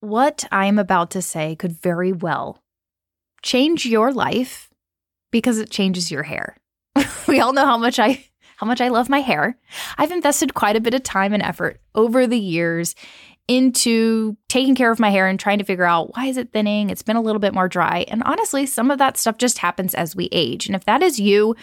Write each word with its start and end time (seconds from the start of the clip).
what 0.00 0.44
I 0.52 0.66
am 0.66 0.78
about 0.78 1.10
to 1.12 1.22
say 1.22 1.56
could 1.56 1.72
very 1.72 2.12
well 2.12 2.62
change 3.42 3.86
your 3.86 4.12
life 4.12 4.70
because 5.30 5.58
it 5.58 5.70
changes 5.70 6.10
your 6.10 6.22
hair. 6.22 6.56
we 7.28 7.40
all 7.40 7.52
know 7.52 7.64
how 7.64 7.78
much 7.78 7.98
I 7.98 8.24
how 8.56 8.66
much 8.66 8.80
I 8.80 8.88
love 8.88 9.08
my 9.08 9.20
hair. 9.20 9.56
I've 9.98 10.10
invested 10.10 10.54
quite 10.54 10.74
a 10.74 10.80
bit 10.80 10.94
of 10.94 11.04
time 11.04 11.32
and 11.32 11.42
effort 11.42 11.80
over 11.94 12.26
the 12.26 12.38
years 12.38 12.96
into 13.46 14.36
taking 14.48 14.74
care 14.74 14.90
of 14.90 14.98
my 14.98 15.10
hair 15.10 15.28
and 15.28 15.38
trying 15.38 15.58
to 15.58 15.64
figure 15.64 15.84
out 15.84 16.14
why 16.16 16.26
is 16.26 16.36
it 16.36 16.52
thinning? 16.52 16.90
It's 16.90 17.02
been 17.02 17.16
a 17.16 17.22
little 17.22 17.38
bit 17.38 17.54
more 17.54 17.68
dry. 17.68 18.04
And 18.08 18.22
honestly, 18.24 18.66
some 18.66 18.90
of 18.90 18.98
that 18.98 19.16
stuff 19.16 19.38
just 19.38 19.58
happens 19.58 19.94
as 19.94 20.16
we 20.16 20.28
age. 20.32 20.66
And 20.66 20.74
if 20.74 20.84
that 20.86 21.02
is 21.02 21.20
you, 21.20 21.54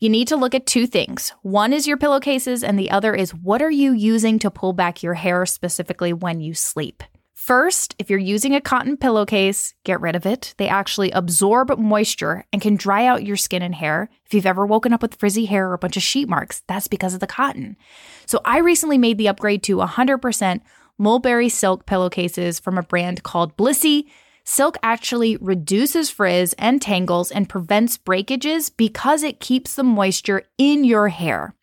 you 0.00 0.10
need 0.10 0.28
to 0.28 0.36
look 0.36 0.54
at 0.54 0.66
two 0.66 0.86
things. 0.86 1.32
One 1.42 1.72
is 1.72 1.86
your 1.86 1.96
pillowcases 1.96 2.62
and 2.62 2.78
the 2.78 2.90
other 2.90 3.14
is 3.14 3.34
what 3.34 3.62
are 3.62 3.70
you 3.70 3.92
using 3.92 4.38
to 4.40 4.50
pull 4.50 4.74
back 4.74 5.02
your 5.02 5.14
hair 5.14 5.46
specifically 5.46 6.12
when 6.12 6.40
you 6.40 6.52
sleep? 6.52 7.02
First, 7.44 7.94
if 7.98 8.08
you're 8.08 8.18
using 8.18 8.54
a 8.54 8.60
cotton 8.62 8.96
pillowcase, 8.96 9.74
get 9.84 10.00
rid 10.00 10.16
of 10.16 10.24
it. 10.24 10.54
They 10.56 10.66
actually 10.66 11.10
absorb 11.10 11.78
moisture 11.78 12.46
and 12.54 12.62
can 12.62 12.74
dry 12.74 13.04
out 13.04 13.26
your 13.26 13.36
skin 13.36 13.60
and 13.60 13.74
hair. 13.74 14.08
If 14.24 14.32
you've 14.32 14.46
ever 14.46 14.64
woken 14.64 14.94
up 14.94 15.02
with 15.02 15.16
frizzy 15.16 15.44
hair 15.44 15.68
or 15.68 15.74
a 15.74 15.78
bunch 15.78 15.98
of 15.98 16.02
sheet 16.02 16.26
marks, 16.26 16.62
that's 16.68 16.88
because 16.88 17.12
of 17.12 17.20
the 17.20 17.26
cotton. 17.26 17.76
So 18.24 18.40
I 18.46 18.60
recently 18.60 18.96
made 18.96 19.18
the 19.18 19.28
upgrade 19.28 19.62
to 19.64 19.76
100% 19.76 20.62
mulberry 20.96 21.50
silk 21.50 21.84
pillowcases 21.84 22.58
from 22.60 22.78
a 22.78 22.82
brand 22.82 23.24
called 23.24 23.58
Blissy. 23.58 24.04
Silk 24.44 24.78
actually 24.82 25.36
reduces 25.36 26.08
frizz 26.08 26.54
and 26.54 26.80
tangles 26.80 27.30
and 27.30 27.46
prevents 27.46 27.98
breakages 27.98 28.70
because 28.70 29.22
it 29.22 29.38
keeps 29.38 29.74
the 29.74 29.84
moisture 29.84 30.44
in 30.56 30.82
your 30.82 31.08
hair. 31.08 31.54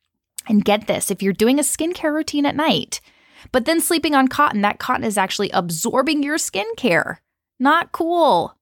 And 0.48 0.64
get 0.64 0.86
this 0.86 1.10
if 1.10 1.24
you're 1.24 1.34
doing 1.34 1.58
a 1.58 1.64
skincare 1.64 2.14
routine 2.14 2.46
at 2.46 2.56
night, 2.56 3.02
but 3.52 3.66
then 3.66 3.82
sleeping 3.82 4.16
on 4.16 4.28
cotton, 4.28 4.62
that 4.62 4.80
cotton 4.80 5.04
is 5.04 5.18
actually 5.18 5.50
absorbing 5.52 6.24
your 6.24 6.38
skincare. 6.38 7.18
Not 7.60 7.92
cool. 7.92 8.56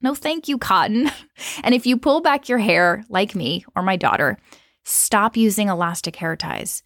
No, 0.00 0.14
thank 0.14 0.48
you, 0.48 0.58
cotton. 0.58 1.10
and 1.64 1.74
if 1.74 1.86
you 1.86 1.96
pull 1.96 2.20
back 2.20 2.48
your 2.48 2.58
hair, 2.58 3.04
like 3.08 3.34
me 3.34 3.64
or 3.74 3.82
my 3.82 3.96
daughter, 3.96 4.38
stop 4.84 5.36
using 5.36 5.68
elastic 5.68 6.16
hair 6.16 6.36
ties. 6.36 6.82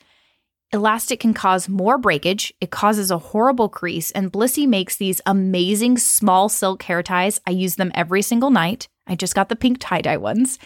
Elastic 0.72 1.20
can 1.20 1.32
cause 1.32 1.68
more 1.68 1.96
breakage, 1.96 2.52
it 2.60 2.70
causes 2.70 3.10
a 3.10 3.18
horrible 3.18 3.70
crease, 3.70 4.10
and 4.10 4.30
Blissy 4.30 4.68
makes 4.68 4.96
these 4.96 5.20
amazing 5.24 5.96
small 5.96 6.50
silk 6.50 6.82
hair 6.82 7.02
ties. 7.02 7.40
I 7.46 7.52
use 7.52 7.76
them 7.76 7.90
every 7.94 8.20
single 8.20 8.50
night. 8.50 8.86
I 9.06 9.14
just 9.14 9.34
got 9.34 9.48
the 9.48 9.56
pink 9.56 9.78
tie 9.80 10.02
dye 10.02 10.18
ones. 10.18 10.58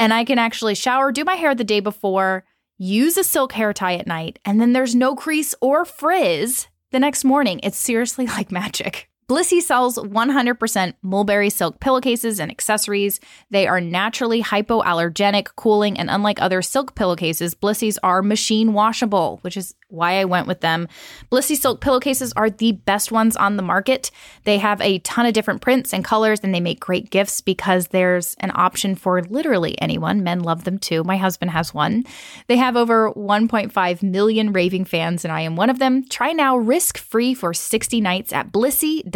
And 0.00 0.12
I 0.12 0.24
can 0.24 0.38
actually 0.38 0.74
shower, 0.74 1.12
do 1.12 1.24
my 1.24 1.34
hair 1.34 1.54
the 1.54 1.64
day 1.64 1.80
before, 1.80 2.44
use 2.78 3.16
a 3.16 3.24
silk 3.24 3.52
hair 3.52 3.72
tie 3.72 3.94
at 3.94 4.06
night, 4.06 4.38
and 4.44 4.60
then 4.60 4.72
there's 4.72 4.94
no 4.94 5.14
crease 5.14 5.54
or 5.60 5.84
frizz 5.84 6.68
the 6.90 7.00
next 7.00 7.24
morning. 7.24 7.60
It's 7.62 7.78
seriously 7.78 8.26
like 8.36 8.52
magic. 8.52 9.08
Blissy 9.28 9.60
sells 9.60 9.98
100% 9.98 10.94
mulberry 11.02 11.50
silk 11.50 11.80
pillowcases 11.80 12.38
and 12.38 12.48
accessories. 12.48 13.18
They 13.50 13.66
are 13.66 13.80
naturally 13.80 14.40
hypoallergenic, 14.40 15.48
cooling, 15.56 15.98
and 15.98 16.08
unlike 16.08 16.40
other 16.40 16.62
silk 16.62 16.94
pillowcases, 16.94 17.56
Blissy's 17.56 17.98
are 18.04 18.22
machine 18.22 18.72
washable, 18.72 19.38
which 19.42 19.56
is 19.56 19.74
why 19.88 20.20
I 20.20 20.24
went 20.24 20.46
with 20.46 20.60
them. 20.60 20.86
Blissy 21.30 21.56
silk 21.56 21.80
pillowcases 21.80 22.32
are 22.34 22.50
the 22.50 22.72
best 22.72 23.10
ones 23.10 23.36
on 23.36 23.56
the 23.56 23.62
market. 23.64 24.12
They 24.44 24.58
have 24.58 24.80
a 24.80 25.00
ton 25.00 25.26
of 25.26 25.34
different 25.34 25.60
prints 25.60 25.92
and 25.92 26.04
colors, 26.04 26.40
and 26.44 26.54
they 26.54 26.60
make 26.60 26.78
great 26.78 27.10
gifts 27.10 27.40
because 27.40 27.88
there's 27.88 28.34
an 28.38 28.52
option 28.54 28.94
for 28.94 29.22
literally 29.22 29.80
anyone. 29.80 30.22
Men 30.22 30.40
love 30.40 30.62
them 30.62 30.78
too. 30.78 31.02
My 31.02 31.16
husband 31.16 31.50
has 31.50 31.74
one. 31.74 32.04
They 32.46 32.56
have 32.56 32.76
over 32.76 33.12
1.5 33.12 34.02
million 34.04 34.52
raving 34.52 34.84
fans, 34.84 35.24
and 35.24 35.32
I 35.32 35.40
am 35.40 35.56
one 35.56 35.70
of 35.70 35.80
them. 35.80 36.04
Try 36.08 36.30
now 36.30 36.56
risk 36.56 36.96
free 36.96 37.34
for 37.34 37.52
60 37.52 38.00
nights 38.00 38.32
at 38.32 38.52
blissy.com 38.52 39.15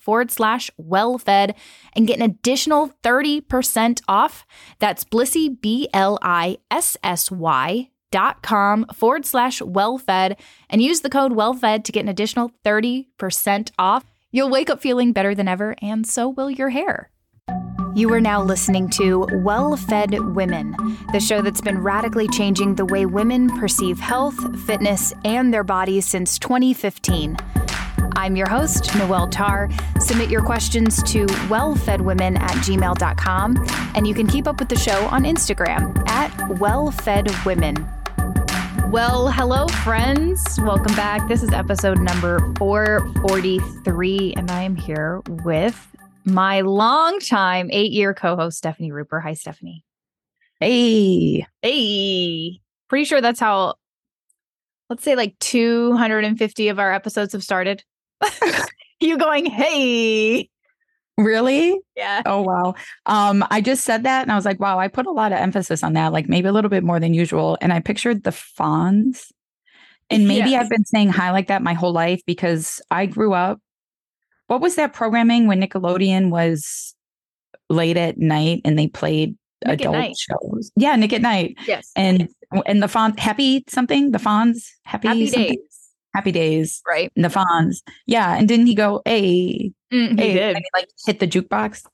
forward 0.00 0.30
slash 0.30 0.70
well 0.76 1.18
fed 1.18 1.54
and 1.94 2.06
get 2.06 2.18
an 2.18 2.24
additional 2.24 2.90
30% 3.02 4.00
off. 4.08 4.46
That's 4.78 5.04
blissy, 5.04 5.60
B 5.60 5.88
L 5.92 6.18
I 6.22 6.58
S 6.70 6.96
S 7.02 7.30
Y 7.30 7.90
dot 8.10 8.42
com 8.42 8.86
forward 8.92 9.24
slash 9.24 9.60
wellfed 9.60 10.36
and 10.68 10.82
use 10.82 11.00
the 11.00 11.10
code 11.10 11.32
wellfed 11.32 11.84
to 11.84 11.92
get 11.92 12.00
an 12.00 12.08
additional 12.08 12.50
30% 12.64 13.70
off. 13.78 14.04
You'll 14.32 14.50
wake 14.50 14.70
up 14.70 14.80
feeling 14.80 15.12
better 15.12 15.34
than 15.34 15.48
ever, 15.48 15.74
and 15.82 16.06
so 16.06 16.28
will 16.28 16.50
your 16.50 16.70
hair. 16.70 17.10
You 17.96 18.12
are 18.12 18.20
now 18.20 18.40
listening 18.40 18.88
to 18.90 19.26
Well 19.32 19.76
Fed 19.76 20.16
Women, 20.36 20.76
the 21.12 21.18
show 21.18 21.42
that's 21.42 21.60
been 21.60 21.82
radically 21.82 22.28
changing 22.28 22.76
the 22.76 22.84
way 22.84 23.04
women 23.04 23.48
perceive 23.58 23.98
health, 23.98 24.36
fitness, 24.64 25.12
and 25.24 25.52
their 25.52 25.64
bodies 25.64 26.06
since 26.06 26.38
2015. 26.38 27.36
I'm 28.16 28.36
your 28.36 28.48
host, 28.48 28.94
Noelle 28.96 29.28
Tarr. 29.28 29.68
Submit 30.00 30.30
your 30.30 30.42
questions 30.42 31.02
to 31.04 31.26
wellfedwomen 31.48 32.38
at 32.38 32.52
gmail.com, 32.64 33.66
and 33.94 34.06
you 34.06 34.14
can 34.14 34.26
keep 34.26 34.46
up 34.46 34.58
with 34.58 34.68
the 34.68 34.76
show 34.76 35.06
on 35.06 35.24
Instagram 35.24 35.96
at 36.08 36.30
wellfedwomen. 36.58 38.00
Well, 38.90 39.30
hello, 39.30 39.68
friends. 39.68 40.58
Welcome 40.62 40.96
back. 40.96 41.28
This 41.28 41.42
is 41.42 41.52
episode 41.52 42.00
number 42.00 42.40
443, 42.58 44.34
and 44.36 44.50
I 44.50 44.62
am 44.62 44.74
here 44.74 45.22
with 45.44 45.86
my 46.24 46.62
longtime 46.62 47.70
eight 47.72 47.92
year 47.92 48.14
co 48.14 48.36
host, 48.36 48.58
Stefani 48.58 48.90
Ruper. 48.90 49.22
Hi, 49.22 49.34
Stefani. 49.34 49.84
Hey. 50.58 51.46
Hey. 51.62 52.60
Pretty 52.88 53.04
sure 53.04 53.20
that's 53.20 53.40
how, 53.40 53.76
let's 54.88 55.04
say, 55.04 55.14
like 55.14 55.38
250 55.38 56.68
of 56.68 56.78
our 56.78 56.92
episodes 56.92 57.32
have 57.32 57.44
started. 57.44 57.84
you 59.00 59.18
going, 59.18 59.46
hey. 59.46 60.48
Really? 61.16 61.78
Yeah. 61.96 62.22
Oh 62.24 62.40
wow. 62.40 62.74
Um, 63.04 63.44
I 63.50 63.60
just 63.60 63.84
said 63.84 64.04
that 64.04 64.22
and 64.22 64.32
I 64.32 64.36
was 64.36 64.46
like, 64.46 64.58
wow, 64.58 64.78
I 64.78 64.88
put 64.88 65.06
a 65.06 65.12
lot 65.12 65.32
of 65.32 65.38
emphasis 65.38 65.82
on 65.82 65.92
that, 65.92 66.12
like 66.12 66.28
maybe 66.28 66.48
a 66.48 66.52
little 66.52 66.70
bit 66.70 66.82
more 66.82 66.98
than 66.98 67.12
usual. 67.12 67.58
And 67.60 67.72
I 67.72 67.80
pictured 67.80 68.24
the 68.24 68.30
Fonz. 68.30 69.30
And 70.08 70.26
maybe 70.26 70.50
yes. 70.50 70.64
I've 70.64 70.70
been 70.70 70.84
saying 70.84 71.10
hi 71.10 71.30
like 71.30 71.48
that 71.48 71.62
my 71.62 71.74
whole 71.74 71.92
life 71.92 72.20
because 72.26 72.80
I 72.90 73.06
grew 73.06 73.32
up. 73.32 73.60
What 74.48 74.60
was 74.60 74.74
that 74.74 74.92
programming 74.92 75.46
when 75.46 75.60
Nickelodeon 75.60 76.30
was 76.30 76.96
late 77.68 77.96
at 77.96 78.18
night 78.18 78.62
and 78.64 78.76
they 78.76 78.88
played 78.88 79.36
Nick 79.64 79.82
adult 79.82 80.16
shows? 80.18 80.72
Yeah, 80.74 80.96
Nick 80.96 81.12
at 81.12 81.22
Night. 81.22 81.56
Yes. 81.66 81.92
And 81.94 82.28
and 82.66 82.82
the 82.82 82.88
Fonz 82.88 83.18
happy 83.18 83.64
something, 83.68 84.10
the 84.10 84.18
Fonz 84.18 84.68
happy, 84.84 85.06
happy 85.06 85.30
days. 85.30 85.58
Happy 86.14 86.32
Days. 86.32 86.82
Right. 86.86 87.12
And 87.14 87.24
the 87.24 87.28
Fonz. 87.28 87.82
Yeah. 88.06 88.36
And 88.36 88.48
didn't 88.48 88.66
he 88.66 88.74
go, 88.74 89.02
hey, 89.04 89.72
mm, 89.92 90.10
he 90.10 90.16
hey, 90.16 90.32
did. 90.32 90.56
he, 90.56 90.64
like 90.74 90.88
hit 91.06 91.20
the 91.20 91.28
jukebox? 91.28 91.84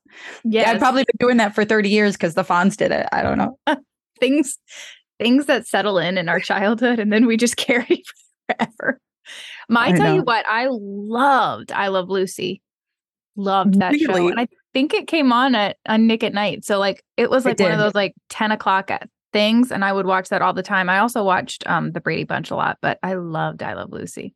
Yeah. 0.45 0.71
I've 0.71 0.79
probably 0.79 1.05
been 1.05 1.27
doing 1.27 1.37
that 1.39 1.55
for 1.55 1.65
30 1.65 1.89
years 1.89 2.15
because 2.15 2.35
the 2.35 2.45
Fonz 2.45 2.77
did 2.77 2.93
it. 2.93 3.07
I 3.13 3.23
don't 3.23 3.39
know. 3.39 3.59
things 4.21 4.59
things 5.19 5.47
that 5.47 5.67
settle 5.67 5.99
in 5.99 6.19
in 6.19 6.29
our 6.29 6.41
childhood 6.41 6.99
and 6.99 7.13
then 7.13 7.27
we 7.27 7.37
just 7.37 7.57
carry 7.57 8.03
forever. 8.49 9.01
My, 9.69 9.89
I, 9.89 9.93
tell 9.93 10.07
know. 10.07 10.15
you 10.17 10.23
what, 10.23 10.47
I 10.49 10.69
loved 10.71 11.73
I 11.73 11.89
Love 11.89 12.09
Lucy. 12.09 12.63
Loved 13.35 13.81
that 13.81 13.93
really? 13.93 14.07
show. 14.07 14.29
And 14.29 14.41
I 14.41 14.49
think 14.73 14.95
it 14.95 15.07
came 15.09 15.33
on 15.33 15.55
at 15.55 15.77
on 15.87 16.07
Nick 16.07 16.25
at 16.25 16.33
Night. 16.33 16.65
So 16.65 16.79
like 16.79 17.03
it 17.17 17.29
was 17.29 17.45
like 17.45 17.61
it 17.61 17.63
one 17.63 17.73
of 17.73 17.79
those 17.79 17.95
like 17.95 18.15
10 18.31 18.53
o'clock 18.53 18.91
at 18.91 19.09
things 19.37 19.71
and 19.71 19.85
I 19.85 19.93
would 19.93 20.07
watch 20.07 20.31
that 20.31 20.41
all 20.41 20.55
the 20.55 20.63
time. 20.63 20.89
I 20.89 20.99
also 20.99 21.23
watched 21.23 21.63
um 21.67 21.93
the 21.93 22.01
Brady 22.01 22.25
Bunch 22.25 22.51
a 22.51 22.57
lot, 22.57 22.79
but 22.81 22.99
I 23.03 23.15
loved 23.15 23.63
I 23.63 23.75
Love 23.75 23.93
Lucy. 23.93 24.35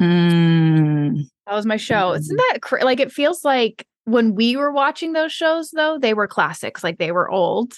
Mm. 0.00 1.24
That 1.46 1.54
was 1.54 1.66
my 1.66 1.76
show. 1.76 2.12
Mm. 2.12 2.18
Isn't 2.20 2.36
that 2.36 2.58
cr- 2.62 2.84
like 2.84 3.00
it 3.00 3.10
feels 3.10 3.44
like 3.44 3.84
when 4.04 4.36
we 4.36 4.56
were 4.56 4.70
watching 4.70 5.14
those 5.14 5.32
shows 5.32 5.72
though, 5.72 5.98
they 5.98 6.14
were 6.14 6.28
classics, 6.28 6.84
like 6.84 6.98
they 6.98 7.10
were 7.10 7.28
old. 7.28 7.72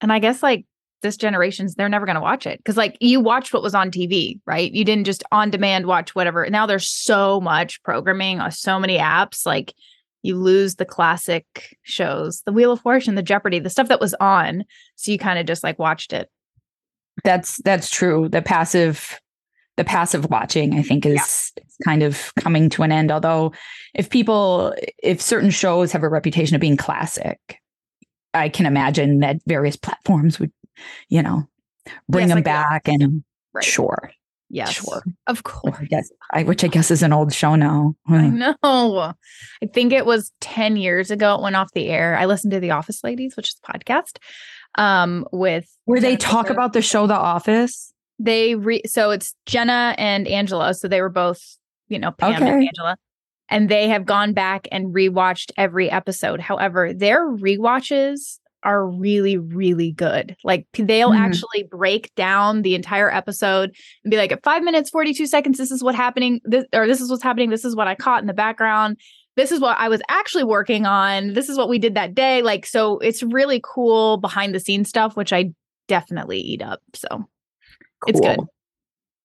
And 0.00 0.12
I 0.12 0.20
guess 0.20 0.44
like 0.44 0.64
this 1.02 1.16
generation's 1.16 1.74
they're 1.74 1.88
never 1.88 2.06
going 2.06 2.14
to 2.14 2.20
watch 2.20 2.46
it 2.46 2.60
cuz 2.64 2.76
like 2.76 2.96
you 3.00 3.18
watched 3.18 3.52
what 3.52 3.64
was 3.64 3.74
on 3.74 3.90
TV, 3.90 4.38
right? 4.46 4.70
You 4.70 4.84
didn't 4.84 5.06
just 5.06 5.24
on 5.32 5.50
demand 5.50 5.86
watch 5.86 6.14
whatever. 6.14 6.48
Now 6.48 6.66
there's 6.66 6.88
so 6.88 7.40
much 7.40 7.82
programming, 7.82 8.38
uh, 8.38 8.50
so 8.50 8.78
many 8.78 8.96
apps 8.96 9.44
like 9.44 9.74
you 10.22 10.36
lose 10.36 10.76
the 10.76 10.84
classic 10.84 11.76
shows, 11.82 12.42
the 12.42 12.52
Wheel 12.52 12.72
of 12.72 12.80
Fortune, 12.80 13.14
the 13.14 13.22
Jeopardy, 13.22 13.58
the 13.58 13.70
stuff 13.70 13.88
that 13.88 14.00
was 14.00 14.14
on. 14.20 14.64
So 14.96 15.12
you 15.12 15.18
kind 15.18 15.38
of 15.38 15.46
just 15.46 15.64
like 15.64 15.78
watched 15.78 16.12
it. 16.12 16.28
That's 17.24 17.58
that's 17.58 17.90
true. 17.90 18.28
The 18.28 18.42
passive 18.42 19.20
the 19.76 19.84
passive 19.84 20.28
watching 20.28 20.74
I 20.74 20.82
think 20.82 21.06
is 21.06 21.52
yeah. 21.56 21.64
kind 21.84 22.02
of 22.02 22.32
coming 22.38 22.68
to 22.70 22.82
an 22.82 22.92
end. 22.92 23.10
Although 23.10 23.52
if 23.94 24.10
people 24.10 24.74
if 25.02 25.20
certain 25.20 25.50
shows 25.50 25.92
have 25.92 26.02
a 26.02 26.08
reputation 26.08 26.54
of 26.54 26.60
being 26.60 26.76
classic, 26.76 27.38
I 28.34 28.48
can 28.48 28.66
imagine 28.66 29.20
that 29.20 29.38
various 29.46 29.76
platforms 29.76 30.38
would, 30.38 30.52
you 31.08 31.22
know, 31.22 31.48
bring 32.08 32.28
yes, 32.28 32.30
them 32.30 32.38
like 32.38 32.44
back 32.44 32.88
and 32.88 33.24
right. 33.52 33.64
sure. 33.64 34.12
Yes, 34.52 34.72
sure, 34.72 35.04
of 35.28 35.44
course. 35.44 35.78
Yes, 35.90 36.10
I, 36.32 36.42
which 36.42 36.64
I 36.64 36.66
guess 36.66 36.90
is 36.90 37.04
an 37.04 37.12
old 37.12 37.32
show 37.32 37.54
now. 37.54 37.94
I 38.08 38.26
know. 38.28 38.56
I 38.64 39.66
think 39.72 39.92
it 39.92 40.04
was 40.04 40.32
ten 40.40 40.76
years 40.76 41.12
ago. 41.12 41.36
It 41.36 41.42
went 41.42 41.54
off 41.54 41.70
the 41.72 41.88
air. 41.88 42.16
I 42.18 42.26
listened 42.26 42.52
to 42.52 42.60
the 42.60 42.72
Office 42.72 43.04
Ladies, 43.04 43.36
which 43.36 43.50
is 43.50 43.60
a 43.64 43.72
podcast. 43.72 44.18
Um, 44.76 45.24
with 45.32 45.66
where 45.84 46.00
they 46.00 46.16
talk 46.16 46.50
about 46.50 46.72
the 46.72 46.82
show 46.82 47.06
The 47.06 47.14
Office. 47.14 47.92
They 48.18 48.56
re 48.56 48.82
so 48.86 49.10
it's 49.12 49.34
Jenna 49.46 49.94
and 49.98 50.26
Angela. 50.26 50.74
So 50.74 50.88
they 50.88 51.00
were 51.00 51.08
both, 51.08 51.40
you 51.88 51.98
know, 51.98 52.10
Pam 52.10 52.34
okay. 52.34 52.50
and 52.50 52.64
Angela. 52.64 52.96
and 53.48 53.68
they 53.68 53.88
have 53.88 54.04
gone 54.04 54.32
back 54.32 54.68
and 54.72 54.94
rewatched 54.94 55.52
every 55.56 55.90
episode. 55.90 56.40
However, 56.40 56.92
their 56.92 57.26
rewatches 57.26 58.38
are 58.62 58.86
really, 58.86 59.38
really 59.38 59.92
good. 59.92 60.36
Like 60.44 60.66
they'll 60.74 61.10
mm-hmm. 61.10 61.22
actually 61.22 61.64
break 61.64 62.14
down 62.14 62.62
the 62.62 62.74
entire 62.74 63.10
episode 63.10 63.74
and 64.04 64.10
be 64.10 64.16
like, 64.16 64.32
at 64.32 64.42
five 64.42 64.62
minutes, 64.62 64.90
42 64.90 65.26
seconds, 65.26 65.58
this 65.58 65.70
is 65.70 65.82
what 65.82 65.94
happening. 65.94 66.40
This 66.44 66.64
or 66.72 66.86
this 66.86 67.00
is 67.00 67.10
what's 67.10 67.22
happening. 67.22 67.50
This 67.50 67.64
is 67.64 67.74
what 67.74 67.88
I 67.88 67.94
caught 67.94 68.22
in 68.22 68.26
the 68.26 68.34
background. 68.34 68.98
This 69.36 69.52
is 69.52 69.60
what 69.60 69.78
I 69.78 69.88
was 69.88 70.02
actually 70.08 70.44
working 70.44 70.86
on. 70.86 71.32
This 71.32 71.48
is 71.48 71.56
what 71.56 71.68
we 71.68 71.78
did 71.78 71.94
that 71.94 72.14
day. 72.14 72.42
Like, 72.42 72.66
so 72.66 72.98
it's 72.98 73.22
really 73.22 73.60
cool 73.62 74.18
behind 74.18 74.54
the 74.54 74.60
scenes 74.60 74.88
stuff, 74.88 75.16
which 75.16 75.32
I 75.32 75.52
definitely 75.88 76.38
eat 76.38 76.62
up. 76.62 76.80
So 76.94 77.08
cool. 77.08 77.26
it's 78.06 78.20
good. 78.20 78.38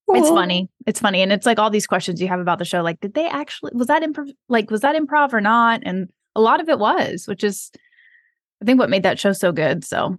Cool. 0.07 0.17
It's 0.17 0.29
funny. 0.29 0.69
It's 0.85 0.99
funny. 0.99 1.21
And 1.21 1.31
it's 1.33 1.45
like 1.45 1.57
all 1.57 1.71
these 1.71 1.87
questions 1.87 2.21
you 2.21 2.27
have 2.27 2.39
about 2.39 2.59
the 2.59 2.65
show. 2.65 2.81
Like, 2.81 2.99
did 2.99 3.15
they 3.15 3.27
actually, 3.27 3.71
was 3.73 3.87
that 3.87 4.03
improv? 4.03 4.29
Like, 4.47 4.69
was 4.69 4.81
that 4.81 4.95
improv 4.95 5.33
or 5.33 5.41
not? 5.41 5.81
And 5.83 6.09
a 6.35 6.41
lot 6.41 6.61
of 6.61 6.69
it 6.69 6.77
was, 6.77 7.25
which 7.27 7.43
is, 7.43 7.71
I 8.61 8.65
think, 8.65 8.79
what 8.79 8.89
made 8.89 9.03
that 9.03 9.19
show 9.19 9.33
so 9.33 9.51
good. 9.51 9.83
So, 9.83 10.17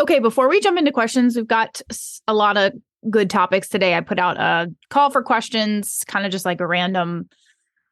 okay, 0.00 0.18
before 0.18 0.48
we 0.48 0.60
jump 0.60 0.78
into 0.78 0.92
questions, 0.92 1.36
we've 1.36 1.46
got 1.46 1.80
a 2.26 2.34
lot 2.34 2.56
of 2.56 2.72
good 3.08 3.30
topics 3.30 3.68
today. 3.68 3.94
I 3.94 4.00
put 4.00 4.18
out 4.18 4.38
a 4.38 4.72
call 4.88 5.10
for 5.10 5.22
questions, 5.22 6.02
kind 6.06 6.26
of 6.26 6.32
just 6.32 6.44
like 6.44 6.60
a 6.60 6.66
random 6.66 7.28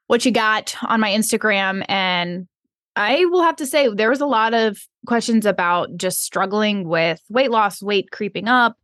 what 0.06 0.24
you 0.24 0.30
got 0.30 0.74
on 0.82 1.00
my 1.00 1.10
Instagram. 1.10 1.84
And 1.86 2.48
I 2.96 3.26
will 3.26 3.42
have 3.42 3.56
to 3.56 3.66
say, 3.66 3.88
there 3.88 4.08
was 4.08 4.22
a 4.22 4.26
lot 4.26 4.54
of 4.54 4.78
questions 5.06 5.44
about 5.44 5.96
just 5.96 6.22
struggling 6.22 6.88
with 6.88 7.20
weight 7.28 7.50
loss, 7.50 7.82
weight 7.82 8.10
creeping 8.10 8.48
up, 8.48 8.76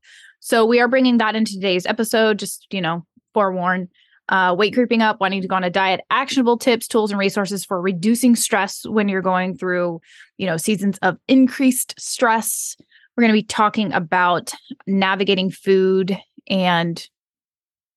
so 0.44 0.66
we 0.66 0.78
are 0.78 0.88
bringing 0.88 1.16
that 1.18 1.34
into 1.34 1.54
today's 1.54 1.86
episode. 1.86 2.38
Just 2.38 2.66
you 2.70 2.82
know, 2.82 3.06
forewarn. 3.32 3.88
Uh, 4.30 4.54
weight 4.56 4.72
creeping 4.72 5.02
up, 5.02 5.20
wanting 5.20 5.42
to 5.42 5.48
go 5.48 5.54
on 5.54 5.64
a 5.64 5.70
diet, 5.70 6.00
actionable 6.10 6.56
tips, 6.56 6.88
tools, 6.88 7.10
and 7.10 7.18
resources 7.18 7.62
for 7.62 7.80
reducing 7.80 8.34
stress 8.34 8.86
when 8.86 9.06
you're 9.06 9.20
going 9.20 9.54
through, 9.54 10.00
you 10.38 10.46
know, 10.46 10.56
seasons 10.56 10.98
of 11.02 11.18
increased 11.28 11.94
stress. 11.98 12.74
We're 13.16 13.22
going 13.22 13.34
to 13.34 13.38
be 13.38 13.46
talking 13.46 13.92
about 13.92 14.54
navigating 14.86 15.50
food 15.50 16.18
and 16.48 17.06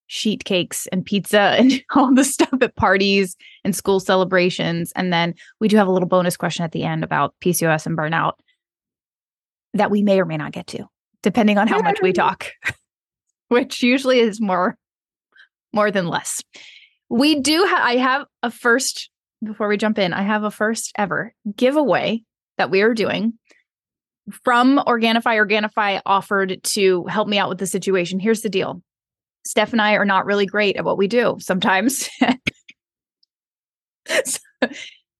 sheet 0.07 0.43
cakes 0.43 0.85
and 0.87 1.05
pizza 1.05 1.39
and 1.57 1.81
all 1.95 2.13
the 2.13 2.25
stuff 2.25 2.61
at 2.61 2.75
parties 2.75 3.37
and 3.63 3.73
school 3.73 4.01
celebrations. 4.01 4.91
And 4.95 5.13
then 5.13 5.33
we 5.61 5.69
do 5.69 5.77
have 5.77 5.87
a 5.87 5.91
little 5.91 6.09
bonus 6.09 6.35
question 6.35 6.65
at 6.65 6.73
the 6.73 6.83
end 6.83 7.05
about 7.05 7.35
PCOS 7.41 7.85
and 7.85 7.97
burnout 7.97 8.33
that 9.73 9.91
we 9.91 10.01
may 10.01 10.19
or 10.19 10.25
may 10.25 10.37
not 10.37 10.51
get 10.51 10.67
to 10.67 10.89
depending 11.23 11.57
on 11.57 11.67
how 11.67 11.79
much 11.79 12.01
we 12.01 12.13
talk, 12.13 12.51
which 13.49 13.83
usually 13.83 14.19
is 14.19 14.39
more 14.39 14.77
more 15.73 15.91
than 15.91 16.07
less. 16.07 16.41
We 17.09 17.39
do 17.39 17.65
ha- 17.67 17.83
I 17.83 17.97
have 17.97 18.25
a 18.43 18.51
first 18.51 19.09
before 19.43 19.67
we 19.67 19.77
jump 19.77 19.99
in, 19.99 20.13
I 20.13 20.23
have 20.23 20.43
a 20.43 20.51
first 20.51 20.91
ever 20.97 21.33
giveaway 21.55 22.23
that 22.57 22.71
we 22.71 22.81
are 22.81 22.93
doing 22.93 23.33
from 24.43 24.79
Organifi. 24.79 25.21
Organifi 25.23 26.01
offered 26.05 26.59
to 26.63 27.05
help 27.05 27.27
me 27.27 27.37
out 27.37 27.49
with 27.49 27.59
the 27.59 27.67
situation. 27.67 28.19
Here's 28.19 28.41
the 28.41 28.49
deal. 28.49 28.81
Steph 29.45 29.71
and 29.71 29.81
I 29.81 29.93
are 29.93 30.05
not 30.05 30.25
really 30.25 30.45
great 30.45 30.75
at 30.75 30.83
what 30.83 30.97
we 30.97 31.07
do 31.07 31.37
sometimes. 31.39 32.09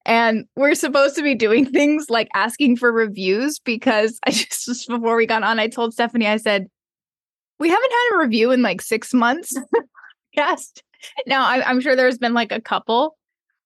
And 0.08 0.46
we're 0.56 0.74
supposed 0.74 1.18
to 1.18 1.22
be 1.22 1.36
doing 1.36 1.66
things 1.66 2.06
like 2.10 2.30
asking 2.34 2.78
for 2.78 2.94
reviews 2.94 3.60
because 3.60 4.18
I 4.26 4.32
just, 4.32 4.66
just 4.66 4.88
before 4.88 5.18
we 5.18 5.26
got 5.26 5.44
on, 5.44 5.60
I 5.60 5.68
told 5.68 5.94
Stefani, 5.94 6.26
I 6.26 6.38
said, 6.38 6.68
we 7.60 7.68
haven't 7.68 7.92
had 7.92 8.16
a 8.16 8.20
review 8.20 8.52
in 8.52 8.62
like 8.62 8.82
six 8.82 9.14
months. 9.14 9.54
yes. 10.38 10.74
Now 11.25 11.45
I, 11.45 11.68
I'm 11.68 11.81
sure 11.81 11.95
there's 11.95 12.18
been 12.18 12.34
like 12.34 12.51
a 12.51 12.62
couple, 12.62 13.18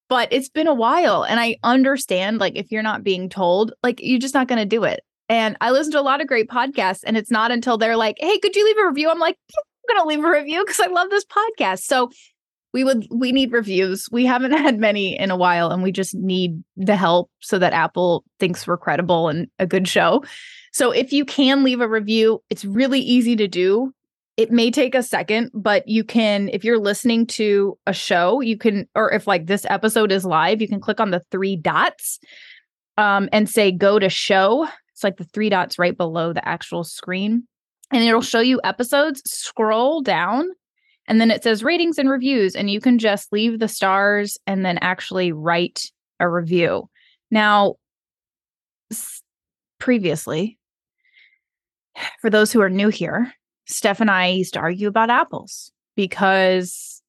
but 0.09 0.27
it's 0.31 0.49
been 0.49 0.67
a 0.67 0.73
while. 0.73 1.23
And 1.23 1.39
I 1.39 1.57
understand, 1.63 2.39
like, 2.39 2.55
if 2.55 2.71
you're 2.71 2.83
not 2.83 3.03
being 3.03 3.29
told, 3.29 3.73
like, 3.83 3.99
you're 4.01 4.19
just 4.19 4.33
not 4.33 4.47
going 4.47 4.59
to 4.59 4.65
do 4.65 4.83
it. 4.83 5.01
And 5.29 5.55
I 5.61 5.71
listen 5.71 5.93
to 5.93 5.99
a 5.99 6.01
lot 6.01 6.19
of 6.19 6.27
great 6.27 6.49
podcasts, 6.49 7.01
and 7.05 7.15
it's 7.15 7.31
not 7.31 7.51
until 7.51 7.77
they're 7.77 7.95
like, 7.95 8.17
hey, 8.19 8.37
could 8.39 8.55
you 8.55 8.65
leave 8.65 8.77
a 8.77 8.87
review? 8.87 9.09
I'm 9.09 9.19
like, 9.19 9.37
I'm 9.55 9.95
going 9.95 10.03
to 10.03 10.07
leave 10.09 10.25
a 10.25 10.29
review 10.29 10.63
because 10.65 10.81
I 10.81 10.87
love 10.87 11.09
this 11.09 11.23
podcast. 11.25 11.83
So 11.83 12.09
we 12.73 12.83
would 12.83 13.05
we 13.11 13.31
need 13.31 13.51
reviews 13.51 14.07
we 14.11 14.25
haven't 14.25 14.51
had 14.57 14.79
many 14.79 15.17
in 15.17 15.31
a 15.31 15.35
while 15.35 15.71
and 15.71 15.83
we 15.83 15.91
just 15.91 16.15
need 16.15 16.63
the 16.77 16.95
help 16.95 17.29
so 17.41 17.59
that 17.59 17.73
apple 17.73 18.23
thinks 18.39 18.65
we're 18.65 18.77
credible 18.77 19.27
and 19.27 19.47
a 19.59 19.67
good 19.67 19.87
show 19.87 20.23
so 20.71 20.91
if 20.91 21.11
you 21.11 21.25
can 21.25 21.63
leave 21.63 21.81
a 21.81 21.87
review 21.87 22.41
it's 22.49 22.65
really 22.65 22.99
easy 22.99 23.35
to 23.35 23.47
do 23.47 23.93
it 24.37 24.51
may 24.51 24.71
take 24.71 24.95
a 24.95 25.03
second 25.03 25.51
but 25.53 25.87
you 25.87 26.03
can 26.03 26.49
if 26.49 26.63
you're 26.63 26.79
listening 26.79 27.25
to 27.25 27.77
a 27.85 27.93
show 27.93 28.41
you 28.41 28.57
can 28.57 28.87
or 28.95 29.11
if 29.11 29.27
like 29.27 29.45
this 29.47 29.65
episode 29.69 30.11
is 30.11 30.25
live 30.25 30.61
you 30.61 30.67
can 30.67 30.79
click 30.79 30.99
on 30.99 31.11
the 31.11 31.23
three 31.31 31.55
dots 31.55 32.19
um, 32.97 33.29
and 33.31 33.49
say 33.49 33.71
go 33.71 33.99
to 33.99 34.09
show 34.09 34.67
it's 34.91 35.03
like 35.03 35.17
the 35.17 35.25
three 35.25 35.49
dots 35.49 35.77
right 35.77 35.97
below 35.97 36.33
the 36.33 36.47
actual 36.47 36.83
screen 36.83 37.43
and 37.91 38.03
it'll 38.03 38.21
show 38.21 38.39
you 38.39 38.59
episodes 38.63 39.21
scroll 39.25 40.01
down 40.01 40.49
and 41.07 41.19
then 41.19 41.31
it 41.31 41.43
says 41.43 41.61
ratings 41.61 41.97
and 41.97 42.09
reviews, 42.09 42.55
and 42.55 42.69
you 42.69 42.79
can 42.79 42.97
just 42.97 43.33
leave 43.33 43.59
the 43.59 43.67
stars 43.67 44.37
and 44.47 44.65
then 44.65 44.77
actually 44.77 45.31
write 45.31 45.91
a 46.21 46.29
review. 46.29 46.89
Now, 47.29 47.75
previously, 49.79 50.57
for 52.21 52.29
those 52.29 52.53
who 52.53 52.61
are 52.61 52.69
new 52.69 52.89
here, 52.89 53.33
Steph 53.71 54.01
and 54.01 54.11
I 54.11 54.27
used 54.27 54.53
to 54.53 54.59
argue 54.59 54.87
about 54.87 55.09
apples 55.09 55.71
because 55.95 57.01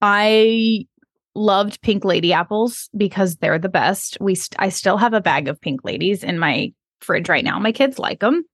I 0.00 0.86
loved 1.34 1.80
pink 1.82 2.04
lady 2.04 2.32
apples 2.32 2.88
because 2.96 3.36
they're 3.36 3.58
the 3.58 3.68
best. 3.68 4.18
We 4.20 4.34
st- 4.34 4.56
I 4.58 4.68
still 4.68 4.96
have 4.96 5.14
a 5.14 5.20
bag 5.20 5.48
of 5.48 5.60
pink 5.60 5.84
ladies 5.84 6.24
in 6.24 6.38
my 6.38 6.72
fridge 7.00 7.28
right 7.28 7.44
now. 7.44 7.58
My 7.58 7.72
kids 7.72 7.98
like 7.98 8.20
them. 8.20 8.44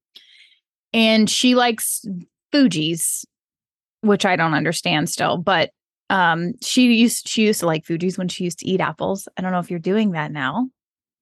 And 0.93 1.29
she 1.29 1.55
likes 1.55 2.05
Fuji's 2.53 3.27
which 4.03 4.25
I 4.25 4.37
don't 4.37 4.55
understand 4.55 5.11
still, 5.11 5.37
but 5.37 5.71
um 6.09 6.53
she 6.63 6.93
used 6.95 7.27
she 7.27 7.47
used 7.47 7.61
to 7.61 7.67
like 7.67 7.85
Fuji's 7.85 8.17
when 8.17 8.29
she 8.29 8.45
used 8.45 8.61
to 8.61 8.69
eat 8.69 8.81
apples. 8.81 9.29
I 9.37 9.43
don't 9.43 9.53
know 9.53 9.59
if 9.59 9.71
you're 9.71 9.81
doing 9.81 10.13
that 10.13 10.31
now. 10.31 10.69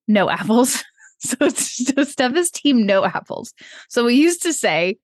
No 0.06 0.29
apples. 0.41 0.83
so, 1.19 1.49
so 1.49 2.05
Steph 2.05 2.37
is 2.37 2.51
team 2.51 2.85
no 2.85 3.05
apples. 3.05 3.55
So 3.89 4.05
we 4.05 4.15
used 4.15 4.43
to 4.43 4.53
say 4.53 4.99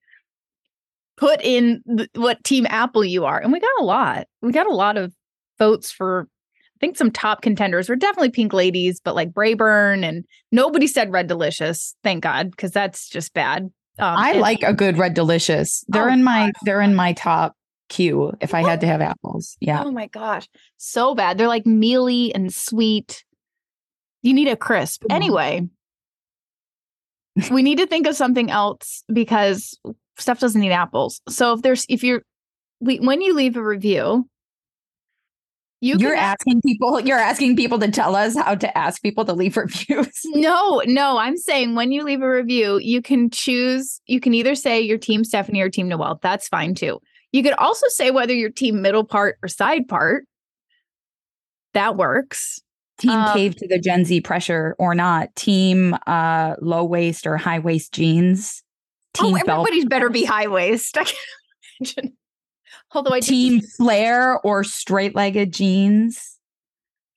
put 1.20 1.40
in 1.43 1.82
th- 1.96 2.08
what 2.14 2.43
team 2.43 2.67
apple 2.70 3.05
you 3.05 3.26
are 3.26 3.38
and 3.38 3.52
we 3.52 3.61
got 3.61 3.70
a 3.78 3.84
lot. 3.84 4.26
We 4.40 4.52
got 4.52 4.67
a 4.67 4.75
lot 4.75 4.96
of 4.96 5.12
votes 5.58 5.93
for 5.93 6.26
I 6.76 6.78
think 6.81 6.96
some 6.96 7.11
top 7.11 7.43
contenders 7.43 7.90
were 7.90 7.96
definitely 7.96 8.31
Pink 8.31 8.55
Ladies, 8.55 9.00
but 9.04 9.14
like 9.14 9.33
Braeburn 9.33 10.02
and 10.02 10.25
nobody 10.50 10.87
said 10.87 11.12
Red 11.12 11.26
Delicious. 11.26 11.95
Thank 12.02 12.23
God, 12.23 12.50
because 12.50 12.71
that's 12.71 13.11
just 13.11 13.35
bad. 13.35 13.64
Um, 13.99 14.16
I 14.16 14.33
like 14.33 14.62
a 14.62 14.73
good 14.73 14.97
Red 14.97 15.12
Delicious. 15.12 15.85
They're 15.88 16.09
oh, 16.09 16.12
in 16.12 16.25
my 16.25 16.47
God. 16.47 16.52
they're 16.62 16.80
in 16.80 16.95
my 16.95 17.12
top 17.12 17.54
queue 17.90 18.33
if 18.40 18.54
I 18.54 18.62
had 18.62 18.80
to 18.80 18.87
have 18.87 19.02
apples. 19.02 19.59
Yeah. 19.61 19.85
Oh 19.85 19.90
my 19.90 20.06
gosh. 20.06 20.49
So 20.78 21.14
bad. 21.14 21.37
They're 21.37 21.49
like 21.49 21.66
mealy 21.66 22.35
and 22.35 22.52
sweet. 22.52 23.23
You 24.23 24.33
need 24.33 24.49
a 24.49 24.56
crisp. 24.56 25.02
Mm. 25.04 25.14
Anyway, 25.14 25.68
we 27.50 27.62
need 27.62 27.76
to 27.76 27.87
think 27.87 28.06
of 28.06 28.16
something 28.16 28.50
else 28.50 29.04
because 29.12 29.78
stuff 30.21 30.41
doesn't 30.41 30.61
need 30.61 30.73
apples. 30.73 31.21
So 31.29 31.55
if 31.55 31.62
there's 31.62 31.87
if 31.89 32.03
you're 32.05 32.23
we, 32.81 32.99
when 32.99 33.21
you 33.21 33.35
leave 33.35 33.57
a 33.57 33.62
review, 33.62 34.29
you 35.81 35.97
you're 35.99 36.15
asking 36.15 36.61
people 36.62 37.00
you're 37.00 37.19
asking 37.19 37.57
people 37.57 37.79
to 37.79 37.91
tell 37.91 38.15
us 38.15 38.37
how 38.37 38.55
to 38.55 38.79
ask 38.79 39.03
people 39.03 39.25
to 39.25 39.33
leave 39.33 39.57
reviews. 39.57 40.21
no, 40.25 40.83
no, 40.87 41.19
I'm 41.19 41.37
saying 41.37 41.75
when 41.75 41.93
you 41.93 42.03
leave 42.03 42.23
a 42.23 42.31
review, 42.31 42.79
you 42.79 43.03
can 43.03 43.31
choose 43.31 44.00
you 44.07 44.21
can 44.21 44.35
either 44.35 44.55
say 44.55 44.81
your 44.81 44.99
team 44.99 45.25
Stefani 45.25 45.61
or 45.61 45.71
team 45.71 45.89
Noelle. 45.89 46.19
That's 46.23 46.49
fine 46.49 46.75
too. 46.75 47.00
You 47.33 47.43
could 47.43 47.55
also 47.55 47.87
say 47.89 48.11
whether 48.11 48.35
your 48.35 48.50
team 48.50 48.83
middle 48.83 49.05
part 49.05 49.39
or 49.43 49.49
side 49.49 49.89
part. 49.89 50.25
That 51.73 51.97
works. 51.97 52.61
Team 52.99 53.12
um, 53.12 53.35
cave 53.35 53.57
to 53.57 53.67
the 53.67 53.79
Gen 53.79 54.05
Z 54.05 54.21
pressure 54.21 54.75
or 54.79 54.95
not. 54.95 55.35
Team 55.35 55.97
uh, 56.07 56.57
low 56.61 56.85
waist 56.85 57.27
or 57.27 57.37
high 57.37 57.61
waist 57.61 57.93
jeans. 57.93 58.62
Oh, 59.19 59.25
team 59.25 59.35
oh, 59.35 59.38
everybody's 59.38 59.87
better 59.87 60.09
be 60.09 60.25
high 60.25 60.49
waist. 60.49 60.97
I 60.99 61.05
can 61.05 61.17
imagine. 61.81 62.17
Although 62.93 63.14
I 63.14 63.21
team 63.21 63.61
flare 63.61 64.40
or 64.40 64.64
straight 64.64 65.14
legged 65.14 65.52
jeans. 65.52 66.38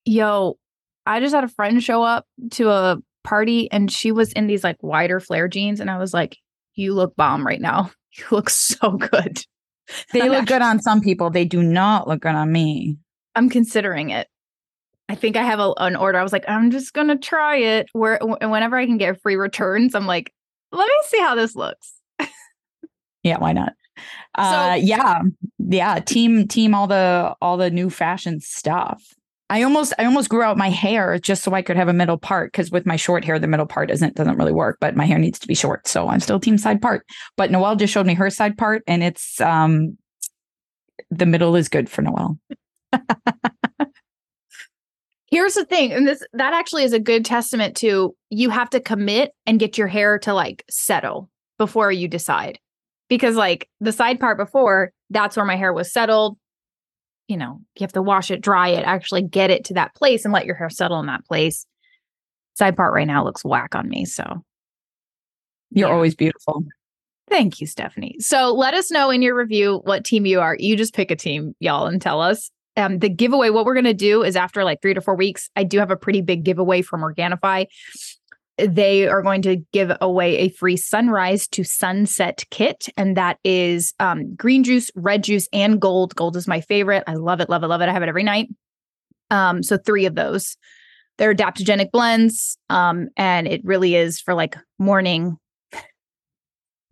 Yo, 0.06 0.58
I 1.06 1.20
just 1.20 1.34
had 1.34 1.44
a 1.44 1.50
friend 1.50 1.82
show 1.84 2.04
up 2.04 2.26
to 2.52 2.70
a 2.70 2.98
party 3.24 3.72
and 3.72 3.92
she 3.92 4.12
was 4.12 4.32
in 4.34 4.48
these 4.48 4.64
like 4.64 4.78
wider 4.82 5.20
flare 5.20 5.48
jeans. 5.48 5.80
And 5.80 5.90
I 5.90 5.98
was 5.98 6.14
like, 6.14 6.38
you 6.76 6.94
look 6.94 7.16
bomb 7.16 7.46
right 7.46 7.62
now. 7.62 7.92
You 8.16 8.26
look 8.30 8.52
so 8.52 8.92
good. 8.92 9.44
They 10.14 10.30
look 10.30 10.46
good 10.46 10.62
on 10.62 10.80
some 10.80 11.02
people. 11.02 11.32
They 11.32 11.46
do 11.46 11.64
not 11.64 12.08
look 12.08 12.22
good 12.22 12.36
on 12.36 12.52
me. 12.52 12.98
I'm 13.34 13.50
considering 13.50 14.12
it. 14.12 14.28
I 15.10 15.16
think 15.16 15.36
I 15.36 15.42
have 15.42 15.60
a, 15.60 15.74
an 15.78 15.96
order. 15.96 16.20
I 16.20 16.24
was 16.24 16.32
like, 16.32 16.46
I'm 16.48 16.70
just 16.70 16.94
gonna 16.94 17.18
try 17.18 17.58
it. 17.58 17.88
Where 17.94 18.20
and 18.40 18.52
whenever 18.52 18.78
I 18.78 18.86
can 18.86 18.98
get 18.98 19.20
free 19.20 19.36
returns, 19.36 19.96
I'm 19.96 20.06
like, 20.06 20.32
let 20.74 20.88
me 20.88 20.96
see 21.06 21.20
how 21.20 21.36
this 21.36 21.56
looks. 21.56 21.94
yeah, 23.24 23.38
why 23.38 23.53
not? 23.53 23.74
Uh, 24.36 24.74
so, 24.74 24.75
yeah, 24.75 25.22
yeah. 25.60 26.00
Team, 26.00 26.48
team, 26.48 26.74
all 26.74 26.88
the 26.88 27.36
all 27.42 27.58
the 27.58 27.70
new 27.70 27.89
fashion 27.89 28.39
stuff. 28.39 29.13
I 29.50 29.62
almost 29.62 29.94
I 30.00 30.06
almost 30.06 30.30
grew 30.30 30.42
out 30.42 30.58
my 30.58 30.70
hair 30.70 31.20
just 31.20 31.44
so 31.44 31.53
I 31.53 31.62
could 31.62 31.77
have 31.77 31.88
a 31.88 31.94
middle 31.94 32.18
part 32.18 32.51
because 32.51 32.72
with 32.72 32.88
my 32.88 32.96
short 32.96 33.24
hair 33.24 33.38
the 33.38 33.48
middle 33.48 33.68
part 33.68 33.92
isn't 33.92 34.15
doesn't 34.15 34.38
really 34.38 34.53
work 34.53 34.77
but 34.80 34.96
my 34.96 35.06
hair 35.06 35.20
needs 35.20 35.38
to 35.39 35.48
be 35.48 35.53
short 35.53 35.88
so 35.88 36.08
I'm 36.08 36.22
still 36.22 36.39
team 36.39 36.58
side 36.58 36.82
part 36.82 37.06
but 37.38 37.51
Noelle 37.51 37.75
just 37.75 37.94
showed 37.94 38.08
me 38.08 38.15
her 38.15 38.32
side 38.32 38.58
part 38.58 38.84
and 38.88 39.03
it's 39.03 39.39
um 39.42 39.98
the 41.12 41.25
middle 41.25 41.56
is 41.56 41.70
good 41.70 41.89
for 41.89 42.01
Noelle. 42.01 42.39
Here's 45.34 45.56
the 45.56 45.66
thing 45.66 45.92
and 45.92 46.08
this 46.08 46.24
that 46.34 46.54
actually 46.54 46.84
is 46.84 46.94
a 46.94 47.00
good 47.00 47.25
testament 47.25 47.75
to 47.78 48.16
you 48.30 48.50
have 48.50 48.70
to 48.72 48.80
commit 48.80 49.32
and 49.46 49.60
get 49.60 49.78
your 49.78 49.88
hair 49.88 50.20
to 50.20 50.34
like 50.34 50.63
settle 50.70 51.30
before 51.58 51.92
you 51.92 52.08
decide 52.08 52.60
because 53.10 53.36
like 53.36 53.68
the 53.80 53.92
side 53.92 54.20
part 54.20 54.38
before 54.38 54.92
that's 55.10 55.36
where 55.36 55.46
my 55.46 55.56
hair 55.56 55.74
was 55.74 55.92
settled 55.92 56.38
you 57.28 57.38
know, 57.38 57.60
you 57.75 57.84
have 57.84 57.94
to 57.94 58.02
wash 58.02 58.32
it, 58.32 58.42
dry 58.42 58.70
it, 58.70 58.84
actually 58.86 59.22
get 59.22 59.50
it 59.50 59.66
to 59.66 59.74
that 59.75 59.96
place 59.96 60.25
and 60.25 60.34
let 60.34 60.46
your 60.46 60.56
hair 60.56 60.70
settle 60.70 61.00
in 61.00 61.08
that 61.08 61.25
place. 61.25 61.66
Side 62.58 62.75
part 62.75 62.94
right 62.94 63.08
now 63.08 63.24
looks 63.24 63.44
whack 63.44 63.75
on 63.75 63.90
me. 63.90 64.06
So 64.06 64.44
you're 65.72 65.88
yeah. 65.88 65.94
always 65.94 66.16
beautiful. 66.16 66.63
Thank 67.30 67.62
you, 67.62 67.68
Stefani. 67.68 68.18
So 68.20 68.54
let 68.54 68.74
us 68.74 68.92
know 68.92 69.10
in 69.10 69.22
your 69.22 69.36
review 69.36 69.82
what 69.86 70.04
team 70.04 70.25
you 70.25 70.42
are. 70.42 70.56
You 70.60 70.75
just 70.75 70.94
pick 70.94 71.10
a 71.10 71.16
team, 71.16 71.56
y'all, 71.60 71.88
and 71.88 72.02
tell 72.02 72.22
us. 72.22 72.52
Um, 72.75 73.00
the 73.00 73.10
giveaway, 73.10 73.50
what 73.50 73.65
we're 73.65 73.75
going 73.75 73.84
to 73.86 73.94
do 73.94 74.24
is 74.24 74.36
after 74.36 74.63
like 74.63 74.82
three 74.82 74.94
to 74.94 75.01
four 75.01 75.15
weeks, 75.15 75.50
I 75.56 75.63
do 75.63 75.80
have 75.80 75.92
a 75.92 75.96
pretty 75.96 76.22
big 76.22 76.44
giveaway 76.44 76.82
from 76.82 77.01
Organifi 77.01 77.68
they 78.58 79.08
are 79.08 79.22
going 79.22 79.42
to 79.44 79.58
give 79.72 79.92
away 80.00 80.38
a 80.38 80.50
free 80.50 80.77
sunrise 80.77 81.48
to 81.48 81.63
sunset 81.63 82.44
kit. 82.51 82.88
And 82.98 83.18
that 83.18 83.39
is 83.44 83.94
um, 84.00 84.36
green 84.36 84.63
juice, 84.63 84.92
red 84.96 85.24
juice, 85.24 85.48
and 85.51 85.82
gold. 85.82 86.15
Gold 86.15 86.36
is 86.36 86.48
my 86.48 86.62
favorite. 86.62 87.03
I 87.08 87.15
love 87.15 87.39
it, 87.39 87.50
love 87.50 87.63
it, 87.63 87.68
love 87.68 87.82
it. 87.82 87.89
I 87.89 87.94
have 87.94 88.03
it 88.03 88.10
every 88.10 88.24
night. 88.24 88.50
Um, 89.32 89.63
so 89.63 89.77
three 89.77 90.06
of 90.06 90.15
those. 90.15 90.56
They're 91.18 91.34
adaptogenic 91.34 91.92
blends. 91.92 92.58
Um, 92.70 93.10
and 93.18 93.48
it 93.48 93.62
really 93.63 93.96
is 93.96 94.20
for 94.20 94.34
like 94.34 94.56
morning, 94.77 95.38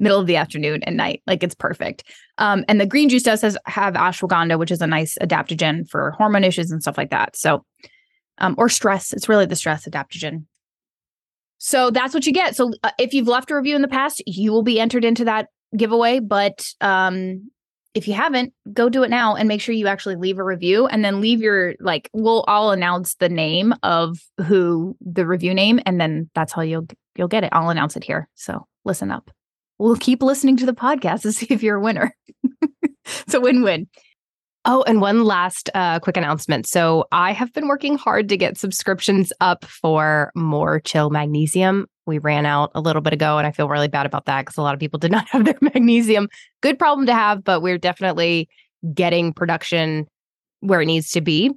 middle 0.01 0.19
of 0.19 0.27
the 0.27 0.35
afternoon, 0.35 0.83
and 0.83 0.97
night. 0.97 1.21
Like 1.27 1.43
it's 1.43 1.55
perfect. 1.55 2.03
Um, 2.37 2.65
and 2.67 2.81
the 2.81 2.85
green 2.85 3.07
juice 3.07 3.23
does 3.23 3.41
has, 3.41 3.57
have 3.67 3.93
ashwagandha, 3.93 4.59
which 4.59 4.71
is 4.71 4.81
a 4.81 4.87
nice 4.87 5.17
adaptogen 5.21 5.87
for 5.87 6.11
hormone 6.11 6.43
issues 6.43 6.71
and 6.71 6.81
stuff 6.81 6.97
like 6.97 7.11
that. 7.11 7.37
So, 7.37 7.63
um, 8.39 8.55
or 8.57 8.67
stress. 8.67 9.13
It's 9.13 9.29
really 9.29 9.45
the 9.45 9.55
stress 9.55 9.87
adaptogen. 9.87 10.45
So 11.59 11.91
that's 11.91 12.13
what 12.13 12.25
you 12.25 12.33
get. 12.33 12.55
So 12.55 12.73
uh, 12.83 12.89
if 12.97 13.13
you've 13.13 13.27
left 13.27 13.51
a 13.51 13.55
review 13.55 13.75
in 13.75 13.83
the 13.83 13.87
past, 13.87 14.23
you 14.25 14.51
will 14.51 14.63
be 14.63 14.79
entered 14.79 15.05
into 15.05 15.25
that 15.25 15.49
giveaway. 15.77 16.19
But 16.19 16.67
um, 16.81 17.51
if 17.93 18.07
you 18.07 18.15
haven't, 18.15 18.53
go 18.73 18.89
do 18.89 19.03
it 19.03 19.11
now 19.11 19.35
and 19.35 19.47
make 19.47 19.61
sure 19.61 19.75
you 19.75 19.85
actually 19.85 20.15
leave 20.15 20.39
a 20.39 20.43
review 20.43 20.87
and 20.87 21.05
then 21.05 21.21
leave 21.21 21.39
your 21.41 21.75
like. 21.79 22.09
We'll 22.13 22.41
all 22.47 22.71
announce 22.71 23.13
the 23.15 23.29
name 23.29 23.75
of 23.83 24.17
who 24.47 24.97
the 25.01 25.27
review 25.27 25.53
name, 25.53 25.79
and 25.85 26.01
then 26.01 26.31
that's 26.33 26.53
how 26.53 26.63
you'll 26.63 26.87
you'll 27.15 27.27
get 27.27 27.43
it. 27.43 27.49
I'll 27.51 27.69
announce 27.69 27.95
it 27.95 28.03
here. 28.03 28.27
So 28.33 28.65
listen 28.83 29.11
up. 29.11 29.29
We'll 29.81 29.95
keep 29.95 30.21
listening 30.21 30.57
to 30.57 30.67
the 30.67 30.75
podcast 30.75 31.23
to 31.23 31.31
see 31.31 31.47
if 31.49 31.63
you're 31.63 31.77
a 31.77 31.81
winner. 31.81 32.15
it's 33.03 33.33
a 33.33 33.41
win-win. 33.41 33.87
Oh, 34.63 34.83
and 34.83 35.01
one 35.01 35.23
last 35.23 35.71
uh, 35.73 35.99
quick 35.99 36.17
announcement. 36.17 36.67
So 36.67 37.05
I 37.11 37.31
have 37.31 37.51
been 37.51 37.67
working 37.67 37.97
hard 37.97 38.29
to 38.29 38.37
get 38.37 38.59
subscriptions 38.59 39.33
up 39.41 39.65
for 39.65 40.31
more 40.35 40.81
chill 40.81 41.09
magnesium. 41.09 41.87
We 42.05 42.19
ran 42.19 42.45
out 42.45 42.69
a 42.75 42.79
little 42.79 43.01
bit 43.01 43.13
ago, 43.13 43.39
and 43.39 43.47
I 43.47 43.51
feel 43.51 43.67
really 43.67 43.87
bad 43.87 44.05
about 44.05 44.25
that 44.25 44.43
because 44.43 44.55
a 44.57 44.61
lot 44.61 44.75
of 44.75 44.79
people 44.79 44.99
did 44.99 45.09
not 45.09 45.27
have 45.29 45.45
their 45.45 45.57
magnesium. 45.61 46.29
Good 46.61 46.77
problem 46.77 47.07
to 47.07 47.15
have, 47.15 47.43
but 47.43 47.61
we're 47.61 47.79
definitely 47.79 48.49
getting 48.93 49.33
production 49.33 50.05
where 50.59 50.81
it 50.81 50.85
needs 50.85 51.09
to 51.13 51.21
be. 51.21 51.49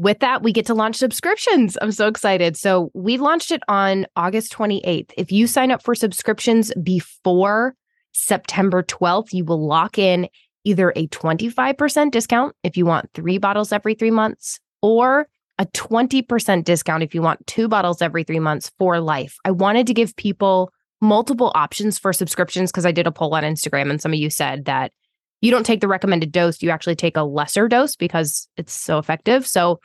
With 0.00 0.20
that, 0.20 0.42
we 0.42 0.54
get 0.54 0.64
to 0.64 0.74
launch 0.74 0.96
subscriptions. 0.96 1.76
I'm 1.82 1.92
so 1.92 2.08
excited. 2.08 2.56
So 2.56 2.90
we 2.94 3.18
launched 3.18 3.50
it 3.50 3.62
on 3.68 4.06
August 4.16 4.50
28th. 4.50 5.10
If 5.18 5.30
you 5.30 5.46
sign 5.46 5.70
up 5.70 5.82
for 5.82 5.94
subscriptions 5.94 6.72
before 6.82 7.74
September 8.12 8.82
12th, 8.82 9.34
you 9.34 9.44
will 9.44 9.62
lock 9.62 9.98
in 9.98 10.26
either 10.64 10.90
a 10.96 11.06
25% 11.08 12.12
discount 12.12 12.56
if 12.62 12.78
you 12.78 12.86
want 12.86 13.10
three 13.12 13.36
bottles 13.36 13.72
every 13.72 13.92
three 13.92 14.10
months 14.10 14.58
or 14.80 15.28
a 15.58 15.66
20% 15.66 16.64
discount 16.64 17.02
if 17.02 17.14
you 17.14 17.20
want 17.20 17.46
two 17.46 17.68
bottles 17.68 18.00
every 18.00 18.24
three 18.24 18.40
months 18.40 18.72
for 18.78 19.00
life. 19.00 19.36
I 19.44 19.50
wanted 19.50 19.86
to 19.88 19.92
give 19.92 20.16
people 20.16 20.72
multiple 21.02 21.52
options 21.54 21.98
for 21.98 22.14
subscriptions 22.14 22.72
because 22.72 22.86
I 22.86 22.92
did 22.92 23.06
a 23.06 23.12
poll 23.12 23.34
on 23.34 23.42
Instagram 23.42 23.90
and 23.90 24.00
some 24.00 24.14
of 24.14 24.18
you 24.18 24.30
said 24.30 24.64
that 24.64 24.92
you 25.40 25.50
don't 25.50 25.64
take 25.64 25.80
the 25.80 25.88
recommended 25.88 26.32
dose, 26.32 26.62
you 26.62 26.70
actually 26.70 26.96
take 26.96 27.16
a 27.16 27.22
lesser 27.22 27.68
dose 27.68 27.96
because 27.96 28.48
it's 28.56 28.72
so 28.72 28.98
effective. 28.98 29.46
So 29.46 29.80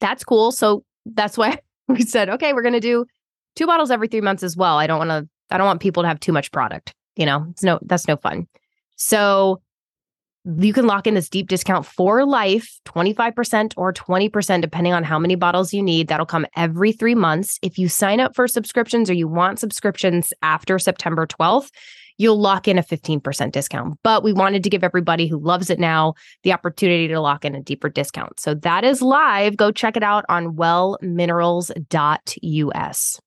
that's 0.00 0.24
cool. 0.24 0.52
So 0.52 0.84
that's 1.06 1.38
why 1.38 1.58
we 1.88 2.02
said, 2.02 2.28
okay, 2.28 2.52
we're 2.52 2.62
going 2.62 2.74
to 2.74 2.80
do 2.80 3.06
two 3.56 3.66
bottles 3.66 3.90
every 3.90 4.08
three 4.08 4.20
months 4.20 4.42
as 4.42 4.56
well. 4.56 4.78
I 4.78 4.86
don't 4.86 4.98
want 4.98 5.10
to, 5.10 5.28
I 5.50 5.58
don't 5.58 5.66
want 5.66 5.80
people 5.80 6.02
to 6.02 6.08
have 6.08 6.20
too 6.20 6.32
much 6.32 6.52
product. 6.52 6.94
You 7.16 7.26
know, 7.26 7.46
it's 7.50 7.62
no, 7.62 7.78
that's 7.82 8.06
no 8.06 8.16
fun. 8.16 8.46
So 8.96 9.60
you 10.56 10.72
can 10.72 10.86
lock 10.86 11.06
in 11.06 11.14
this 11.14 11.28
deep 11.28 11.48
discount 11.48 11.84
for 11.84 12.24
life 12.24 12.80
25% 12.86 13.74
or 13.76 13.92
20% 13.92 14.60
depending 14.60 14.92
on 14.92 15.04
how 15.04 15.18
many 15.18 15.34
bottles 15.34 15.74
you 15.74 15.82
need 15.82 16.08
that'll 16.08 16.24
come 16.24 16.46
every 16.56 16.92
3 16.92 17.14
months 17.14 17.58
if 17.60 17.78
you 17.78 17.88
sign 17.88 18.18
up 18.18 18.34
for 18.34 18.48
subscriptions 18.48 19.10
or 19.10 19.14
you 19.14 19.28
want 19.28 19.58
subscriptions 19.58 20.32
after 20.40 20.78
September 20.78 21.26
12th 21.26 21.70
you'll 22.18 22.38
lock 22.38 22.68
in 22.68 22.78
a 22.78 22.82
15% 22.82 23.52
discount 23.52 23.98
but 24.02 24.22
we 24.22 24.32
wanted 24.32 24.62
to 24.62 24.70
give 24.70 24.84
everybody 24.84 25.26
who 25.26 25.38
loves 25.38 25.70
it 25.70 25.78
now 25.78 26.12
the 26.42 26.52
opportunity 26.52 27.08
to 27.08 27.20
lock 27.20 27.44
in 27.44 27.54
a 27.54 27.62
deeper 27.62 27.88
discount 27.88 28.38
so 28.38 28.52
that 28.54 28.84
is 28.84 29.00
live 29.00 29.56
go 29.56 29.70
check 29.70 29.96
it 29.96 30.02
out 30.02 30.24
on 30.28 30.54
wellminerals.us 30.54 33.20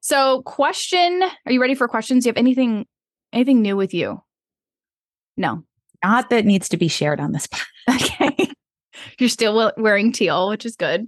so 0.00 0.42
question 0.42 1.22
are 1.46 1.52
you 1.52 1.60
ready 1.60 1.74
for 1.74 1.86
questions 1.88 2.24
do 2.24 2.28
you 2.28 2.30
have 2.30 2.38
anything 2.38 2.86
anything 3.32 3.62
new 3.62 3.76
with 3.76 3.94
you 3.94 4.20
no 5.36 5.62
not 6.04 6.30
that 6.30 6.44
needs 6.44 6.68
to 6.68 6.76
be 6.76 6.88
shared 6.88 7.20
on 7.20 7.32
this. 7.32 7.46
podcast. 7.88 8.22
okay. 8.22 8.50
You're 9.18 9.28
still 9.28 9.72
wearing 9.76 10.12
teal, 10.12 10.48
which 10.48 10.66
is 10.66 10.76
good. 10.76 11.06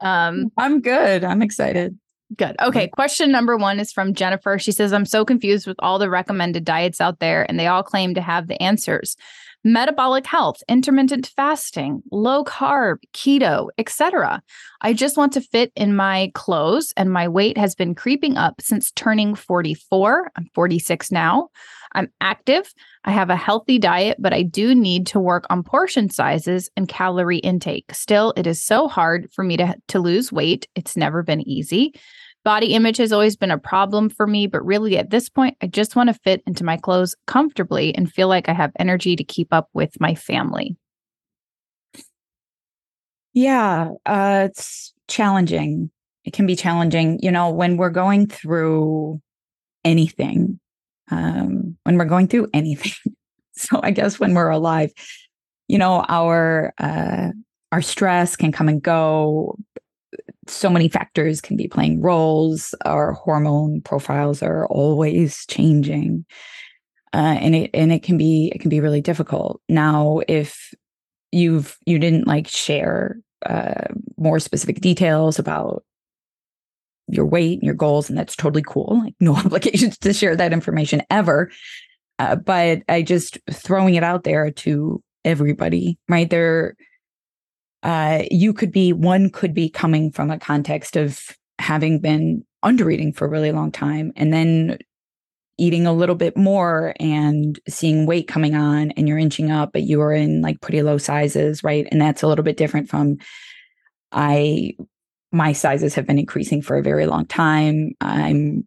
Um, 0.00 0.50
I'm 0.56 0.80
good. 0.80 1.24
I'm 1.24 1.42
excited. 1.42 1.98
Good. 2.36 2.56
Okay. 2.62 2.88
Question 2.88 3.32
number 3.32 3.56
one 3.56 3.80
is 3.80 3.92
from 3.92 4.14
Jennifer. 4.14 4.58
She 4.58 4.72
says, 4.72 4.92
I'm 4.92 5.04
so 5.04 5.24
confused 5.24 5.66
with 5.66 5.76
all 5.80 5.98
the 5.98 6.08
recommended 6.08 6.64
diets 6.64 7.00
out 7.00 7.18
there, 7.18 7.44
and 7.48 7.58
they 7.58 7.66
all 7.66 7.82
claim 7.82 8.14
to 8.14 8.20
have 8.20 8.46
the 8.46 8.60
answers 8.62 9.16
metabolic 9.64 10.26
health, 10.26 10.62
intermittent 10.68 11.30
fasting, 11.36 12.02
low 12.10 12.44
carb, 12.44 12.96
keto, 13.12 13.68
etc. 13.78 14.42
I 14.80 14.92
just 14.92 15.16
want 15.16 15.32
to 15.34 15.40
fit 15.40 15.72
in 15.76 15.94
my 15.94 16.30
clothes, 16.34 16.92
and 16.96 17.12
my 17.12 17.28
weight 17.28 17.58
has 17.58 17.74
been 17.74 17.94
creeping 17.94 18.36
up 18.36 18.60
since 18.60 18.90
turning 18.92 19.34
44. 19.34 20.30
I'm 20.36 20.46
46 20.54 21.12
now. 21.12 21.48
I'm 21.92 22.08
active. 22.20 22.72
I 23.04 23.10
have 23.10 23.30
a 23.30 23.36
healthy 23.36 23.78
diet, 23.78 24.16
but 24.20 24.32
I 24.32 24.42
do 24.42 24.74
need 24.74 25.06
to 25.08 25.20
work 25.20 25.44
on 25.50 25.62
portion 25.62 26.08
sizes 26.10 26.70
and 26.76 26.88
calorie 26.88 27.38
intake. 27.38 27.92
Still, 27.92 28.32
it 28.36 28.46
is 28.46 28.62
so 28.62 28.88
hard 28.88 29.28
for 29.32 29.42
me 29.44 29.56
to, 29.56 29.74
to 29.88 29.98
lose 29.98 30.32
weight. 30.32 30.68
It's 30.74 30.96
never 30.96 31.22
been 31.22 31.46
easy. 31.48 31.94
Body 32.42 32.74
image 32.74 32.96
has 32.96 33.12
always 33.12 33.36
been 33.36 33.50
a 33.50 33.58
problem 33.58 34.08
for 34.08 34.26
me, 34.26 34.46
but 34.46 34.64
really 34.64 34.96
at 34.96 35.10
this 35.10 35.28
point, 35.28 35.56
I 35.60 35.66
just 35.66 35.94
want 35.94 36.08
to 36.08 36.14
fit 36.14 36.42
into 36.46 36.64
my 36.64 36.78
clothes 36.78 37.14
comfortably 37.26 37.94
and 37.94 38.10
feel 38.10 38.28
like 38.28 38.48
I 38.48 38.54
have 38.54 38.72
energy 38.78 39.14
to 39.16 39.24
keep 39.24 39.52
up 39.52 39.68
with 39.74 40.00
my 40.00 40.14
family. 40.14 40.76
Yeah, 43.34 43.90
uh, 44.06 44.48
it's 44.50 44.94
challenging. 45.06 45.90
It 46.24 46.32
can 46.32 46.46
be 46.46 46.56
challenging. 46.56 47.18
You 47.22 47.30
know, 47.30 47.50
when 47.50 47.76
we're 47.76 47.90
going 47.90 48.26
through 48.26 49.20
anything, 49.84 50.60
um, 51.10 51.76
when 51.84 51.98
we're 51.98 52.04
going 52.04 52.28
through 52.28 52.48
anything. 52.52 53.14
so 53.52 53.80
I 53.82 53.90
guess 53.90 54.18
when 54.18 54.34
we're 54.34 54.50
alive, 54.50 54.92
you 55.68 55.78
know, 55.78 56.04
our 56.08 56.72
uh, 56.78 57.30
our 57.72 57.82
stress 57.82 58.36
can 58.36 58.52
come 58.52 58.68
and 58.68 58.82
go. 58.82 59.56
So 60.46 60.68
many 60.68 60.88
factors 60.88 61.40
can 61.40 61.56
be 61.56 61.68
playing 61.68 62.00
roles. 62.00 62.74
Our 62.84 63.12
hormone 63.12 63.82
profiles 63.82 64.42
are 64.42 64.66
always 64.66 65.46
changing, 65.46 66.24
uh, 67.12 67.36
and 67.40 67.54
it 67.54 67.70
and 67.72 67.92
it 67.92 68.02
can 68.02 68.18
be 68.18 68.50
it 68.54 68.60
can 68.60 68.70
be 68.70 68.80
really 68.80 69.00
difficult. 69.00 69.60
Now, 69.68 70.20
if 70.26 70.74
you've 71.32 71.78
you 71.86 71.98
didn't 71.98 72.26
like 72.26 72.48
share 72.48 73.20
uh, 73.46 73.94
more 74.16 74.40
specific 74.40 74.80
details 74.80 75.38
about 75.38 75.84
your 77.12 77.26
weight 77.26 77.58
and 77.58 77.66
your 77.66 77.74
goals, 77.74 78.08
and 78.08 78.18
that's 78.18 78.36
totally 78.36 78.64
cool. 78.66 79.00
Like 79.04 79.14
no 79.20 79.36
obligations 79.44 79.98
to 79.98 80.12
share 80.12 80.36
that 80.36 80.52
information 80.52 81.02
ever. 81.10 81.50
Uh, 82.18 82.36
but 82.36 82.82
I 82.88 83.02
just 83.02 83.38
throwing 83.50 83.94
it 83.94 84.02
out 84.02 84.24
there 84.24 84.50
to 84.50 85.02
everybody, 85.24 85.98
right? 86.08 86.28
There, 86.28 86.74
uh, 87.82 88.24
you 88.30 88.52
could 88.52 88.72
be 88.72 88.92
one 88.92 89.30
could 89.30 89.54
be 89.54 89.70
coming 89.70 90.12
from 90.12 90.30
a 90.30 90.38
context 90.38 90.96
of 90.96 91.20
having 91.58 91.98
been 91.98 92.44
under 92.62 92.90
eating 92.90 93.12
for 93.12 93.24
a 93.26 93.30
really 93.30 93.52
long 93.52 93.72
time, 93.72 94.12
and 94.16 94.32
then 94.32 94.78
eating 95.56 95.86
a 95.86 95.92
little 95.92 96.14
bit 96.14 96.36
more 96.36 96.94
and 96.98 97.60
seeing 97.68 98.06
weight 98.06 98.28
coming 98.28 98.54
on, 98.54 98.90
and 98.92 99.08
you're 99.08 99.18
inching 99.18 99.50
up, 99.50 99.72
but 99.72 99.82
you 99.82 100.00
are 100.00 100.12
in 100.12 100.42
like 100.42 100.60
pretty 100.60 100.82
low 100.82 100.98
sizes, 100.98 101.62
right? 101.64 101.86
And 101.90 102.00
that's 102.00 102.22
a 102.22 102.26
little 102.26 102.44
bit 102.44 102.56
different 102.56 102.88
from 102.88 103.18
I 104.12 104.74
my 105.32 105.52
sizes 105.52 105.94
have 105.94 106.06
been 106.06 106.18
increasing 106.18 106.62
for 106.62 106.76
a 106.76 106.82
very 106.82 107.06
long 107.06 107.26
time. 107.26 107.92
I'm 108.00 108.66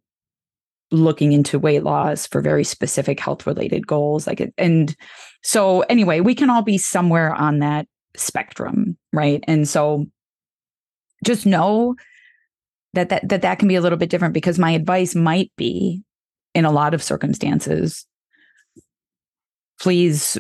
looking 0.93 1.33
into 1.33 1.59
weight 1.59 1.83
loss 1.83 2.27
for 2.27 2.39
very 2.39 2.63
specific 2.63 3.19
health 3.19 3.47
related 3.47 3.87
goals 3.87 4.27
like 4.27 4.53
and 4.59 4.95
so 5.41 5.81
anyway 5.81 6.19
we 6.19 6.35
can 6.35 6.51
all 6.51 6.61
be 6.61 6.77
somewhere 6.77 7.33
on 7.33 7.59
that 7.59 7.87
spectrum 8.15 8.95
right 9.11 9.43
and 9.47 9.67
so 9.67 10.05
just 11.25 11.47
know 11.47 11.95
that 12.93 13.09
that 13.09 13.27
that, 13.27 13.41
that 13.41 13.57
can 13.57 13.67
be 13.67 13.73
a 13.73 13.81
little 13.81 13.97
bit 13.97 14.11
different 14.11 14.35
because 14.35 14.59
my 14.59 14.69
advice 14.69 15.15
might 15.15 15.51
be 15.57 16.03
in 16.53 16.63
a 16.63 16.71
lot 16.71 16.93
of 16.93 17.01
circumstances 17.01 18.05
please 19.79 20.37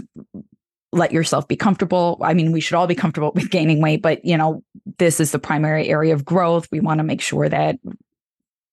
let 0.93 1.11
yourself 1.11 1.47
be 1.47 1.55
comfortable. 1.55 2.17
I 2.21 2.33
mean, 2.33 2.51
we 2.51 2.61
should 2.61 2.75
all 2.75 2.87
be 2.87 2.95
comfortable 2.95 3.31
with 3.33 3.49
gaining 3.49 3.81
weight, 3.81 4.01
but 4.01 4.23
you 4.23 4.37
know, 4.37 4.63
this 4.97 5.19
is 5.19 5.31
the 5.31 5.39
primary 5.39 5.89
area 5.89 6.13
of 6.13 6.23
growth. 6.23 6.67
We 6.71 6.79
want 6.79 6.99
to 6.99 7.03
make 7.03 7.21
sure 7.21 7.49
that 7.49 7.79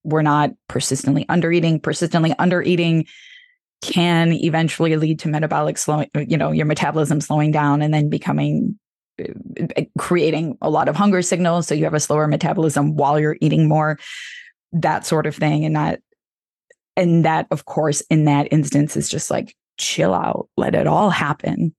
we're 0.05 0.23
not 0.23 0.51
persistently 0.69 1.27
under 1.29 1.51
eating. 1.51 1.81
Persistently 1.81 2.35
under 2.39 2.63
eating 2.63 3.07
can 3.83 4.33
eventually 4.33 4.97
lead 4.97 5.19
to 5.21 5.29
metabolic 5.29 5.79
slowing, 5.79 6.11
you 6.15 6.37
know, 6.37 6.53
your 6.53 6.67
metabolism 6.67 7.21
slowing 7.21 7.51
down 7.51 7.81
and 7.83 7.93
then 7.93 8.11
becoming 8.11 8.79
uh, 9.19 9.83
creating 9.99 10.59
a 10.61 10.71
lot 10.71 10.89
of 10.89 10.97
hunger 10.97 11.23
signals. 11.23 11.67
So 11.67 11.75
you 11.75 11.85
have 11.85 11.95
a 11.95 12.01
slower 12.01 12.27
metabolism 12.27 12.97
while 12.97 13.19
you're 13.19 13.39
eating 13.41 13.69
more, 13.69 13.99
that 14.73 15.07
sort 15.07 15.27
of 15.27 15.35
thing. 15.35 15.65
And 15.65 15.77
that, 15.77 16.01
and 16.97 17.25
that, 17.25 17.47
of 17.51 17.65
course, 17.65 18.03
in 18.11 18.27
that 18.27 18.49
instance 18.51 18.97
is 18.97 19.09
just 19.09 19.31
like 19.31 19.55
chill 19.79 20.13
out, 20.13 20.49
let 20.57 20.75
it 20.75 20.87
all 20.87 21.11
happen. 21.11 21.75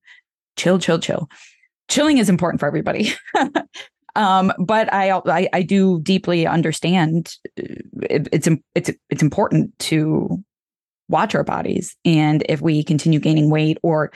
Chill, 0.57 0.79
chill, 0.79 0.99
chill. 0.99 1.29
Chilling 1.89 2.17
is 2.17 2.29
important 2.29 2.59
for 2.59 2.67
everybody. 2.67 3.13
Um, 4.15 4.51
but 4.59 4.91
I, 4.93 5.11
I, 5.11 5.49
I 5.53 5.61
do 5.61 6.01
deeply 6.01 6.45
understand 6.45 7.35
uh, 7.57 7.63
it, 8.03 8.27
it's 8.31 8.47
it's 8.75 8.91
it's 9.09 9.21
important 9.21 9.77
to 9.79 10.43
watch 11.07 11.35
our 11.35 11.43
bodies, 11.43 11.95
and 12.03 12.43
if 12.49 12.61
we 12.61 12.83
continue 12.83 13.19
gaining 13.19 13.49
weight, 13.49 13.77
or 13.83 14.11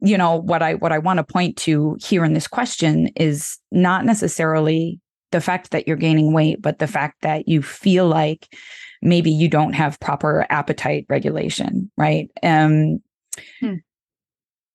you 0.00 0.16
know 0.16 0.36
what 0.36 0.62
I 0.62 0.74
what 0.74 0.92
I 0.92 0.98
want 0.98 1.18
to 1.18 1.24
point 1.24 1.56
to 1.58 1.96
here 2.00 2.24
in 2.24 2.32
this 2.32 2.46
question 2.46 3.08
is 3.16 3.58
not 3.70 4.04
necessarily 4.04 5.00
the 5.30 5.40
fact 5.40 5.72
that 5.72 5.86
you're 5.86 5.96
gaining 5.96 6.32
weight, 6.32 6.62
but 6.62 6.78
the 6.78 6.86
fact 6.86 7.20
that 7.22 7.48
you 7.48 7.60
feel 7.60 8.06
like 8.06 8.54
maybe 9.02 9.30
you 9.30 9.48
don't 9.48 9.74
have 9.74 10.00
proper 10.00 10.46
appetite 10.48 11.04
regulation, 11.10 11.90
right? 11.98 12.30
Um, 12.42 13.00
hmm. 13.60 13.74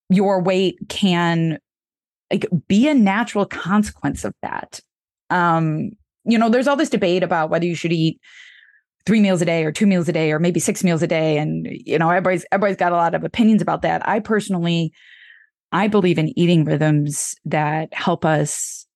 Your 0.10 0.42
weight 0.42 0.78
can 0.90 1.60
like 2.32 2.46
be 2.68 2.88
a 2.88 2.94
natural 2.94 3.46
consequence 3.46 4.24
of 4.24 4.34
that. 4.42 4.80
Um 5.30 5.92
you 6.26 6.38
know 6.38 6.50
there's 6.50 6.68
all 6.68 6.76
this 6.76 6.90
debate 6.90 7.24
about 7.24 7.50
whether 7.50 7.66
you 7.66 7.76
should 7.76 7.94
eat 7.94 8.20
three 9.06 9.20
meals 9.20 9.42
a 9.42 9.46
day 9.46 9.64
or 9.64 9.72
two 9.72 9.88
meals 9.88 10.10
a 10.10 10.14
day 10.14 10.32
or 10.32 10.40
maybe 10.40 10.60
six 10.60 10.84
meals 10.84 11.02
a 11.02 11.08
day 11.08 11.38
and 11.38 11.68
you 11.86 11.98
know 11.98 12.10
everybody's 12.10 12.46
everybody's 12.52 12.78
got 12.78 12.92
a 12.92 12.96
lot 12.96 13.16
of 13.16 13.24
opinions 13.24 13.62
about 13.62 13.82
that. 13.82 14.08
I 14.08 14.20
personally 14.20 14.92
i 15.72 15.88
believe 15.88 16.18
in 16.18 16.38
eating 16.38 16.66
rhythms 16.66 17.36
that 17.46 17.94
help 17.94 18.26
us 18.26 18.88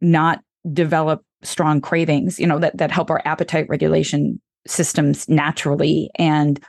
not 0.00 0.40
develop 0.72 1.22
strong 1.42 1.80
cravings 1.80 2.38
you 2.38 2.46
know 2.46 2.58
that 2.58 2.76
that 2.76 2.90
help 2.90 3.10
our 3.10 3.22
appetite 3.24 3.66
regulation 3.68 4.40
systems 4.66 5.28
naturally 5.28 6.10
and 6.16 6.60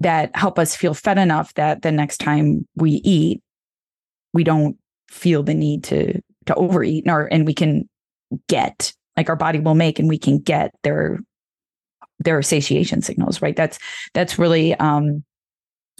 that 0.00 0.34
help 0.34 0.58
us 0.58 0.74
feel 0.74 0.94
fed 0.94 1.18
enough 1.18 1.54
that 1.54 1.82
the 1.82 1.92
next 1.92 2.18
time 2.18 2.66
we 2.74 2.92
eat 3.04 3.42
we 4.32 4.44
don't 4.44 4.76
feel 5.08 5.42
the 5.42 5.54
need 5.54 5.84
to 5.84 6.20
to 6.46 6.54
overeat 6.54 7.04
or 7.08 7.26
and 7.32 7.46
we 7.46 7.54
can 7.54 7.88
get 8.48 8.92
like 9.16 9.28
our 9.28 9.36
body 9.36 9.58
will 9.58 9.74
make 9.74 9.98
and 9.98 10.08
we 10.08 10.18
can 10.18 10.38
get 10.38 10.72
their 10.82 11.18
their 12.18 12.42
satiation 12.42 13.02
signals 13.02 13.42
right? 13.42 13.56
That's 13.56 13.78
that's 14.14 14.38
really 14.38 14.74
um 14.74 15.24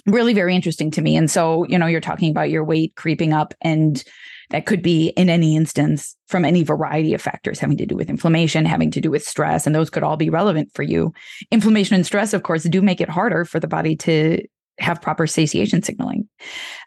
really 0.07 0.33
very 0.33 0.55
interesting 0.55 0.89
to 0.91 1.01
me. 1.01 1.15
And 1.15 1.29
so 1.29 1.65
you 1.65 1.77
know 1.77 1.87
you're 1.87 2.01
talking 2.01 2.31
about 2.31 2.49
your 2.49 2.63
weight 2.63 2.95
creeping 2.95 3.33
up 3.33 3.53
and 3.61 4.03
that 4.51 4.65
could 4.65 4.81
be 4.81 5.09
in 5.09 5.29
any 5.29 5.55
instance 5.55 6.15
from 6.27 6.45
any 6.45 6.63
variety 6.63 7.13
of 7.13 7.21
factors 7.21 7.59
having 7.59 7.77
to 7.77 7.85
do 7.85 7.95
with 7.95 8.09
inflammation 8.09 8.65
having 8.65 8.91
to 8.91 9.01
do 9.01 9.09
with 9.09 9.23
stress 9.23 9.65
and 9.65 9.75
those 9.75 9.89
could 9.89 10.03
all 10.03 10.17
be 10.17 10.29
relevant 10.29 10.69
for 10.73 10.83
you 10.83 11.13
inflammation 11.51 11.95
and 11.95 12.05
stress 12.05 12.33
of 12.33 12.43
course 12.43 12.63
do 12.63 12.81
make 12.81 13.01
it 13.01 13.09
harder 13.09 13.45
for 13.45 13.59
the 13.59 13.67
body 13.67 13.95
to 13.95 14.41
have 14.79 15.01
proper 15.01 15.27
satiation 15.27 15.81
signaling 15.81 16.27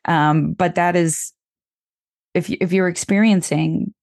um, 0.07 0.53
but 0.53 0.75
that 0.75 0.97
is 0.97 1.33
if 2.35 2.51
if 2.51 2.73
you're 2.73 2.89
experiencing 2.89 3.95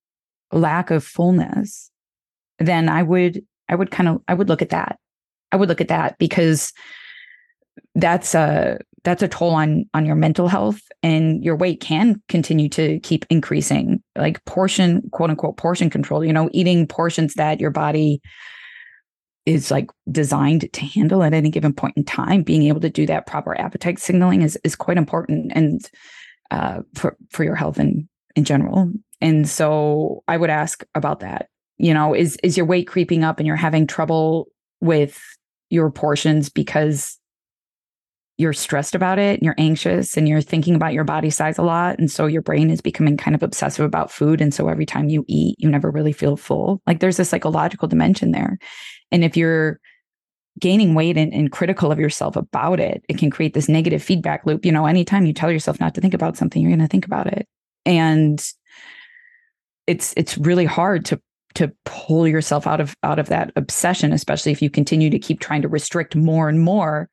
lack 0.52 0.89
of 0.89 1.04
fullness, 1.04 1.91
then 2.60 2.89
I 2.89 3.04
would 3.04 3.45
I 3.69 3.76
would 3.76 3.91
kind 3.91 4.10
of 4.10 4.21
I 4.28 4.34
would 4.34 4.50
look 4.50 4.62
at 4.62 4.69
that. 4.69 4.97
I 5.52 5.58
would 5.58 5.69
look 5.69 5.82
at 5.82 5.89
that 5.89 6.17
because 6.17 6.71
that's 7.95 8.34
a 8.34 8.80
that's 9.03 9.23
a 9.23 9.27
toll 9.27 9.51
on 9.51 9.85
on 9.93 10.05
your 10.05 10.15
mental 10.15 10.47
health 10.47 10.81
and 11.03 11.43
your 11.43 11.55
weight 11.55 11.81
can 11.81 12.21
continue 12.29 12.69
to 12.69 12.99
keep 12.99 13.25
increasing 13.29 14.01
like 14.15 14.43
portion 14.45 15.01
quote 15.11 15.29
unquote 15.29 15.57
portion 15.57 15.89
control 15.89 16.23
you 16.23 16.33
know 16.33 16.49
eating 16.53 16.87
portions 16.87 17.33
that 17.35 17.59
your 17.59 17.71
body 17.71 18.21
is 19.45 19.71
like 19.71 19.89
designed 20.11 20.71
to 20.71 20.81
handle 20.81 21.23
at 21.23 21.33
any 21.33 21.49
given 21.49 21.73
point 21.73 21.97
in 21.97 22.03
time 22.03 22.43
being 22.43 22.63
able 22.63 22.79
to 22.79 22.89
do 22.89 23.05
that 23.07 23.25
proper 23.25 23.59
appetite 23.59 23.99
signaling 23.99 24.41
is 24.41 24.57
is 24.63 24.75
quite 24.75 24.97
important 24.97 25.51
and 25.55 25.89
uh, 26.51 26.81
for 26.95 27.17
for 27.31 27.43
your 27.43 27.55
health 27.55 27.79
and 27.79 28.07
in 28.35 28.43
general. 28.43 28.91
And 29.19 29.47
so 29.47 30.23
I 30.27 30.37
would 30.37 30.49
ask 30.49 30.83
about 30.95 31.21
that. 31.21 31.47
You 31.77 31.93
know, 31.93 32.13
is 32.13 32.37
is 32.43 32.57
your 32.57 32.65
weight 32.65 32.87
creeping 32.87 33.23
up 33.23 33.39
and 33.39 33.47
you're 33.47 33.55
having 33.55 33.87
trouble 33.87 34.47
with 34.81 35.19
your 35.69 35.89
portions 35.89 36.49
because 36.49 37.17
you're 38.38 38.54
stressed 38.54 38.96
about 38.96 39.20
it 39.20 39.39
and 39.39 39.44
you're 39.44 39.56
anxious 39.58 40.17
and 40.17 40.28
you're 40.28 40.41
thinking 40.41 40.76
about 40.76 40.94
your 40.94 41.04
body 41.04 41.30
size 41.30 41.58
a 41.58 41.63
lot 41.63 42.00
and 42.00 42.10
so 42.10 42.26
your 42.26 42.41
brain 42.41 42.70
is 42.70 42.82
becoming 42.82 43.17
kind 43.17 43.36
of 43.36 43.44
obsessive 43.44 43.86
about 43.86 44.12
food 44.12 44.41
and 44.41 44.54
so 44.54 44.67
every 44.67 44.86
time 44.86 45.10
you 45.10 45.24
eat 45.28 45.56
you 45.60 45.70
never 45.70 45.91
really 45.91 46.13
feel 46.13 46.36
full. 46.36 46.82
Like 46.88 47.00
there's 47.00 47.20
a 47.20 47.26
psychological 47.26 47.88
dimension 47.88 48.32
there. 48.32 48.58
And 49.12 49.24
if 49.24 49.38
you're 49.38 49.80
gaining 50.60 50.96
weight 50.96 51.17
and, 51.17 51.34
and, 51.34 51.52
critical 51.52 51.91
of 51.91 52.00
yourself 52.00 52.36
about 52.36 52.80
it 52.80 53.04
it 53.08 53.17
can 53.17 53.30
create 53.30 53.54
this 53.54 53.70
negative 53.70 54.04
feedback 54.04 54.46
loop. 54.46 54.65
You 54.65 54.72
know 54.72 54.86
anytime 54.86 55.26
you 55.26 55.34
tell 55.34 55.52
yourself 55.52 55.80
not 55.80 55.96
to 55.96 56.02
think 56.02 56.13
about 56.13 56.38
something 56.38 56.62
you're 56.62 56.72
going 56.72 56.80
to 56.80 56.88
think 56.88 57.06
about 57.06 57.28
it. 57.28 57.48
And 57.86 58.44
it's 59.88 60.13
it's 60.17 60.38
really 60.38 60.65
hard 60.65 61.06
to 61.06 61.22
to 61.54 61.72
pull 61.86 62.28
yourself 62.28 62.65
out 62.65 62.80
of 62.80 62.96
out 63.04 63.20
of 63.20 63.28
that 63.28 63.52
obsession 63.56 64.13
especially 64.13 64.52
if 64.52 64.62
you 64.62 64.70
continue 64.70 65.10
to 65.10 65.20
keep 65.20 65.39
trying 65.39 65.62
to 65.62 65.67
restrict 65.67 66.15
more 66.15 66.48
and 66.48 66.62
more 66.62 67.10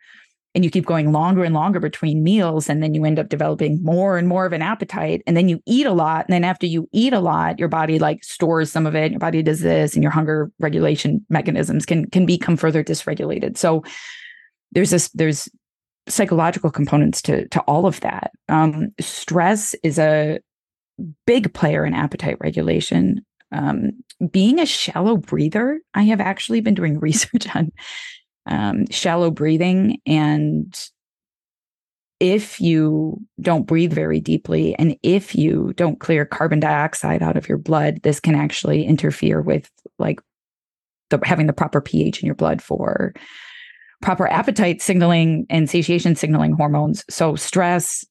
and 0.58 0.64
you 0.64 0.70
keep 0.70 0.84
going 0.84 1.12
longer 1.12 1.44
and 1.44 1.54
longer 1.54 1.78
between 1.78 2.24
meals 2.24 2.68
and 2.68 2.82
then 2.82 2.94
you 2.94 3.04
end 3.04 3.18
up 3.18 3.28
developing 3.28 3.80
more 3.82 4.18
and 4.18 4.26
more 4.26 4.44
of 4.44 4.52
an 4.52 4.60
appetite 4.62 5.22
and 5.24 5.36
then 5.36 5.48
you 5.48 5.62
eat 5.66 5.86
a 5.86 5.92
lot 5.92 6.24
and 6.26 6.32
then 6.32 6.42
after 6.42 6.66
you 6.66 6.88
eat 6.92 7.12
a 7.12 7.20
lot 7.20 7.58
your 7.60 7.68
body 7.68 7.98
like 7.98 8.24
stores 8.24 8.70
some 8.72 8.84
of 8.86 8.96
it 8.96 9.12
your 9.12 9.20
body 9.20 9.40
does 9.40 9.60
this 9.60 9.94
and 9.94 10.02
your 10.02 10.10
hunger 10.10 10.50
regulation 10.58 11.24
mechanisms 11.28 11.86
can 11.86 12.10
can 12.10 12.26
become 12.26 12.56
further 12.56 12.82
dysregulated 12.82 13.56
so 13.56 13.84
there's 14.72 14.90
this 14.90 15.08
there's 15.10 15.48
psychological 16.08 16.70
components 16.70 17.22
to 17.22 17.46
to 17.48 17.60
all 17.60 17.86
of 17.86 18.00
that 18.00 18.32
um, 18.48 18.88
stress 18.98 19.74
is 19.84 19.98
a 19.98 20.40
big 21.26 21.52
player 21.54 21.84
in 21.84 21.94
appetite 21.94 22.36
regulation. 22.40 23.24
Um, 23.52 23.92
being 24.30 24.58
a 24.58 24.66
shallow 24.66 25.16
breather, 25.16 25.80
I 25.94 26.02
have 26.04 26.20
actually 26.20 26.60
been 26.60 26.74
doing 26.74 26.98
research 27.00 27.54
on 27.54 27.72
um, 28.48 28.86
shallow 28.90 29.30
breathing. 29.30 30.00
And 30.06 30.76
if 32.20 32.60
you 32.60 33.20
don't 33.40 33.66
breathe 33.66 33.92
very 33.92 34.20
deeply 34.20 34.74
and 34.74 34.96
if 35.02 35.36
you 35.36 35.72
don't 35.76 36.00
clear 36.00 36.24
carbon 36.24 36.58
dioxide 36.58 37.22
out 37.22 37.36
of 37.36 37.48
your 37.48 37.58
blood, 37.58 38.00
this 38.02 38.18
can 38.18 38.34
actually 38.34 38.84
interfere 38.84 39.40
with 39.40 39.70
like 39.98 40.20
the, 41.10 41.20
having 41.22 41.46
the 41.46 41.52
proper 41.52 41.80
pH 41.80 42.20
in 42.20 42.26
your 42.26 42.34
blood 42.34 42.60
for 42.60 43.14
proper 44.02 44.28
appetite 44.28 44.82
signaling 44.82 45.46
and 45.48 45.70
satiation 45.70 46.16
signaling 46.16 46.52
hormones. 46.52 47.04
So, 47.08 47.36
stress 47.36 48.04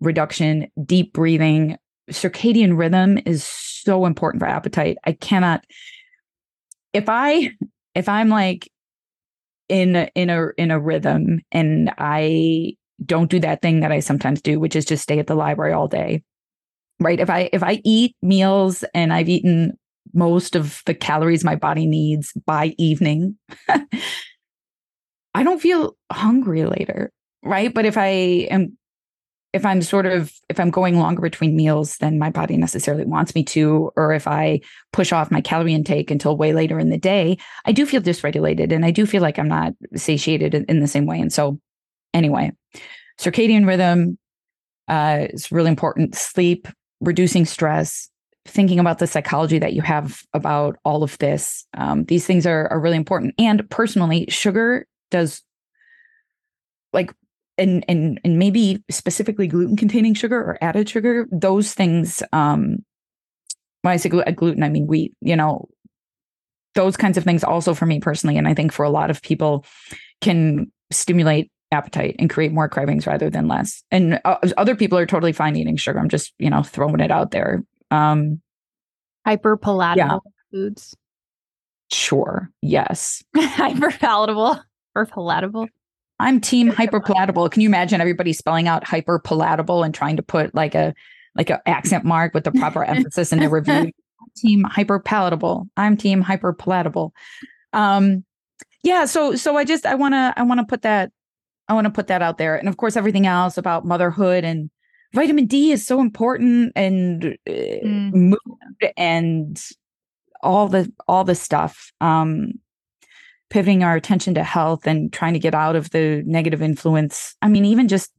reduction, 0.00 0.68
deep 0.84 1.12
breathing, 1.12 1.76
circadian 2.10 2.76
rhythm 2.76 3.18
is 3.24 3.44
so 3.44 4.06
important 4.06 4.40
for 4.40 4.48
appetite. 4.48 4.96
I 5.04 5.12
cannot 5.12 5.64
if 6.92 7.08
I 7.08 7.50
if 7.94 8.08
I'm 8.08 8.28
like 8.28 8.70
in 9.72 9.96
a, 9.96 10.08
in 10.14 10.28
a 10.30 10.48
in 10.58 10.70
a 10.70 10.78
rhythm 10.78 11.40
and 11.50 11.92
I 11.96 12.74
don't 13.04 13.30
do 13.30 13.40
that 13.40 13.62
thing 13.62 13.80
that 13.80 13.90
I 13.90 14.00
sometimes 14.00 14.40
do, 14.40 14.60
which 14.60 14.76
is 14.76 14.84
just 14.84 15.02
stay 15.02 15.18
at 15.18 15.26
the 15.26 15.34
library 15.34 15.72
all 15.72 15.88
day. 15.88 16.22
Right? 17.00 17.18
If 17.18 17.30
I 17.30 17.48
if 17.52 17.62
I 17.62 17.80
eat 17.84 18.14
meals 18.22 18.84
and 18.94 19.12
I've 19.12 19.28
eaten 19.28 19.72
most 20.14 20.54
of 20.54 20.82
the 20.86 20.94
calories 20.94 21.42
my 21.42 21.56
body 21.56 21.86
needs 21.86 22.32
by 22.46 22.74
evening, 22.78 23.38
I 25.34 25.42
don't 25.42 25.60
feel 25.60 25.96
hungry 26.12 26.64
later. 26.64 27.10
Right. 27.42 27.72
But 27.72 27.86
if 27.86 27.96
I 27.96 28.06
am 28.50 28.76
if 29.52 29.66
I'm 29.66 29.82
sort 29.82 30.06
of 30.06 30.32
if 30.48 30.58
I'm 30.58 30.70
going 30.70 30.98
longer 30.98 31.20
between 31.20 31.54
meals 31.54 31.98
than 31.98 32.18
my 32.18 32.30
body 32.30 32.56
necessarily 32.56 33.04
wants 33.04 33.34
me 33.34 33.44
to, 33.44 33.90
or 33.96 34.12
if 34.12 34.26
I 34.26 34.60
push 34.92 35.12
off 35.12 35.30
my 35.30 35.40
calorie 35.40 35.74
intake 35.74 36.10
until 36.10 36.36
way 36.36 36.52
later 36.52 36.78
in 36.78 36.88
the 36.88 36.98
day, 36.98 37.36
I 37.66 37.72
do 37.72 37.84
feel 37.84 38.00
dysregulated 38.00 38.72
and 38.72 38.84
I 38.84 38.90
do 38.90 39.04
feel 39.04 39.22
like 39.22 39.38
I'm 39.38 39.48
not 39.48 39.74
satiated 39.94 40.54
in, 40.54 40.80
the 40.80 40.88
same 40.88 41.06
way. 41.06 41.20
And 41.20 41.32
so, 41.32 41.60
anyway, 42.14 42.52
circadian 43.20 43.66
rhythm 43.66 44.18
uh, 44.88 45.26
is 45.30 45.52
really 45.52 45.70
important. 45.70 46.14
Sleep, 46.14 46.66
reducing 47.00 47.44
stress, 47.44 48.08
thinking 48.46 48.78
about 48.78 49.00
the 49.00 49.06
psychology 49.06 49.58
that 49.58 49.74
you 49.74 49.82
have 49.82 50.22
about 50.32 50.76
all 50.84 51.02
of 51.02 51.18
this. 51.18 51.66
Um, 51.74 52.04
these 52.04 52.26
things 52.26 52.46
are 52.46 52.68
are 52.68 52.80
really 52.80 52.96
important. 52.96 53.34
And 53.38 53.68
personally, 53.68 54.26
sugar 54.30 54.86
does 55.10 55.42
like 56.94 57.12
and 57.58 57.84
and 57.88 58.20
and 58.24 58.38
maybe 58.38 58.82
specifically 58.90 59.46
gluten 59.46 59.76
containing 59.76 60.14
sugar 60.14 60.38
or 60.38 60.58
added 60.60 60.88
sugar 60.88 61.26
those 61.30 61.74
things 61.74 62.22
um 62.32 62.78
when 63.82 63.92
i 63.92 63.96
say 63.96 64.08
gl- 64.08 64.36
gluten 64.36 64.62
i 64.62 64.68
mean 64.68 64.86
wheat 64.86 65.12
you 65.20 65.36
know 65.36 65.68
those 66.74 66.96
kinds 66.96 67.18
of 67.18 67.24
things 67.24 67.44
also 67.44 67.74
for 67.74 67.86
me 67.86 68.00
personally 68.00 68.38
and 68.38 68.48
i 68.48 68.54
think 68.54 68.72
for 68.72 68.84
a 68.84 68.90
lot 68.90 69.10
of 69.10 69.20
people 69.22 69.64
can 70.20 70.70
stimulate 70.90 71.50
appetite 71.72 72.14
and 72.18 72.30
create 72.30 72.52
more 72.52 72.68
cravings 72.68 73.06
rather 73.06 73.30
than 73.30 73.48
less. 73.48 73.82
And 73.90 74.20
uh, 74.24 74.36
other 74.56 74.76
people 74.76 74.98
are 74.98 75.06
totally 75.06 75.32
fine 75.32 75.56
eating 75.56 75.76
sugar 75.76 75.98
i'm 75.98 76.08
just 76.08 76.32
you 76.38 76.50
know 76.50 76.62
throwing 76.62 77.00
it 77.00 77.10
out 77.10 77.30
there. 77.30 77.64
Um 77.90 78.40
hyper 79.26 79.56
palatable 79.56 80.22
yeah. 80.24 80.30
foods? 80.50 80.94
Sure 81.90 82.50
yes. 82.62 83.22
Hyper 83.36 83.90
palatable 83.90 84.60
or 84.94 85.06
palatable 85.06 85.66
I'm 86.18 86.40
team 86.40 86.70
hyperpalatable. 86.70 87.50
Can 87.50 87.62
you 87.62 87.68
imagine 87.68 88.00
everybody 88.00 88.32
spelling 88.32 88.68
out 88.68 88.84
hyperpalatable 88.84 89.84
and 89.84 89.94
trying 89.94 90.16
to 90.16 90.22
put 90.22 90.54
like 90.54 90.74
a 90.74 90.94
like 91.34 91.50
an 91.50 91.58
accent 91.66 92.04
mark 92.04 92.34
with 92.34 92.44
the 92.44 92.52
proper 92.52 92.84
emphasis 92.84 93.32
in 93.32 93.40
their 93.40 93.50
review? 93.50 93.90
team 94.36 94.64
hyperpalatable. 94.64 95.68
I'm 95.76 95.96
team 95.96 96.22
hyperpalatable. 96.22 97.10
Um 97.72 98.24
yeah, 98.82 99.04
so 99.04 99.36
so 99.36 99.56
I 99.56 99.64
just 99.64 99.86
I 99.86 99.94
want 99.94 100.14
to 100.14 100.34
I 100.36 100.42
want 100.42 100.60
to 100.60 100.66
put 100.66 100.82
that 100.82 101.12
I 101.68 101.74
want 101.74 101.86
to 101.86 101.90
put 101.90 102.08
that 102.08 102.22
out 102.22 102.38
there. 102.38 102.56
And 102.56 102.68
of 102.68 102.76
course 102.76 102.96
everything 102.96 103.26
else 103.26 103.58
about 103.58 103.84
motherhood 103.84 104.44
and 104.44 104.70
vitamin 105.14 105.46
D 105.46 105.72
is 105.72 105.86
so 105.86 106.00
important 106.00 106.72
and 106.74 107.36
uh, 107.48 107.50
mm. 107.50 108.12
mood 108.12 108.38
and 108.96 109.62
all 110.42 110.68
the 110.68 110.92
all 111.08 111.24
the 111.24 111.34
stuff. 111.34 111.92
Um 112.00 112.52
pivoting 113.52 113.84
our 113.84 113.94
attention 113.94 114.32
to 114.32 114.42
health 114.42 114.86
and 114.86 115.12
trying 115.12 115.34
to 115.34 115.38
get 115.38 115.54
out 115.54 115.76
of 115.76 115.90
the 115.90 116.22
negative 116.24 116.62
influence. 116.62 117.36
I 117.42 117.48
mean, 117.48 117.66
even 117.66 117.86
just 117.86 118.10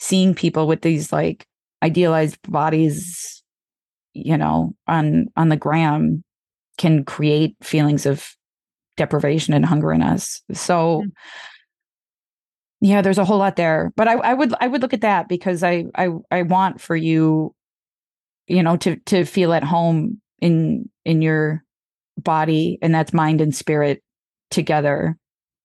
seeing 0.00 0.34
people 0.34 0.66
with 0.66 0.82
these 0.82 1.12
like 1.12 1.46
idealized 1.80 2.38
bodies, 2.50 3.40
you 4.14 4.36
know, 4.36 4.74
on 4.88 5.28
on 5.36 5.48
the 5.48 5.56
gram 5.56 6.24
can 6.76 7.04
create 7.04 7.54
feelings 7.62 8.04
of 8.04 8.34
deprivation 8.96 9.54
and 9.54 9.64
hunger 9.64 9.92
in 9.92 10.02
us. 10.02 10.42
So 10.52 11.02
mm-hmm. 11.02 11.08
yeah, 12.80 13.00
there's 13.00 13.18
a 13.18 13.24
whole 13.24 13.38
lot 13.38 13.54
there. 13.54 13.92
But 13.94 14.08
I, 14.08 14.14
I 14.14 14.34
would 14.34 14.52
I 14.60 14.66
would 14.66 14.82
look 14.82 14.92
at 14.92 15.02
that 15.02 15.28
because 15.28 15.62
I 15.62 15.84
I 15.94 16.08
I 16.32 16.42
want 16.42 16.80
for 16.80 16.96
you, 16.96 17.54
you 18.48 18.64
know, 18.64 18.76
to 18.78 18.96
to 18.96 19.24
feel 19.24 19.52
at 19.52 19.62
home 19.62 20.20
in 20.40 20.90
in 21.04 21.22
your 21.22 21.62
body 22.18 22.76
and 22.82 22.92
that's 22.92 23.12
mind 23.12 23.40
and 23.40 23.54
spirit 23.54 24.02
together. 24.50 25.16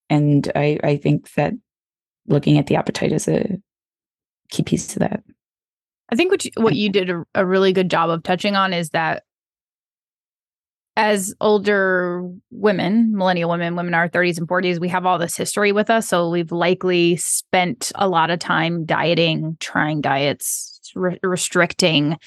And 0.09 0.51
I, 0.55 0.79
I 0.83 0.97
think 0.97 1.33
that 1.33 1.53
looking 2.27 2.57
at 2.57 2.67
the 2.67 2.75
appetite 2.75 3.11
is 3.11 3.27
a 3.27 3.57
key 4.49 4.63
piece 4.63 4.87
to 4.87 4.99
that. 4.99 5.23
I 6.09 6.15
think 6.15 6.31
what 6.31 6.45
you, 6.45 6.51
what 6.55 6.75
you 6.75 6.89
did 6.89 7.09
a, 7.09 7.23
a 7.33 7.45
really 7.45 7.73
good 7.73 7.89
job 7.89 8.09
of 8.09 8.23
touching 8.23 8.55
on 8.55 8.73
is 8.73 8.89
that 8.91 9.23
as 10.97 11.33
older 11.41 12.29
women, 12.51 13.11
millennial 13.15 13.49
women, 13.49 13.75
women 13.75 13.89
in 13.89 13.95
our 13.95 14.07
30s 14.07 14.37
and 14.37 14.47
40s, 14.47 14.79
we 14.79 14.87
have 14.87 15.05
all 15.05 15.17
this 15.17 15.35
history 15.35 15.71
with 15.71 15.89
us. 15.89 16.07
So 16.07 16.29
we've 16.29 16.51
likely 16.51 17.17
spent 17.17 17.91
a 17.95 18.07
lot 18.07 18.29
of 18.29 18.39
time 18.39 18.85
dieting, 18.85 19.57
trying 19.59 19.99
diets, 19.99 20.79
re- 20.95 21.19
restricting, 21.21 22.17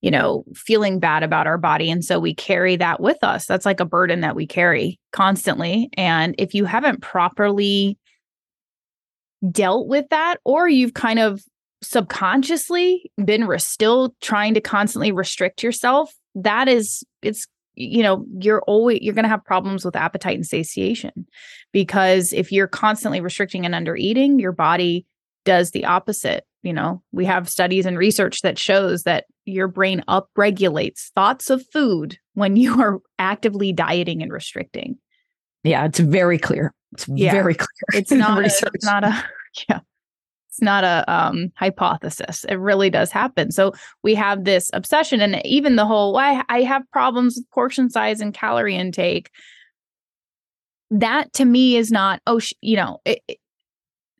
you 0.00 0.10
know, 0.10 0.44
feeling 0.54 0.98
bad 0.98 1.22
about 1.22 1.46
our 1.46 1.58
body. 1.58 1.90
And 1.90 2.04
so 2.04 2.18
we 2.18 2.34
carry 2.34 2.76
that 2.76 3.00
with 3.00 3.22
us. 3.22 3.46
That's 3.46 3.66
like 3.66 3.80
a 3.80 3.84
burden 3.84 4.20
that 4.20 4.34
we 4.34 4.46
carry 4.46 4.98
constantly. 5.12 5.90
And 5.96 6.34
if 6.38 6.54
you 6.54 6.64
haven't 6.64 7.02
properly 7.02 7.98
dealt 9.50 9.88
with 9.88 10.08
that, 10.10 10.38
or 10.44 10.68
you've 10.68 10.94
kind 10.94 11.18
of 11.18 11.42
subconsciously 11.82 13.10
been 13.24 13.46
re- 13.46 13.58
still 13.58 14.14
trying 14.20 14.54
to 14.54 14.60
constantly 14.60 15.12
restrict 15.12 15.62
yourself, 15.62 16.14
that 16.34 16.68
is, 16.68 17.04
it's, 17.22 17.46
you 17.74 18.02
know, 18.02 18.24
you're 18.38 18.62
always, 18.62 19.00
you're 19.02 19.14
going 19.14 19.24
to 19.24 19.30
have 19.30 19.44
problems 19.44 19.84
with 19.84 19.96
appetite 19.96 20.36
and 20.36 20.46
satiation 20.46 21.26
because 21.72 22.32
if 22.32 22.52
you're 22.52 22.66
constantly 22.66 23.20
restricting 23.20 23.64
and 23.64 23.74
under 23.74 23.96
eating, 23.96 24.38
your 24.38 24.52
body 24.52 25.06
does 25.44 25.70
the 25.70 25.84
opposite 25.84 26.44
you 26.62 26.72
know 26.72 27.02
we 27.12 27.24
have 27.24 27.48
studies 27.48 27.86
and 27.86 27.98
research 27.98 28.42
that 28.42 28.58
shows 28.58 29.04
that 29.04 29.24
your 29.44 29.68
brain 29.68 30.02
upregulates 30.08 31.10
thoughts 31.14 31.50
of 31.50 31.64
food 31.72 32.18
when 32.34 32.56
you 32.56 32.80
are 32.80 33.00
actively 33.18 33.72
dieting 33.72 34.22
and 34.22 34.32
restricting. 34.32 34.96
Yeah 35.62 35.84
it's 35.84 36.00
very 36.00 36.38
clear. 36.38 36.72
It's 36.92 37.06
yeah. 37.08 37.32
very 37.32 37.54
clear 37.54 37.68
it's 37.92 38.10
not. 38.10 38.40
A, 38.40 38.44
it's 38.44 38.84
not 38.84 39.04
a 39.04 39.24
yeah 39.68 39.80
it's 40.50 40.60
not 40.60 40.82
a 40.82 41.04
um, 41.06 41.52
hypothesis. 41.54 42.44
It 42.48 42.56
really 42.56 42.90
does 42.90 43.12
happen. 43.12 43.52
So 43.52 43.72
we 44.02 44.16
have 44.16 44.44
this 44.44 44.68
obsession 44.72 45.20
and 45.20 45.40
even 45.46 45.76
the 45.76 45.86
whole 45.86 46.12
why 46.12 46.42
i 46.48 46.62
have 46.62 46.82
problems 46.90 47.36
with 47.36 47.50
portion 47.50 47.88
size 47.88 48.20
and 48.20 48.34
calorie 48.34 48.76
intake. 48.76 49.30
That 50.90 51.32
to 51.34 51.44
me 51.44 51.76
is 51.76 51.92
not 51.92 52.20
oh 52.26 52.40
sh- 52.40 52.54
you 52.60 52.76
know 52.76 52.98
it, 53.04 53.20
it, 53.28 53.38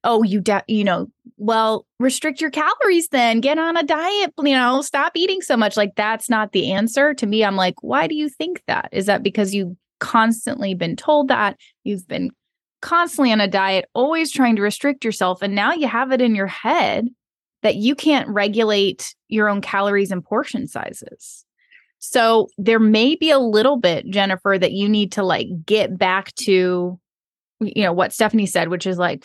oh 0.04 0.22
you 0.22 0.40
de- 0.40 0.64
you 0.68 0.84
know 0.84 1.08
well 1.40 1.86
restrict 1.98 2.40
your 2.40 2.50
calories 2.50 3.08
then 3.08 3.40
get 3.40 3.58
on 3.58 3.76
a 3.76 3.82
diet 3.82 4.32
you 4.38 4.54
know 4.54 4.82
stop 4.82 5.12
eating 5.16 5.40
so 5.40 5.56
much. 5.56 5.76
Like 5.76 5.94
that's 5.96 6.28
not 6.28 6.52
the 6.52 6.70
answer. 6.70 7.14
To 7.14 7.26
me 7.26 7.44
i'm 7.44 7.56
like 7.56 7.82
why 7.82 8.06
do 8.06 8.14
you 8.14 8.28
think 8.28 8.62
that? 8.66 8.90
Is 8.92 9.06
that 9.06 9.22
because 9.22 9.54
you've 9.54 9.76
constantly 9.98 10.74
been 10.74 10.96
told 10.96 11.28
that? 11.28 11.56
You've 11.82 12.06
been 12.06 12.30
constantly 12.82 13.32
on 13.32 13.40
a 13.40 13.48
diet 13.48 13.86
always 13.94 14.30
trying 14.30 14.56
to 14.56 14.62
restrict 14.62 15.04
yourself 15.04 15.42
and 15.42 15.54
now 15.54 15.72
you 15.72 15.86
have 15.86 16.12
it 16.12 16.20
in 16.20 16.34
your 16.34 16.46
head 16.46 17.08
that 17.62 17.76
you 17.76 17.94
can't 17.94 18.28
regulate 18.28 19.14
your 19.28 19.48
own 19.48 19.60
calories 19.60 20.10
and 20.10 20.24
portion 20.24 20.66
sizes. 20.66 21.44
So 21.98 22.48
there 22.56 22.78
may 22.78 23.14
be 23.16 23.30
a 23.30 23.38
little 23.38 23.76
bit 23.76 24.06
jennifer 24.08 24.56
that 24.58 24.72
you 24.72 24.88
need 24.88 25.12
to 25.12 25.22
like 25.22 25.48
get 25.64 25.98
back 25.98 26.34
to 26.34 26.98
you 27.60 27.82
know 27.82 27.92
what 27.92 28.12
stephanie 28.12 28.46
said 28.46 28.68
which 28.68 28.86
is 28.86 28.96
like 28.96 29.24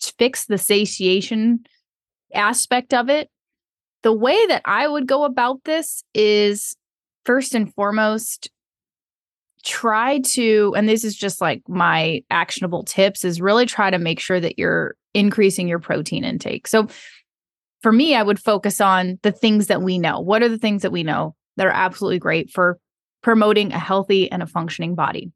fix 0.00 0.46
the 0.46 0.58
satiation 0.58 1.60
aspect 2.34 2.94
of 2.94 3.08
it, 3.08 3.30
the 4.02 4.12
way 4.12 4.46
that 4.46 4.62
I 4.64 4.86
would 4.86 5.06
go 5.06 5.24
about 5.24 5.64
this 5.64 6.04
is 6.14 6.76
first 7.24 7.54
and 7.54 7.72
foremost, 7.74 8.50
try 9.64 10.20
to, 10.20 10.72
and 10.76 10.88
this 10.88 11.04
is 11.04 11.16
just 11.16 11.40
like 11.40 11.62
my 11.68 12.22
actionable 12.30 12.84
tips, 12.84 13.24
is 13.24 13.40
really 13.40 13.66
try 13.66 13.90
to 13.90 13.98
make 13.98 14.20
sure 14.20 14.40
that 14.40 14.58
you're 14.58 14.94
increasing 15.14 15.68
your 15.68 15.80
protein 15.80 16.24
intake. 16.24 16.68
So 16.68 16.86
for 17.82 17.92
me, 17.92 18.14
I 18.14 18.22
would 18.22 18.38
focus 18.38 18.80
on 18.80 19.18
the 19.22 19.32
things 19.32 19.66
that 19.66 19.82
we 19.82 19.98
know. 19.98 20.20
What 20.20 20.42
are 20.42 20.48
the 20.48 20.58
things 20.58 20.82
that 20.82 20.92
we 20.92 21.02
know 21.02 21.34
that 21.56 21.66
are 21.66 21.70
absolutely 21.70 22.18
great 22.18 22.50
for 22.50 22.78
promoting 23.22 23.72
a 23.72 23.78
healthy 23.78 24.30
and 24.30 24.42
a 24.42 24.46
functioning 24.46 24.94
body? 24.94 25.32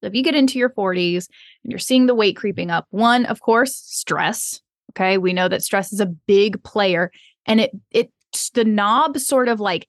So 0.00 0.06
if 0.06 0.14
you 0.14 0.22
get 0.22 0.34
into 0.34 0.58
your 0.58 0.70
40s 0.70 1.28
and 1.64 1.70
you're 1.70 1.78
seeing 1.78 2.06
the 2.06 2.14
weight 2.14 2.36
creeping 2.36 2.70
up, 2.70 2.86
one, 2.90 3.26
of 3.26 3.40
course, 3.40 3.74
stress. 3.74 4.60
Okay. 4.92 5.18
We 5.18 5.32
know 5.32 5.48
that 5.48 5.62
stress 5.62 5.92
is 5.92 6.00
a 6.00 6.06
big 6.06 6.62
player 6.62 7.10
and 7.46 7.60
it, 7.60 7.70
it, 7.90 8.10
the 8.54 8.64
knob 8.64 9.18
sort 9.18 9.48
of 9.48 9.60
like 9.60 9.88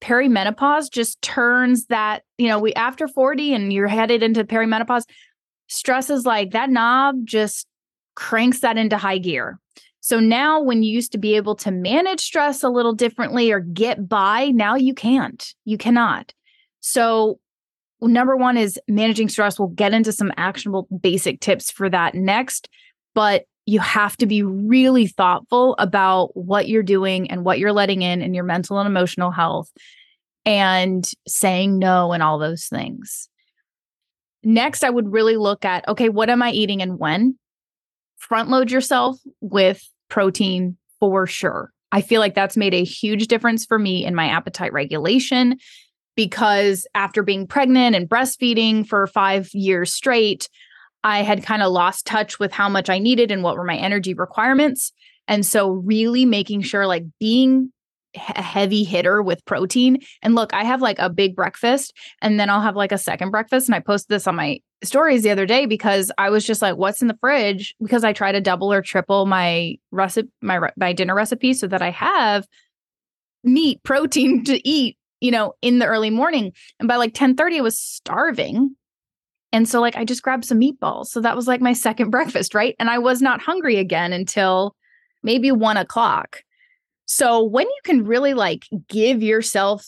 perimenopause 0.00 0.90
just 0.90 1.20
turns 1.22 1.86
that, 1.86 2.22
you 2.38 2.48
know, 2.48 2.58
we 2.58 2.72
after 2.74 3.06
40 3.06 3.54
and 3.54 3.72
you're 3.72 3.86
headed 3.86 4.22
into 4.22 4.44
perimenopause, 4.44 5.04
stress 5.68 6.10
is 6.10 6.24
like 6.24 6.52
that 6.52 6.70
knob 6.70 7.16
just 7.24 7.66
cranks 8.14 8.60
that 8.60 8.76
into 8.76 8.96
high 8.96 9.18
gear. 9.18 9.58
So 10.00 10.18
now, 10.18 10.60
when 10.60 10.82
you 10.82 10.90
used 10.90 11.12
to 11.12 11.18
be 11.18 11.36
able 11.36 11.54
to 11.56 11.70
manage 11.70 12.20
stress 12.20 12.62
a 12.62 12.70
little 12.70 12.94
differently 12.94 13.52
or 13.52 13.60
get 13.60 14.08
by, 14.08 14.48
now 14.48 14.74
you 14.74 14.94
can't. 14.94 15.54
You 15.66 15.76
cannot. 15.76 16.32
So, 16.80 17.38
number 18.08 18.36
one 18.36 18.56
is 18.56 18.78
managing 18.88 19.28
stress. 19.28 19.58
We'll 19.58 19.68
get 19.68 19.92
into 19.92 20.12
some 20.12 20.32
actionable 20.36 20.88
basic 21.00 21.40
tips 21.40 21.70
for 21.70 21.88
that 21.90 22.14
next, 22.14 22.68
but 23.14 23.44
you 23.66 23.78
have 23.80 24.16
to 24.16 24.26
be 24.26 24.42
really 24.42 25.06
thoughtful 25.06 25.76
about 25.78 26.36
what 26.36 26.68
you're 26.68 26.82
doing 26.82 27.30
and 27.30 27.44
what 27.44 27.58
you're 27.58 27.72
letting 27.72 28.02
in 28.02 28.22
in 28.22 28.34
your 28.34 28.44
mental 28.44 28.78
and 28.78 28.86
emotional 28.86 29.30
health 29.30 29.70
and 30.44 31.10
saying 31.28 31.78
no 31.78 32.12
and 32.12 32.22
all 32.22 32.38
those 32.38 32.66
things. 32.66 33.28
Next, 34.42 34.82
I 34.82 34.90
would 34.90 35.12
really 35.12 35.36
look 35.36 35.64
at 35.64 35.86
okay, 35.86 36.08
what 36.08 36.30
am 36.30 36.42
I 36.42 36.50
eating 36.50 36.82
and 36.82 36.98
when? 36.98 37.38
Front 38.16 38.48
load 38.48 38.70
yourself 38.70 39.18
with 39.40 39.82
protein 40.08 40.76
for 40.98 41.26
sure. 41.26 41.72
I 41.92 42.00
feel 42.00 42.20
like 42.20 42.34
that's 42.34 42.56
made 42.56 42.74
a 42.74 42.84
huge 42.84 43.26
difference 43.26 43.64
for 43.64 43.78
me 43.78 44.04
in 44.04 44.14
my 44.14 44.26
appetite 44.26 44.72
regulation 44.72 45.58
because 46.16 46.86
after 46.94 47.22
being 47.22 47.46
pregnant 47.46 47.96
and 47.96 48.08
breastfeeding 48.08 48.86
for 48.86 49.06
five 49.06 49.52
years 49.54 49.92
straight, 49.92 50.48
I 51.02 51.22
had 51.22 51.44
kind 51.44 51.62
of 51.62 51.72
lost 51.72 52.06
touch 52.06 52.38
with 52.38 52.52
how 52.52 52.68
much 52.68 52.90
I 52.90 52.98
needed 52.98 53.30
and 53.30 53.42
what 53.42 53.56
were 53.56 53.64
my 53.64 53.76
energy 53.76 54.14
requirements. 54.14 54.92
And 55.28 55.46
so, 55.46 55.70
really 55.70 56.26
making 56.26 56.62
sure, 56.62 56.86
like, 56.86 57.04
being 57.18 57.72
a 58.14 58.42
heavy 58.42 58.84
hitter 58.84 59.22
with 59.22 59.44
protein. 59.44 59.98
And 60.22 60.34
look, 60.34 60.52
I 60.52 60.64
have 60.64 60.82
like 60.82 60.98
a 60.98 61.08
big 61.08 61.36
breakfast 61.36 61.92
and 62.20 62.40
then 62.40 62.50
I'll 62.50 62.60
have 62.60 62.76
like 62.76 62.92
a 62.92 62.98
second 62.98 63.30
breakfast. 63.30 63.68
And 63.68 63.74
I 63.74 63.80
posted 63.80 64.08
this 64.08 64.26
on 64.26 64.36
my 64.36 64.60
stories 64.82 65.22
the 65.22 65.30
other 65.30 65.46
day 65.46 65.66
because 65.66 66.10
I 66.18 66.30
was 66.30 66.44
just 66.44 66.62
like, 66.62 66.76
what's 66.76 67.02
in 67.02 67.08
the 67.08 67.16
fridge? 67.20 67.74
Because 67.80 68.02
I 68.02 68.12
try 68.12 68.32
to 68.32 68.40
double 68.40 68.72
or 68.72 68.82
triple 68.82 69.26
my 69.26 69.76
recipe, 69.90 70.30
my, 70.40 70.70
my 70.76 70.92
dinner 70.92 71.14
recipe 71.14 71.54
so 71.54 71.66
that 71.68 71.82
I 71.82 71.90
have 71.90 72.46
meat, 73.44 73.82
protein 73.84 74.44
to 74.44 74.68
eat, 74.68 74.96
you 75.20 75.30
know, 75.30 75.54
in 75.62 75.78
the 75.78 75.86
early 75.86 76.10
morning. 76.10 76.52
And 76.78 76.88
by 76.88 76.96
like 76.96 77.14
10 77.14 77.36
30, 77.36 77.58
I 77.58 77.62
was 77.62 77.78
starving. 77.78 78.74
And 79.52 79.68
so 79.68 79.80
like 79.80 79.96
I 79.96 80.04
just 80.04 80.22
grabbed 80.22 80.44
some 80.44 80.60
meatballs. 80.60 81.06
So 81.06 81.20
that 81.20 81.36
was 81.36 81.46
like 81.46 81.60
my 81.60 81.72
second 81.72 82.10
breakfast, 82.10 82.54
right? 82.54 82.74
And 82.78 82.90
I 82.90 82.98
was 82.98 83.20
not 83.20 83.40
hungry 83.40 83.76
again 83.76 84.12
until 84.12 84.74
maybe 85.22 85.52
one 85.52 85.76
o'clock. 85.76 86.42
So 87.06 87.42
when 87.42 87.66
you 87.66 87.80
can 87.84 88.04
really 88.04 88.34
like 88.34 88.66
give 88.88 89.22
yourself 89.22 89.86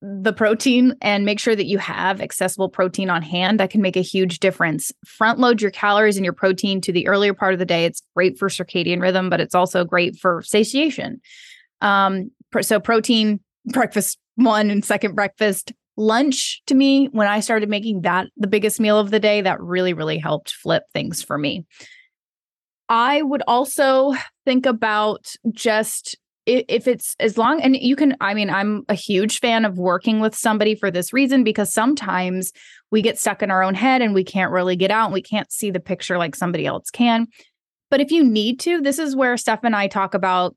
the 0.00 0.32
protein 0.32 0.94
and 1.00 1.24
make 1.24 1.40
sure 1.40 1.56
that 1.56 1.66
you 1.66 1.78
have 1.78 2.20
accessible 2.20 2.68
protein 2.68 3.10
on 3.10 3.22
hand, 3.22 3.58
that 3.58 3.70
can 3.70 3.82
make 3.82 3.96
a 3.96 4.02
huge 4.02 4.38
difference. 4.38 4.92
Front 5.04 5.40
load 5.40 5.60
your 5.60 5.72
calories 5.72 6.16
and 6.16 6.24
your 6.24 6.34
protein 6.34 6.80
to 6.82 6.92
the 6.92 7.08
earlier 7.08 7.34
part 7.34 7.52
of 7.52 7.58
the 7.58 7.64
day. 7.64 7.84
It's 7.84 8.02
great 8.14 8.38
for 8.38 8.48
circadian 8.48 9.00
rhythm, 9.00 9.28
but 9.28 9.40
it's 9.40 9.54
also 9.54 9.84
great 9.84 10.16
for 10.16 10.42
satiation. 10.42 11.20
Um, 11.80 12.30
so 12.60 12.78
protein 12.78 13.40
breakfast 13.66 14.18
one 14.38 14.70
and 14.70 14.84
second 14.84 15.14
breakfast 15.14 15.72
lunch 15.96 16.62
to 16.66 16.76
me 16.76 17.06
when 17.06 17.26
i 17.26 17.40
started 17.40 17.68
making 17.68 18.02
that 18.02 18.28
the 18.36 18.46
biggest 18.46 18.78
meal 18.78 18.98
of 18.98 19.10
the 19.10 19.18
day 19.18 19.40
that 19.40 19.60
really 19.60 19.92
really 19.92 20.16
helped 20.16 20.52
flip 20.52 20.84
things 20.92 21.22
for 21.22 21.36
me. 21.36 21.66
I 22.88 23.20
would 23.20 23.42
also 23.46 24.14
think 24.46 24.64
about 24.64 25.34
just 25.52 26.16
if 26.46 26.88
it's 26.88 27.14
as 27.20 27.36
long 27.36 27.60
and 27.60 27.76
you 27.76 27.94
can 27.94 28.16
i 28.22 28.32
mean 28.32 28.48
i'm 28.48 28.82
a 28.88 28.94
huge 28.94 29.40
fan 29.40 29.66
of 29.66 29.76
working 29.76 30.20
with 30.20 30.34
somebody 30.34 30.74
for 30.74 30.90
this 30.90 31.12
reason 31.12 31.44
because 31.44 31.70
sometimes 31.70 32.52
we 32.90 33.02
get 33.02 33.18
stuck 33.18 33.42
in 33.42 33.50
our 33.50 33.62
own 33.62 33.74
head 33.74 34.00
and 34.00 34.14
we 34.14 34.24
can't 34.24 34.50
really 34.50 34.76
get 34.76 34.90
out 34.90 35.06
and 35.06 35.12
we 35.12 35.20
can't 35.20 35.52
see 35.52 35.70
the 35.70 35.80
picture 35.80 36.16
like 36.16 36.34
somebody 36.34 36.64
else 36.64 36.88
can. 36.90 37.26
But 37.90 38.00
if 38.00 38.10
you 38.10 38.24
need 38.24 38.60
to 38.60 38.80
this 38.80 38.98
is 38.98 39.14
where 39.14 39.36
steph 39.36 39.64
and 39.64 39.76
i 39.76 39.88
talk 39.88 40.14
about 40.14 40.56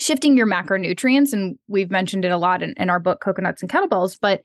shifting 0.00 0.36
your 0.36 0.46
macronutrients 0.46 1.32
and 1.32 1.58
we've 1.68 1.90
mentioned 1.90 2.24
it 2.24 2.32
a 2.32 2.38
lot 2.38 2.62
in, 2.62 2.72
in 2.76 2.90
our 2.90 2.98
book 2.98 3.20
coconuts 3.20 3.62
and 3.62 3.70
kettlebells 3.70 4.18
but 4.20 4.42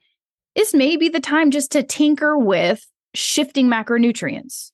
this 0.56 0.74
may 0.74 0.96
be 0.96 1.10
the 1.10 1.20
time 1.20 1.52
just 1.52 1.72
to 1.72 1.82
tinker 1.82 2.38
with 2.38 2.86
shifting 3.13 3.68
macronutrients 3.68 4.72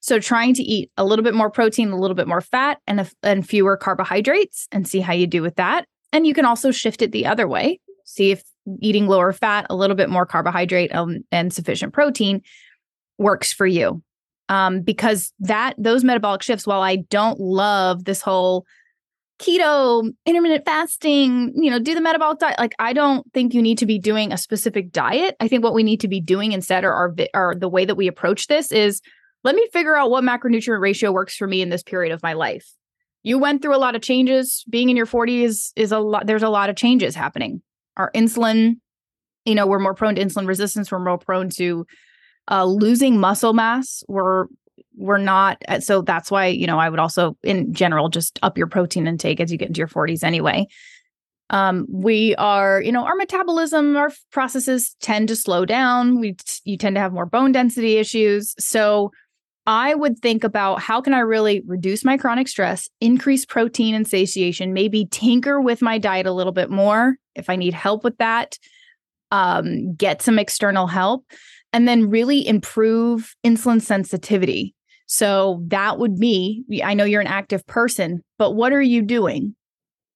so 0.00 0.20
trying 0.20 0.54
to 0.54 0.62
eat 0.62 0.90
a 0.96 1.04
little 1.04 1.24
bit 1.24 1.34
more 1.34 1.50
protein, 1.50 1.90
a 1.90 1.98
little 1.98 2.14
bit 2.14 2.28
more 2.28 2.40
fat, 2.40 2.78
and 2.86 3.00
a, 3.00 3.10
and 3.22 3.46
fewer 3.46 3.76
carbohydrates, 3.76 4.68
and 4.70 4.86
see 4.86 5.00
how 5.00 5.12
you 5.12 5.26
do 5.26 5.42
with 5.42 5.56
that. 5.56 5.86
And 6.12 6.26
you 6.26 6.34
can 6.34 6.44
also 6.44 6.70
shift 6.70 7.02
it 7.02 7.12
the 7.12 7.26
other 7.26 7.48
way. 7.48 7.80
See 8.04 8.30
if 8.30 8.42
eating 8.80 9.06
lower 9.06 9.32
fat, 9.32 9.66
a 9.70 9.76
little 9.76 9.96
bit 9.96 10.08
more 10.08 10.26
carbohydrate, 10.26 10.94
um, 10.94 11.24
and 11.32 11.52
sufficient 11.52 11.92
protein 11.92 12.42
works 13.18 13.52
for 13.52 13.66
you. 13.66 14.02
Um, 14.48 14.80
because 14.80 15.32
that 15.40 15.74
those 15.76 16.04
metabolic 16.04 16.42
shifts, 16.42 16.66
while 16.66 16.80
I 16.80 16.96
don't 16.96 17.38
love 17.38 18.04
this 18.04 18.22
whole 18.22 18.64
keto, 19.38 20.10
intermittent 20.26 20.64
fasting, 20.64 21.52
you 21.54 21.70
know, 21.70 21.78
do 21.78 21.94
the 21.94 22.00
metabolic 22.00 22.38
diet. 22.38 22.58
Like, 22.58 22.74
I 22.78 22.92
don't 22.92 23.30
think 23.32 23.54
you 23.54 23.62
need 23.62 23.78
to 23.78 23.86
be 23.86 23.98
doing 23.98 24.32
a 24.32 24.38
specific 24.38 24.90
diet. 24.90 25.36
I 25.40 25.48
think 25.48 25.62
what 25.62 25.74
we 25.74 25.82
need 25.82 26.00
to 26.00 26.08
be 26.08 26.20
doing 26.20 26.52
instead, 26.52 26.84
or 26.84 26.92
our, 26.92 27.14
or 27.34 27.54
the 27.54 27.68
way 27.68 27.84
that 27.84 27.94
we 27.94 28.08
approach 28.08 28.48
this, 28.48 28.72
is 28.72 29.00
let 29.44 29.54
me 29.54 29.68
figure 29.72 29.96
out 29.96 30.10
what 30.10 30.24
macronutrient 30.24 30.80
ratio 30.80 31.12
works 31.12 31.36
for 31.36 31.46
me 31.46 31.62
in 31.62 31.68
this 31.68 31.82
period 31.82 32.12
of 32.12 32.22
my 32.22 32.32
life. 32.32 32.68
You 33.22 33.38
went 33.38 33.62
through 33.62 33.76
a 33.76 33.78
lot 33.78 33.94
of 33.94 34.02
changes. 34.02 34.64
Being 34.68 34.90
in 34.90 34.96
your 34.96 35.06
40s 35.06 35.72
is 35.76 35.92
a 35.92 35.98
lot, 35.98 36.26
there's 36.26 36.42
a 36.42 36.48
lot 36.48 36.70
of 36.70 36.76
changes 36.76 37.14
happening. 37.14 37.62
Our 37.96 38.10
insulin, 38.12 38.76
you 39.44 39.54
know, 39.54 39.66
we're 39.66 39.78
more 39.78 39.94
prone 39.94 40.16
to 40.16 40.24
insulin 40.24 40.46
resistance. 40.46 40.90
We're 40.90 40.98
more 40.98 41.18
prone 41.18 41.50
to 41.50 41.86
uh, 42.50 42.64
losing 42.64 43.18
muscle 43.18 43.52
mass. 43.52 44.02
We're 44.08 44.46
we're 44.98 45.18
not 45.18 45.62
uh, 45.68 45.80
so 45.80 46.02
that's 46.02 46.30
why 46.30 46.46
you 46.46 46.66
know 46.66 46.78
i 46.78 46.88
would 46.88 46.98
also 46.98 47.36
in 47.42 47.72
general 47.72 48.08
just 48.08 48.38
up 48.42 48.58
your 48.58 48.66
protein 48.66 49.06
intake 49.06 49.40
as 49.40 49.50
you 49.50 49.58
get 49.58 49.68
into 49.68 49.78
your 49.78 49.88
40s 49.88 50.22
anyway. 50.22 50.66
Um 51.50 51.86
we 51.90 52.34
are 52.36 52.82
you 52.82 52.92
know 52.92 53.04
our 53.04 53.14
metabolism 53.14 53.96
our 53.96 54.10
processes 54.32 54.94
tend 55.00 55.28
to 55.28 55.36
slow 55.36 55.64
down. 55.64 56.20
We 56.20 56.36
you 56.64 56.76
tend 56.76 56.96
to 56.96 57.00
have 57.00 57.12
more 57.12 57.26
bone 57.26 57.52
density 57.52 57.96
issues. 57.96 58.54
So 58.58 59.12
I 59.66 59.94
would 59.94 60.18
think 60.20 60.44
about 60.44 60.80
how 60.80 61.02
can 61.02 61.12
I 61.12 61.18
really 61.18 61.60
reduce 61.66 62.02
my 62.02 62.16
chronic 62.16 62.48
stress, 62.48 62.88
increase 63.02 63.44
protein 63.44 63.94
and 63.94 64.08
satiation, 64.08 64.72
maybe 64.72 65.06
tinker 65.10 65.60
with 65.60 65.82
my 65.82 65.98
diet 65.98 66.24
a 66.24 66.32
little 66.32 66.54
bit 66.54 66.70
more 66.70 67.16
if 67.38 67.48
I 67.48 67.56
need 67.56 67.74
help 67.74 68.04
with 68.04 68.18
that, 68.18 68.58
um, 69.30 69.94
get 69.94 70.22
some 70.22 70.38
external 70.38 70.86
help, 70.86 71.24
and 71.72 71.86
then 71.86 72.10
really 72.10 72.46
improve 72.46 73.34
insulin 73.44 73.80
sensitivity. 73.80 74.74
So 75.08 75.62
that 75.68 75.98
would 75.98 76.18
be, 76.18 76.64
I 76.84 76.92
know 76.92 77.04
you're 77.04 77.22
an 77.22 77.26
active 77.26 77.66
person, 77.66 78.22
but 78.36 78.52
what 78.52 78.74
are 78.74 78.82
you 78.82 79.00
doing? 79.00 79.56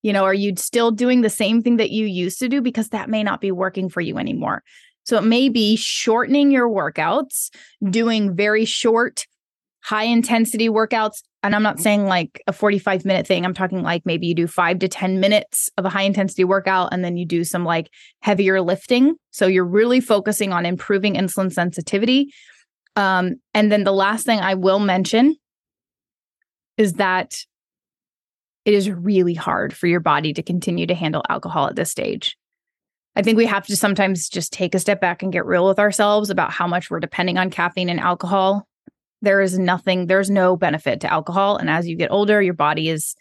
You 0.02 0.12
know, 0.12 0.24
are 0.24 0.35
you 0.35 0.55
still 0.57 0.90
doing 0.90 1.22
the 1.22 1.31
same 1.31 1.62
thing 1.62 1.78
that 1.78 1.90
you 1.90 2.05
used 2.07 2.38
to 2.40 2.48
do? 2.48 2.61
Because 2.61 2.90
that 2.90 3.09
may 3.09 3.22
not 3.22 3.40
be 3.40 3.52
working 3.52 3.88
for 3.88 4.02
you 4.02 4.18
anymore. 4.18 4.62
So 5.05 5.16
it 5.16 5.24
may 5.24 5.48
be 5.48 5.76
shortening 5.76 6.50
your 6.50 6.68
workouts, 6.68 7.50
doing 7.90 8.37
very 8.37 8.66
short 8.66 9.26
high 9.83 10.05
intensity 10.05 10.68
workouts. 10.68 11.22
And 11.42 11.57
I'm 11.57 11.62
not 11.62 11.76
mm-hmm. 11.76 11.83
saying 11.83 12.07
like 12.07 12.42
a 12.46 12.52
45 12.52 13.05
minute 13.05 13.26
thing. 13.26 13.44
I'm 13.44 13.55
talking 13.55 13.83
like 13.83 14.07
maybe 14.07 14.26
you 14.26 14.35
do 14.35 14.46
five 14.46 14.78
to 14.81 14.88
10 14.88 15.18
minutes 15.18 15.70
of 15.76 15.85
a 15.85 15.88
high 15.88 16.02
intensity 16.02 16.44
workout 16.44 16.90
and 16.92 17.05
then 17.05 17.16
you 17.16 17.26
do 17.26 17.42
some 17.42 17.64
like 17.64 17.90
heavier 18.20 18.61
lifting. 18.61 19.16
So 19.31 19.46
you're 19.46 19.64
really 19.64 20.00
focusing 20.00 20.52
on 20.52 20.66
improving 20.66 21.14
insulin 21.14 21.52
sensitivity. 21.52 22.33
Um, 22.96 23.37
and 23.55 23.72
then 23.72 23.85
the 23.85 23.92
last 23.92 24.26
thing 24.26 24.40
I 24.40 24.55
will 24.55 24.78
mention 24.78 25.37
is 26.76 26.94
that 26.94 27.38
it 28.64 28.74
is 28.74 28.90
really 28.90 29.35
hard 29.35 29.74
for 29.74 29.87
your 29.87 30.00
body 30.00 30.33
to 30.35 30.42
continue 30.42 30.87
to 30.87 30.94
handle 30.94 31.22
alcohol 31.28 31.66
at 31.66 31.76
this 31.76 31.90
stage. 31.90 32.37
I 33.16 33.22
think 33.22 33.37
we 33.37 33.46
have 33.46 33.66
to 33.66 33.76
sometimes 33.76 34.28
just 34.28 34.52
take 34.52 34.74
a 34.74 34.78
step 34.78 35.00
back 35.00 35.22
and 35.22 35.33
get 35.33 35.44
real 35.44 35.66
with 35.66 35.78
ourselves 35.78 36.31
about 36.31 36.52
how 36.52 36.66
much 36.66 36.90
we're 36.90 37.00
depending 37.00 37.38
on 37.38 37.50
caffeine 37.50 37.88
and 37.88 38.00
alcohol 38.00 38.66
there 39.22 39.40
is 39.40 39.59
nothing, 39.59 40.09
there's 40.09 40.28
no 40.28 40.57
benefit 40.57 41.00
to 41.00 41.12
alcohol. 41.12 41.57
And 41.57 41.70
as 41.70 41.88
you 41.88 41.96
get 41.96 42.11
older, 42.11 42.42
your 42.42 42.55
body 42.55 42.88
is 42.88 43.14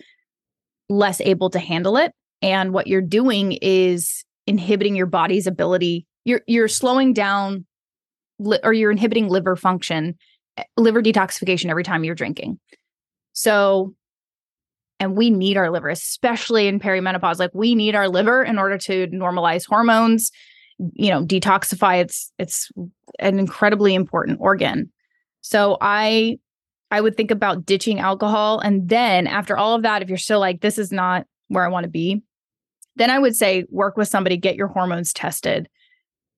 less 0.89 1.21
able 1.21 1.51
to 1.51 1.59
handle 1.59 1.95
it. 1.95 2.11
And 2.41 2.73
what 2.73 2.87
you're 2.87 3.01
doing 3.01 3.53
is 3.61 4.25
inhibiting 4.47 4.95
your 4.95 5.05
body's 5.05 5.45
ability. 5.45 6.07
You're 6.25 6.41
you're 6.47 6.67
slowing 6.67 7.13
down 7.13 7.65
li- 8.41 8.59
or 8.63 8.73
you're 8.73 8.91
inhibiting 8.91 9.29
liver 9.29 9.55
function, 9.55 10.15
eh, 10.57 10.63
liver 10.77 11.01
detoxification 11.01 11.69
every 11.69 11.83
time 11.83 12.03
you're 12.03 12.15
drinking. 12.15 12.59
So 13.33 13.93
and 14.99 15.17
we 15.17 15.31
need 15.31 15.57
our 15.57 15.71
liver 15.71 15.89
especially 15.89 16.67
in 16.67 16.79
perimenopause 16.79 17.39
like 17.39 17.49
we 17.55 17.73
need 17.73 17.95
our 17.95 18.07
liver 18.07 18.43
in 18.43 18.59
order 18.59 18.77
to 18.77 19.07
normalize 19.07 19.65
hormones 19.65 20.31
you 20.93 21.09
know 21.09 21.25
detoxify. 21.25 22.01
It's 22.01 22.31
it's 22.37 22.71
an 23.19 23.39
incredibly 23.39 23.93
important 23.93 24.39
organ. 24.41 24.91
So 25.41 25.77
I 25.81 26.39
I 26.89 27.01
would 27.01 27.15
think 27.15 27.31
about 27.31 27.65
ditching 27.65 27.99
alcohol 27.99 28.59
and 28.59 28.89
then 28.89 29.27
after 29.27 29.57
all 29.57 29.75
of 29.75 29.83
that 29.83 30.01
if 30.01 30.09
you're 30.09 30.17
still 30.17 30.39
like 30.39 30.61
this 30.61 30.77
is 30.77 30.91
not 30.91 31.25
where 31.47 31.65
I 31.65 31.69
want 31.69 31.83
to 31.83 31.89
be, 31.89 32.21
then 32.95 33.09
I 33.09 33.19
would 33.19 33.35
say 33.35 33.65
work 33.69 33.97
with 33.97 34.07
somebody, 34.07 34.37
get 34.37 34.55
your 34.55 34.67
hormones 34.67 35.13
tested. 35.13 35.67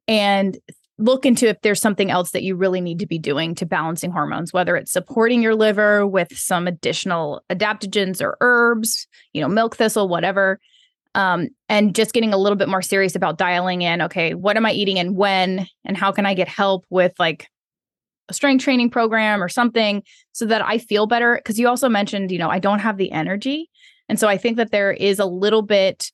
And 0.07 0.57
look 0.99 1.25
into 1.25 1.47
if 1.47 1.59
there's 1.61 1.81
something 1.81 2.11
else 2.11 2.31
that 2.31 2.43
you 2.43 2.55
really 2.55 2.79
need 2.79 2.99
to 2.99 3.07
be 3.07 3.17
doing 3.17 3.55
to 3.55 3.65
balancing 3.65 4.11
hormones 4.11 4.53
whether 4.53 4.75
it's 4.75 4.91
supporting 4.91 5.41
your 5.41 5.55
liver 5.55 6.05
with 6.05 6.35
some 6.37 6.67
additional 6.67 7.41
adaptogens 7.49 8.21
or 8.21 8.37
herbs 8.41 9.07
you 9.33 9.41
know 9.41 9.47
milk 9.47 9.75
thistle 9.75 10.07
whatever 10.07 10.59
um, 11.15 11.49
and 11.69 11.93
just 11.93 12.13
getting 12.13 12.33
a 12.33 12.37
little 12.37 12.55
bit 12.55 12.69
more 12.69 12.81
serious 12.81 13.15
about 13.15 13.37
dialing 13.37 13.81
in 13.81 14.01
okay 14.01 14.33
what 14.33 14.57
am 14.57 14.65
i 14.65 14.71
eating 14.71 14.99
and 14.99 15.15
when 15.15 15.67
and 15.85 15.97
how 15.97 16.11
can 16.11 16.25
i 16.25 16.33
get 16.33 16.47
help 16.47 16.85
with 16.89 17.13
like 17.19 17.47
a 18.29 18.33
strength 18.33 18.63
training 18.63 18.89
program 18.89 19.43
or 19.43 19.49
something 19.49 20.03
so 20.31 20.45
that 20.45 20.61
I 20.63 20.77
feel 20.77 21.07
better. 21.07 21.41
Cause 21.43 21.59
you 21.59 21.67
also 21.67 21.89
mentioned, 21.89 22.31
you 22.31 22.39
know, 22.39 22.49
I 22.49 22.59
don't 22.59 22.79
have 22.79 22.97
the 22.97 23.11
energy. 23.11 23.69
And 24.09 24.19
so 24.19 24.27
I 24.27 24.37
think 24.37 24.57
that 24.57 24.71
there 24.71 24.91
is 24.91 25.19
a 25.19 25.25
little 25.25 25.61
bit, 25.61 26.11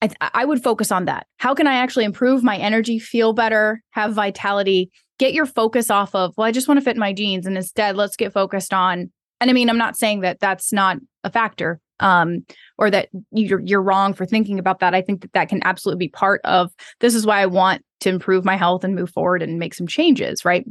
I, 0.00 0.06
th- 0.06 0.16
I 0.20 0.44
would 0.44 0.62
focus 0.62 0.92
on 0.92 1.06
that. 1.06 1.26
How 1.38 1.54
can 1.54 1.66
I 1.66 1.74
actually 1.74 2.04
improve 2.04 2.42
my 2.44 2.56
energy, 2.56 2.98
feel 2.98 3.32
better, 3.32 3.82
have 3.90 4.14
vitality, 4.14 4.90
get 5.18 5.32
your 5.34 5.46
focus 5.46 5.90
off 5.90 6.14
of, 6.14 6.34
well, 6.36 6.46
I 6.46 6.52
just 6.52 6.68
want 6.68 6.78
to 6.78 6.84
fit 6.84 6.96
my 6.96 7.12
jeans. 7.12 7.46
And 7.46 7.56
instead, 7.56 7.96
let's 7.96 8.16
get 8.16 8.32
focused 8.32 8.72
on, 8.72 9.10
and 9.40 9.50
I 9.50 9.52
mean, 9.52 9.68
I'm 9.68 9.78
not 9.78 9.96
saying 9.96 10.20
that 10.20 10.38
that's 10.40 10.72
not 10.72 10.98
a 11.24 11.30
factor. 11.30 11.80
um, 12.00 12.44
or 12.76 12.90
that 12.90 13.08
you're 13.32 13.60
you're 13.60 13.82
wrong 13.82 14.14
for 14.14 14.24
thinking 14.24 14.58
about 14.58 14.80
that. 14.80 14.94
I 14.94 15.02
think 15.02 15.22
that 15.22 15.32
that 15.32 15.48
can 15.48 15.60
absolutely 15.64 16.06
be 16.06 16.10
part 16.10 16.40
of 16.44 16.70
this 17.00 17.14
is 17.14 17.26
why 17.26 17.40
I 17.40 17.46
want 17.46 17.82
to 18.00 18.08
improve 18.08 18.44
my 18.44 18.56
health 18.56 18.84
and 18.84 18.94
move 18.94 19.10
forward 19.10 19.42
and 19.42 19.58
make 19.58 19.74
some 19.74 19.86
changes, 19.86 20.44
right? 20.44 20.64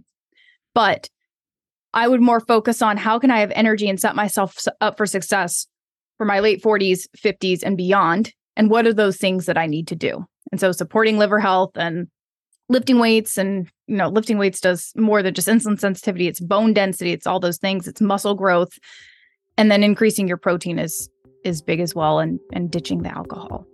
But 0.73 1.09
I 1.93 2.07
would 2.07 2.21
more 2.21 2.39
focus 2.39 2.81
on 2.81 2.97
how 2.97 3.19
can 3.19 3.31
I 3.31 3.39
have 3.39 3.51
energy 3.55 3.89
and 3.89 3.99
set 3.99 4.15
myself 4.15 4.57
up 4.79 4.97
for 4.97 5.05
success 5.05 5.67
for 6.17 6.25
my 6.25 6.39
late 6.39 6.63
40s, 6.63 7.01
50s 7.17 7.61
and 7.63 7.75
beyond 7.77 8.33
and 8.57 8.69
what 8.71 8.85
are 8.85 8.93
those 8.93 9.17
things 9.17 9.45
that 9.45 9.57
I 9.57 9.67
need 9.67 9.87
to 9.87 9.95
do? 9.95 10.25
And 10.51 10.59
so 10.59 10.71
supporting 10.73 11.17
liver 11.17 11.39
health 11.39 11.71
and 11.75 12.07
lifting 12.69 12.99
weights 12.99 13.37
and 13.37 13.69
you 13.85 13.95
know 13.95 14.09
lifting 14.09 14.37
weights 14.37 14.59
does 14.59 14.91
more 14.97 15.23
than 15.23 15.33
just 15.33 15.47
insulin 15.47 15.79
sensitivity 15.79 16.27
it's 16.27 16.41
bone 16.41 16.73
density 16.73 17.13
it's 17.13 17.25
all 17.25 17.39
those 17.39 17.57
things 17.57 17.87
it's 17.87 18.01
muscle 18.01 18.35
growth 18.35 18.77
and 19.57 19.71
then 19.71 19.83
increasing 19.83 20.27
your 20.27 20.35
protein 20.35 20.77
is 20.77 21.09
is 21.45 21.61
big 21.61 21.79
as 21.79 21.95
well 21.95 22.19
and 22.19 22.41
and 22.51 22.69
ditching 22.69 23.03
the 23.03 23.09
alcohol 23.09 23.65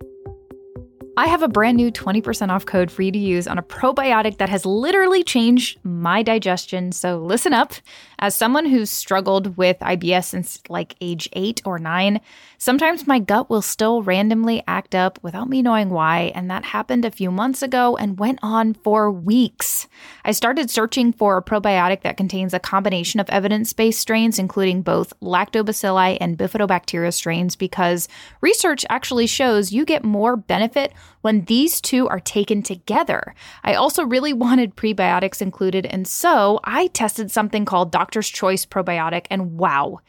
I 1.16 1.28
have 1.28 1.44
a 1.44 1.48
brand 1.48 1.78
new 1.78 1.92
20% 1.92 2.50
off 2.50 2.66
code 2.66 2.90
for 2.90 3.04
you 3.04 3.12
to 3.12 3.20
use 3.20 3.48
on 3.48 3.60
a 3.60 3.64
probiotic 3.64 4.40
that 4.40 4.50
has 4.50 4.66
literally 4.66 5.24
changed 5.24 5.78
my 5.84 6.24
digestion. 6.24 6.92
So 6.92 7.20
listen 7.20 7.54
up. 7.54 7.74
As 8.18 8.36
someone 8.36 8.66
who's 8.66 8.90
struggled 8.90 9.56
with 9.56 9.78
IBS 9.80 10.26
since 10.26 10.60
like 10.70 10.96
age 11.02 11.30
eight 11.34 11.62
or 11.66 11.78
nine, 11.78 12.20
sometimes 12.58 13.06
my 13.06 13.20
gut 13.20 13.48
will 13.48 13.62
still 13.62 14.02
randomly 14.02 14.64
act 14.66 14.96
up 14.96 15.20
without 15.22 15.50
me 15.50 15.62
knowing 15.62 15.92
why. 15.92 16.32
And 16.34 16.50
that 16.50 16.66
happened 16.66 17.06
a 17.06 17.12
few 17.12 17.30
months 17.30 17.62
ago 17.62 17.96
and 17.96 18.18
went 18.18 18.40
on 18.42 18.74
for 18.74 19.12
weeks. 19.12 19.88
I 20.26 20.32
started 20.32 20.72
searching 20.72 21.14
for 21.14 21.38
a 21.38 21.44
probiotic 21.44 22.02
that 22.02 22.18
contains 22.18 22.56
a 22.56 22.60
combination 22.60 23.20
of 23.20 23.30
evidence 23.30 23.72
based 23.72 24.00
strains, 24.00 24.40
including 24.40 24.82
both 24.82 25.14
lactobacilli 25.20 26.18
and 26.20 26.40
bifidobacteria 26.40 27.14
strains, 27.14 27.56
because 27.56 28.08
research 28.42 28.84
actually 28.90 29.28
shows 29.28 29.72
you 29.72 29.86
get 29.86 30.04
more 30.04 30.36
benefit 30.36 30.92
when 31.22 31.46
these 31.46 31.82
two 31.82 32.08
are 32.08 32.20
taken 32.20 32.62
together. 32.62 33.34
I 33.64 33.74
also 33.74 34.04
really 34.06 34.34
wanted 34.44 34.76
prebiotics 34.76 35.42
included, 35.42 35.86
and 35.86 36.08
so 36.08 36.60
I 36.64 36.88
tested 36.88 37.32
something 37.32 37.66
called 37.66 37.92
Doctor's 37.92 38.30
Choice 38.30 38.66
Probiotic, 38.66 39.26
and 39.30 39.58
wow, 39.58 40.00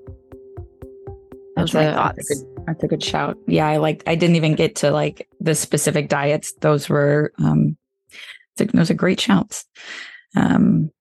Those 1.55 1.71
that's, 1.71 1.73
a, 1.73 1.95
that's, 1.95 2.31
a 2.31 2.35
good, 2.35 2.65
that's 2.67 2.83
a 2.83 2.87
good 2.87 3.03
shout. 3.03 3.37
Yeah, 3.47 3.67
I 3.67 3.77
like 3.77 4.03
I 4.05 4.15
didn't 4.15 4.35
even 4.35 4.55
get 4.55 4.75
to 4.77 4.91
like 4.91 5.29
the 5.39 5.55
specific 5.55 6.09
diets. 6.09 6.53
Those 6.61 6.89
were 6.89 7.31
um 7.37 7.77
those 8.57 8.91
are 8.91 8.95
great 8.95 9.19
shouts. 9.19 9.65
Um, 10.35 10.91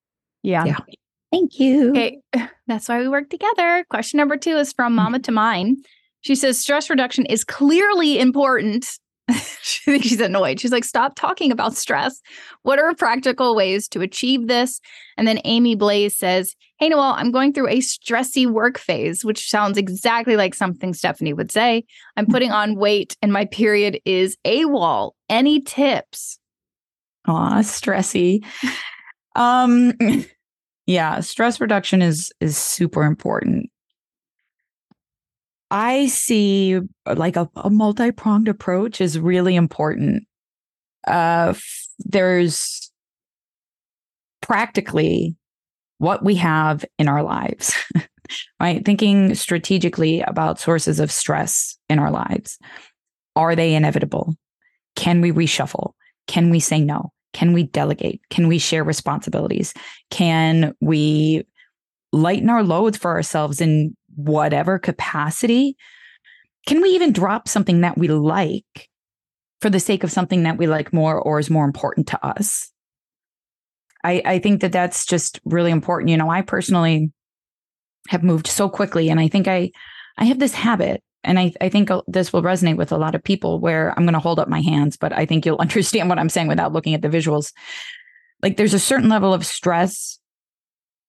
yeah. 0.43 0.65
yeah. 0.65 0.77
Thank 1.31 1.59
you. 1.59 1.91
Okay. 1.91 2.19
That's 2.67 2.87
why 2.87 2.99
we 2.99 3.07
work 3.07 3.29
together. 3.29 3.85
Question 3.89 4.17
number 4.17 4.37
two 4.37 4.57
is 4.57 4.73
from 4.73 4.95
Mama 4.95 5.19
to 5.19 5.31
Mine. 5.31 5.77
She 6.21 6.35
says 6.35 6.59
stress 6.59 6.89
reduction 6.89 7.25
is 7.25 7.43
clearly 7.43 8.19
important. 8.19 8.87
she 9.61 9.91
thinks 9.91 10.07
she's 10.07 10.21
annoyed. 10.21 10.59
She's 10.59 10.71
like, 10.71 10.83
stop 10.83 11.15
talking 11.15 11.51
about 11.51 11.75
stress. 11.75 12.21
What 12.63 12.79
are 12.79 12.93
practical 12.95 13.55
ways 13.55 13.87
to 13.89 14.01
achieve 14.01 14.47
this? 14.47 14.79
And 15.17 15.27
then 15.27 15.39
Amy 15.45 15.75
Blaze 15.75 16.15
says, 16.15 16.55
Hey, 16.77 16.89
Noelle, 16.89 17.13
I'm 17.17 17.31
going 17.31 17.53
through 17.53 17.69
a 17.69 17.77
stressy 17.77 18.45
work 18.47 18.77
phase, 18.77 19.23
which 19.23 19.49
sounds 19.49 19.77
exactly 19.77 20.35
like 20.35 20.53
something 20.53 20.93
Stefani 20.93 21.33
would 21.33 21.51
say. 21.51 21.85
I'm 22.17 22.25
putting 22.25 22.51
on 22.51 22.75
weight 22.75 23.15
and 23.21 23.31
my 23.31 23.45
period 23.45 23.99
is 24.03 24.37
AWOL. 24.45 25.11
Any 25.29 25.61
tips? 25.61 26.37
Aw, 27.27 27.59
stressy. 27.61 28.45
Um, 29.35 29.93
yeah, 30.85 31.19
stress 31.19 31.59
reduction 31.59 32.01
is 32.01 32.31
is 32.39 32.57
super 32.57 33.03
important. 33.03 33.69
I 35.71 36.07
see 36.07 36.79
like 37.05 37.35
a, 37.35 37.49
a 37.55 37.69
multi-pronged 37.69 38.47
approach 38.47 39.01
is 39.01 39.19
really 39.19 39.55
important. 39.55 40.23
Uh, 41.07 41.47
f- 41.49 41.87
there's 41.99 42.91
practically 44.41 45.35
what 45.97 46.23
we 46.23 46.35
have 46.35 46.85
in 46.99 47.07
our 47.07 47.23
lives, 47.23 47.73
right? 48.59 48.85
Thinking 48.85 49.33
strategically 49.33 50.21
about 50.21 50.59
sources 50.59 50.99
of 50.99 51.11
stress 51.11 51.77
in 51.89 51.99
our 51.99 52.11
lives. 52.11 52.59
Are 53.35 53.55
they 53.55 53.73
inevitable? 53.73 54.35
Can 54.95 55.19
we 55.21 55.31
reshuffle? 55.31 55.91
Can 56.27 56.49
we 56.49 56.59
say 56.59 56.79
no? 56.79 57.11
Can 57.35 57.51
we 57.51 57.63
delegate? 57.63 58.21
Can 58.29 58.47
we 58.47 58.57
share 58.59 58.85
responsibilities? 58.85 59.73
Can 60.09 60.73
we 60.79 61.45
lighten 62.13 62.49
our 62.49 62.63
loads 62.63 62.97
for 62.97 63.11
ourselves 63.11 63.59
in 63.59 63.93
whatever 64.15 64.79
capacity? 64.79 65.75
Can 66.65 66.81
we 66.81 66.91
even 66.91 67.11
drop 67.11 67.49
something 67.49 67.81
that 67.81 67.97
we 67.97 68.07
like 68.07 68.87
for 69.59 69.69
the 69.69 69.81
sake 69.81 70.05
of 70.05 70.13
something 70.13 70.43
that 70.43 70.57
we 70.57 70.65
like 70.65 70.93
more 70.93 71.19
or 71.19 71.37
is 71.37 71.49
more 71.49 71.65
important 71.65 72.07
to 72.07 72.25
us? 72.25 72.71
I, 74.01 74.21
I 74.23 74.39
think 74.39 74.61
that 74.61 74.71
that's 74.71 75.05
just 75.05 75.41
really 75.43 75.71
important. 75.71 76.11
You 76.11 76.17
know, 76.17 76.29
I 76.29 76.41
personally 76.41 77.11
have 78.07 78.23
moved 78.23 78.47
so 78.47 78.69
quickly, 78.69 79.09
and 79.09 79.19
I 79.19 79.27
think 79.27 79.49
I 79.49 79.71
I 80.17 80.23
have 80.23 80.39
this 80.39 80.53
habit 80.53 81.03
and 81.25 81.39
I, 81.39 81.51
I 81.59 81.69
think 81.69 81.91
uh, 81.91 82.01
this 82.07 82.31
will 82.31 82.41
resonate 82.41 82.77
with 82.77 82.91
a 82.91 82.97
lot 82.97 83.15
of 83.15 83.23
people 83.23 83.59
where 83.59 83.89
I'm 83.97 84.05
going 84.05 84.13
to 84.13 84.19
hold 84.19 84.39
up 84.39 84.47
my 84.47 84.61
hands, 84.61 84.95
but 84.95 85.11
I 85.11 85.25
think 85.25 85.45
you'll 85.45 85.57
understand 85.59 86.09
what 86.09 86.19
I'm 86.19 86.29
saying 86.29 86.47
without 86.47 86.73
looking 86.73 86.93
at 86.93 87.01
the 87.01 87.09
visuals. 87.09 87.51
Like 88.41 88.57
there's 88.57 88.73
a 88.73 88.79
certain 88.79 89.09
level 89.09 89.33
of 89.33 89.45
stress 89.45 90.19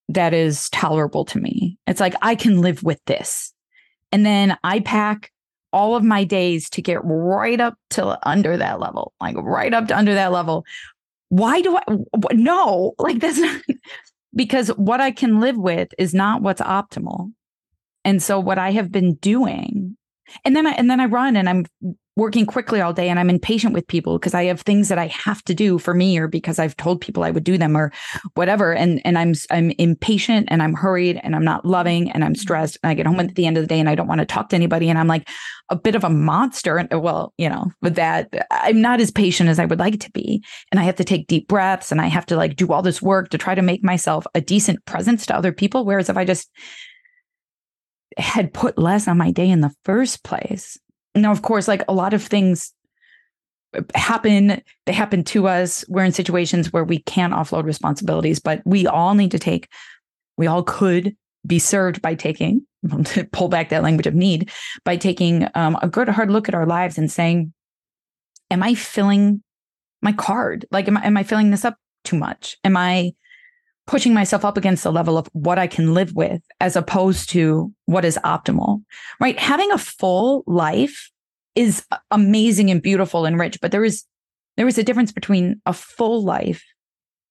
that 0.09 0.32
is 0.32 0.70
tolerable 0.70 1.24
to 1.26 1.38
me. 1.38 1.78
It's 1.86 2.01
like 2.01 2.14
I 2.22 2.34
can 2.34 2.61
live 2.61 2.82
with 2.82 3.01
this. 3.07 3.53
And 4.12 4.24
then 4.24 4.57
I 4.64 4.80
pack 4.80 5.32
all 5.72 5.97
of 5.97 6.05
my 6.05 6.24
days 6.24 6.70
to 6.70 6.82
get 6.82 7.01
right 7.03 7.61
up 7.61 7.74
to 7.90 8.18
under 8.26 8.57
that 8.57 8.80
level, 8.80 9.12
like 9.20 9.36
right 9.36 9.74
up 9.74 9.88
to 9.88 9.97
under 9.97 10.14
that 10.14 10.32
level. 10.32 10.64
Why 11.28 11.61
do 11.61 11.76
I? 11.76 11.82
No, 12.32 12.95
like 12.99 13.18
that's 13.18 13.38
not 13.38 13.61
because 14.34 14.68
what 14.68 15.01
I 15.01 15.11
can 15.11 15.40
live 15.40 15.57
with 15.57 15.88
is 15.99 16.14
not 16.14 16.40
what's 16.40 16.61
optimal. 16.61 17.32
And 18.05 18.22
so 18.22 18.38
what 18.38 18.59
I 18.59 18.70
have 18.70 18.93
been 18.93 19.14
doing 19.14 19.97
and 20.45 20.55
then 20.57 20.66
I 20.66 20.72
and 20.72 20.91
then 20.91 21.01
I 21.01 21.07
run 21.07 21.37
and 21.37 21.49
I'm 21.49 21.66
working 22.16 22.47
quickly 22.47 22.81
all 22.81 22.95
day 22.95 23.11
and 23.11 23.20
I'm 23.20 23.29
impatient 23.29 23.74
with 23.74 23.87
people 23.87 24.18
because 24.18 24.33
I 24.33 24.45
have 24.45 24.62
things 24.62 24.89
that 24.89 24.99
I 24.99 25.09
have 25.09 25.43
to 25.45 25.55
do 25.55 25.79
for 25.79 25.93
me 25.93 26.18
or 26.18 26.29
because 26.29 26.59
I've 26.59 26.77
told 26.77 27.03
people 27.03 27.22
I 27.22 27.31
would 27.31 27.45
do 27.45 27.59
them 27.59 27.77
or 27.77 27.93
whatever 28.35 28.72
and 28.72 29.03
and 29.05 29.18
I'm 29.18 29.35
I'm 29.51 29.70
impatient 29.72 30.49
and 30.51 30.62
I'm 30.62 30.72
hurried 30.72 31.20
and 31.22 31.37
I'm 31.37 31.45
not 31.45 31.66
loving 31.66 32.11
and 32.11 32.24
I'm 32.24 32.33
mm-hmm. 32.33 32.41
stressed 32.41 32.79
and 32.83 32.91
I 32.91 32.95
get 32.95 33.07
home 33.07 33.20
at 33.20 33.35
the 33.35 33.47
end 33.47 33.59
of 33.59 33.62
the 33.62 33.68
day 33.68 33.79
and 33.79 33.89
I 33.89 33.95
don't 33.95 34.09
want 34.09 34.20
to 34.20 34.27
talk 34.27 34.49
to 34.49 34.57
anybody 34.57 34.89
and 34.89 34.99
I'm 34.99 35.09
like 35.09 35.29
a 35.68 35.77
bit 35.77 35.95
of 35.95 36.05
a 36.05 36.11
monster 36.11 36.79
and 36.79 37.03
well 37.03 37.35
you 37.37 37.51
know 37.51 37.70
with 37.83 37.97
that 37.97 38.31
I'm 38.51 38.81
not 38.81 39.01
as 39.01 39.11
patient 39.11 39.51
as 39.51 39.59
I 39.59 39.66
would 39.66 39.79
like 39.79 40.01
to 40.01 40.11
be 40.12 40.43
and 40.72 40.81
I 40.81 40.85
have 40.85 40.97
to 40.97 41.05
take 41.05 41.27
deep 41.27 41.49
breaths 41.49 41.93
and 41.93 42.01
I 42.01 42.07
have 42.07 42.27
to 42.27 42.37
like 42.37 42.57
do 42.57 42.72
all 42.72 42.83
this 42.83 43.03
work 43.03 43.29
to 43.31 43.39
try 43.39 43.55
to 43.55 43.62
make 43.62 43.85
myself 43.85 44.27
a 44.35 44.41
decent 44.41 44.83
presence 44.87 45.27
to 45.27 45.37
other 45.37 45.53
people 45.53 45.85
whereas 45.85 46.09
if 46.09 46.16
I 46.16 46.24
just 46.24 46.51
had 48.16 48.52
put 48.52 48.78
less 48.78 49.09
on 49.09 49.18
my 49.18 49.30
day 49.30 49.48
in 49.50 49.61
the 49.61 49.74
first 49.84 50.24
place 50.24 50.78
now, 51.16 51.32
of 51.32 51.42
course, 51.42 51.66
like 51.66 51.82
a 51.88 51.94
lot 51.94 52.14
of 52.14 52.22
things 52.22 52.72
happen, 53.94 54.62
they 54.84 54.92
happen 54.92 55.24
to 55.24 55.48
us. 55.48 55.84
We're 55.88 56.04
in 56.04 56.12
situations 56.12 56.72
where 56.72 56.84
we 56.84 57.00
can't 57.00 57.32
offload 57.32 57.64
responsibilities, 57.64 58.38
but 58.38 58.62
we 58.64 58.86
all 58.86 59.14
need 59.14 59.30
to 59.32 59.38
take, 59.38 59.68
we 60.36 60.46
all 60.46 60.62
could 60.62 61.16
be 61.46 61.59
served 61.59 62.02
by 62.02 62.14
taking, 62.14 62.66
pull 63.32 63.48
back 63.48 63.70
that 63.70 63.82
language 63.82 64.07
of 64.07 64.14
need, 64.14 64.50
by 64.84 64.96
taking 64.96 65.48
um, 65.54 65.78
a 65.82 65.88
good 65.88 66.09
hard 66.09 66.30
look 66.30 66.48
at 66.48 66.54
our 66.54 66.66
lives 66.66 66.98
and 66.98 67.11
saying, 67.11 67.52
Am 68.48 68.62
I 68.62 68.74
filling 68.74 69.42
my 70.02 70.12
card? 70.12 70.66
Like, 70.70 70.86
am 70.86 70.96
I, 70.96 71.07
am 71.07 71.16
I 71.16 71.24
filling 71.24 71.50
this 71.50 71.64
up 71.64 71.76
too 72.04 72.16
much? 72.16 72.57
Am 72.62 72.76
I 72.76 73.12
pushing 73.87 74.12
myself 74.12 74.45
up 74.45 74.57
against 74.57 74.82
the 74.82 74.93
level 74.93 75.16
of 75.16 75.28
what 75.32 75.59
I 75.59 75.66
can 75.66 75.95
live 75.95 76.14
with 76.14 76.43
as 76.61 76.76
opposed 76.76 77.30
to 77.30 77.72
what 77.87 78.05
is 78.05 78.18
optimal, 78.24 78.82
right? 79.20 79.39
Having 79.39 79.70
a 79.72 79.78
full 79.78 80.43
life 80.47 81.11
is 81.55 81.87
amazing 82.11 82.70
and 82.70 82.82
beautiful 82.82 83.24
and 83.24 83.39
rich, 83.39 83.59
but 83.61 83.70
there 83.70 83.84
is 83.84 84.05
there 84.57 84.66
is 84.66 84.78
a 84.78 84.82
difference 84.82 85.12
between 85.12 85.61
a 85.66 85.72
full 85.72 86.24
life 86.24 86.64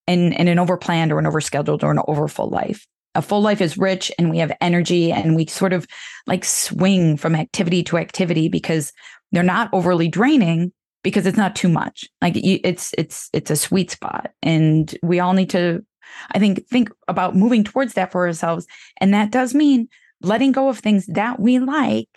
and, 0.06 0.38
and 0.38 0.48
an 0.48 0.58
overplanned 0.58 1.10
or 1.10 1.18
an 1.18 1.24
overscheduled 1.24 1.82
or 1.82 1.90
an 1.90 2.00
overfull 2.06 2.48
life. 2.48 2.86
A 3.16 3.22
full 3.22 3.40
life 3.40 3.60
is 3.60 3.76
rich 3.76 4.12
and 4.18 4.30
we 4.30 4.38
have 4.38 4.52
energy 4.60 5.10
and 5.10 5.34
we 5.34 5.46
sort 5.46 5.72
of 5.72 5.86
like 6.26 6.44
swing 6.44 7.16
from 7.16 7.34
activity 7.34 7.82
to 7.84 7.96
activity 7.96 8.48
because 8.48 8.92
they're 9.32 9.42
not 9.42 9.70
overly 9.72 10.06
draining 10.06 10.72
because 11.02 11.26
it's 11.26 11.38
not 11.38 11.56
too 11.56 11.68
much. 11.68 12.04
Like 12.20 12.34
it's 12.36 12.92
it's 12.96 13.28
it's 13.32 13.50
a 13.50 13.56
sweet 13.56 13.90
spot 13.90 14.32
and 14.42 14.96
we 15.02 15.18
all 15.18 15.32
need 15.32 15.50
to 15.50 15.84
I 16.32 16.38
think 16.38 16.66
think 16.68 16.90
about 17.08 17.36
moving 17.36 17.64
towards 17.64 17.94
that 17.94 18.12
for 18.12 18.26
ourselves. 18.26 18.66
And 19.00 19.14
that 19.14 19.30
does 19.30 19.54
mean 19.54 19.88
letting 20.20 20.52
go 20.52 20.68
of 20.68 20.78
things 20.78 21.06
that 21.06 21.38
we 21.40 21.58
like 21.58 22.08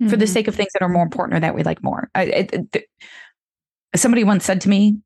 mm-hmm. 0.00 0.08
for 0.08 0.16
the 0.16 0.24
mm-hmm. 0.24 0.32
sake 0.32 0.48
of 0.48 0.54
things 0.54 0.70
that 0.74 0.84
are 0.84 0.88
more 0.88 1.02
important 1.02 1.36
or 1.36 1.40
that 1.40 1.54
we 1.54 1.62
like 1.62 1.82
more. 1.82 2.10
I, 2.14 2.22
it, 2.24 2.74
it, 2.74 2.84
somebody 3.96 4.24
once 4.24 4.44
said 4.44 4.60
to 4.62 4.68
me, 4.68 4.98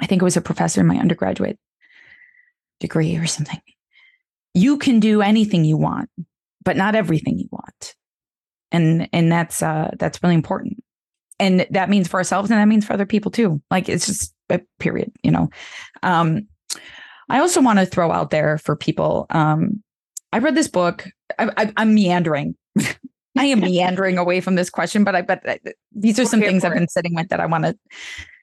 I 0.00 0.06
think 0.06 0.22
it 0.22 0.24
was 0.24 0.36
a 0.36 0.42
professor 0.42 0.80
in 0.80 0.86
my 0.86 0.96
undergraduate 0.96 1.58
degree 2.80 3.16
or 3.16 3.26
something. 3.26 3.60
You 4.52 4.78
can 4.78 5.00
do 5.00 5.22
anything 5.22 5.64
you 5.64 5.76
want, 5.76 6.10
but 6.62 6.76
not 6.76 6.94
everything 6.94 7.38
you 7.38 7.48
want. 7.50 7.94
And 8.70 9.08
and 9.12 9.30
that's 9.30 9.62
uh 9.62 9.90
that's 9.98 10.22
really 10.22 10.34
important. 10.34 10.82
And 11.38 11.66
that 11.70 11.90
means 11.90 12.08
for 12.08 12.18
ourselves 12.18 12.50
and 12.50 12.58
that 12.58 12.66
means 12.66 12.84
for 12.84 12.92
other 12.92 13.06
people 13.06 13.30
too. 13.30 13.62
Like 13.70 13.88
it's 13.88 14.06
just 14.06 14.33
period 14.78 15.12
you 15.22 15.30
know 15.30 15.48
um, 16.02 16.46
i 17.28 17.38
also 17.38 17.60
want 17.60 17.78
to 17.78 17.86
throw 17.86 18.10
out 18.10 18.30
there 18.30 18.58
for 18.58 18.76
people 18.76 19.26
um, 19.30 19.82
i 20.32 20.38
read 20.38 20.54
this 20.54 20.68
book 20.68 21.06
I, 21.38 21.72
am 21.76 21.94
meandering 21.94 22.56
i 23.38 23.44
am 23.44 23.60
meandering 23.60 24.18
away 24.18 24.40
from 24.40 24.54
this 24.54 24.70
question 24.70 25.04
but 25.04 25.14
i 25.14 25.22
bet 25.22 25.60
these 25.92 26.18
are 26.18 26.26
some 26.26 26.40
things 26.40 26.64
i've 26.64 26.74
been 26.74 26.88
sitting 26.88 27.14
with 27.14 27.28
that 27.28 27.40
i 27.40 27.46
want 27.46 27.64
to 27.64 27.76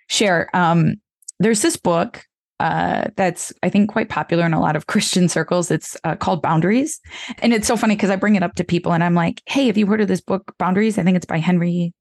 share 0.07 0.49
um, 0.53 0.95
there's 1.39 1.61
this 1.61 1.77
book 1.77 2.25
uh, 2.61 3.07
that's 3.15 3.51
I 3.63 3.69
think 3.69 3.91
quite 3.91 4.09
popular 4.09 4.45
in 4.45 4.53
a 4.53 4.59
lot 4.59 4.75
of 4.75 4.85
Christian 4.87 5.27
circles. 5.27 5.71
It's 5.71 5.97
uh, 6.03 6.15
called 6.15 6.43
Boundaries, 6.43 6.99
and 7.39 7.53
it's 7.53 7.67
so 7.67 7.75
funny 7.75 7.95
because 7.95 8.11
I 8.11 8.15
bring 8.15 8.35
it 8.35 8.43
up 8.43 8.53
to 8.55 8.63
people 8.63 8.93
and 8.93 9.03
I'm 9.03 9.15
like, 9.15 9.41
"Hey, 9.47 9.65
have 9.65 9.77
you 9.77 9.87
heard 9.87 10.01
of 10.01 10.07
this 10.07 10.21
book, 10.21 10.53
Boundaries? 10.59 10.99
I 10.99 11.03
think 11.03 11.17
it's 11.17 11.25
by 11.25 11.39
Henry 11.39 11.91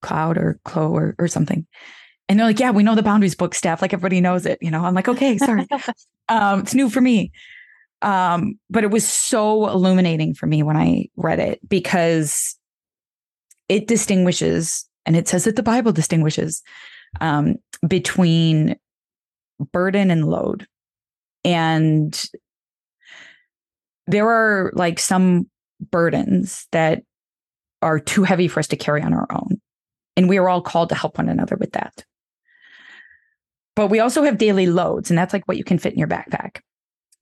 Cloud 0.00 0.38
or 0.38 0.58
Clow 0.64 0.88
or, 0.88 1.14
or 1.18 1.28
something." 1.28 1.66
And 2.28 2.38
they're 2.38 2.46
like, 2.46 2.58
yeah, 2.58 2.70
we 2.70 2.82
know 2.82 2.94
the 2.94 3.02
boundaries 3.02 3.34
book 3.34 3.54
Steph. 3.54 3.80
Like 3.80 3.92
everybody 3.92 4.20
knows 4.20 4.46
it. 4.46 4.58
You 4.60 4.70
know, 4.70 4.84
I'm 4.84 4.94
like, 4.94 5.08
okay, 5.08 5.38
sorry. 5.38 5.66
um, 6.28 6.60
it's 6.60 6.74
new 6.74 6.90
for 6.90 7.00
me. 7.00 7.30
Um, 8.02 8.58
but 8.68 8.84
it 8.84 8.90
was 8.90 9.06
so 9.06 9.68
illuminating 9.68 10.34
for 10.34 10.46
me 10.46 10.62
when 10.62 10.76
I 10.76 11.06
read 11.16 11.38
it 11.38 11.60
because 11.68 12.56
it 13.68 13.86
distinguishes, 13.86 14.86
and 15.06 15.16
it 15.16 15.28
says 15.28 15.44
that 15.44 15.56
the 15.56 15.62
Bible 15.62 15.92
distinguishes 15.92 16.62
um, 17.20 17.56
between 17.86 18.76
burden 19.72 20.10
and 20.10 20.28
load. 20.28 20.66
And 21.44 22.28
there 24.06 24.28
are 24.28 24.72
like 24.74 24.98
some 24.98 25.48
burdens 25.90 26.66
that 26.72 27.02
are 27.82 27.98
too 27.98 28.24
heavy 28.24 28.48
for 28.48 28.60
us 28.60 28.68
to 28.68 28.76
carry 28.76 29.02
on 29.02 29.14
our 29.14 29.26
own. 29.30 29.60
And 30.16 30.28
we 30.28 30.38
are 30.38 30.48
all 30.48 30.62
called 30.62 30.88
to 30.90 30.94
help 30.94 31.18
one 31.18 31.28
another 31.28 31.56
with 31.56 31.72
that. 31.72 32.04
But 33.76 33.88
we 33.88 34.00
also 34.00 34.24
have 34.24 34.38
daily 34.38 34.66
loads, 34.66 35.10
and 35.10 35.18
that's 35.18 35.32
like 35.32 35.46
what 35.46 35.58
you 35.58 35.64
can 35.64 35.78
fit 35.78 35.92
in 35.92 35.98
your 35.98 36.08
backpack. 36.08 36.60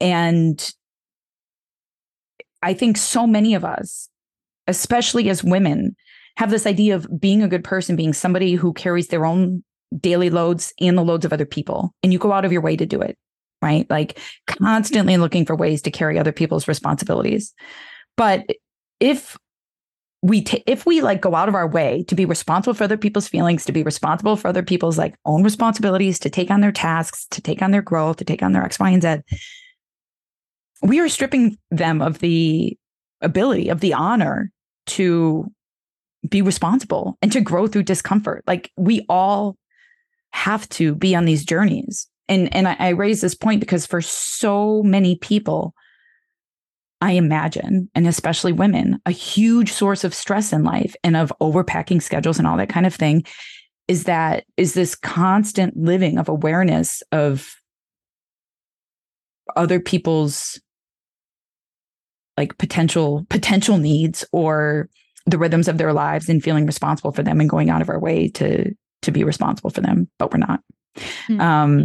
And 0.01 0.73
I 2.63 2.73
think 2.73 2.97
so 2.97 3.27
many 3.27 3.55
of 3.55 3.65
us, 3.65 4.09
especially 4.67 5.29
as 5.29 5.45
women, 5.45 5.95
have 6.37 6.51
this 6.51 6.67
idea 6.67 6.97
of 6.97 7.07
being 7.21 7.43
a 7.43 7.49
good 7.49 7.65
person, 7.65 7.97
being 7.97 8.13
somebody 8.13 8.55
who 8.55 8.73
carries 8.73 9.09
their 9.09 9.27
own 9.27 9.63
daily 10.01 10.31
loads 10.31 10.73
and 10.81 10.97
the 10.97 11.05
loads 11.05 11.25
of 11.25 11.33
other 11.33 11.45
people. 11.45 11.93
And 12.03 12.13
you 12.13 12.19
go 12.19 12.33
out 12.33 12.45
of 12.45 12.53
your 12.53 12.63
way 12.63 12.77
to 12.77 12.87
do 12.87 13.01
it, 13.01 13.17
right? 13.63 13.89
Like 13.91 14.19
constantly 14.47 15.17
looking 15.17 15.45
for 15.45 15.55
ways 15.55 15.83
to 15.83 15.91
carry 15.91 16.19
other 16.19 16.33
people's 16.33 16.67
responsibilities. 16.67 17.53
But 18.17 18.47
if 19.01 19.37
we 20.25 20.41
t- 20.41 20.65
if 20.67 20.87
we 20.87 21.03
like 21.03 21.21
go 21.21 21.35
out 21.35 21.49
of 21.49 21.55
our 21.55 21.69
way 21.69 22.03
to 22.09 22.15
be 22.15 22.25
responsible 22.25 22.73
for 22.73 22.85
other 22.85 22.97
people's 22.97 23.29
feelings 23.29 23.65
to 23.65 23.73
be 23.73 23.83
responsible 23.83 24.37
for 24.37 24.49
other 24.49 24.63
people's 24.63 24.97
like 24.97 25.15
own 25.27 25.43
responsibilities 25.43 26.19
to 26.19 26.31
take 26.31 26.51
on 26.51 26.61
their 26.63 26.73
tasks 26.73 27.27
to 27.31 27.43
take 27.43 27.61
on 27.61 27.71
their 27.71 27.83
growth 27.83 28.17
to 28.17 28.25
take 28.25 28.43
on 28.43 28.53
their 28.53 28.65
x 28.65 28.79
y 28.79 28.91
and 28.91 29.03
z 29.03 29.17
we 30.83 31.01
are 31.01 31.09
stripping 31.09 31.59
them 31.71 32.01
of 32.01 32.19
the 32.21 32.77
ability 33.21 33.69
of 33.69 33.81
the 33.81 33.95
honor 33.95 34.51
to 34.87 35.51
be 36.29 36.43
responsible 36.43 37.19
and 37.23 37.33
to 37.33 37.41
grow 37.41 37.67
through 37.67 37.83
discomfort. 37.83 38.43
Like 38.47 38.71
we 38.77 39.05
all 39.09 39.57
have 40.31 40.69
to 40.71 40.95
be 40.95 41.15
on 41.15 41.25
these 41.25 41.45
journeys. 41.45 42.07
And 42.29 42.55
and 42.55 42.69
I, 42.69 42.77
I 42.79 42.89
raise 42.91 43.21
this 43.21 43.35
point 43.35 43.61
because 43.61 43.87
for 43.87 44.01
so 44.01 44.83
many 44.83 45.17
people 45.17 45.75
I 47.01 47.13
imagine, 47.13 47.91
and 47.95 48.07
especially 48.07 48.53
women, 48.53 49.01
a 49.05 49.11
huge 49.11 49.73
source 49.73 50.05
of 50.05 50.15
stress 50.15 50.53
in 50.53 50.65
life 50.65 50.95
and 51.05 51.17
of 51.17 51.33
overpacking 51.41 52.03
schedules 52.03 52.39
and 52.39 52.47
all 52.47 52.57
that 52.57 52.69
kind 52.69 52.87
of 52.87 52.95
thing 52.95 53.25
is 53.89 54.05
that 54.05 54.45
is 54.57 54.75
this 54.75 54.95
constant 54.95 55.77
living 55.77 56.19
of 56.19 56.29
awareness 56.29 57.03
of 57.13 57.55
other 59.57 59.79
people's 59.79 60.61
like 62.37 62.57
potential 62.59 63.27
potential 63.29 63.79
needs 63.79 64.25
or 64.33 64.89
the 65.27 65.39
rhythms 65.39 65.69
of 65.69 65.79
their 65.79 65.93
lives 65.93 66.29
and 66.29 66.43
feeling 66.43 66.67
responsible 66.67 67.13
for 67.13 67.23
them 67.23 67.41
and 67.41 67.51
going 67.51 67.71
out 67.71 67.83
of 67.83 67.89
our 67.89 68.01
way 68.01 68.29
to 68.29 68.73
to 69.03 69.11
be 69.11 69.23
responsible 69.23 69.71
for 69.71 69.83
them 69.83 70.09
but 70.19 70.33
we're 70.33 70.39
not 70.39 70.61
mm-hmm. 70.97 71.41
um 71.41 71.85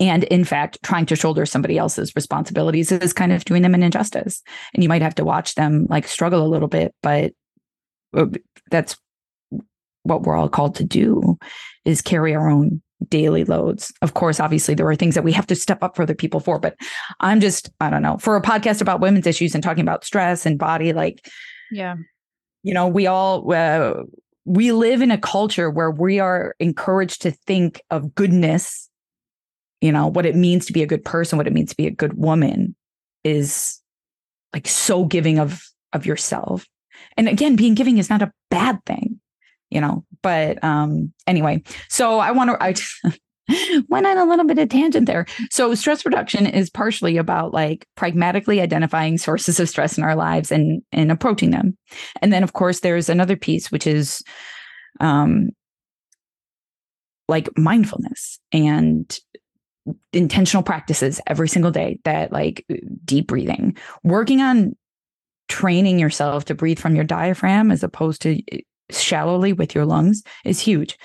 and 0.00 0.24
in 0.24 0.44
fact 0.44 0.78
trying 0.82 1.06
to 1.06 1.16
shoulder 1.16 1.46
somebody 1.46 1.78
else's 1.78 2.14
responsibilities 2.16 2.92
is 2.92 3.12
kind 3.12 3.32
of 3.32 3.44
doing 3.44 3.62
them 3.62 3.74
an 3.74 3.82
injustice. 3.82 4.42
And 4.74 4.82
you 4.82 4.88
might 4.88 5.02
have 5.02 5.14
to 5.16 5.24
watch 5.24 5.54
them 5.54 5.86
like 5.88 6.06
struggle 6.06 6.44
a 6.44 6.48
little 6.48 6.68
bit 6.68 6.94
but 7.02 7.32
uh, 8.16 8.26
that's 8.70 8.96
what 10.04 10.22
we're 10.22 10.36
all 10.36 10.48
called 10.48 10.74
to 10.76 10.84
do 10.84 11.38
is 11.84 12.02
carry 12.02 12.34
our 12.34 12.48
own 12.48 12.82
daily 13.08 13.44
loads. 13.44 13.92
Of 14.02 14.14
course 14.14 14.40
obviously 14.40 14.74
there 14.74 14.88
are 14.88 14.96
things 14.96 15.14
that 15.14 15.24
we 15.24 15.32
have 15.32 15.46
to 15.48 15.56
step 15.56 15.82
up 15.82 15.96
for 15.96 16.02
other 16.02 16.14
people 16.14 16.40
for 16.40 16.58
but 16.58 16.76
i'm 17.20 17.40
just 17.40 17.70
i 17.80 17.90
don't 17.90 18.02
know 18.02 18.16
for 18.18 18.36
a 18.36 18.42
podcast 18.42 18.80
about 18.80 19.00
women's 19.00 19.26
issues 19.26 19.54
and 19.54 19.62
talking 19.62 19.82
about 19.82 20.04
stress 20.04 20.46
and 20.46 20.58
body 20.58 20.92
like 20.92 21.26
yeah. 21.70 21.96
you 22.62 22.74
know 22.74 22.86
we 22.86 23.06
all 23.06 23.52
uh, 23.52 23.94
we 24.44 24.72
live 24.72 25.02
in 25.02 25.10
a 25.10 25.18
culture 25.18 25.70
where 25.70 25.90
we 25.90 26.18
are 26.18 26.54
encouraged 26.58 27.22
to 27.22 27.30
think 27.30 27.80
of 27.90 28.14
goodness 28.14 28.88
you 29.82 29.92
know 29.92 30.06
what 30.06 30.24
it 30.24 30.34
means 30.34 30.64
to 30.64 30.72
be 30.72 30.82
a 30.82 30.86
good 30.86 31.04
person 31.04 31.36
what 31.36 31.46
it 31.46 31.52
means 31.52 31.70
to 31.70 31.76
be 31.76 31.86
a 31.86 31.90
good 31.90 32.14
woman 32.14 32.74
is 33.24 33.80
like 34.54 34.66
so 34.66 35.04
giving 35.04 35.38
of 35.38 35.62
of 35.92 36.06
yourself 36.06 36.66
and 37.16 37.28
again 37.28 37.56
being 37.56 37.74
giving 37.74 37.98
is 37.98 38.08
not 38.08 38.22
a 38.22 38.32
bad 38.50 38.82
thing 38.86 39.20
you 39.68 39.80
know 39.80 40.04
but 40.22 40.62
um 40.64 41.12
anyway 41.26 41.62
so 41.88 42.18
i 42.18 42.30
want 42.30 42.48
to 42.48 42.64
i 42.64 42.74
went 43.88 44.06
on 44.06 44.18
a 44.18 44.24
little 44.24 44.46
bit 44.46 44.58
of 44.58 44.68
tangent 44.68 45.06
there. 45.06 45.26
So 45.50 45.74
stress 45.74 46.04
reduction 46.04 46.46
is 46.46 46.70
partially 46.70 47.16
about 47.16 47.52
like 47.52 47.86
pragmatically 47.96 48.60
identifying 48.60 49.18
sources 49.18 49.58
of 49.58 49.68
stress 49.68 49.98
in 49.98 50.04
our 50.04 50.14
lives 50.14 50.52
and 50.52 50.82
and 50.92 51.10
approaching 51.10 51.50
them. 51.50 51.76
And 52.20 52.32
then 52.32 52.42
of 52.42 52.52
course 52.52 52.80
there's 52.80 53.08
another 53.08 53.36
piece 53.36 53.70
which 53.70 53.86
is 53.86 54.22
um 55.00 55.50
like 57.28 57.48
mindfulness 57.56 58.38
and 58.52 59.18
intentional 60.12 60.62
practices 60.62 61.20
every 61.26 61.48
single 61.48 61.70
day 61.70 61.98
that 62.04 62.32
like 62.32 62.66
deep 63.04 63.26
breathing, 63.26 63.76
working 64.04 64.40
on 64.40 64.76
training 65.48 65.98
yourself 65.98 66.44
to 66.46 66.54
breathe 66.54 66.78
from 66.78 66.94
your 66.94 67.04
diaphragm 67.04 67.70
as 67.70 67.82
opposed 67.82 68.22
to 68.22 68.40
eh, 68.52 68.60
shallowly 68.90 69.52
with 69.52 69.74
your 69.74 69.84
lungs 69.84 70.22
is 70.44 70.60
huge. 70.60 70.96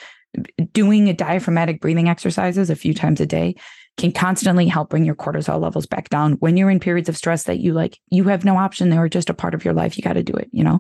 Doing 0.74 1.14
diaphragmatic 1.16 1.82
breathing 1.82 2.10
exercises 2.10 2.70
a 2.70 2.76
few 2.76 2.94
times 2.94 3.20
a 3.20 3.26
day 3.26 3.56
can 3.98 4.12
constantly 4.12 4.68
help 4.68 4.90
bring 4.90 5.06
your 5.06 5.16
cortisol 5.16 5.60
levels 5.60 5.88
back 5.88 6.10
down 6.10 6.34
when 6.34 6.56
you're 6.56 6.70
in 6.70 6.80
periods 6.80 7.10
of 7.10 7.18
stress 7.18 7.46
that 7.46 7.60
you 7.60 7.74
like 7.74 7.98
you 8.10 8.26
have 8.26 8.46
no 8.46 8.58
option. 8.58 8.90
They 8.90 8.98
are 8.98 9.10
just 9.10 9.30
a 9.30 9.34
part 9.34 9.56
of 9.56 9.66
your 9.66 9.74
life. 9.74 9.98
You 9.98 10.04
got 10.04 10.14
to 10.14 10.24
do 10.24 10.34
it 10.34 10.50
you 10.52 10.64
know? 10.64 10.80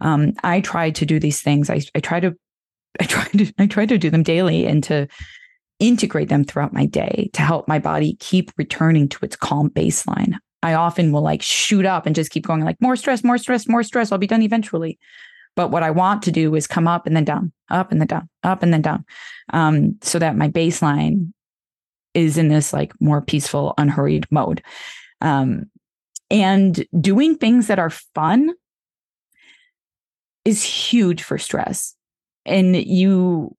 Um, 0.00 0.32
i 0.42 0.60
try 0.60 0.90
to 0.90 1.06
do 1.06 1.18
these 1.18 1.40
things. 1.40 1.70
I, 1.70 1.80
I 1.94 2.00
try 2.00 2.20
to 2.20 2.36
i 3.00 3.04
try 3.04 3.24
to 3.24 3.52
i 3.58 3.66
try 3.66 3.86
to 3.86 3.98
do 3.98 4.10
them 4.10 4.22
daily 4.22 4.66
and 4.66 4.82
to 4.84 5.06
integrate 5.80 6.28
them 6.28 6.44
throughout 6.44 6.72
my 6.72 6.86
day 6.86 7.30
to 7.32 7.42
help 7.42 7.68
my 7.68 7.78
body 7.78 8.16
keep 8.20 8.50
returning 8.56 9.08
to 9.08 9.24
its 9.24 9.36
calm 9.36 9.70
baseline 9.70 10.34
i 10.62 10.74
often 10.74 11.12
will 11.12 11.22
like 11.22 11.42
shoot 11.42 11.86
up 11.86 12.04
and 12.04 12.16
just 12.16 12.30
keep 12.30 12.46
going 12.46 12.64
like 12.64 12.80
more 12.80 12.96
stress 12.96 13.22
more 13.22 13.38
stress 13.38 13.68
more 13.68 13.82
stress 13.82 14.10
i'll 14.10 14.18
be 14.18 14.26
done 14.26 14.42
eventually 14.42 14.98
but 15.58 15.72
what 15.72 15.82
I 15.82 15.90
want 15.90 16.22
to 16.22 16.30
do 16.30 16.54
is 16.54 16.68
come 16.68 16.86
up 16.86 17.04
and 17.04 17.16
then 17.16 17.24
down, 17.24 17.50
up 17.68 17.90
and 17.90 18.00
then 18.00 18.06
down, 18.06 18.28
up 18.44 18.62
and 18.62 18.72
then 18.72 18.80
down, 18.80 19.04
um, 19.52 19.98
so 20.02 20.20
that 20.20 20.36
my 20.36 20.48
baseline 20.48 21.32
is 22.14 22.38
in 22.38 22.46
this 22.46 22.72
like 22.72 22.92
more 23.00 23.20
peaceful, 23.20 23.74
unhurried 23.76 24.24
mode. 24.30 24.62
Um, 25.20 25.64
and 26.30 26.86
doing 27.00 27.36
things 27.36 27.66
that 27.66 27.80
are 27.80 27.90
fun 27.90 28.52
is 30.44 30.62
huge 30.62 31.24
for 31.24 31.38
stress. 31.38 31.96
And 32.46 32.76
you, 32.76 33.56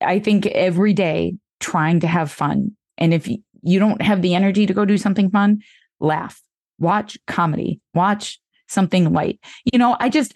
I 0.00 0.18
think 0.18 0.46
every 0.46 0.92
day 0.92 1.36
trying 1.60 2.00
to 2.00 2.06
have 2.06 2.30
fun. 2.30 2.72
And 2.98 3.14
if 3.14 3.28
you 3.62 3.78
don't 3.78 4.02
have 4.02 4.22
the 4.22 4.34
energy 4.34 4.66
to 4.66 4.74
go 4.74 4.84
do 4.84 4.98
something 4.98 5.30
fun, 5.30 5.62
laugh, 6.00 6.42
watch 6.78 7.18
comedy, 7.26 7.80
watch 7.94 8.40
something 8.68 9.12
light. 9.12 9.38
You 9.70 9.78
know, 9.78 9.96
I 10.00 10.08
just, 10.08 10.32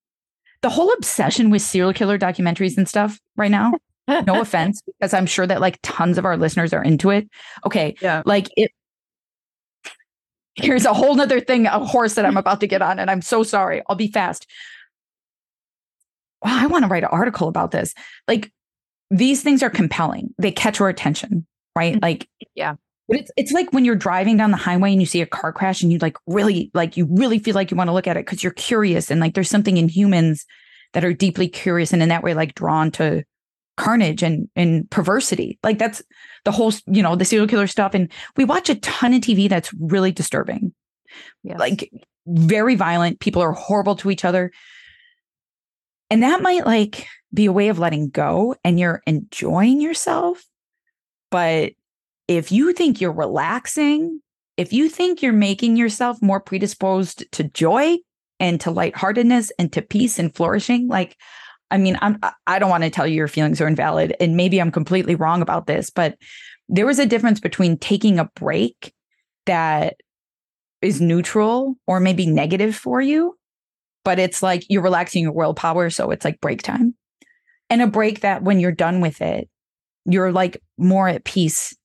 the 0.62 0.70
whole 0.70 0.92
obsession 0.92 1.50
with 1.50 1.62
serial 1.62 1.92
killer 1.92 2.18
documentaries 2.18 2.76
and 2.76 2.88
stuff 2.88 3.18
right 3.36 3.50
now. 3.50 3.72
no 4.08 4.40
offense, 4.40 4.82
because 4.86 5.14
I'm 5.14 5.26
sure 5.26 5.46
that 5.46 5.60
like 5.60 5.78
tons 5.82 6.18
of 6.18 6.24
our 6.24 6.36
listeners 6.36 6.72
are 6.72 6.82
into 6.82 7.10
it. 7.10 7.28
Okay. 7.66 7.94
Yeah. 8.00 8.22
Like 8.24 8.48
it 8.56 8.70
here's 10.54 10.84
a 10.84 10.94
whole 10.94 11.14
nother 11.14 11.40
thing, 11.40 11.66
a 11.66 11.78
horse 11.84 12.14
that 12.14 12.26
I'm 12.26 12.36
about 12.38 12.60
to 12.60 12.66
get 12.66 12.82
on, 12.82 12.98
and 12.98 13.10
I'm 13.10 13.22
so 13.22 13.42
sorry. 13.42 13.82
I'll 13.88 13.96
be 13.96 14.10
fast. 14.10 14.46
Wow, 16.44 16.56
I 16.56 16.66
want 16.66 16.84
to 16.84 16.88
write 16.88 17.02
an 17.02 17.08
article 17.10 17.48
about 17.48 17.72
this. 17.72 17.94
Like 18.28 18.52
these 19.10 19.42
things 19.42 19.62
are 19.62 19.70
compelling. 19.70 20.34
They 20.38 20.52
catch 20.52 20.80
our 20.80 20.88
attention, 20.88 21.46
right? 21.74 21.94
Mm-hmm. 21.94 22.02
Like, 22.02 22.28
yeah. 22.54 22.76
But 23.08 23.20
it's 23.20 23.30
it's 23.38 23.52
like 23.52 23.72
when 23.72 23.86
you're 23.86 23.96
driving 23.96 24.36
down 24.36 24.50
the 24.50 24.58
highway 24.58 24.92
and 24.92 25.00
you 25.00 25.06
see 25.06 25.22
a 25.22 25.26
car 25.26 25.50
crash 25.50 25.82
and 25.82 25.90
you 25.90 25.98
like 25.98 26.16
really 26.26 26.70
like 26.74 26.98
you 26.98 27.08
really 27.10 27.38
feel 27.38 27.54
like 27.54 27.70
you 27.70 27.76
want 27.76 27.88
to 27.88 27.94
look 27.94 28.06
at 28.06 28.18
it 28.18 28.26
because 28.26 28.44
you're 28.44 28.52
curious 28.52 29.10
and 29.10 29.18
like 29.18 29.32
there's 29.32 29.48
something 29.48 29.78
in 29.78 29.88
humans 29.88 30.44
that 30.92 31.04
are 31.04 31.14
deeply 31.14 31.48
curious 31.48 31.94
and 31.94 32.02
in 32.02 32.10
that 32.10 32.22
way 32.22 32.34
like 32.34 32.54
drawn 32.54 32.90
to 32.90 33.24
carnage 33.78 34.22
and 34.22 34.48
and 34.56 34.90
perversity. 34.90 35.58
Like 35.62 35.78
that's 35.78 36.02
the 36.44 36.52
whole 36.52 36.74
you 36.86 37.02
know 37.02 37.16
the 37.16 37.24
serial 37.24 37.48
killer 37.48 37.66
stuff 37.66 37.94
and 37.94 38.12
we 38.36 38.44
watch 38.44 38.68
a 38.68 38.74
ton 38.74 39.14
of 39.14 39.22
TV 39.22 39.48
that's 39.48 39.72
really 39.80 40.12
disturbing. 40.12 40.74
Yes. 41.42 41.58
Like 41.58 41.90
very 42.26 42.74
violent, 42.74 43.20
people 43.20 43.40
are 43.40 43.52
horrible 43.52 43.96
to 43.96 44.10
each 44.10 44.26
other. 44.26 44.52
And 46.10 46.22
that 46.22 46.42
might 46.42 46.66
like 46.66 47.06
be 47.32 47.46
a 47.46 47.52
way 47.52 47.68
of 47.68 47.78
letting 47.78 48.08
go 48.08 48.54
and 48.64 48.80
you're 48.80 49.02
enjoying 49.06 49.80
yourself, 49.80 50.44
but 51.30 51.72
if 52.26 52.52
you 52.52 52.72
think 52.72 53.00
you're 53.00 53.12
relaxing, 53.12 54.20
if 54.56 54.72
you 54.72 54.88
think 54.88 55.22
you're 55.22 55.32
making 55.32 55.76
yourself 55.76 56.20
more 56.20 56.40
predisposed 56.40 57.30
to 57.32 57.44
joy 57.44 57.96
and 58.40 58.60
to 58.60 58.70
lightheartedness 58.70 59.50
and 59.58 59.72
to 59.72 59.82
peace 59.82 60.18
and 60.18 60.34
flourishing, 60.34 60.88
like, 60.88 61.16
I 61.70 61.78
mean, 61.78 61.98
I'm 62.00 62.18
I 62.46 62.58
don't 62.58 62.70
want 62.70 62.84
to 62.84 62.90
tell 62.90 63.06
you 63.06 63.14
your 63.14 63.28
feelings 63.28 63.60
are 63.60 63.68
invalid, 63.68 64.16
and 64.20 64.36
maybe 64.36 64.58
I'm 64.58 64.72
completely 64.72 65.14
wrong 65.14 65.42
about 65.42 65.66
this, 65.66 65.90
but 65.90 66.16
there 66.68 66.86
was 66.86 66.98
a 66.98 67.06
difference 67.06 67.40
between 67.40 67.76
taking 67.76 68.18
a 68.18 68.30
break 68.34 68.94
that 69.46 69.96
is 70.80 71.00
neutral 71.00 71.76
or 71.86 72.00
maybe 72.00 72.26
negative 72.26 72.74
for 72.74 73.00
you, 73.00 73.36
but 74.04 74.18
it's 74.18 74.42
like 74.42 74.64
you're 74.68 74.82
relaxing 74.82 75.24
your 75.24 75.32
willpower, 75.32 75.90
so 75.90 76.10
it's 76.10 76.24
like 76.24 76.40
break 76.40 76.62
time, 76.62 76.94
and 77.70 77.82
a 77.82 77.86
break 77.86 78.20
that 78.20 78.42
when 78.42 78.60
you're 78.60 78.72
done 78.72 79.00
with 79.00 79.20
it, 79.20 79.48
you're 80.04 80.32
like 80.32 80.62
more 80.76 81.08
at 81.08 81.24
peace 81.24 81.76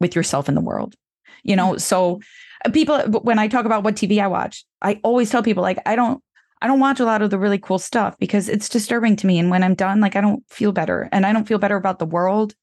with 0.00 0.14
yourself 0.14 0.48
in 0.48 0.54
the 0.54 0.60
world 0.60 0.94
you 1.42 1.56
know? 1.56 1.76
So 1.76 2.20
uh, 2.64 2.70
people 2.70 3.00
when 3.22 3.38
i 3.38 3.48
talk 3.48 3.64
about 3.64 3.82
what 3.82 3.94
tv 3.94 4.20
i 4.20 4.26
watch 4.26 4.66
i 4.82 5.00
always 5.02 5.30
tell 5.30 5.42
people 5.42 5.62
like 5.62 5.78
i 5.86 5.96
don't 5.96 6.22
i 6.60 6.66
don't 6.66 6.78
watch 6.78 7.00
a 7.00 7.06
lot 7.06 7.22
of 7.22 7.30
the 7.30 7.38
really 7.38 7.56
cool 7.56 7.78
stuff 7.78 8.18
because 8.18 8.50
it's 8.50 8.68
disturbing 8.68 9.16
to 9.16 9.26
me 9.26 9.38
and 9.38 9.48
when 9.48 9.62
i'm 9.62 9.74
done 9.74 9.98
like 9.98 10.14
i 10.14 10.20
don't 10.20 10.44
feel 10.50 10.70
better 10.70 11.08
and 11.10 11.24
i 11.24 11.32
don't 11.32 11.48
feel 11.48 11.58
better 11.58 11.76
about 11.76 11.98
the 11.98 12.04
world. 12.04 12.54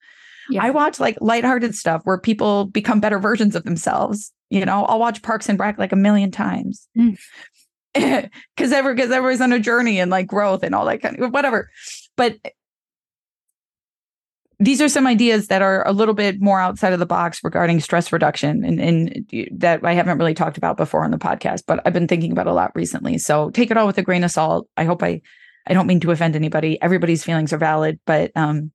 Yeah. 0.51 0.63
i 0.63 0.69
watch 0.69 0.99
like 0.99 1.17
lighthearted 1.19 1.73
stuff 1.73 2.01
where 2.03 2.19
people 2.19 2.65
become 2.65 2.99
better 2.99 3.17
versions 3.17 3.55
of 3.55 3.63
themselves 3.63 4.32
you 4.49 4.63
know? 4.63 4.86
I'll 4.86 4.99
watch 4.99 5.23
parks 5.23 5.49
and 5.49 5.59
rec 5.59 5.78
like 5.78 5.91
a 5.91 5.97
million 5.97 6.32
times. 6.32 6.88
Because 6.93 7.19
mm. 7.97 8.30
ever 8.71 8.93
because 8.93 9.11
everyone's 9.11 9.41
on 9.41 9.51
a 9.51 9.59
journey 9.59 9.99
and 9.99 10.09
like 10.09 10.25
growth 10.25 10.63
and 10.63 10.73
all 10.73 10.86
that 10.86 11.01
kind 11.01 11.19
of 11.19 11.34
whatever. 11.34 11.69
But 12.15 12.38
these 14.60 14.82
are 14.82 14.89
some 14.89 15.05
ideas 15.05 15.47
that 15.47 15.62
are 15.62 15.88
a 15.88 15.91
little 15.91 16.16
bit 16.16 16.41
more 16.41 16.60
outside 16.60 16.93
of 16.93 16.99
the 16.99 17.05
box 17.05 17.43
regarding 17.43 17.80
stress 17.80 18.12
reduction 18.12 18.66
and, 18.66 18.82
and 18.82 19.49
that 19.51 19.86
I 19.86 19.93
haven't 19.93 20.18
really 20.18 20.34
talked 20.34 20.58
about 20.58 20.78
before 20.78 21.03
on 21.03 21.12
the 21.12 21.18
podcast, 21.18 21.64
but 21.68 21.80
I've 21.86 21.93
been 21.93 22.08
thinking 22.08 22.32
about 22.32 22.47
a 22.47 22.53
lot 22.53 22.72
recently. 22.74 23.20
So 23.20 23.51
take 23.51 23.70
it 23.70 23.78
all 23.78 23.86
with 23.86 23.99
a 23.99 24.03
grain 24.03 24.24
of 24.24 24.32
salt. 24.32 24.68
I 24.76 24.86
hope 24.86 25.03
I 25.03 25.22
I 25.68 25.74
don't 25.74 25.86
mean 25.86 25.99
to 25.99 26.12
offend 26.12 26.36
anybody. 26.36 26.82
Everybody's 26.82 27.24
feelings 27.24 27.53
are 27.53 27.58
valid, 27.58 27.99
but 28.05 28.32
um 28.36 28.72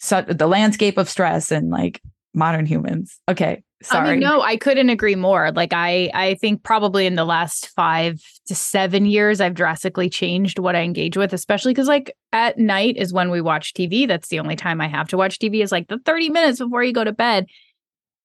so 0.00 0.22
the 0.22 0.46
landscape 0.46 0.98
of 0.98 1.08
stress 1.08 1.52
and 1.52 1.70
like 1.70 2.02
modern 2.38 2.64
humans. 2.64 3.20
Okay. 3.28 3.62
Sorry. 3.82 4.08
I 4.08 4.10
mean, 4.12 4.20
no, 4.20 4.40
I 4.40 4.56
couldn't 4.56 4.88
agree 4.90 5.14
more. 5.14 5.52
Like 5.52 5.72
I 5.72 6.10
I 6.12 6.34
think 6.34 6.64
probably 6.64 7.06
in 7.06 7.14
the 7.14 7.24
last 7.24 7.68
5 7.76 8.20
to 8.46 8.54
7 8.54 9.06
years 9.06 9.40
I've 9.40 9.54
drastically 9.54 10.08
changed 10.08 10.58
what 10.58 10.74
I 10.74 10.82
engage 10.82 11.16
with, 11.16 11.32
especially 11.32 11.74
cuz 11.74 11.86
like 11.86 12.12
at 12.32 12.58
night 12.58 12.96
is 12.96 13.12
when 13.12 13.30
we 13.30 13.40
watch 13.40 13.74
TV. 13.74 14.06
That's 14.06 14.28
the 14.28 14.40
only 14.40 14.56
time 14.56 14.80
I 14.80 14.88
have 14.88 15.08
to 15.08 15.16
watch 15.16 15.38
TV 15.38 15.62
is 15.62 15.70
like 15.70 15.88
the 15.88 15.98
30 16.04 16.30
minutes 16.30 16.58
before 16.58 16.82
you 16.82 16.92
go 16.92 17.04
to 17.04 17.12
bed. 17.12 17.46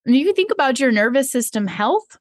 And 0.05 0.15
you 0.15 0.33
think 0.33 0.51
about 0.51 0.79
your 0.79 0.91
nervous 0.91 1.31
system 1.31 1.67
health, 1.67 2.17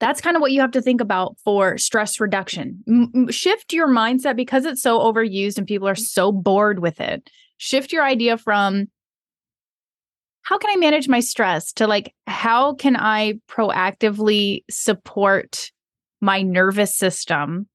that's 0.00 0.20
kind 0.20 0.36
of 0.36 0.40
what 0.40 0.52
you 0.52 0.60
have 0.60 0.72
to 0.72 0.82
think 0.82 1.00
about 1.00 1.36
for 1.44 1.78
stress 1.78 2.20
reduction. 2.20 2.82
M- 2.88 3.30
shift 3.30 3.72
your 3.72 3.88
mindset 3.88 4.36
because 4.36 4.64
it's 4.64 4.82
so 4.82 4.98
overused 4.98 5.58
and 5.58 5.66
people 5.66 5.88
are 5.88 5.94
so 5.94 6.32
bored 6.32 6.80
with 6.80 7.00
it. 7.00 7.30
Shift 7.56 7.92
your 7.92 8.04
idea 8.04 8.36
from 8.36 8.88
how 10.48 10.56
can 10.56 10.70
I 10.70 10.76
manage 10.76 11.08
my 11.08 11.20
stress 11.20 11.74
to 11.74 11.86
like, 11.86 12.14
how 12.26 12.72
can 12.72 12.96
I 12.96 13.34
proactively 13.50 14.64
support 14.70 15.70
my 16.22 16.40
nervous 16.40 16.96
system 16.96 17.68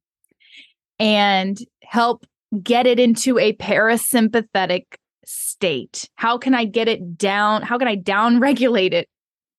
and 0.97 1.55
help 1.83 2.25
get 2.63 2.87
it 2.87 2.99
into 2.99 3.37
a 3.37 3.53
parasympathetic 3.53 4.85
state? 5.23 6.09
How 6.15 6.39
can 6.39 6.55
I 6.55 6.65
get 6.65 6.87
it 6.87 7.15
down? 7.15 7.61
How 7.61 7.77
can 7.77 7.87
I 7.87 7.93
down 7.93 8.39
regulate 8.39 8.95
it 8.95 9.07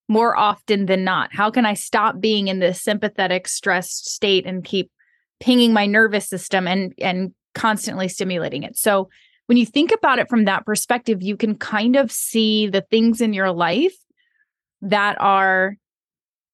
more 0.09 0.35
often 0.35 0.85
than 0.85 1.05
not? 1.05 1.29
How 1.31 1.49
can 1.49 1.65
I 1.65 1.73
stop 1.73 2.19
being 2.19 2.49
in 2.49 2.59
this 2.59 2.83
sympathetic 2.83 3.47
stressed 3.47 4.09
state 4.09 4.45
and 4.45 4.61
keep 4.61 4.91
pinging 5.39 5.71
my 5.71 5.85
nervous 5.85 6.27
system 6.27 6.67
and 6.67 6.93
and 6.99 7.33
constantly 7.53 8.09
stimulating 8.09 8.63
it? 8.63 8.77
So 8.77 9.07
when 9.47 9.57
you 9.57 9.65
think 9.65 9.91
about 9.91 10.19
it 10.19 10.29
from 10.29 10.45
that 10.45 10.65
perspective, 10.65 11.21
you 11.21 11.37
can 11.37 11.55
kind 11.55 11.95
of 11.95 12.11
see 12.11 12.67
the 12.67 12.81
things 12.81 13.21
in 13.21 13.33
your 13.33 13.51
life 13.51 13.95
that 14.81 15.19
are 15.19 15.75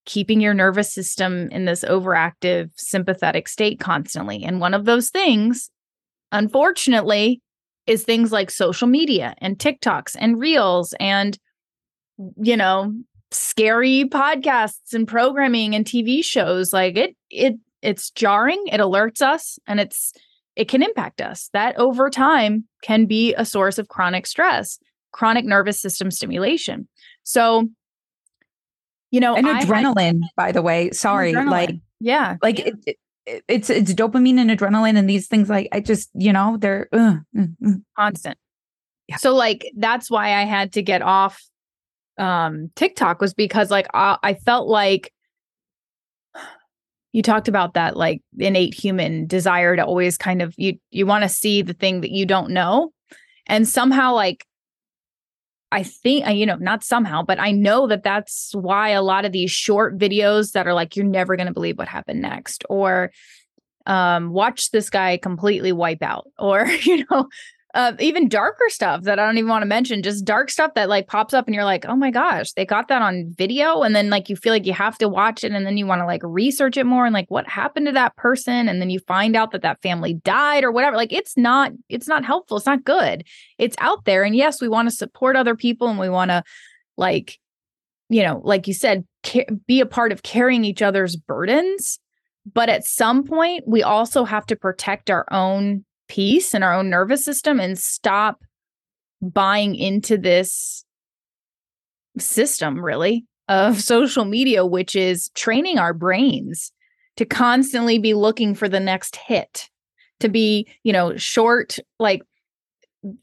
keeping 0.05 0.41
your 0.41 0.53
nervous 0.53 0.93
system 0.93 1.49
in 1.51 1.65
this 1.65 1.83
overactive 1.83 2.69
sympathetic 2.75 3.47
state 3.47 3.79
constantly. 3.79 4.43
And 4.43 4.59
one 4.59 4.73
of 4.73 4.85
those 4.85 5.09
things, 5.09 5.69
unfortunately, 6.31 7.41
is 7.87 8.03
things 8.03 8.31
like 8.31 8.51
social 8.51 8.87
media 8.87 9.35
and 9.39 9.57
TikToks 9.57 10.15
and 10.19 10.39
reels 10.39 10.93
and, 10.99 11.37
you 12.37 12.57
know, 12.57 12.93
scary 13.31 14.05
podcasts 14.05 14.93
and 14.93 15.07
programming 15.07 15.75
and 15.75 15.85
TV 15.85 16.23
shows. 16.23 16.73
Like 16.73 16.97
it, 16.97 17.15
it, 17.29 17.55
it's 17.81 18.11
jarring. 18.11 18.63
It 18.67 18.79
alerts 18.79 19.21
us 19.21 19.59
and 19.67 19.79
it's, 19.79 20.13
it 20.61 20.67
can 20.67 20.83
impact 20.83 21.21
us. 21.21 21.49
That 21.53 21.75
over 21.79 22.11
time 22.11 22.65
can 22.83 23.07
be 23.07 23.33
a 23.33 23.45
source 23.45 23.79
of 23.79 23.87
chronic 23.87 24.27
stress. 24.27 24.77
chronic 25.11 25.43
nervous 25.43 25.79
system 25.79 26.11
stimulation. 26.11 26.87
So, 27.23 27.67
you 29.09 29.19
know, 29.19 29.35
and 29.35 29.47
I 29.47 29.63
adrenaline, 29.63 30.21
had, 30.21 30.29
by 30.37 30.51
the 30.51 30.61
way. 30.61 30.91
Sorry, 30.91 31.33
like 31.33 31.71
yeah, 31.99 32.37
like 32.43 32.59
it, 32.59 32.75
it, 32.85 32.97
it's 33.47 33.71
it's 33.71 33.91
dopamine 33.95 34.37
and 34.37 34.51
adrenaline 34.51 34.97
and 34.99 35.09
these 35.09 35.27
things. 35.27 35.49
Like 35.49 35.67
I 35.71 35.79
just 35.79 36.11
you 36.13 36.31
know 36.31 36.57
they're 36.57 36.87
uh, 36.93 37.17
uh, 37.35 37.45
uh. 37.65 37.71
constant. 37.97 38.37
Yeah. 39.07 39.17
So 39.17 39.33
like 39.33 39.71
that's 39.75 40.11
why 40.11 40.39
I 40.39 40.45
had 40.45 40.73
to 40.73 40.83
get 40.83 41.01
off 41.01 41.43
um 42.19 42.69
TikTok 42.75 43.19
was 43.19 43.33
because 43.33 43.71
like 43.71 43.87
I, 43.95 44.17
I 44.21 44.35
felt 44.35 44.67
like 44.67 45.11
you 47.11 47.21
talked 47.21 47.47
about 47.47 47.73
that 47.73 47.97
like 47.97 48.21
innate 48.37 48.73
human 48.73 49.27
desire 49.27 49.75
to 49.75 49.85
always 49.85 50.17
kind 50.17 50.41
of 50.41 50.53
you 50.57 50.77
you 50.91 51.05
want 51.05 51.23
to 51.23 51.29
see 51.29 51.61
the 51.61 51.73
thing 51.73 52.01
that 52.01 52.11
you 52.11 52.25
don't 52.25 52.51
know. 52.51 52.91
And 53.47 53.67
somehow 53.67 54.13
like 54.13 54.45
I 55.71 55.83
think, 55.83 56.27
you 56.27 56.45
know, 56.45 56.57
not 56.57 56.83
somehow, 56.83 57.23
but 57.23 57.39
I 57.39 57.51
know 57.51 57.87
that 57.87 58.03
that's 58.03 58.51
why 58.53 58.89
a 58.89 59.01
lot 59.01 59.23
of 59.23 59.31
these 59.31 59.51
short 59.51 59.97
videos 59.97 60.51
that 60.51 60.67
are 60.67 60.73
like, 60.73 60.97
you're 60.97 61.05
never 61.05 61.37
going 61.37 61.47
to 61.47 61.53
believe 61.53 61.77
what 61.77 61.87
happened 61.87 62.21
next, 62.21 62.65
or 62.69 63.11
um, 63.85 64.31
watch 64.31 64.71
this 64.71 64.89
guy 64.89 65.15
completely 65.15 65.71
wipe 65.71 66.03
out, 66.03 66.27
or, 66.37 66.65
you 66.83 67.05
know, 67.09 67.29
uh, 67.73 67.93
even 67.99 68.27
darker 68.27 68.65
stuff 68.67 69.03
that 69.03 69.17
I 69.17 69.25
don't 69.25 69.37
even 69.37 69.49
want 69.49 69.61
to 69.61 69.67
mention, 69.67 70.03
just 70.03 70.25
dark 70.25 70.49
stuff 70.49 70.73
that 70.75 70.89
like 70.89 71.07
pops 71.07 71.33
up 71.33 71.45
and 71.45 71.55
you're 71.55 71.63
like, 71.63 71.85
oh 71.85 71.95
my 71.95 72.11
gosh, 72.11 72.51
they 72.53 72.65
got 72.65 72.89
that 72.89 73.01
on 73.01 73.33
video. 73.37 73.81
And 73.81 73.95
then 73.95 74.09
like 74.09 74.29
you 74.29 74.35
feel 74.35 74.51
like 74.51 74.65
you 74.65 74.73
have 74.73 74.97
to 74.97 75.07
watch 75.07 75.43
it 75.43 75.53
and 75.53 75.65
then 75.65 75.77
you 75.77 75.85
want 75.85 76.01
to 76.01 76.05
like 76.05 76.21
research 76.23 76.75
it 76.75 76.85
more 76.85 77.05
and 77.05 77.13
like 77.13 77.29
what 77.29 77.47
happened 77.47 77.85
to 77.85 77.91
that 77.93 78.15
person. 78.17 78.67
And 78.67 78.81
then 78.81 78.89
you 78.89 78.99
find 78.99 79.35
out 79.35 79.51
that 79.51 79.61
that 79.61 79.81
family 79.81 80.15
died 80.15 80.63
or 80.63 80.71
whatever. 80.71 80.97
Like 80.97 81.13
it's 81.13 81.37
not, 81.37 81.71
it's 81.87 82.07
not 82.07 82.25
helpful. 82.25 82.57
It's 82.57 82.65
not 82.65 82.83
good. 82.83 83.25
It's 83.57 83.75
out 83.79 84.03
there. 84.03 84.23
And 84.23 84.35
yes, 84.35 84.61
we 84.61 84.67
want 84.67 84.89
to 84.89 84.95
support 84.95 85.37
other 85.37 85.55
people 85.55 85.87
and 85.87 85.99
we 85.99 86.09
want 86.09 86.31
to 86.31 86.43
like, 86.97 87.39
you 88.09 88.23
know, 88.23 88.41
like 88.43 88.67
you 88.67 88.73
said, 88.73 89.05
ca- 89.25 89.47
be 89.65 89.79
a 89.79 89.85
part 89.85 90.11
of 90.11 90.23
carrying 90.23 90.65
each 90.65 90.81
other's 90.81 91.15
burdens. 91.15 91.99
But 92.51 92.69
at 92.69 92.85
some 92.85 93.23
point, 93.23 93.63
we 93.67 93.83
also 93.83 94.25
have 94.25 94.45
to 94.47 94.55
protect 94.55 95.09
our 95.09 95.25
own 95.31 95.85
peace 96.11 96.53
and 96.53 96.61
our 96.61 96.73
own 96.73 96.89
nervous 96.89 97.23
system 97.23 97.57
and 97.57 97.79
stop 97.79 98.43
buying 99.21 99.75
into 99.75 100.17
this 100.17 100.83
system 102.17 102.83
really 102.83 103.25
of 103.47 103.79
social 103.93 104.25
media 104.25 104.65
which 104.65 104.93
is 104.93 105.29
training 105.35 105.79
our 105.79 105.93
brains 105.93 106.73
to 107.15 107.23
constantly 107.23 107.97
be 107.97 108.13
looking 108.13 108.53
for 108.53 108.67
the 108.67 108.79
next 108.79 109.15
hit 109.15 109.69
to 110.19 110.27
be 110.27 110.67
you 110.83 110.91
know 110.91 111.15
short 111.15 111.77
like 111.97 112.21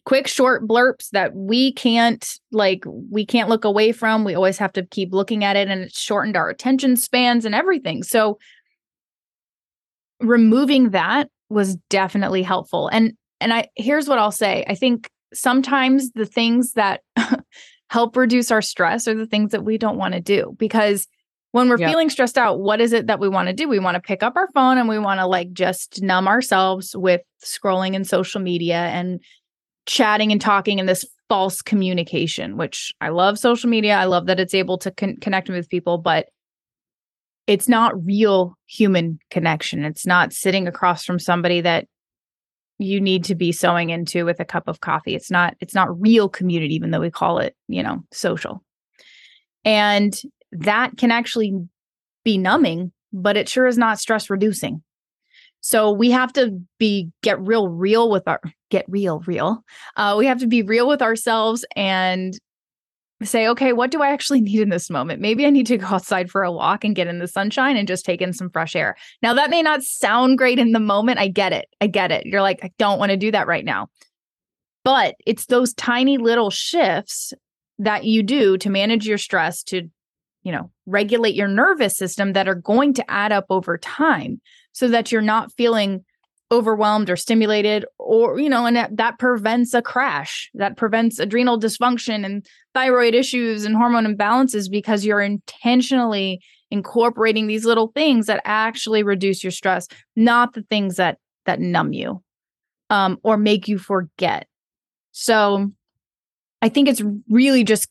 quick 0.07 0.27
short 0.27 0.67
blurps 0.67 1.11
that 1.11 1.35
we 1.35 1.73
can't 1.73 2.41
like 2.53 2.83
we 2.87 3.25
can't 3.25 3.49
look 3.49 3.65
away 3.65 3.93
from. 3.93 4.25
We 4.25 4.35
always 4.35 4.59
have 4.59 4.73
to 4.73 4.85
keep 4.85 5.13
looking 5.13 5.45
at 5.45 5.55
it 5.55 5.69
and 5.69 5.83
it's 5.83 6.01
shortened 6.01 6.37
our 6.37 6.49
attention 6.49 6.97
spans 6.97 7.45
and 7.45 7.55
everything. 7.55 8.03
So 8.03 8.39
removing 10.21 10.91
that 10.91 11.31
was 11.49 11.77
definitely 11.89 12.43
helpful. 12.43 12.89
And 12.89 13.13
and 13.41 13.53
I 13.53 13.69
here's 13.77 14.09
what 14.09 14.19
I'll 14.19 14.33
say. 14.33 14.65
I 14.69 14.75
think 14.75 15.11
sometimes 15.33 16.13
the 16.13 16.27
things 16.27 16.73
that 16.73 17.03
help 17.91 18.17
reduce 18.17 18.51
our 18.51 18.63
stress 18.63 19.09
are 19.09 19.15
the 19.15 19.27
things 19.27 19.53
that 19.53 19.65
we 19.65 19.79
don't 19.79 19.99
want 19.99 20.15
to 20.15 20.21
do 20.21 20.55
because 20.59 21.07
when 21.53 21.69
we're 21.69 21.79
yep. 21.79 21.91
feeling 21.91 22.11
stressed 22.11 22.37
out, 22.37 22.61
what 22.61 22.81
is 22.81 22.93
it 22.93 23.07
that 23.07 23.21
we 23.21 23.29
want 23.29 23.49
to 23.49 23.55
do? 23.55 23.69
We 23.69 23.79
want 23.79 23.95
to 23.95 24.01
pick 24.01 24.23
up 24.23 24.37
our 24.37 24.49
phone 24.53 24.77
and 24.77 24.89
we 24.89 24.99
want 24.99 25.21
to 25.21 25.27
like 25.27 25.53
just 25.53 26.03
numb 26.03 26.29
ourselves 26.29 26.95
with 26.95 27.23
scrolling 27.43 27.95
in 27.95 28.05
social 28.05 28.41
media 28.41 28.77
and 28.77 29.21
chatting 29.87 30.31
and 30.31 30.41
talking 30.41 30.79
in 30.79 30.87
this 30.87 31.07
false 31.29 31.63
communication, 31.63 32.57
which 32.57 32.93
I 33.01 33.09
love 33.09 33.39
social 33.39 33.71
media. 33.71 33.97
I 33.97 34.05
love 34.05 34.27
that 34.27 34.41
it's 34.41 34.55
able 34.55 34.79
to 34.79 34.91
con- 34.91 35.17
connect 35.21 35.49
with 35.49 35.69
people, 35.69 35.99
but 35.99 36.29
it's 37.49 37.67
not 37.67 38.05
real 38.05 38.57
human 38.67 39.19
connection. 39.31 39.83
It's 39.83 40.07
not 40.07 40.35
sitting 40.35 40.69
across 40.69 41.05
from 41.05 41.19
somebody 41.19 41.63
that 41.63 41.87
you 42.79 43.01
need 43.01 43.25
to 43.25 43.35
be 43.35 43.51
sewing 43.53 43.91
into 43.91 44.27
with 44.27 44.39
a 44.39 44.45
cup 44.45 44.69
of 44.69 44.81
coffee. 44.81 45.17
It's 45.17 45.31
not 45.31 45.57
it's 45.61 45.75
not 45.75 46.01
real 46.01 46.29
community 46.29 46.75
even 46.75 46.93
though 46.93 47.01
we 47.01 47.11
call 47.11 47.39
it, 47.39 47.57
you 47.67 47.83
know, 47.83 48.05
social. 48.13 48.63
And 49.65 50.15
that 50.53 50.97
can 50.99 51.11
actually 51.11 51.55
be 52.23 52.39
numbing, 52.39 52.93
but 53.13 53.37
it 53.37 53.49
sure 53.49 53.67
is 53.67 53.79
not 53.79 53.99
stress 53.99 54.31
reducing. 54.31 54.83
So 55.61 55.91
we 55.91 56.11
have 56.11 56.33
to 56.35 56.61
be 56.79 57.11
get 57.23 57.41
real 57.41 57.69
real 57.69 58.11
with 58.11 58.29
our 58.29 58.41
get 58.71 58.85
real 58.89 59.21
real. 59.21 59.65
Uh, 59.97 60.15
we 60.19 60.27
have 60.27 60.39
to 60.41 60.47
be 60.47 60.63
real 60.63 60.87
with 60.87 61.01
ourselves 61.01 61.65
and 61.75 62.39
say, 63.27 63.49
okay, 63.49 63.73
what 63.73 63.91
do 63.91 64.03
I 64.03 64.11
actually 64.11 64.41
need 64.41 64.61
in 64.61 64.69
this 64.69 64.91
moment? 64.91 65.21
Maybe 65.21 65.45
I 65.45 65.51
need 65.51 65.67
to 65.67 65.79
go 65.79 65.87
outside 65.87 66.31
for 66.31 66.43
a 66.43 66.53
walk 66.53 66.85
and 66.85 66.95
get 66.95 67.09
in 67.09 67.19
the 67.19 67.27
sunshine 67.27 67.77
and 67.77 67.89
just 67.89 68.05
take 68.05 68.21
in 68.21 68.33
some 68.33 68.51
fresh 68.51 68.77
air. 68.77 68.97
Now, 69.23 69.35
that 69.35 69.51
may 69.51 69.63
not 69.63 69.83
sound 69.83 70.39
great 70.39 70.59
in 70.59 70.73
the 70.73 70.81
moment. 70.81 71.19
I 71.19 71.29
get 71.29 71.53
it. 71.53 71.67
I 71.81 71.89
get 71.89 72.13
it. 72.13 72.27
You're 72.27 72.43
like, 72.43 72.61
I 72.63 72.71
don't 72.79 72.99
want 72.99 73.11
to 73.11 73.17
do 73.17 73.33
that 73.33 73.49
right 73.49 73.65
now. 73.65 73.89
But 74.85 75.17
it's 75.27 75.47
those 75.47 75.75
tiny 75.75 76.17
little 76.17 76.51
shifts 76.51 77.33
that 77.79 78.05
you 78.05 78.23
do 78.23 78.57
to 78.59 78.71
manage 78.71 79.07
your 79.07 79.19
stress, 79.19 79.63
to, 79.65 79.89
you 80.43 80.53
know, 80.53 80.71
regulate 80.87 81.35
your 81.35 81.49
nervous 81.49 81.97
system 81.97 82.33
that 82.33 82.49
are 82.49 82.55
going 82.55 82.95
to 82.95 83.11
add 83.11 83.33
up 83.33 83.47
over 83.51 83.77
time 83.79 84.41
so 84.73 84.89
that 84.89 85.11
you're 85.11 85.21
not 85.21 85.53
feeling 85.53 86.05
overwhelmed 86.51 87.11
or 87.11 87.17
stimulated 87.17 87.85
or 87.99 88.39
you 88.39 88.49
know 88.49 88.65
and 88.65 88.77
that, 88.77 88.97
that 88.97 89.19
prevents 89.19 89.75
a 89.75 89.83
crash 89.83 90.51
that 90.55 90.79
prevents 90.79 91.19
adrenal 91.19 91.61
dysfunction 91.61 92.25
and 92.25 92.47
thyroid 92.73 93.15
issues 93.15 93.65
and 93.65 93.77
hormone 93.77 94.07
imbalances 94.07 94.71
because 94.71 95.05
you're 95.05 95.21
intentionally 95.21 96.41
incorporating 96.71 97.47
these 97.47 97.67
little 97.67 97.89
things 97.89 98.27
that 98.27 98.41
actually 98.47 99.03
reduce 99.03 99.45
your 99.45 99.51
stress 99.51 99.89
not 100.17 100.55
the 100.55 100.63
things 100.71 100.97
that 100.97 101.19
that 101.45 101.61
numb 101.61 101.93
you 101.93 102.23
um, 102.91 103.19
or 103.23 103.37
make 103.37 103.69
you 103.69 103.79
forget. 103.79 104.47
So 105.13 105.71
i 106.63 106.69
think 106.69 106.89
it's 106.89 107.03
really 107.29 107.63
just 107.63 107.89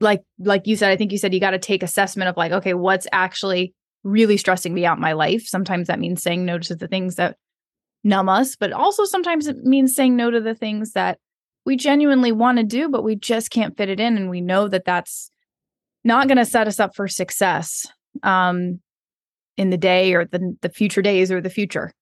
like 0.00 0.22
like 0.38 0.66
you 0.66 0.76
said 0.76 0.90
i 0.90 0.96
think 0.96 1.10
you 1.10 1.18
said 1.18 1.34
you 1.34 1.40
got 1.40 1.50
to 1.50 1.58
take 1.58 1.82
assessment 1.82 2.28
of 2.28 2.36
like 2.36 2.52
okay 2.52 2.72
what's 2.72 3.06
actually 3.12 3.74
really 4.04 4.36
stressing 4.36 4.74
me 4.74 4.86
out 4.86 4.96
in 4.96 5.02
my 5.02 5.12
life? 5.12 5.46
Sometimes 5.46 5.88
that 5.88 5.98
means 5.98 6.22
saying 6.22 6.44
no 6.44 6.58
to 6.58 6.74
the 6.74 6.88
things 6.88 7.16
that 7.16 7.36
numb 8.08 8.28
us, 8.28 8.56
but 8.56 8.72
also 8.72 9.04
sometimes 9.04 9.46
it 9.46 9.58
means 9.58 9.94
saying 9.94 10.16
no 10.16 10.30
to 10.30 10.40
the 10.40 10.54
things 10.54 10.92
that 10.92 11.18
we 11.64 11.76
genuinely 11.76 12.32
want 12.32 12.58
to 12.58 12.64
do, 12.64 12.88
but 12.88 13.04
we 13.04 13.14
just 13.14 13.50
can't 13.50 13.76
fit 13.76 13.90
it 13.90 14.00
in. 14.00 14.16
And 14.16 14.30
we 14.30 14.40
know 14.40 14.68
that 14.68 14.84
that's 14.84 15.30
not 16.02 16.26
going 16.26 16.38
to 16.38 16.44
set 16.44 16.66
us 16.66 16.80
up 16.80 16.96
for 16.96 17.06
success 17.06 17.86
um, 18.22 18.80
in 19.56 19.70
the 19.70 19.76
day 19.76 20.14
or 20.14 20.24
the, 20.24 20.56
the 20.62 20.70
future 20.70 21.02
days 21.02 21.30
or 21.30 21.40
the 21.40 21.50
future, 21.50 21.92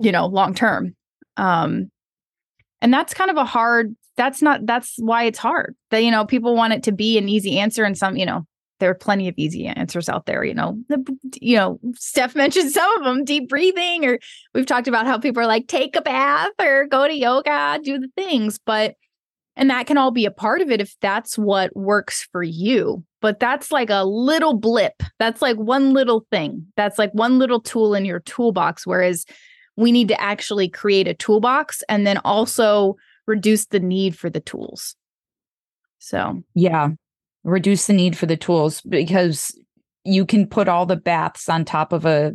you 0.00 0.10
know, 0.10 0.26
long 0.26 0.54
term. 0.54 0.96
Um, 1.36 1.90
and 2.80 2.92
that's 2.92 3.14
kind 3.14 3.30
of 3.30 3.36
a 3.36 3.44
hard, 3.44 3.94
that's 4.16 4.40
not, 4.40 4.64
that's 4.64 4.94
why 4.98 5.24
it's 5.24 5.38
hard 5.38 5.76
that, 5.90 6.02
you 6.02 6.10
know, 6.10 6.24
people 6.24 6.56
want 6.56 6.72
it 6.72 6.84
to 6.84 6.92
be 6.92 7.18
an 7.18 7.28
easy 7.28 7.58
answer 7.58 7.84
and 7.84 7.98
some, 7.98 8.16
you 8.16 8.24
know, 8.24 8.46
there 8.78 8.90
are 8.90 8.94
plenty 8.94 9.28
of 9.28 9.34
easy 9.36 9.66
answers 9.66 10.08
out 10.08 10.26
there. 10.26 10.44
You 10.44 10.54
know, 10.54 10.78
the, 10.88 11.18
you 11.40 11.56
know, 11.56 11.78
Steph 11.94 12.34
mentioned 12.34 12.70
some 12.70 12.98
of 12.98 13.04
them, 13.04 13.24
deep 13.24 13.48
breathing, 13.48 14.04
or 14.04 14.18
we've 14.54 14.66
talked 14.66 14.88
about 14.88 15.06
how 15.06 15.18
people 15.18 15.42
are 15.42 15.46
like, 15.46 15.66
take 15.66 15.96
a 15.96 16.02
bath 16.02 16.52
or 16.60 16.86
go 16.86 17.06
to 17.06 17.14
yoga, 17.14 17.80
do 17.82 17.98
the 17.98 18.08
things. 18.16 18.58
But, 18.64 18.94
and 19.56 19.70
that 19.70 19.86
can 19.86 19.98
all 19.98 20.10
be 20.10 20.26
a 20.26 20.30
part 20.30 20.60
of 20.60 20.70
it 20.70 20.80
if 20.80 20.94
that's 21.00 21.36
what 21.36 21.74
works 21.76 22.28
for 22.30 22.42
you. 22.42 23.04
But 23.20 23.40
that's 23.40 23.72
like 23.72 23.90
a 23.90 24.04
little 24.04 24.54
blip. 24.54 25.02
That's 25.18 25.42
like 25.42 25.56
one 25.56 25.92
little 25.92 26.24
thing. 26.30 26.66
That's 26.76 26.98
like 26.98 27.10
one 27.12 27.38
little 27.38 27.60
tool 27.60 27.94
in 27.94 28.04
your 28.04 28.20
toolbox. 28.20 28.86
Whereas 28.86 29.24
we 29.76 29.90
need 29.92 30.08
to 30.08 30.20
actually 30.20 30.68
create 30.68 31.08
a 31.08 31.14
toolbox 31.14 31.82
and 31.88 32.06
then 32.06 32.18
also 32.18 32.96
reduce 33.26 33.66
the 33.66 33.80
need 33.80 34.16
for 34.16 34.30
the 34.30 34.40
tools. 34.40 34.94
So, 35.98 36.42
yeah, 36.54 36.90
reduce 37.44 37.86
the 37.86 37.92
need 37.92 38.16
for 38.16 38.26
the 38.26 38.36
tools 38.36 38.80
because 38.82 39.56
you 40.04 40.24
can 40.24 40.46
put 40.46 40.68
all 40.68 40.86
the 40.86 40.96
baths 40.96 41.48
on 41.48 41.64
top 41.64 41.92
of 41.92 42.04
a 42.04 42.32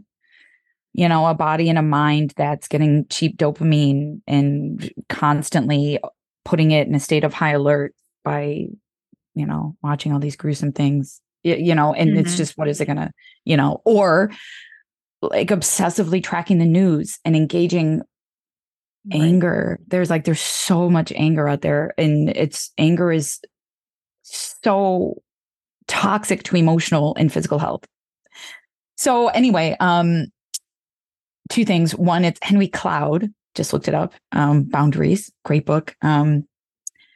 you 0.93 1.09
know 1.09 1.25
a 1.25 1.33
body 1.33 1.69
and 1.69 1.77
a 1.77 1.83
mind 1.83 2.33
that's 2.37 2.67
getting 2.67 3.05
cheap 3.09 3.37
dopamine 3.37 4.21
and 4.27 4.91
constantly 5.09 5.99
putting 6.45 6.71
it 6.71 6.87
in 6.87 6.95
a 6.95 6.99
state 6.99 7.23
of 7.23 7.33
high 7.33 7.51
alert 7.51 7.93
by 8.23 8.65
you 9.33 9.45
know 9.45 9.75
watching 9.81 10.13
all 10.13 10.19
these 10.19 10.35
gruesome 10.35 10.71
things 10.71 11.19
you 11.43 11.75
know 11.75 11.93
and 11.93 12.11
mm-hmm. 12.11 12.19
it's 12.19 12.37
just 12.37 12.57
what 12.57 12.67
is 12.67 12.79
it 12.79 12.85
gonna 12.85 13.11
you 13.43 13.57
know 13.57 13.81
or 13.85 14.31
like 15.21 15.49
obsessively 15.49 16.23
tracking 16.23 16.57
the 16.57 16.65
news 16.65 17.19
and 17.25 17.35
engaging 17.35 18.01
right. 19.11 19.21
anger 19.21 19.79
there's 19.87 20.09
like 20.09 20.25
there's 20.25 20.39
so 20.39 20.89
much 20.89 21.11
anger 21.15 21.47
out 21.47 21.61
there 21.61 21.93
and 21.97 22.29
it's 22.29 22.71
anger 22.77 23.11
is 23.11 23.39
so 24.23 25.21
toxic 25.87 26.43
to 26.43 26.55
emotional 26.55 27.15
and 27.17 27.31
physical 27.31 27.59
health. 27.59 27.85
So 28.95 29.27
anyway, 29.29 29.75
um, 29.79 30.27
two 31.49 31.65
things. 31.65 31.95
One, 31.95 32.25
it's 32.25 32.39
Henry 32.41 32.67
Cloud. 32.67 33.29
Just 33.55 33.73
looked 33.73 33.87
it 33.87 33.93
up. 33.93 34.13
Um, 34.31 34.63
Boundaries, 34.63 35.31
great 35.45 35.65
book. 35.65 35.95
Um, 36.01 36.47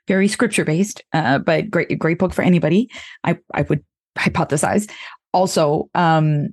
very 0.07 0.27
scripture 0.27 0.63
based, 0.63 1.03
uh, 1.13 1.39
but 1.39 1.69
great, 1.69 1.97
great 1.99 2.19
book 2.19 2.33
for 2.33 2.41
anybody. 2.41 2.89
I, 3.23 3.39
I 3.53 3.63
would 3.63 3.83
hypothesize. 4.17 4.89
Also, 5.33 5.89
um, 5.95 6.49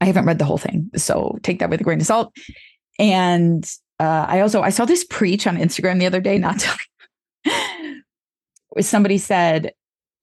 I 0.00 0.06
haven't 0.06 0.24
read 0.24 0.38
the 0.38 0.44
whole 0.44 0.58
thing, 0.58 0.90
so 0.96 1.38
take 1.42 1.58
that 1.58 1.70
with 1.70 1.80
a 1.80 1.84
grain 1.84 2.00
of 2.00 2.06
salt. 2.06 2.34
And 2.98 3.70
uh, 4.00 4.26
I 4.28 4.40
also 4.40 4.62
I 4.62 4.70
saw 4.70 4.84
this 4.84 5.04
preach 5.04 5.46
on 5.46 5.56
Instagram 5.56 5.98
the 5.98 6.06
other 6.06 6.20
day. 6.20 6.38
Not 6.38 6.58
to, 6.60 6.78
somebody 8.80 9.18
said, 9.18 9.72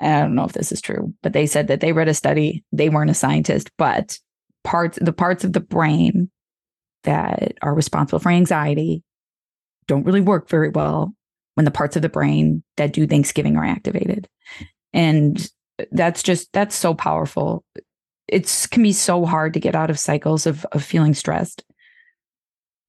I 0.02 0.20
don't 0.20 0.36
know 0.36 0.46
if 0.46 0.54
this 0.54 0.72
is 0.72 0.82
true, 0.82 1.14
but 1.24 1.34
they 1.34 1.46
said 1.46 1.68
that 1.68 1.80
they 1.80 1.94
read 1.94 2.08
a 2.08 2.14
study. 2.14 2.64
They 2.72 2.90
weren't 2.90 3.12
a 3.12 3.16
scientist, 3.16 3.72
but 3.78 4.20
parts 4.64 4.98
the 5.02 5.14
parts 5.14 5.44
of 5.44 5.54
the 5.54 5.60
brain 5.60 6.30
that 7.04 7.54
are 7.62 7.74
responsible 7.74 8.20
for 8.20 8.32
anxiety 8.32 9.04
don't 9.88 10.06
really 10.06 10.22
work 10.22 10.50
very 10.50 10.70
well 10.70 11.14
when 11.54 11.66
the 11.66 11.72
parts 11.72 11.96
of 11.96 12.02
the 12.02 12.10
brain 12.10 12.64
that 12.78 12.92
do 12.94 13.08
Thanksgiving 13.08 13.56
are 13.56 13.66
activated. 13.66 14.28
And 14.94 15.50
that's 15.92 16.24
just 16.24 16.52
that's 16.54 16.76
so 16.76 16.94
powerful. 16.94 17.64
It's 18.28 18.68
can 18.68 18.84
be 18.84 18.94
so 18.94 19.26
hard 19.26 19.54
to 19.54 19.60
get 19.60 19.76
out 19.76 19.90
of 19.90 20.00
cycles 20.00 20.46
of 20.46 20.66
of 20.72 20.84
feeling 20.84 21.14
stressed. 21.14 21.64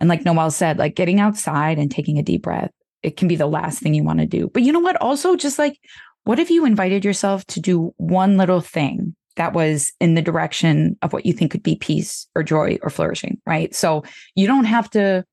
And 0.00 0.08
like 0.08 0.24
Noelle 0.24 0.50
said, 0.50 0.78
like 0.78 0.94
getting 0.94 1.20
outside 1.20 1.78
and 1.78 1.90
taking 1.90 2.18
a 2.18 2.22
deep 2.22 2.42
breath, 2.42 2.70
it 3.02 3.16
can 3.16 3.28
be 3.28 3.36
the 3.36 3.46
last 3.46 3.80
thing 3.80 3.94
you 3.94 4.04
want 4.04 4.20
to 4.20 4.26
do. 4.26 4.50
But 4.52 4.62
you 4.62 4.72
know 4.72 4.80
what? 4.80 4.96
Also, 4.96 5.36
just 5.36 5.58
like, 5.58 5.78
what 6.24 6.38
if 6.38 6.50
you 6.50 6.64
invited 6.64 7.04
yourself 7.04 7.44
to 7.46 7.60
do 7.60 7.94
one 7.98 8.36
little 8.36 8.60
thing 8.60 9.14
that 9.36 9.52
was 9.52 9.92
in 10.00 10.14
the 10.14 10.22
direction 10.22 10.96
of 11.02 11.12
what 11.12 11.26
you 11.26 11.32
think 11.32 11.52
could 11.52 11.62
be 11.62 11.76
peace 11.76 12.26
or 12.34 12.42
joy 12.42 12.78
or 12.82 12.90
flourishing, 12.90 13.40
right? 13.46 13.74
So 13.74 14.02
you 14.34 14.46
don't 14.46 14.64
have 14.64 14.90
to 14.90 15.24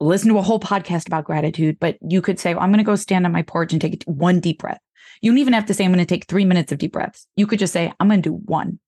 listen 0.00 0.30
to 0.30 0.38
a 0.38 0.42
whole 0.42 0.58
podcast 0.58 1.06
about 1.06 1.24
gratitude, 1.24 1.78
but 1.78 1.96
you 2.06 2.20
could 2.20 2.40
say, 2.40 2.54
well, 2.54 2.62
I'm 2.62 2.70
going 2.70 2.78
to 2.78 2.84
go 2.84 2.96
stand 2.96 3.26
on 3.26 3.32
my 3.32 3.42
porch 3.42 3.72
and 3.72 3.80
take 3.80 4.02
one 4.04 4.40
deep 4.40 4.58
breath. 4.58 4.80
You 5.20 5.30
don't 5.30 5.38
even 5.38 5.52
have 5.52 5.66
to 5.66 5.74
say, 5.74 5.84
I'm 5.84 5.92
going 5.92 6.04
to 6.04 6.06
take 6.06 6.26
three 6.26 6.44
minutes 6.44 6.72
of 6.72 6.78
deep 6.78 6.92
breaths. 6.92 7.26
You 7.36 7.46
could 7.46 7.58
just 7.58 7.72
say, 7.72 7.92
I'm 8.00 8.08
going 8.08 8.22
to 8.22 8.30
do 8.30 8.36
one. 8.36 8.78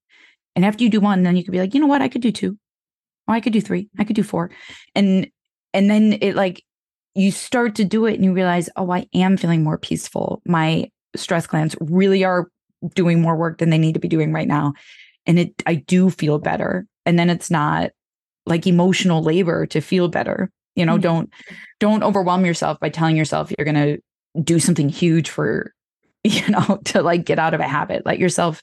And 0.54 0.64
after 0.64 0.82
you 0.82 0.90
do 0.90 1.00
one, 1.00 1.22
then 1.22 1.36
you 1.36 1.44
could 1.44 1.52
be 1.52 1.60
like, 1.60 1.74
you 1.74 1.80
know 1.80 1.86
what? 1.86 2.02
I 2.02 2.08
could 2.08 2.22
do 2.22 2.32
two. 2.32 2.58
Oh, 3.28 3.32
I 3.32 3.40
could 3.40 3.52
do 3.52 3.60
three. 3.60 3.88
I 3.98 4.04
could 4.04 4.16
do 4.16 4.22
four. 4.22 4.50
And 4.94 5.28
and 5.72 5.90
then 5.90 6.18
it 6.20 6.34
like 6.34 6.62
you 7.16 7.32
start 7.32 7.74
to 7.76 7.84
do 7.84 8.04
it 8.06 8.14
and 8.14 8.24
you 8.24 8.32
realize, 8.32 8.68
oh, 8.76 8.90
I 8.90 9.06
am 9.14 9.36
feeling 9.36 9.64
more 9.64 9.78
peaceful. 9.78 10.42
My 10.44 10.90
stress 11.16 11.46
glands 11.46 11.74
really 11.80 12.24
are 12.24 12.48
doing 12.94 13.22
more 13.22 13.36
work 13.36 13.58
than 13.58 13.70
they 13.70 13.78
need 13.78 13.94
to 13.94 14.00
be 14.00 14.08
doing 14.08 14.32
right 14.32 14.46
now. 14.46 14.74
And 15.24 15.38
it 15.38 15.62
I 15.66 15.76
do 15.76 16.10
feel 16.10 16.38
better. 16.38 16.86
And 17.06 17.18
then 17.18 17.30
it's 17.30 17.50
not 17.50 17.90
like 18.44 18.66
emotional 18.66 19.22
labor 19.22 19.66
to 19.66 19.80
feel 19.80 20.08
better. 20.08 20.50
You 20.74 20.84
know, 20.84 20.94
mm-hmm. 20.94 21.02
don't 21.02 21.30
don't 21.80 22.02
overwhelm 22.02 22.44
yourself 22.44 22.78
by 22.80 22.90
telling 22.90 23.16
yourself 23.16 23.50
you're 23.56 23.64
gonna 23.64 23.96
do 24.42 24.58
something 24.60 24.90
huge 24.90 25.30
for, 25.30 25.72
you 26.24 26.46
know, 26.48 26.80
to 26.84 27.02
like 27.02 27.24
get 27.24 27.38
out 27.38 27.54
of 27.54 27.60
a 27.60 27.68
habit. 27.68 28.04
Let 28.04 28.18
yourself 28.18 28.62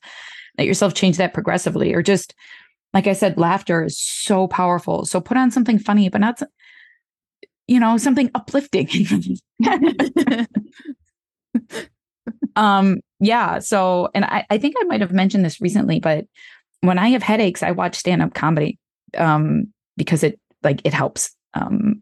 let 0.59 0.67
yourself 0.67 0.93
change 0.93 1.17
that 1.17 1.33
progressively 1.33 1.93
or 1.93 2.03
just 2.03 2.35
like 2.93 3.07
I 3.07 3.13
said, 3.13 3.39
laughter 3.39 3.83
is 3.83 3.99
so 3.99 4.47
powerful. 4.47 5.05
So 5.05 5.19
put 5.19 5.37
on 5.37 5.49
something 5.49 5.79
funny, 5.79 6.09
but 6.09 6.21
not, 6.21 6.39
you 7.67 7.79
know, 7.79 7.97
something 7.97 8.29
uplifting. 8.35 8.87
um, 12.55 12.99
yeah. 13.19 13.59
So, 13.59 14.09
and 14.13 14.25
I, 14.25 14.45
I 14.49 14.57
think 14.57 14.75
I 14.79 14.83
might 14.85 15.01
have 15.01 15.11
mentioned 15.11 15.45
this 15.45 15.61
recently, 15.61 15.99
but 15.99 16.25
when 16.81 16.99
I 16.99 17.09
have 17.09 17.23
headaches, 17.23 17.63
I 17.63 17.71
watch 17.71 17.95
stand-up 17.95 18.33
comedy 18.33 18.77
um, 19.17 19.73
because 19.95 20.23
it 20.23 20.39
like 20.63 20.81
it 20.83 20.93
helps. 20.93 21.35
Um, 21.53 22.01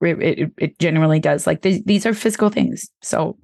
it, 0.00 0.38
it, 0.38 0.50
it 0.58 0.78
generally 0.78 1.20
does. 1.20 1.46
Like 1.46 1.62
th- 1.62 1.84
these 1.84 2.06
are 2.06 2.14
physical 2.14 2.50
things. 2.50 2.88
So 3.02 3.38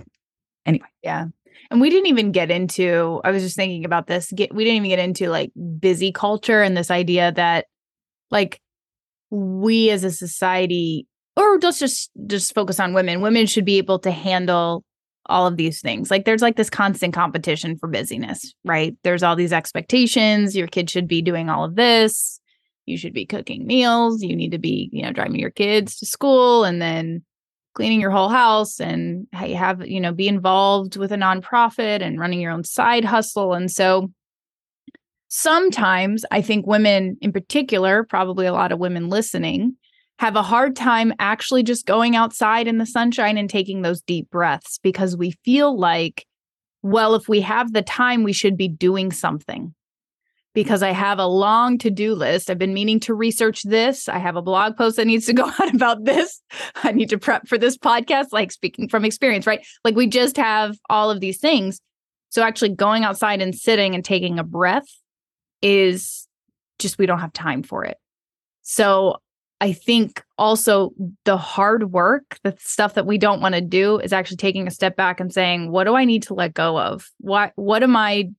anyway, 0.67 0.87
yeah. 1.03 1.27
And 1.71 1.81
we 1.81 1.89
didn't 1.89 2.07
even 2.07 2.33
get 2.33 2.51
into, 2.51 3.21
I 3.25 3.31
was 3.31 3.43
just 3.43 3.57
thinking 3.57 3.85
about 3.85 4.07
this. 4.07 4.33
Get, 4.35 4.55
we 4.55 4.65
didn't 4.65 4.79
even 4.79 4.89
get 4.89 4.99
into 4.99 5.29
like 5.29 5.53
busy 5.79 6.11
culture 6.13 6.63
and 6.63 6.77
this 6.77 6.91
idea 6.91 7.33
that 7.33 7.67
like 8.31 8.61
we 9.31 9.91
as 9.91 10.03
a 10.03 10.11
society, 10.11 11.07
or 11.37 11.59
let's 11.59 11.79
just 11.79 12.11
just 12.27 12.55
focus 12.55 12.81
on 12.81 12.93
women, 12.93 13.21
women 13.21 13.47
should 13.47 13.65
be 13.65 13.79
able 13.79 13.99
to 14.01 14.11
handle 14.11 14.85
all 15.27 15.47
of 15.47 15.57
these 15.57 15.81
things. 15.81 16.11
Like 16.11 16.25
there's 16.25 16.43
like 16.43 16.57
this 16.57 16.71
constant 16.71 17.15
competition 17.15 17.77
for 17.77 17.89
busyness, 17.89 18.55
right? 18.65 18.97
There's 19.05 19.23
all 19.23 19.37
these 19.37 19.53
expectations. 19.53 20.57
Your 20.57 20.67
kid 20.67 20.91
should 20.91 21.07
be 21.07 21.23
doing 21.23 21.49
all 21.49 21.65
of 21.65 21.77
this. 21.77 22.41
You 22.87 22.97
should 22.97 23.13
be 23.13 23.27
cooking 23.27 23.67
meals. 23.67 24.23
You 24.23 24.35
need 24.35 24.51
to 24.53 24.59
be, 24.59 24.91
you 24.93 25.03
know, 25.03 25.13
driving 25.13 25.39
your 25.39 25.51
kids 25.51 25.97
to 25.99 26.07
school 26.07 26.65
and 26.65 26.83
then 26.83 27.23
cleaning 27.75 28.01
your 28.01 28.11
whole 28.11 28.29
house 28.29 28.81
and 28.81 29.27
have 29.33 29.87
you 29.87 30.01
know 30.01 30.13
be 30.13 30.29
involved 30.29 30.97
with 30.97 31.13
a 31.13 31.17
nonprofit 31.17 32.03
and 32.03 32.19
running 32.19 32.41
your 32.41 32.53
own 32.53 32.65
side 32.65 33.05
hustle 33.05 33.55
and 33.55 33.71
so 33.71 34.11
sometimes 35.29 36.25
i 36.31 36.43
think 36.43 36.67
women 36.67 37.17
in 37.21 37.33
particular 37.33 38.05
probably 38.05 38.47
a 38.47 38.53
lot 38.53 38.73
of 38.73 38.81
women 38.81 39.09
listening 39.09 39.77
have 40.21 40.37
a 40.37 40.43
hard 40.43 40.77
time 40.77 41.15
actually 41.19 41.63
just 41.63 41.87
going 41.87 42.15
outside 42.15 42.69
in 42.69 42.77
the 42.77 42.85
sunshine 42.85 43.39
and 43.39 43.49
taking 43.49 43.81
those 43.81 44.03
deep 44.03 44.29
breaths 44.29 44.79
because 44.83 45.17
we 45.17 45.31
feel 45.47 45.79
like 45.79 46.27
well 46.83 47.15
if 47.15 47.27
we 47.27 47.41
have 47.41 47.73
the 47.73 47.81
time 47.81 48.23
we 48.23 48.35
should 48.35 48.55
be 48.55 48.69
doing 48.69 49.11
something 49.11 49.75
because 50.53 50.83
I 50.83 50.91
have 50.91 51.19
a 51.19 51.27
long 51.27 51.79
to 51.79 51.91
do 51.91 52.15
list. 52.15 52.51
I've 52.51 52.59
been 52.59 52.75
meaning 52.75 53.01
to 53.01 53.15
research 53.15 53.63
this. 53.63 54.09
I 54.09 54.19
have 54.19 54.37
a 54.37 54.43
blog 54.43 54.77
post 54.77 54.97
that 54.97 55.07
needs 55.07 55.25
to 55.27 55.33
go 55.33 55.45
out 55.59 55.75
about 55.75 56.05
this. 56.05 56.43
I 56.83 56.93
need 56.93 57.09
to 57.11 57.19
prep 57.19 57.49
for 57.49 57.57
this 57.57 57.79
podcast, 57.79 58.27
like 58.33 58.53
speaking 58.53 58.89
from 58.89 59.07
experience, 59.07 59.47
right? 59.47 59.65
Like 59.85 59.95
we 59.95 60.07
just 60.07 60.37
have 60.37 60.77
all 60.91 61.11
of 61.11 61.21
these 61.21 61.39
things. 61.39 61.81
So 62.29 62.43
actually 62.43 62.75
going 62.75 63.05
outside 63.05 63.41
and 63.41 63.55
sitting 63.55 63.95
and 63.95 64.05
taking 64.05 64.39
a 64.39 64.45
breath 64.45 64.89
is 65.63 66.27
just, 66.79 66.99
we 66.99 67.07
don't 67.07 67.21
have 67.21 67.33
time 67.33 67.63
for 67.63 67.85
it. 67.85 67.97
So 68.63 69.19
I 69.61 69.73
think 69.73 70.25
also 70.39 70.93
the 71.25 71.37
hard 71.37 71.93
work, 71.93 72.39
the 72.43 72.57
stuff 72.59 72.95
that 72.95 73.07
we 73.07 73.19
don't 73.19 73.43
want 73.43 73.55
to 73.55 73.61
do 73.61 73.99
is 73.99 74.13
actually 74.13 74.39
taking 74.39 74.67
a 74.67 74.71
step 74.71 74.97
back 74.97 75.21
and 75.21 75.33
saying, 75.33 75.71
what 75.71 75.85
do 75.85 75.95
I 75.95 76.07
need 76.07 76.23
to 76.25 76.35
let 76.35 76.55
go 76.55 76.79
of? 76.79 77.11
What 77.19 77.53
what 77.57 77.83
am 77.83 77.95
I 77.95 78.31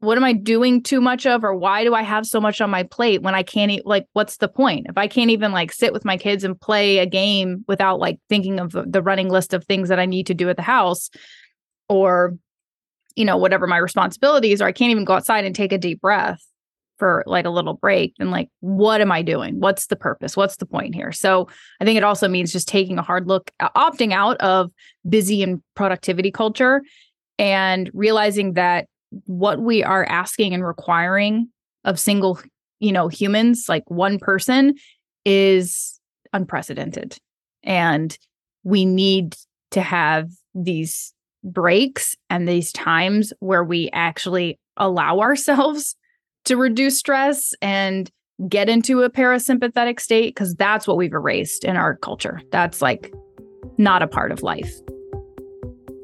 what 0.00 0.18
am 0.18 0.24
I 0.24 0.32
doing 0.32 0.82
too 0.82 1.00
much 1.00 1.26
of 1.26 1.44
or 1.44 1.54
why 1.54 1.84
do 1.84 1.94
I 1.94 2.02
have 2.02 2.26
so 2.26 2.40
much 2.40 2.60
on 2.60 2.68
my 2.70 2.82
plate 2.82 3.22
when 3.22 3.36
I 3.36 3.44
can't 3.44 3.70
eat 3.70 3.86
like 3.86 4.06
what's 4.12 4.36
the 4.36 4.48
point? 4.48 4.86
If 4.88 4.98
I 4.98 5.06
can't 5.06 5.30
even 5.30 5.52
like 5.52 5.72
sit 5.72 5.92
with 5.92 6.04
my 6.04 6.18
kids 6.18 6.44
and 6.44 6.60
play 6.60 6.98
a 6.98 7.06
game 7.06 7.64
without 7.66 7.98
like 7.98 8.18
thinking 8.28 8.60
of 8.60 8.72
the 8.72 9.02
running 9.02 9.30
list 9.30 9.54
of 9.54 9.64
things 9.64 9.88
that 9.88 10.00
I 10.00 10.06
need 10.06 10.26
to 10.26 10.34
do 10.34 10.50
at 10.50 10.56
the 10.56 10.62
house 10.62 11.08
or 11.88 12.36
you 13.16 13.24
know 13.24 13.38
whatever 13.38 13.66
my 13.66 13.78
responsibilities 13.78 14.60
or 14.60 14.66
I 14.66 14.72
can't 14.72 14.90
even 14.90 15.04
go 15.04 15.14
outside 15.14 15.46
and 15.46 15.54
take 15.54 15.72
a 15.72 15.78
deep 15.78 16.02
breath 16.02 16.44
for 17.02 17.24
like 17.26 17.44
a 17.44 17.50
little 17.50 17.74
break 17.74 18.14
then 18.18 18.30
like 18.30 18.48
what 18.60 19.00
am 19.00 19.10
I 19.10 19.22
doing? 19.22 19.58
What's 19.58 19.88
the 19.88 19.96
purpose? 19.96 20.36
What's 20.36 20.58
the 20.58 20.66
point 20.66 20.94
here? 20.94 21.10
So 21.10 21.48
I 21.80 21.84
think 21.84 21.96
it 21.96 22.04
also 22.04 22.28
means 22.28 22.52
just 22.52 22.68
taking 22.68 22.96
a 22.96 23.02
hard 23.02 23.26
look 23.26 23.50
uh, 23.58 23.70
opting 23.76 24.12
out 24.12 24.36
of 24.36 24.70
busy 25.08 25.42
and 25.42 25.60
productivity 25.74 26.30
culture 26.30 26.82
and 27.40 27.90
realizing 27.92 28.52
that 28.52 28.86
what 29.26 29.58
we 29.58 29.82
are 29.82 30.04
asking 30.04 30.54
and 30.54 30.64
requiring 30.64 31.48
of 31.84 31.98
single 31.98 32.38
you 32.78 32.92
know 32.92 33.08
humans 33.08 33.64
like 33.68 33.82
one 33.90 34.20
person 34.20 34.76
is 35.24 35.98
unprecedented 36.32 37.18
and 37.64 38.16
we 38.62 38.84
need 38.84 39.34
to 39.72 39.80
have 39.80 40.30
these 40.54 41.12
breaks 41.42 42.14
and 42.30 42.46
these 42.46 42.70
times 42.70 43.32
where 43.40 43.64
we 43.64 43.90
actually 43.92 44.56
allow 44.76 45.18
ourselves 45.18 45.96
to 46.44 46.56
reduce 46.56 46.98
stress 46.98 47.54
and 47.62 48.10
get 48.48 48.68
into 48.68 49.02
a 49.02 49.10
parasympathetic 49.10 50.00
state 50.00 50.34
because 50.34 50.54
that's 50.54 50.86
what 50.86 50.96
we've 50.96 51.12
erased 51.12 51.64
in 51.64 51.76
our 51.76 51.96
culture 51.96 52.40
that's 52.50 52.82
like 52.82 53.12
not 53.78 54.02
a 54.02 54.06
part 54.06 54.32
of 54.32 54.42
life 54.42 54.72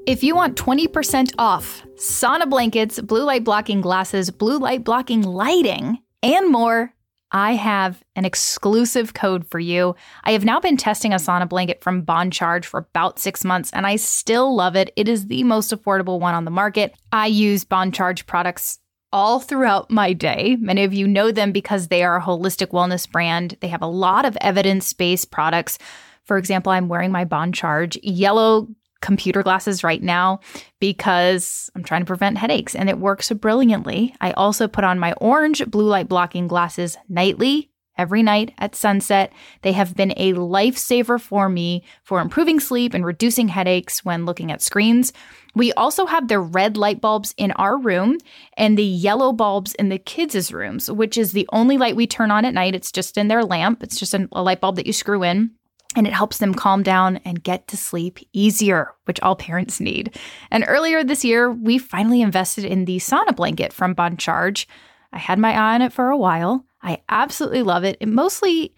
if 0.06 0.22
you 0.22 0.34
want 0.34 0.56
20% 0.56 1.34
off 1.38 1.82
sauna 1.96 2.48
blankets, 2.48 2.98
blue 2.98 3.24
light 3.24 3.44
blocking 3.44 3.82
glasses, 3.82 4.30
blue 4.30 4.58
light 4.58 4.82
blocking 4.82 5.20
lighting, 5.20 5.98
and 6.22 6.50
more, 6.50 6.94
I 7.30 7.56
have 7.56 8.02
an 8.16 8.24
exclusive 8.24 9.12
code 9.12 9.46
for 9.50 9.58
you. 9.58 9.94
I 10.24 10.32
have 10.32 10.46
now 10.46 10.60
been 10.60 10.78
testing 10.78 11.12
a 11.12 11.16
sauna 11.16 11.46
blanket 11.46 11.82
from 11.82 12.02
Bon 12.02 12.30
Charge 12.30 12.66
for 12.66 12.80
about 12.80 13.18
six 13.18 13.44
months, 13.44 13.70
and 13.72 13.86
I 13.86 13.96
still 13.96 14.56
love 14.56 14.76
it. 14.76 14.94
It 14.96 15.08
is 15.08 15.26
the 15.26 15.44
most 15.44 15.74
affordable 15.74 16.18
one 16.20 16.34
on 16.34 16.46
the 16.46 16.50
market. 16.50 16.94
I 17.12 17.26
use 17.26 17.64
Bon 17.64 17.92
Charge 17.92 18.26
products 18.26 18.78
all 19.12 19.40
throughout 19.40 19.90
my 19.90 20.12
day. 20.12 20.56
Many 20.60 20.84
of 20.84 20.92
you 20.94 21.06
know 21.06 21.30
them 21.30 21.52
because 21.52 21.88
they 21.88 22.02
are 22.02 22.16
a 22.16 22.22
holistic 22.22 22.68
wellness 22.68 23.10
brand. 23.10 23.56
They 23.60 23.68
have 23.68 23.82
a 23.82 23.86
lot 23.86 24.24
of 24.24 24.36
evidence 24.40 24.92
based 24.92 25.30
products. 25.30 25.78
For 26.24 26.36
example, 26.36 26.72
I'm 26.72 26.88
wearing 26.88 27.10
my 27.10 27.24
Bon 27.24 27.52
Charge 27.52 27.98
yellow 28.02 28.68
computer 29.00 29.42
glasses 29.42 29.84
right 29.84 30.02
now 30.02 30.40
because 30.80 31.70
I'm 31.74 31.84
trying 31.84 32.02
to 32.02 32.06
prevent 32.06 32.38
headaches 32.38 32.74
and 32.74 32.88
it 32.88 32.98
works 32.98 33.30
brilliantly. 33.30 34.14
I 34.20 34.32
also 34.32 34.66
put 34.66 34.84
on 34.84 34.98
my 34.98 35.12
orange 35.14 35.64
blue 35.66 35.86
light 35.86 36.08
blocking 36.08 36.48
glasses 36.48 36.96
nightly 37.08 37.70
every 37.98 38.22
night 38.22 38.54
at 38.58 38.74
sunset. 38.74 39.32
They 39.62 39.72
have 39.72 39.94
been 39.94 40.12
a 40.16 40.32
lifesaver 40.32 41.20
for 41.20 41.48
me 41.48 41.84
for 42.02 42.20
improving 42.20 42.60
sleep 42.60 42.94
and 42.94 43.04
reducing 43.04 43.48
headaches 43.48 44.04
when 44.04 44.24
looking 44.24 44.50
at 44.50 44.62
screens. 44.62 45.12
We 45.54 45.72
also 45.72 46.06
have 46.06 46.28
the 46.28 46.38
red 46.38 46.76
light 46.76 47.00
bulbs 47.00 47.34
in 47.36 47.50
our 47.52 47.76
room 47.76 48.18
and 48.56 48.78
the 48.78 48.84
yellow 48.84 49.32
bulbs 49.32 49.74
in 49.74 49.88
the 49.88 49.98
kids' 49.98 50.52
rooms, 50.52 50.90
which 50.90 51.18
is 51.18 51.32
the 51.32 51.48
only 51.52 51.76
light 51.76 51.96
we 51.96 52.06
turn 52.06 52.30
on 52.30 52.44
at 52.44 52.54
night. 52.54 52.74
It's 52.74 52.92
just 52.92 53.18
in 53.18 53.28
their 53.28 53.44
lamp, 53.44 53.82
it's 53.82 53.98
just 53.98 54.14
a 54.14 54.42
light 54.42 54.60
bulb 54.60 54.76
that 54.76 54.86
you 54.86 54.92
screw 54.92 55.22
in 55.22 55.50
and 55.96 56.06
it 56.06 56.12
helps 56.12 56.38
them 56.38 56.54
calm 56.54 56.82
down 56.82 57.16
and 57.24 57.42
get 57.42 57.66
to 57.68 57.76
sleep 57.76 58.18
easier, 58.32 58.94
which 59.04 59.20
all 59.20 59.34
parents 59.34 59.80
need. 59.80 60.16
And 60.50 60.64
earlier 60.68 61.02
this 61.02 61.24
year, 61.24 61.50
we 61.50 61.78
finally 61.78 62.20
invested 62.20 62.64
in 62.64 62.84
the 62.84 62.98
sauna 62.98 63.34
blanket 63.34 63.72
from 63.72 63.94
Bon 63.94 64.16
Charge. 64.16 64.68
I 65.12 65.18
had 65.18 65.38
my 65.38 65.52
eye 65.52 65.74
on 65.74 65.82
it 65.82 65.92
for 65.92 66.10
a 66.10 66.16
while. 66.16 66.64
I 66.88 67.02
absolutely 67.10 67.62
love 67.62 67.84
it. 67.84 67.98
It 68.00 68.08
mostly 68.08 68.74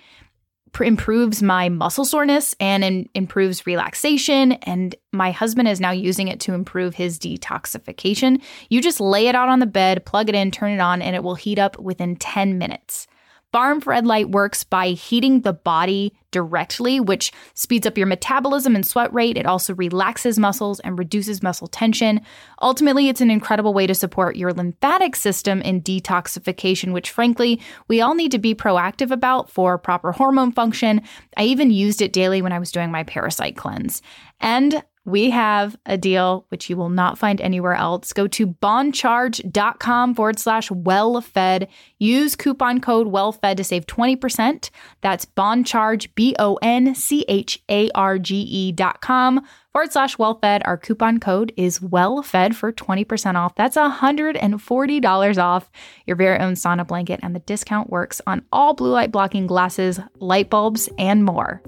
pr- 0.73 0.83
improves 0.83 1.45
my 1.45 1.69
muscle 1.69 2.05
soreness 2.05 2.57
and 2.59 2.83
in- 2.83 3.09
improves 3.15 3.67
relaxation. 3.67 4.53
And 4.53 4.97
my 5.13 5.31
husband 5.31 5.69
is 5.69 5.81
now 5.81 5.93
using 5.93 6.27
it 6.27 6.41
to 6.41 6.53
improve 6.53 6.95
his 6.95 7.21
detoxification. 7.21 8.43
You 8.69 8.83
just 8.83 9.01
lay 9.01 9.29
it 9.29 9.37
out 9.37 9.49
on 9.49 9.61
the 9.61 9.67
bed, 9.67 10.05
plug 10.05 10.29
it 10.29 10.35
in, 10.35 10.51
turn 10.51 10.73
it 10.73 10.81
on, 10.81 11.03
and 11.03 11.15
it 11.15 11.23
will 11.23 11.37
heat 11.37 11.61
up 11.61 11.79
within 11.79 12.17
10 12.17 12.59
minutes. 12.59 13.07
Barm 13.53 13.81
red 13.81 14.07
light 14.07 14.31
works 14.31 14.63
by 14.63 14.91
heating 14.91 15.41
the 15.41 15.53
body 15.53 16.15
directly, 16.31 17.01
which 17.01 17.33
speeds 17.55 17.87
up 17.87 17.99
your 17.99 18.07
metabolism 18.07 18.77
and 18.77 18.87
sweat 18.87 19.13
rate. 19.13 19.37
It 19.37 19.47
also 19.47 19.75
relaxes 19.75 20.39
muscles 20.39 20.79
and 20.81 20.99
reduces 20.99 21.43
muscle 21.43 21.67
tension. 21.67 22.21
Ultimately, 22.63 23.09
it's 23.09 23.21
an 23.21 23.31
incredible 23.31 23.75
way 23.75 23.87
to 23.87 23.95
support 23.95 24.37
your 24.37 24.53
lymphatic 24.53 25.17
system 25.17 25.61
in 25.63 25.83
detoxification, 25.83 26.93
which 26.93 27.11
frankly, 27.11 27.61
we 27.89 28.01
all 28.01 28.15
need 28.15 28.31
to 28.31 28.39
be 28.39 28.55
proactive 28.55 29.11
about 29.11 29.51
for 29.51 29.79
proper 29.79 30.13
hormone 30.13 30.53
function. 30.53 31.03
I 31.37 31.45
even 31.45 31.71
used 31.71 32.01
it 32.01 32.13
daily 32.13 32.43
when 32.43 32.53
I 32.53 32.61
was 32.61 32.71
doing 32.71 32.93
my 32.93 33.03
parasite 33.03 33.57
cleanse. 33.57 34.03
And 34.41 34.85
we 35.05 35.31
have 35.31 35.77
a 35.87 35.97
deal 35.97 36.45
which 36.49 36.69
you 36.69 36.77
will 36.77 36.91
not 36.91 37.19
find 37.19 37.41
anywhere 37.41 37.75
else. 37.75 38.13
Go 38.13 38.27
to 38.29 38.47
boncharge.com 38.47 40.15
forward 40.15 40.39
slash 40.39 40.71
well 40.71 41.21
fed. 41.21 41.69
Use 41.99 42.37
coupon 42.37 42.81
code 42.81 43.09
well 43.09 43.33
fed 43.33 43.57
to 43.57 43.65
save 43.65 43.87
20%. 43.87 44.71
That's 45.01 45.25
boncharge, 45.25 46.15
B 46.15 46.37
O 46.39 46.59
N 46.63 46.95
C 46.95 47.25
H 47.29 47.63
A 47.71 47.91
R 47.95 48.19
G 48.19 48.37
E 48.37 48.73
dot 48.73 49.01
com 49.01 49.47
forward 49.73 49.93
slash 49.93 50.19
well 50.19 50.39
fed. 50.39 50.63
Our 50.65 50.77
coupon 50.77 51.19
code 51.19 51.53
is 51.57 51.81
well 51.81 52.23
fed 52.23 52.55
for 52.55 52.73
20% 52.73 53.37
off. 53.37 53.55
That's 53.55 53.77
$140 53.77 55.39
off 55.43 55.71
your 56.07 56.17
very 56.17 56.39
own 56.39 56.55
sauna 56.55 56.87
blanket. 56.87 57.21
And 57.23 57.35
the 57.35 57.41
discount 57.41 57.89
works 57.89 58.21
on 58.27 58.45
all 58.53 58.75
blue 58.75 58.91
light 58.91 59.13
blocking 59.13 59.47
glasses, 59.47 59.99
light 60.19 60.51
bulbs, 60.51 60.89
and 60.99 61.25
more. 61.25 61.63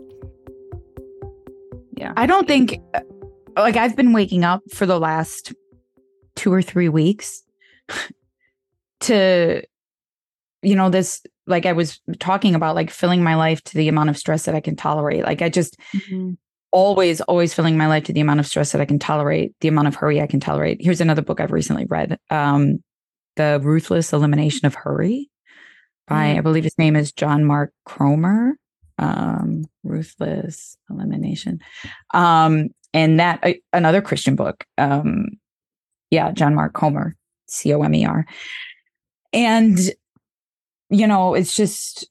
Yeah. 1.96 2.12
I 2.16 2.26
don't 2.26 2.48
think 2.48 2.80
like 3.56 3.76
I've 3.76 3.96
been 3.96 4.12
waking 4.12 4.44
up 4.44 4.62
for 4.72 4.86
the 4.86 4.98
last 4.98 5.52
two 6.36 6.52
or 6.52 6.62
three 6.62 6.88
weeks 6.88 7.42
to, 9.00 9.62
you 10.62 10.74
know, 10.74 10.90
this, 10.90 11.22
like 11.46 11.66
I 11.66 11.72
was 11.72 12.00
talking 12.18 12.54
about, 12.54 12.74
like 12.74 12.90
filling 12.90 13.22
my 13.22 13.34
life 13.34 13.62
to 13.64 13.74
the 13.76 13.88
amount 13.88 14.10
of 14.10 14.18
stress 14.18 14.44
that 14.44 14.54
I 14.54 14.60
can 14.60 14.76
tolerate. 14.76 15.24
Like 15.24 15.42
I 15.42 15.48
just 15.48 15.78
mm-hmm. 15.94 16.32
always, 16.70 17.20
always 17.22 17.52
filling 17.52 17.76
my 17.76 17.86
life 17.86 18.04
to 18.04 18.12
the 18.12 18.20
amount 18.20 18.40
of 18.40 18.46
stress 18.46 18.72
that 18.72 18.80
I 18.80 18.86
can 18.86 18.98
tolerate, 18.98 19.54
the 19.60 19.68
amount 19.68 19.88
of 19.88 19.96
hurry 19.96 20.20
I 20.20 20.26
can 20.26 20.40
tolerate. 20.40 20.78
Here's 20.80 21.00
another 21.00 21.22
book 21.22 21.40
I've 21.40 21.52
recently 21.52 21.86
read 21.86 22.18
um, 22.30 22.82
The 23.36 23.60
Ruthless 23.62 24.12
Elimination 24.12 24.66
of 24.66 24.74
Hurry 24.74 25.30
by, 26.06 26.28
mm-hmm. 26.28 26.38
I 26.38 26.40
believe 26.42 26.64
his 26.64 26.78
name 26.78 26.96
is 26.96 27.12
John 27.12 27.44
Mark 27.44 27.72
Cromer 27.84 28.56
um 28.98 29.64
ruthless 29.82 30.76
elimination 30.90 31.60
um 32.12 32.68
and 32.94 33.18
that 33.20 33.40
uh, 33.42 33.52
another 33.72 34.02
Christian 34.02 34.36
book. 34.36 34.64
Um, 34.78 35.28
yeah, 36.10 36.30
John 36.32 36.54
Mark 36.54 36.74
Comer, 36.74 37.16
C 37.46 37.72
O 37.72 37.82
M 37.82 37.94
E 37.94 38.04
R, 38.04 38.26
and 39.32 39.78
you 40.90 41.06
know, 41.06 41.34
it's 41.34 41.56
just 41.56 42.08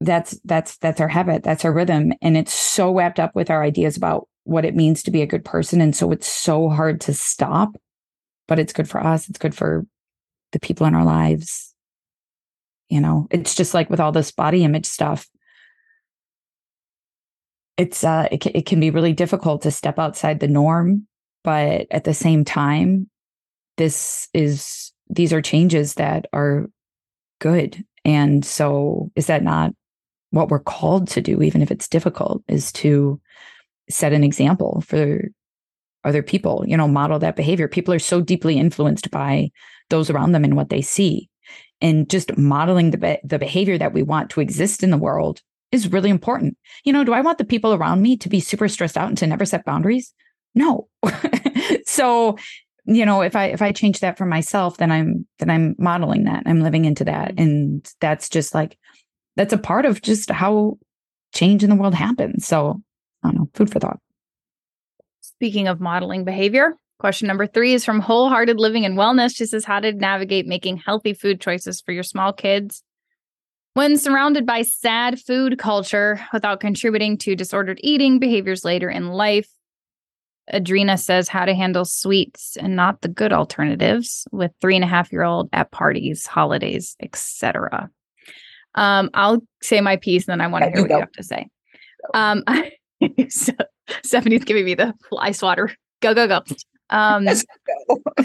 that's 0.00 0.38
that's 0.44 0.76
that's 0.78 1.00
our 1.00 1.08
habit, 1.08 1.42
that's 1.42 1.64
our 1.64 1.72
rhythm, 1.72 2.12
and 2.20 2.36
it's 2.36 2.52
so 2.52 2.94
wrapped 2.94 3.18
up 3.18 3.34
with 3.34 3.50
our 3.50 3.62
ideas 3.62 3.96
about 3.96 4.28
what 4.44 4.64
it 4.64 4.76
means 4.76 5.02
to 5.02 5.10
be 5.10 5.22
a 5.22 5.26
good 5.26 5.44
person, 5.44 5.80
and 5.80 5.96
so 5.96 6.12
it's 6.12 6.28
so 6.28 6.68
hard 6.68 7.00
to 7.02 7.14
stop. 7.14 7.76
But 8.48 8.58
it's 8.58 8.72
good 8.72 8.88
for 8.88 9.04
us. 9.04 9.28
It's 9.28 9.38
good 9.38 9.54
for 9.54 9.86
the 10.52 10.60
people 10.60 10.86
in 10.86 10.94
our 10.94 11.04
lives. 11.04 11.74
You 12.88 13.00
know, 13.00 13.26
it's 13.30 13.54
just 13.54 13.74
like 13.74 13.90
with 13.90 13.98
all 13.98 14.12
this 14.12 14.30
body 14.30 14.62
image 14.62 14.86
stuff 14.86 15.26
it's 17.76 18.04
uh 18.04 18.28
it, 18.30 18.46
it 18.46 18.66
can 18.66 18.80
be 18.80 18.90
really 18.90 19.12
difficult 19.12 19.62
to 19.62 19.70
step 19.70 19.98
outside 19.98 20.40
the 20.40 20.48
norm 20.48 21.06
but 21.44 21.86
at 21.90 22.04
the 22.04 22.14
same 22.14 22.44
time 22.44 23.08
this 23.76 24.28
is 24.32 24.92
these 25.08 25.32
are 25.32 25.42
changes 25.42 25.94
that 25.94 26.26
are 26.32 26.66
good. 27.40 27.84
And 28.04 28.44
so 28.44 29.10
is 29.16 29.26
that 29.26 29.42
not 29.42 29.72
what 30.30 30.48
we're 30.48 30.58
called 30.58 31.08
to 31.08 31.20
do 31.20 31.42
even 31.42 31.62
if 31.62 31.70
it's 31.70 31.88
difficult 31.88 32.42
is 32.48 32.72
to 32.72 33.20
set 33.88 34.12
an 34.12 34.24
example 34.24 34.82
for 34.86 35.20
other 36.04 36.22
people 36.22 36.64
you 36.66 36.76
know 36.76 36.88
model 36.88 37.18
that 37.18 37.36
behavior. 37.36 37.68
People 37.68 37.94
are 37.94 38.00
so 38.00 38.20
deeply 38.20 38.58
influenced 38.58 39.10
by 39.10 39.50
those 39.90 40.10
around 40.10 40.32
them 40.32 40.44
and 40.44 40.56
what 40.56 40.68
they 40.68 40.82
see. 40.82 41.28
And 41.80 42.08
just 42.08 42.36
modeling 42.36 42.90
the 42.90 42.98
be- 42.98 43.18
the 43.22 43.38
behavior 43.38 43.78
that 43.78 43.92
we 43.92 44.02
want 44.02 44.30
to 44.30 44.40
exist 44.40 44.82
in 44.82 44.90
the 44.90 44.98
world 44.98 45.42
is 45.76 45.92
really 45.92 46.10
important. 46.10 46.56
You 46.84 46.92
know, 46.92 47.04
do 47.04 47.12
I 47.12 47.20
want 47.20 47.38
the 47.38 47.44
people 47.44 47.74
around 47.74 48.02
me 48.02 48.16
to 48.18 48.28
be 48.28 48.40
super 48.40 48.68
stressed 48.68 48.96
out 48.96 49.08
and 49.08 49.18
to 49.18 49.26
never 49.26 49.44
set 49.44 49.64
boundaries? 49.64 50.12
No. 50.54 50.88
so, 51.86 52.36
you 52.84 53.06
know, 53.06 53.20
if 53.20 53.36
I 53.36 53.46
if 53.46 53.62
I 53.62 53.72
change 53.72 54.00
that 54.00 54.18
for 54.18 54.26
myself, 54.26 54.78
then 54.78 54.90
I'm 54.90 55.26
then 55.38 55.50
I'm 55.50 55.76
modeling 55.78 56.24
that. 56.24 56.42
I'm 56.46 56.62
living 56.62 56.84
into 56.84 57.04
that. 57.04 57.30
Mm-hmm. 57.32 57.42
And 57.42 57.92
that's 58.00 58.28
just 58.28 58.54
like 58.54 58.78
that's 59.36 59.52
a 59.52 59.58
part 59.58 59.84
of 59.84 60.02
just 60.02 60.30
how 60.30 60.78
change 61.34 61.62
in 61.62 61.70
the 61.70 61.76
world 61.76 61.94
happens. 61.94 62.46
So 62.46 62.82
I 63.22 63.28
don't 63.28 63.36
know, 63.36 63.50
food 63.54 63.70
for 63.70 63.78
thought. 63.78 64.00
Speaking 65.20 65.68
of 65.68 65.80
modeling 65.80 66.24
behavior, 66.24 66.74
question 66.98 67.28
number 67.28 67.46
three 67.46 67.74
is 67.74 67.84
from 67.84 68.00
Wholehearted 68.00 68.58
Living 68.58 68.86
and 68.86 68.96
Wellness. 68.96 69.36
She 69.36 69.44
says, 69.44 69.64
How 69.64 69.80
to 69.80 69.92
navigate 69.92 70.46
making 70.46 70.78
healthy 70.78 71.12
food 71.12 71.40
choices 71.40 71.82
for 71.82 71.92
your 71.92 72.02
small 72.02 72.32
kids 72.32 72.82
when 73.76 73.98
surrounded 73.98 74.46
by 74.46 74.62
sad 74.62 75.20
food 75.20 75.58
culture 75.58 76.18
without 76.32 76.60
contributing 76.60 77.18
to 77.18 77.36
disordered 77.36 77.78
eating 77.82 78.18
behaviors 78.18 78.64
later 78.64 78.88
in 78.88 79.08
life, 79.08 79.50
Adrena 80.50 80.98
says 80.98 81.28
how 81.28 81.44
to 81.44 81.54
handle 81.54 81.84
sweets 81.84 82.56
and 82.56 82.74
not 82.74 83.02
the 83.02 83.08
good 83.08 83.34
alternatives 83.34 84.26
with 84.32 84.50
three 84.62 84.76
and 84.76 84.84
a 84.84 84.86
half 84.86 85.12
year 85.12 85.24
old 85.24 85.50
at 85.52 85.72
parties, 85.72 86.24
holidays, 86.24 86.96
etc. 87.02 87.90
Um, 88.76 89.10
I'll 89.12 89.42
say 89.62 89.82
my 89.82 89.96
piece, 89.96 90.26
and 90.26 90.32
then 90.32 90.40
I 90.40 90.46
want 90.46 90.64
to 90.64 90.70
hear 90.70 90.80
what 90.80 90.90
you 90.90 90.98
have 90.98 91.12
to 91.12 91.22
say. 91.22 91.46
Um, 92.14 92.44
so, 93.28 93.52
Stefani's 94.02 94.44
giving 94.44 94.64
me 94.64 94.72
the 94.72 94.94
fly 95.10 95.32
swatter. 95.32 95.70
Go 96.00 96.14
go 96.14 96.26
go. 96.26 96.42
Um, 96.88 97.26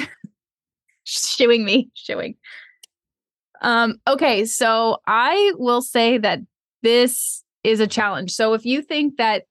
shooing 1.03 1.65
me, 1.65 1.89
shooing. 1.95 2.35
Um, 3.61 3.95
okay, 4.07 4.45
so 4.45 4.97
I 5.07 5.53
will 5.57 5.81
say 5.81 6.17
that 6.17 6.39
this 6.81 7.43
is 7.63 7.79
a 7.79 7.87
challenge. 7.87 8.31
So 8.31 8.53
if 8.53 8.65
you 8.65 8.81
think 8.81 9.17
that 9.17 9.43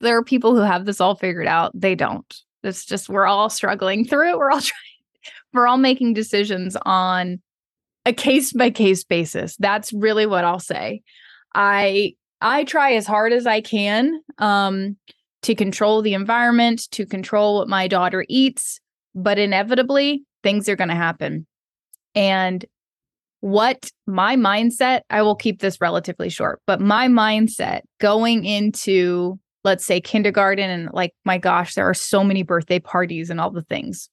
there 0.00 0.16
are 0.16 0.24
people 0.24 0.54
who 0.54 0.62
have 0.62 0.86
this 0.86 1.00
all 1.00 1.14
figured 1.14 1.46
out, 1.46 1.72
they 1.74 1.94
don't. 1.94 2.34
It's 2.62 2.84
just 2.84 3.08
we're 3.08 3.26
all 3.26 3.50
struggling 3.50 4.04
through 4.08 4.30
it. 4.30 4.38
We're 4.38 4.50
all 4.50 4.60
trying, 4.62 5.32
we're 5.52 5.66
all 5.66 5.78
making 5.78 6.14
decisions 6.14 6.76
on 6.82 7.40
a 8.06 8.12
case 8.12 8.52
by 8.52 8.70
case 8.70 9.04
basis. 9.04 9.56
That's 9.58 9.92
really 9.92 10.26
what 10.26 10.44
I'll 10.44 10.60
say. 10.60 11.02
I 11.54 12.14
I 12.40 12.64
try 12.64 12.92
as 12.92 13.06
hard 13.06 13.32
as 13.32 13.46
I 13.46 13.60
can 13.60 14.22
um, 14.38 14.96
to 15.42 15.54
control 15.54 16.02
the 16.02 16.14
environment, 16.14 16.88
to 16.92 17.04
control 17.04 17.58
what 17.58 17.68
my 17.68 17.88
daughter 17.88 18.24
eats, 18.28 18.80
but 19.14 19.38
inevitably 19.38 20.22
things 20.42 20.68
are 20.68 20.76
going 20.76 20.88
to 20.88 20.94
happen. 20.94 21.46
And 22.14 22.64
what 23.40 23.90
my 24.06 24.36
mindset, 24.36 25.02
I 25.10 25.22
will 25.22 25.36
keep 25.36 25.60
this 25.60 25.80
relatively 25.80 26.28
short, 26.28 26.60
but 26.66 26.80
my 26.80 27.08
mindset 27.08 27.82
going 28.00 28.44
into, 28.44 29.38
let's 29.64 29.86
say, 29.86 30.00
kindergarten 30.00 30.68
and 30.68 30.90
like, 30.92 31.14
my 31.24 31.38
gosh, 31.38 31.74
there 31.74 31.88
are 31.88 31.94
so 31.94 32.24
many 32.24 32.42
birthday 32.42 32.78
parties 32.78 33.30
and 33.30 33.40
all 33.40 33.50
the 33.50 33.62
things. 33.62 34.08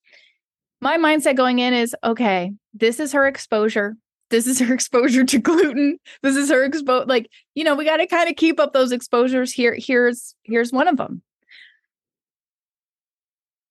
My 0.82 0.97
mindset 0.97 1.36
going 1.36 1.59
in 1.59 1.73
is 1.73 1.95
okay, 2.03 2.51
this 2.73 2.99
is 2.99 3.13
her 3.13 3.28
exposure. 3.28 3.95
This 4.30 4.47
is 4.47 4.59
her 4.59 4.73
exposure 4.76 5.23
to 5.23 5.39
gluten. 5.39 5.97
This 6.21 6.36
is 6.36 6.49
her 6.49 6.63
exposure. 6.63 7.05
Like, 7.05 7.30
you 7.55 7.63
know, 7.63 7.76
we 7.76 7.86
got 7.86 7.97
to 7.97 8.07
kind 8.07 8.30
of 8.30 8.36
keep 8.36 8.59
up 8.59 8.73
those 8.73 8.91
exposures. 8.91 9.51
Here, 9.51 9.76
here's 9.78 10.36
here's 10.43 10.71
one 10.71 10.88
of 10.88 10.97
them. 10.97 11.21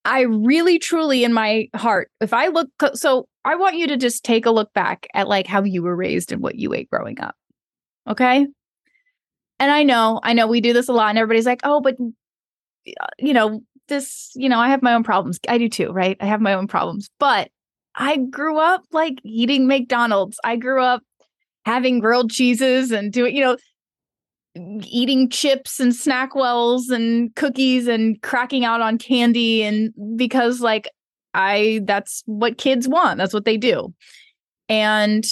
I 0.05 0.21
really 0.21 0.79
truly 0.79 1.23
in 1.23 1.33
my 1.33 1.67
heart, 1.75 2.11
if 2.21 2.31
I 2.31 2.47
look 2.47 2.69
so 2.93 3.27
I 3.43 3.55
want 3.55 3.75
you 3.75 3.87
to 3.87 3.97
just 3.97 4.23
take 4.23 4.45
a 4.45 4.51
look 4.51 4.71
back 4.73 5.07
at 5.13 5.27
like 5.27 5.47
how 5.47 5.63
you 5.63 5.83
were 5.83 5.95
raised 5.95 6.31
and 6.31 6.41
what 6.41 6.55
you 6.55 6.73
ate 6.73 6.89
growing 6.89 7.19
up. 7.19 7.35
Okay. 8.07 8.47
And 9.59 9.71
I 9.71 9.83
know, 9.83 10.19
I 10.23 10.33
know 10.33 10.47
we 10.47 10.61
do 10.61 10.73
this 10.73 10.89
a 10.89 10.93
lot, 10.93 11.09
and 11.09 11.17
everybody's 11.17 11.45
like, 11.45 11.61
oh, 11.63 11.79
but, 11.79 11.95
you 13.17 13.33
know, 13.33 13.61
this, 13.87 14.31
you 14.35 14.49
know, 14.49 14.59
I 14.59 14.69
have 14.69 14.81
my 14.81 14.93
own 14.93 15.03
problems. 15.03 15.39
I 15.47 15.57
do 15.57 15.69
too, 15.69 15.91
right? 15.91 16.17
I 16.19 16.25
have 16.25 16.41
my 16.41 16.53
own 16.53 16.67
problems. 16.67 17.09
But 17.19 17.49
I 17.95 18.17
grew 18.17 18.57
up 18.59 18.83
like 18.91 19.19
eating 19.23 19.67
McDonald's. 19.67 20.39
I 20.43 20.57
grew 20.57 20.81
up 20.83 21.03
having 21.65 21.99
grilled 21.99 22.31
cheeses 22.31 22.91
and 22.91 23.13
doing, 23.13 23.35
you 23.35 23.43
know, 23.43 23.57
eating 24.55 25.29
chips 25.29 25.79
and 25.79 25.91
SnackWells 25.91 26.89
and 26.89 27.33
cookies 27.35 27.87
and 27.87 28.21
cracking 28.21 28.63
out 28.63 28.81
on 28.81 28.97
candy 28.97 29.63
and 29.63 29.93
because 30.15 30.61
like 30.61 30.87
I 31.33 31.81
that's 31.83 32.23
what 32.25 32.57
kids 32.57 32.87
want. 32.87 33.17
That's 33.17 33.33
what 33.33 33.45
they 33.45 33.57
do. 33.57 33.93
And 34.69 35.25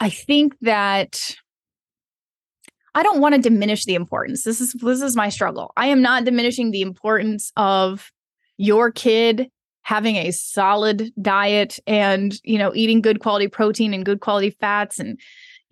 I 0.00 0.08
think 0.08 0.56
that 0.62 1.36
I 2.94 3.02
don't 3.02 3.20
want 3.20 3.34
to 3.34 3.40
diminish 3.40 3.84
the 3.84 3.94
importance. 3.94 4.42
This 4.42 4.60
is 4.60 4.72
this 4.72 5.02
is 5.02 5.16
my 5.16 5.28
struggle. 5.28 5.72
I 5.76 5.86
am 5.86 6.02
not 6.02 6.24
diminishing 6.24 6.70
the 6.70 6.82
importance 6.82 7.52
of 7.56 8.10
your 8.56 8.90
kid 8.90 9.48
having 9.82 10.16
a 10.16 10.30
solid 10.30 11.12
diet 11.20 11.78
and, 11.86 12.38
you 12.44 12.56
know, 12.58 12.72
eating 12.74 13.00
good 13.00 13.20
quality 13.20 13.48
protein 13.48 13.92
and 13.92 14.04
good 14.04 14.20
quality 14.20 14.50
fats 14.50 14.98
and 14.98 15.18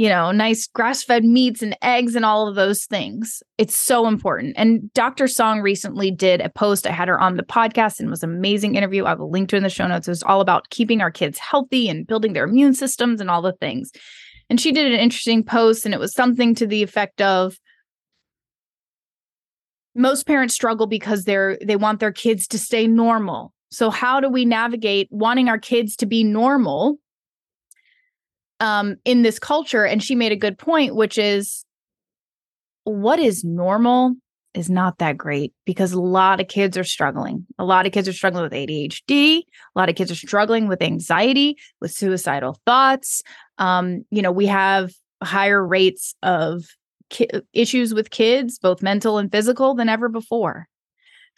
you 0.00 0.08
know, 0.08 0.32
nice 0.32 0.66
grass 0.66 1.02
fed 1.02 1.26
meats 1.26 1.60
and 1.60 1.76
eggs 1.82 2.16
and 2.16 2.24
all 2.24 2.48
of 2.48 2.54
those 2.54 2.86
things. 2.86 3.42
It's 3.58 3.76
so 3.76 4.06
important. 4.06 4.54
And 4.56 4.90
Dr. 4.94 5.28
Song 5.28 5.60
recently 5.60 6.10
did 6.10 6.40
a 6.40 6.48
post. 6.48 6.86
I 6.86 6.90
had 6.90 7.08
her 7.08 7.20
on 7.20 7.36
the 7.36 7.42
podcast 7.42 8.00
and 8.00 8.08
was 8.08 8.22
an 8.22 8.30
amazing 8.30 8.76
interview. 8.76 9.04
I 9.04 9.12
will 9.12 9.30
link 9.30 9.50
to 9.50 9.56
in 9.56 9.62
the 9.62 9.68
show 9.68 9.86
notes. 9.86 10.08
It 10.08 10.12
was 10.12 10.22
all 10.22 10.40
about 10.40 10.70
keeping 10.70 11.02
our 11.02 11.10
kids 11.10 11.38
healthy 11.38 11.86
and 11.86 12.06
building 12.06 12.32
their 12.32 12.44
immune 12.44 12.72
systems 12.72 13.20
and 13.20 13.30
all 13.30 13.42
the 13.42 13.52
things. 13.52 13.92
And 14.48 14.58
she 14.58 14.72
did 14.72 14.90
an 14.90 14.98
interesting 14.98 15.44
post, 15.44 15.84
and 15.84 15.92
it 15.92 16.00
was 16.00 16.14
something 16.14 16.54
to 16.54 16.66
the 16.66 16.82
effect 16.82 17.20
of 17.20 17.58
most 19.94 20.26
parents 20.26 20.54
struggle 20.54 20.86
because 20.86 21.24
they're 21.24 21.58
they 21.62 21.76
want 21.76 22.00
their 22.00 22.10
kids 22.10 22.46
to 22.46 22.58
stay 22.58 22.86
normal. 22.86 23.52
So 23.70 23.90
how 23.90 24.18
do 24.18 24.30
we 24.30 24.46
navigate 24.46 25.08
wanting 25.10 25.50
our 25.50 25.58
kids 25.58 25.94
to 25.96 26.06
be 26.06 26.24
normal 26.24 26.98
um, 28.60 28.96
in 29.04 29.22
this 29.22 29.38
culture. 29.38 29.84
And 29.84 30.02
she 30.02 30.14
made 30.14 30.32
a 30.32 30.36
good 30.36 30.58
point, 30.58 30.94
which 30.94 31.18
is 31.18 31.64
what 32.84 33.18
is 33.18 33.44
normal 33.44 34.14
is 34.54 34.68
not 34.68 34.98
that 34.98 35.16
great 35.16 35.52
because 35.64 35.92
a 35.92 36.00
lot 36.00 36.40
of 36.40 36.48
kids 36.48 36.76
are 36.76 36.84
struggling. 36.84 37.46
A 37.58 37.64
lot 37.64 37.86
of 37.86 37.92
kids 37.92 38.08
are 38.08 38.12
struggling 38.12 38.42
with 38.42 38.52
ADHD. 38.52 39.38
A 39.38 39.78
lot 39.78 39.88
of 39.88 39.94
kids 39.94 40.10
are 40.10 40.16
struggling 40.16 40.66
with 40.66 40.82
anxiety, 40.82 41.56
with 41.80 41.92
suicidal 41.92 42.58
thoughts. 42.66 43.22
Um, 43.58 44.04
you 44.10 44.22
know, 44.22 44.32
we 44.32 44.46
have 44.46 44.92
higher 45.22 45.64
rates 45.64 46.14
of 46.22 46.64
ki- 47.10 47.28
issues 47.52 47.94
with 47.94 48.10
kids, 48.10 48.58
both 48.58 48.82
mental 48.82 49.18
and 49.18 49.30
physical, 49.30 49.74
than 49.74 49.88
ever 49.88 50.08
before. 50.08 50.66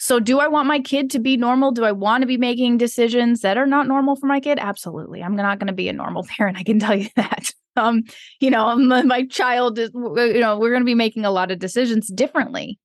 So, 0.03 0.19
do 0.19 0.41
I 0.41 0.49
want 0.49 0.67
my 0.67 0.81
kid 0.81 1.11
to 1.11 1.21
be 1.21 1.37
normal? 1.37 1.71
Do 1.71 1.85
I 1.85 1.93
want 1.93 2.23
to 2.23 2.27
be 2.27 2.37
making 2.37 2.77
decisions 2.77 3.43
that 3.43 3.57
are 3.57 3.67
not 3.67 3.87
normal 3.87 4.17
for 4.17 4.27
my 4.27 4.41
kid? 4.41 4.59
Absolutely. 4.61 5.23
I'm 5.23 5.37
not 5.37 5.61
going 5.61 5.69
to 5.69 5.73
be 5.73 5.89
a 5.89 5.93
normal 5.93 6.25
parent. 6.37 6.59
I 6.59 6.65
can 6.65 6.81
tell 6.81 6.97
you 6.97 7.09
that. 7.15 7.53
Um, 7.77 8.03
you 8.41 8.51
know, 8.51 8.77
my, 8.77 9.03
my 9.03 9.27
child 9.27 9.79
is, 9.79 9.93
you 9.95 10.41
know, 10.41 10.59
we're 10.59 10.71
going 10.71 10.83
to 10.83 10.87
be 10.87 10.97
making 10.97 11.25
a 11.25 11.31
lot 11.31 11.53
of 11.53 11.61
decisions 11.61 12.09
differently. 12.09 12.81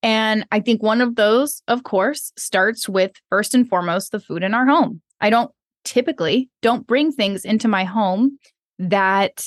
And 0.00 0.46
I 0.52 0.60
think 0.60 0.80
one 0.80 1.00
of 1.00 1.16
those, 1.16 1.60
of 1.66 1.82
course, 1.82 2.32
starts 2.36 2.88
with 2.88 3.10
first 3.30 3.56
and 3.56 3.68
foremost 3.68 4.12
the 4.12 4.20
food 4.20 4.44
in 4.44 4.54
our 4.54 4.64
home. 4.64 5.02
I 5.20 5.30
don't 5.30 5.50
typically 5.84 6.50
don't 6.62 6.86
bring 6.86 7.10
things 7.10 7.44
into 7.44 7.66
my 7.66 7.82
home 7.82 8.38
that 8.78 9.44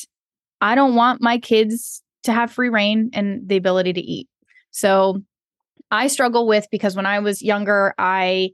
I 0.60 0.76
don't 0.76 0.95
want 0.95 1.22
my 1.22 1.38
kids 1.38 2.03
to 2.24 2.34
have 2.34 2.51
free 2.51 2.68
reign 2.68 3.12
and 3.14 3.47
the 3.47 3.55
ability 3.55 3.93
to 3.93 4.01
eat. 4.01 4.28
So 4.72 5.22
I 5.91 6.07
struggle 6.07 6.47
with 6.47 6.67
because 6.71 6.95
when 6.95 7.05
I 7.05 7.19
was 7.19 7.41
younger, 7.41 7.93
I 7.97 8.51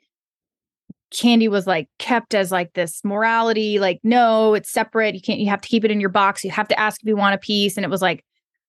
candy 1.13 1.47
was 1.47 1.67
like 1.67 1.88
kept 1.99 2.34
as 2.34 2.51
like 2.51 2.73
this 2.73 3.01
morality, 3.03 3.79
like, 3.79 3.99
no, 4.03 4.53
it's 4.53 4.71
separate. 4.71 5.15
You 5.15 5.21
can't, 5.21 5.39
you 5.39 5.49
have 5.49 5.61
to 5.61 5.69
keep 5.69 5.86
it 5.86 5.91
in 5.91 5.99
your 5.99 6.09
box. 6.09 6.43
You 6.43 6.51
have 6.51 6.67
to 6.69 6.79
ask 6.79 7.01
if 7.01 7.07
you 7.07 7.15
want 7.15 7.36
a 7.36 7.38
piece. 7.38 7.77
And 7.77 7.86
it 7.86 7.89
was 7.89 8.01
like 8.01 8.23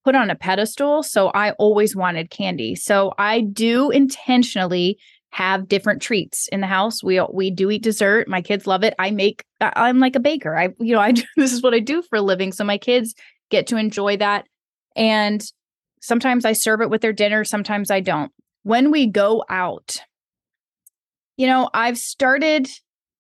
put 0.05 0.15
on 0.15 0.31
a 0.31 0.35
pedestal. 0.35 1.03
So 1.03 1.29
I 1.29 1.53
always 1.53 1.97
wanted 1.97 2.31
candy. 2.31 2.75
So 2.75 3.13
I 3.19 3.41
do 3.41 3.91
intentionally 3.91 4.99
have 5.31 5.67
different 5.67 6.01
treats 6.01 6.47
in 6.49 6.61
the 6.61 6.67
house. 6.67 7.03
We 7.03 7.21
we 7.33 7.51
do 7.51 7.71
eat 7.71 7.83
dessert. 7.83 8.29
My 8.29 8.41
kids 8.41 8.67
love 8.69 8.85
it. 8.85 8.95
I 8.99 9.11
make 9.11 9.45
I'm 9.61 9.99
like 9.99 10.15
a 10.15 10.21
baker. 10.21 10.57
I 10.57 10.69
you 10.79 10.95
know, 10.95 11.01
I 11.01 11.13
do, 11.13 11.25
this 11.37 11.53
is 11.53 11.63
what 11.63 11.75
I 11.75 11.81
do 11.81 12.03
for 12.03 12.17
a 12.17 12.23
living. 12.23 12.53
So 12.53 12.63
my 12.63 12.79
kids 12.79 13.15
get 13.51 13.67
to 13.69 13.77
enjoy 13.77 14.17
that. 14.19 14.47
And 14.95 15.45
sometimes 16.01 16.45
I 16.45 16.53
serve 16.53 16.83
it 16.83 16.91
with 16.91 17.01
their 17.01 17.13
dinner, 17.13 17.43
sometimes 17.43 17.91
I 17.91 18.01
don't 18.01 18.31
when 18.65 18.91
we 18.91 19.07
go 19.07 19.45
out, 19.49 20.01
you 21.37 21.47
know, 21.47 21.71
I've 21.73 21.99
started 21.99 22.69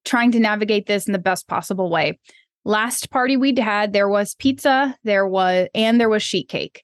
trying 0.04 0.32
to 0.32 0.40
navigate 0.40 0.86
this 0.86 1.06
in 1.06 1.12
the 1.12 1.18
best 1.18 1.46
possible 1.46 1.88
way. 1.90 2.18
Last 2.64 3.10
party 3.10 3.36
we'd 3.36 3.58
had, 3.58 3.92
there 3.92 4.08
was 4.08 4.34
pizza, 4.34 4.96
there 5.04 5.26
was, 5.26 5.68
and 5.74 6.00
there 6.00 6.08
was 6.08 6.22
sheet 6.22 6.48
cake. 6.48 6.82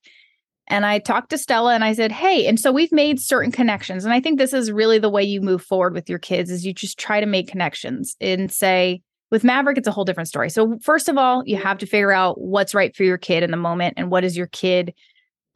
And 0.68 0.86
I 0.86 1.00
talked 1.00 1.30
to 1.30 1.38
Stella 1.38 1.74
and 1.74 1.82
I 1.82 1.94
said, 1.94 2.12
Hey, 2.12 2.46
and 2.46 2.60
so 2.60 2.70
we've 2.70 2.92
made 2.92 3.18
certain 3.18 3.50
connections. 3.50 4.04
And 4.04 4.14
I 4.14 4.20
think 4.20 4.38
this 4.38 4.52
is 4.52 4.70
really 4.70 4.98
the 4.98 5.10
way 5.10 5.24
you 5.24 5.40
move 5.40 5.62
forward 5.62 5.94
with 5.94 6.08
your 6.08 6.18
kids 6.18 6.50
is 6.50 6.64
you 6.64 6.72
just 6.72 6.98
try 6.98 7.18
to 7.18 7.26
make 7.26 7.48
connections 7.48 8.16
and 8.20 8.52
say, 8.52 9.02
with 9.30 9.44
Maverick, 9.44 9.78
it's 9.78 9.88
a 9.88 9.92
whole 9.92 10.04
different 10.04 10.28
story. 10.28 10.50
So 10.50 10.78
first 10.82 11.08
of 11.08 11.16
all, 11.16 11.42
you 11.46 11.56
have 11.56 11.78
to 11.78 11.86
figure 11.86 12.12
out 12.12 12.40
what's 12.40 12.74
right 12.74 12.94
for 12.94 13.04
your 13.04 13.18
kid 13.18 13.42
in 13.42 13.50
the 13.50 13.56
moment 13.56 13.94
and 13.96 14.10
what 14.10 14.20
does 14.20 14.36
your 14.36 14.48
kid 14.48 14.94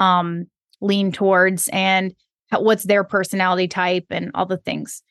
um 0.00 0.46
lean 0.80 1.12
towards. 1.12 1.68
And 1.68 2.14
what's 2.62 2.84
their 2.84 3.04
personality 3.04 3.68
type 3.68 4.06
and 4.10 4.30
all 4.34 4.46
the 4.46 4.58
things. 4.58 5.02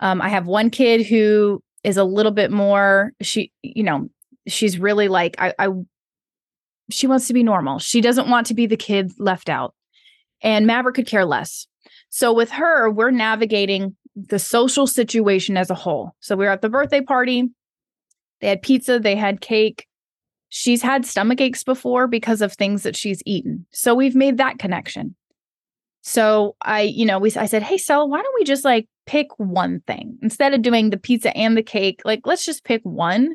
Um, 0.00 0.20
I 0.20 0.28
have 0.28 0.46
one 0.46 0.70
kid 0.70 1.06
who 1.06 1.62
is 1.82 1.96
a 1.96 2.04
little 2.04 2.32
bit 2.32 2.50
more, 2.50 3.12
she, 3.22 3.52
you 3.62 3.82
know, 3.82 4.08
she's 4.46 4.78
really 4.78 5.08
like, 5.08 5.36
I, 5.38 5.54
I, 5.58 5.68
she 6.90 7.06
wants 7.06 7.28
to 7.28 7.34
be 7.34 7.42
normal. 7.42 7.78
She 7.78 8.00
doesn't 8.00 8.28
want 8.28 8.46
to 8.48 8.54
be 8.54 8.66
the 8.66 8.76
kid 8.76 9.12
left 9.18 9.48
out. 9.48 9.74
And 10.42 10.66
Maverick 10.66 10.96
could 10.96 11.06
care 11.06 11.24
less. 11.24 11.66
So 12.10 12.32
with 12.32 12.50
her, 12.50 12.90
we're 12.90 13.10
navigating 13.10 13.96
the 14.14 14.38
social 14.38 14.86
situation 14.86 15.56
as 15.56 15.70
a 15.70 15.74
whole. 15.74 16.14
So 16.20 16.36
we 16.36 16.44
were 16.44 16.50
at 16.50 16.62
the 16.62 16.68
birthday 16.68 17.00
party. 17.00 17.50
They 18.40 18.48
had 18.48 18.62
pizza, 18.62 18.98
they 18.98 19.16
had 19.16 19.40
cake. 19.40 19.86
She's 20.48 20.82
had 20.82 21.04
stomach 21.04 21.40
aches 21.40 21.64
before 21.64 22.06
because 22.06 22.40
of 22.40 22.52
things 22.52 22.84
that 22.84 22.94
she's 22.94 23.22
eaten. 23.26 23.66
So 23.72 23.94
we've 23.94 24.14
made 24.14 24.36
that 24.38 24.58
connection. 24.58 25.16
So 26.04 26.54
I, 26.62 26.82
you 26.82 27.06
know, 27.06 27.18
we 27.18 27.34
I 27.34 27.46
said, 27.46 27.62
"Hey, 27.62 27.78
Stella, 27.78 28.06
why 28.06 28.22
don't 28.22 28.34
we 28.38 28.44
just 28.44 28.64
like 28.64 28.86
pick 29.06 29.26
one 29.38 29.80
thing 29.86 30.18
instead 30.22 30.52
of 30.52 30.62
doing 30.62 30.90
the 30.90 30.98
pizza 30.98 31.34
and 31.36 31.56
the 31.56 31.62
cake? 31.62 32.02
Like, 32.04 32.20
let's 32.26 32.44
just 32.44 32.62
pick 32.62 32.82
one, 32.84 33.34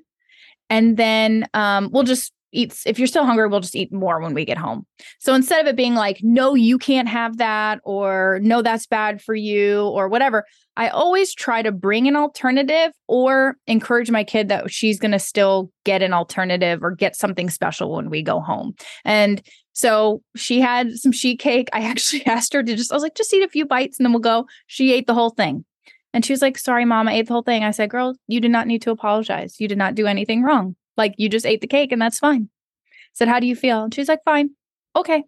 and 0.69 0.95
then 0.95 1.47
um, 1.55 1.89
we'll 1.91 2.03
just 2.03 2.31
eat. 2.51 2.77
If 2.85 2.99
you're 2.99 3.07
still 3.07 3.25
hungry, 3.25 3.47
we'll 3.47 3.59
just 3.59 3.75
eat 3.75 3.91
more 3.91 4.21
when 4.21 4.35
we 4.35 4.45
get 4.45 4.59
home. 4.59 4.85
So 5.19 5.33
instead 5.33 5.61
of 5.61 5.67
it 5.67 5.75
being 5.75 5.95
like, 5.95 6.19
"No, 6.21 6.53
you 6.53 6.77
can't 6.77 7.07
have 7.07 7.37
that," 7.37 7.79
or 7.83 8.39
"No, 8.43 8.61
that's 8.61 8.85
bad 8.85 9.19
for 9.19 9.33
you," 9.33 9.81
or 9.87 10.07
whatever, 10.07 10.45
I 10.77 10.89
always 10.89 11.33
try 11.33 11.63
to 11.63 11.71
bring 11.71 12.07
an 12.07 12.15
alternative 12.15 12.91
or 13.07 13.57
encourage 13.65 14.11
my 14.11 14.23
kid 14.23 14.47
that 14.49 14.71
she's 14.71 14.99
going 14.99 15.11
to 15.11 15.19
still 15.19 15.71
get 15.85 16.03
an 16.03 16.13
alternative 16.13 16.83
or 16.83 16.91
get 16.91 17.15
something 17.15 17.49
special 17.49 17.95
when 17.95 18.11
we 18.11 18.21
go 18.21 18.39
home. 18.39 18.75
And 19.03 19.41
so 19.73 20.21
she 20.35 20.59
had 20.59 20.93
some 20.93 21.11
sheet 21.11 21.39
cake. 21.39 21.69
I 21.73 21.81
actually 21.83 22.25
asked 22.25 22.53
her 22.53 22.63
to 22.63 22.75
just, 22.75 22.91
I 22.91 22.95
was 22.95 23.03
like, 23.03 23.15
just 23.15 23.33
eat 23.33 23.43
a 23.43 23.49
few 23.49 23.65
bites 23.65 23.97
and 23.97 24.05
then 24.05 24.13
we'll 24.13 24.21
go. 24.21 24.47
She 24.67 24.93
ate 24.93 25.07
the 25.07 25.13
whole 25.13 25.29
thing. 25.29 25.65
And 26.13 26.25
she 26.25 26.33
was 26.33 26.41
like, 26.41 26.57
sorry, 26.57 26.85
mom, 26.85 27.07
I 27.07 27.13
ate 27.13 27.27
the 27.27 27.33
whole 27.33 27.43
thing. 27.43 27.63
I 27.63 27.71
said, 27.71 27.89
girl, 27.89 28.15
you 28.27 28.41
did 28.41 28.51
not 28.51 28.67
need 28.67 28.81
to 28.83 28.91
apologize. 28.91 29.59
You 29.59 29.67
did 29.67 29.77
not 29.77 29.95
do 29.95 30.07
anything 30.07 30.41
wrong. 30.41 30.75
Like 30.97 31.13
you 31.17 31.29
just 31.29 31.45
ate 31.45 31.61
the 31.61 31.67
cake 31.67 31.91
and 31.91 32.01
that's 32.01 32.19
fine. 32.19 32.49
I 32.85 33.13
said, 33.13 33.27
how 33.27 33.39
do 33.39 33.47
you 33.47 33.55
feel? 33.55 33.83
And 33.83 33.93
she's 33.93 34.09
like, 34.09 34.23
fine. 34.25 34.49
Okay. 34.95 35.23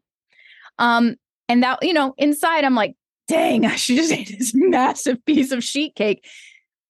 Um, 0.80 1.16
and 1.48 1.62
that, 1.64 1.80
you 1.84 1.94
know, 1.94 2.16
inside 2.18 2.64
I'm 2.64 2.76
like, 2.76 2.96
dang, 3.28 3.66
I 3.66 3.76
should 3.76 3.98
just 3.98 4.12
ate 4.12 4.36
this 4.38 4.54
massive 4.56 5.24
piece 5.26 5.52
of 5.52 5.64
sheet 5.64 5.96
cake. 5.96 6.26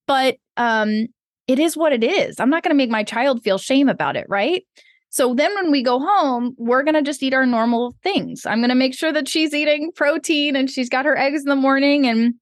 But 0.08 0.38
um, 0.58 1.08
it 1.48 1.60
is 1.60 1.76
what 1.76 1.94
it 1.94 2.04
is. 2.04 2.40
I'm 2.40 2.50
not 2.50 2.64
going 2.64 2.72
to 2.72 2.78
make 2.78 2.90
my 2.90 3.04
child 3.04 3.44
feel 3.44 3.58
shame 3.58 3.90
about 3.90 4.16
it, 4.16 4.26
right? 4.30 4.64
So 5.12 5.34
then 5.34 5.54
when 5.56 5.72
we 5.72 5.84
go 5.84 6.00
home, 6.00 6.56
we're 6.58 6.84
going 6.84 6.96
to 6.96 7.02
just 7.02 7.22
eat 7.22 7.34
our 7.34 7.46
normal 7.46 7.94
things. 8.02 8.46
I'm 8.46 8.60
going 8.60 8.70
to 8.70 8.76
make 8.76 8.96
sure 8.96 9.12
that 9.12 9.28
she's 9.28 9.54
eating 9.54 9.92
protein 9.94 10.56
and 10.56 10.70
she's 10.70 10.90
got 10.90 11.06
her 11.06 11.18
eggs 11.18 11.42
in 11.42 11.50
the 11.50 11.56
morning 11.56 12.08
and 12.08 12.34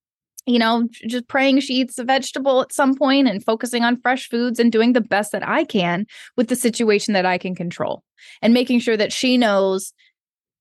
you 0.45 0.57
know, 0.57 0.87
just 1.07 1.27
praying 1.27 1.59
she 1.59 1.75
eats 1.75 1.99
a 1.99 2.03
vegetable 2.03 2.61
at 2.61 2.73
some 2.73 2.95
point 2.95 3.27
and 3.27 3.43
focusing 3.43 3.83
on 3.83 4.01
fresh 4.01 4.27
foods 4.29 4.59
and 4.59 4.71
doing 4.71 4.93
the 4.93 5.01
best 5.01 5.31
that 5.31 5.47
I 5.47 5.63
can 5.63 6.07
with 6.37 6.47
the 6.47 6.55
situation 6.55 7.13
that 7.13 7.25
I 7.25 7.37
can 7.37 7.53
control 7.53 8.03
and 8.41 8.53
making 8.53 8.79
sure 8.79 8.97
that 8.97 9.13
she 9.13 9.37
knows 9.37 9.93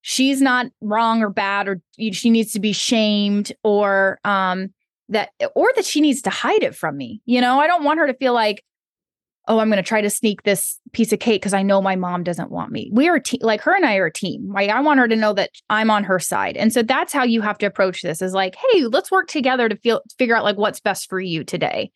she's 0.03 0.43
not 0.43 0.67
wrong 0.83 1.23
or 1.23 1.31
bad 1.31 1.69
or 1.69 1.81
she 2.13 2.29
needs 2.29 2.53
to 2.53 2.61
be 2.61 2.73
shamed 2.73 3.53
or 3.63 4.19
um 4.25 4.69
that 5.09 5.31
or 5.55 5.71
that 5.77 5.87
she 5.87 6.03
needs 6.03 6.21
to 6.23 6.31
hide 6.31 6.63
it 6.63 6.75
from 6.75 6.97
me. 6.97 7.23
You 7.25 7.41
know, 7.41 7.59
I 7.59 7.67
don't 7.67 7.85
want 7.85 7.99
her 7.99 8.07
to 8.07 8.15
feel 8.15 8.35
like 8.35 8.63
oh, 9.49 9.59
I'm 9.59 9.69
going 9.69 9.79
to 9.79 9.83
try 9.83 10.01
to 10.01 10.11
sneak 10.11 10.43
this 10.43 10.79
piece 10.93 11.13
of 11.13 11.19
cake 11.19 11.41
because 11.41 11.55
I 11.55 11.63
know 11.63 11.83
my 11.83 11.97
mom 11.97 12.23
doesn't 12.23 12.51
want 12.51 12.71
me. 12.71 12.91
We 12.93 13.09
are 13.09 13.19
te- 13.19 13.41
like 13.43 13.61
her 13.63 13.75
and 13.75 13.85
I 13.85 13.97
are 13.97 14.07
a 14.07 14.13
team. 14.13 14.49
Right? 14.49 14.71
I 14.71 14.81
want 14.81 15.01
her 15.01 15.09
to 15.09 15.17
know 15.17 15.33
that 15.33 15.51
I'm 15.71 15.91
on 15.91 16.05
her 16.05 16.19
side. 16.19 16.57
And 16.57 16.73
so 16.73 16.83
that's 16.83 17.13
how 17.13 17.25
you 17.25 17.41
have 17.41 17.59
to 17.59 17.67
approach 17.67 18.03
this 18.03 18.23
is 18.23 18.35
like, 18.35 18.57
hey, 18.57 18.85
let's 18.85 19.11
work 19.11 19.29
together 19.29 19.69
to 19.69 19.77
feel 19.77 20.03
figure 20.19 20.37
out 20.37 20.45
like 20.45 20.57
what's 20.57 20.81
best 20.81 21.09
for 21.09 21.19
you 21.19 21.43
today. 21.45 21.91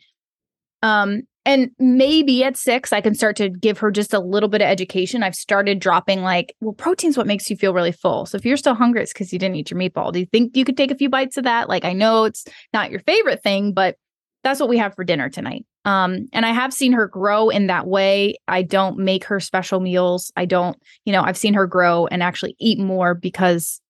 Um, 0.83 1.23
and 1.45 1.71
maybe 1.79 2.45
at 2.45 2.57
six, 2.57 2.93
I 2.93 3.01
can 3.01 3.15
start 3.15 3.37
to 3.37 3.49
give 3.49 3.79
her 3.79 3.91
just 3.91 4.15
a 4.15 4.21
little 4.21 4.49
bit 4.49 4.63
of 4.63 4.69
education. 4.69 5.23
I've 5.23 5.35
started 5.35 5.81
dropping 5.81 6.23
like, 6.23 6.55
well, 6.61 6.73
protein's 6.73 7.17
what 7.17 7.27
makes 7.27 7.51
you 7.51 7.57
feel 7.57 7.75
really 7.75 7.93
full. 7.93 8.27
So 8.27 8.37
if 8.37 8.45
you're 8.45 8.57
still 8.57 8.75
hungry, 8.75 9.03
it's 9.03 9.13
because 9.13 9.33
you 9.33 9.41
didn't 9.41 9.57
eat 9.57 9.71
your 9.71 9.79
meatball. 9.81 10.13
Do 10.13 10.21
you 10.21 10.27
think 10.27 10.57
you 10.57 10.65
could 10.65 10.77
take 10.77 10.93
a 10.93 10.97
few 10.97 11.09
bites 11.09 11.37
of 11.37 11.45
that? 11.45 11.69
Like, 11.69 11.85
I 11.85 11.93
know 11.95 12.25
it's 12.25 12.45
not 12.73 12.93
your 12.93 13.01
favorite 13.01 13.43
thing, 13.43 13.73
but 13.73 13.97
that's 14.45 14.61
what 14.61 14.69
we 14.69 14.79
have 14.79 14.95
for 14.95 15.03
dinner 15.03 15.29
tonight. 15.29 15.67
Um, 15.85 16.29
and 16.33 16.47
I 16.47 16.51
have 16.51 16.73
seen 16.73 16.93
her 16.93 17.09
grow 17.09 17.49
in 17.49 17.67
that 17.67 17.87
way. 17.87 18.37
I 18.47 18.63
don't 18.63 18.99
make 18.99 19.25
her 19.25 19.41
special 19.41 19.81
meals. 19.81 20.31
I 20.37 20.45
don't, 20.45 20.77
you 21.05 21.13
know, 21.13 21.23
I've 21.23 21.37
seen 21.37 21.55
her 21.55 21.67
grow 21.67 22.07
and 22.07 22.23
actually 22.23 22.55
eat 22.61 22.79
more 22.79 23.15
because, 23.15 23.81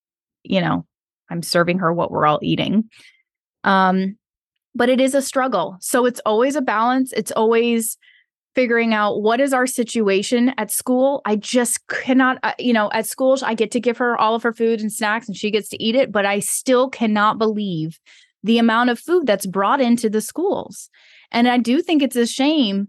you 0.42 0.60
know, 0.60 0.86
I'm 1.30 1.42
serving 1.42 1.78
her 1.78 1.92
what 1.92 2.10
we're 2.10 2.26
all 2.26 2.40
eating. 2.42 2.88
Um, 3.64 4.16
but 4.74 4.88
it 4.88 5.00
is 5.00 5.14
a 5.14 5.22
struggle. 5.22 5.76
So 5.80 6.06
it's 6.06 6.20
always 6.24 6.56
a 6.56 6.62
balance. 6.62 7.12
It's 7.12 7.32
always 7.32 7.98
figuring 8.54 8.92
out 8.92 9.22
what 9.22 9.40
is 9.40 9.52
our 9.52 9.66
situation 9.66 10.52
at 10.58 10.70
school. 10.70 11.22
I 11.24 11.36
just 11.36 11.86
cannot, 11.88 12.38
uh, 12.42 12.52
you 12.58 12.72
know, 12.72 12.90
at 12.92 13.06
school, 13.06 13.38
I 13.42 13.54
get 13.54 13.70
to 13.72 13.80
give 13.80 13.98
her 13.98 14.18
all 14.18 14.34
of 14.34 14.42
her 14.42 14.52
food 14.52 14.80
and 14.80 14.92
snacks 14.92 15.26
and 15.26 15.36
she 15.36 15.50
gets 15.50 15.68
to 15.70 15.82
eat 15.82 15.94
it, 15.94 16.12
but 16.12 16.26
I 16.26 16.40
still 16.40 16.88
cannot 16.88 17.38
believe 17.38 17.98
the 18.42 18.58
amount 18.58 18.90
of 18.90 18.98
food 18.98 19.26
that's 19.26 19.46
brought 19.46 19.80
into 19.80 20.10
the 20.10 20.20
schools. 20.20 20.90
And 21.32 21.48
I 21.48 21.58
do 21.58 21.82
think 21.82 22.02
it's 22.02 22.16
a 22.16 22.26
shame 22.26 22.88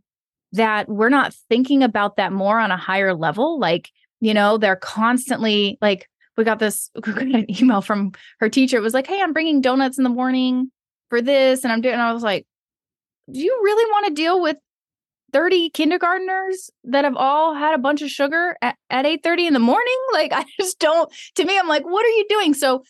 that 0.52 0.88
we're 0.88 1.10
not 1.10 1.34
thinking 1.50 1.82
about 1.82 2.18
that 2.18 2.32
more 2.32 2.60
on 2.60 2.72
a 2.72 2.78
higher 2.78 3.16
level. 3.16 3.60
Like, 3.60 3.90
you 4.22 4.34
know, 4.34 4.58
they're 4.58 4.76
constantly 4.76 5.78
like, 5.82 6.08
we 6.38 6.44
got 6.44 6.60
this 6.60 6.90
an 7.06 7.46
email 7.60 7.82
from 7.82 8.12
her 8.40 8.50
teacher. 8.50 8.78
It 8.78 8.82
was 8.82 8.94
like, 8.94 9.08
hey, 9.08 9.22
I'm 9.22 9.34
bringing 9.34 9.62
donuts 9.62 9.98
in 9.98 10.04
the 10.04 10.10
morning 10.10 10.72
for 11.10 11.22
this. 11.22 11.64
And 11.64 11.74
I'm 11.74 11.82
doing, 11.82 11.94
and 11.94 12.02
I 12.02 12.14
was 12.14 12.24
like, 12.24 12.46
do 13.32 13.40
you 13.40 13.60
really 13.64 13.92
want 13.92 14.08
to 14.08 14.14
deal 14.14 14.42
with 14.42 14.58
30 15.32 15.72
kindergartners 15.72 16.70
that 16.84 17.06
have 17.06 17.16
all 17.16 17.56
had 17.56 17.74
a 17.74 17.80
bunch 17.80 18.02
of 18.02 18.10
sugar 18.10 18.56
at, 18.62 18.76
at 18.90 19.06
8 19.06 19.24
30 19.24 19.48
in 19.48 19.54
the 19.54 19.60
morning? 19.60 19.88
Like, 20.14 20.32
I 20.32 20.46
just 20.60 20.78
don't, 20.78 21.12
to 21.36 21.44
me, 21.44 21.58
I'm 21.58 21.68
like, 21.68 21.84
what 21.84 22.06
are 22.06 22.10
you 22.10 22.26
doing? 22.30 22.54
So 22.54 22.84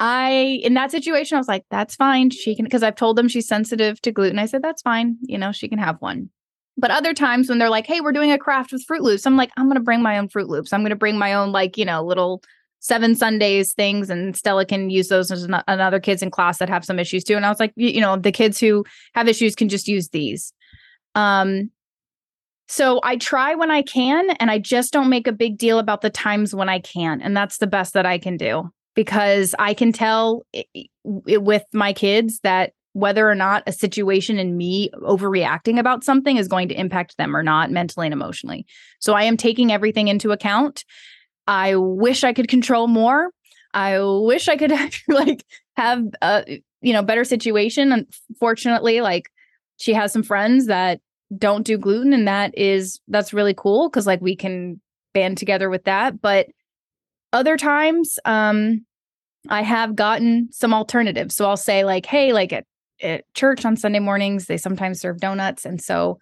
I, 0.00 0.60
in 0.64 0.74
that 0.74 0.90
situation, 0.90 1.36
I 1.36 1.40
was 1.40 1.46
like, 1.46 1.66
that's 1.70 1.94
fine. 1.94 2.30
She 2.30 2.56
can, 2.56 2.64
because 2.64 2.82
I've 2.82 2.96
told 2.96 3.16
them 3.16 3.28
she's 3.28 3.46
sensitive 3.46 4.00
to 4.00 4.10
gluten. 4.10 4.38
I 4.38 4.46
said, 4.46 4.62
that's 4.62 4.82
fine. 4.82 5.18
You 5.20 5.36
know, 5.38 5.52
she 5.52 5.68
can 5.68 5.78
have 5.78 6.00
one. 6.00 6.30
But 6.78 6.90
other 6.90 7.12
times 7.12 7.50
when 7.50 7.58
they're 7.58 7.68
like, 7.68 7.86
hey, 7.86 8.00
we're 8.00 8.12
doing 8.12 8.32
a 8.32 8.38
craft 8.38 8.72
with 8.72 8.86
Froot 8.86 9.00
Loops, 9.00 9.26
I'm 9.26 9.36
like, 9.36 9.50
I'm 9.58 9.66
going 9.66 9.76
to 9.76 9.82
bring 9.82 10.02
my 10.02 10.16
own 10.16 10.28
Froot 10.28 10.48
Loops. 10.48 10.72
I'm 10.72 10.80
going 10.80 10.90
to 10.90 10.96
bring 10.96 11.18
my 11.18 11.34
own, 11.34 11.52
like, 11.52 11.76
you 11.76 11.84
know, 11.84 12.02
little 12.02 12.42
Seven 12.82 13.14
Sundays 13.14 13.74
things, 13.74 14.08
and 14.08 14.34
Stella 14.34 14.64
can 14.64 14.88
use 14.88 15.08
those 15.08 15.30
as 15.30 15.46
another 15.68 16.00
kids 16.00 16.22
in 16.22 16.30
class 16.30 16.56
that 16.56 16.70
have 16.70 16.82
some 16.82 16.98
issues 16.98 17.22
too. 17.22 17.36
And 17.36 17.44
I 17.44 17.50
was 17.50 17.60
like, 17.60 17.74
you, 17.76 17.88
you 17.88 18.00
know, 18.00 18.16
the 18.16 18.32
kids 18.32 18.58
who 18.58 18.86
have 19.14 19.28
issues 19.28 19.54
can 19.54 19.68
just 19.68 19.86
use 19.86 20.08
these. 20.08 20.54
Um, 21.14 21.70
so 22.68 23.00
I 23.04 23.16
try 23.16 23.54
when 23.54 23.70
I 23.70 23.82
can, 23.82 24.30
and 24.30 24.50
I 24.50 24.58
just 24.58 24.94
don't 24.94 25.10
make 25.10 25.26
a 25.26 25.32
big 25.32 25.58
deal 25.58 25.78
about 25.78 26.00
the 26.00 26.08
times 26.08 26.54
when 26.54 26.70
I 26.70 26.78
can. 26.78 27.20
And 27.20 27.36
that's 27.36 27.58
the 27.58 27.66
best 27.66 27.92
that 27.92 28.06
I 28.06 28.16
can 28.16 28.38
do 28.38 28.70
because 28.94 29.54
I 29.58 29.74
can 29.74 29.92
tell 29.92 30.44
it, 30.52 30.66
it, 30.74 30.88
with 31.42 31.64
my 31.72 31.92
kids 31.92 32.40
that 32.40 32.72
whether 32.92 33.28
or 33.28 33.34
not 33.34 33.62
a 33.66 33.72
situation 33.72 34.38
and 34.38 34.56
me 34.56 34.90
overreacting 34.94 35.78
about 35.78 36.02
something 36.02 36.36
is 36.36 36.48
going 36.48 36.68
to 36.68 36.78
impact 36.78 37.16
them 37.16 37.36
or 37.36 37.42
not 37.42 37.70
mentally 37.70 38.06
and 38.06 38.12
emotionally. 38.12 38.66
So 38.98 39.14
I 39.14 39.24
am 39.24 39.36
taking 39.36 39.72
everything 39.72 40.08
into 40.08 40.32
account. 40.32 40.84
I 41.46 41.76
wish 41.76 42.24
I 42.24 42.32
could 42.32 42.48
control 42.48 42.88
more. 42.88 43.30
I 43.72 44.00
wish 44.00 44.48
I 44.48 44.56
could 44.56 44.72
like 45.08 45.44
have 45.76 46.02
a 46.20 46.60
you 46.82 46.92
know 46.92 47.02
better 47.02 47.24
situation. 47.24 48.06
Unfortunately, 48.30 49.00
like 49.00 49.30
she 49.76 49.92
has 49.92 50.12
some 50.12 50.22
friends 50.22 50.66
that 50.66 51.00
don't 51.36 51.64
do 51.64 51.78
gluten 51.78 52.12
and 52.12 52.26
that 52.26 52.56
is 52.58 53.00
that's 53.06 53.32
really 53.32 53.54
cool 53.54 53.88
because 53.88 54.06
like 54.06 54.20
we 54.20 54.34
can 54.34 54.80
band 55.14 55.38
together 55.38 55.70
with 55.70 55.84
that. 55.84 56.20
But 56.20 56.48
other 57.32 57.56
times, 57.56 58.18
um, 58.24 58.84
I 59.48 59.62
have 59.62 59.96
gotten 59.96 60.48
some 60.52 60.74
alternatives. 60.74 61.34
So 61.34 61.46
I'll 61.46 61.56
say, 61.56 61.84
like, 61.84 62.06
hey, 62.06 62.32
like 62.32 62.52
at, 62.52 62.66
at 63.00 63.24
church 63.34 63.64
on 63.64 63.76
Sunday 63.76 64.00
mornings, 64.00 64.46
they 64.46 64.56
sometimes 64.58 65.00
serve 65.00 65.18
donuts. 65.18 65.64
And 65.64 65.80
so 65.80 66.18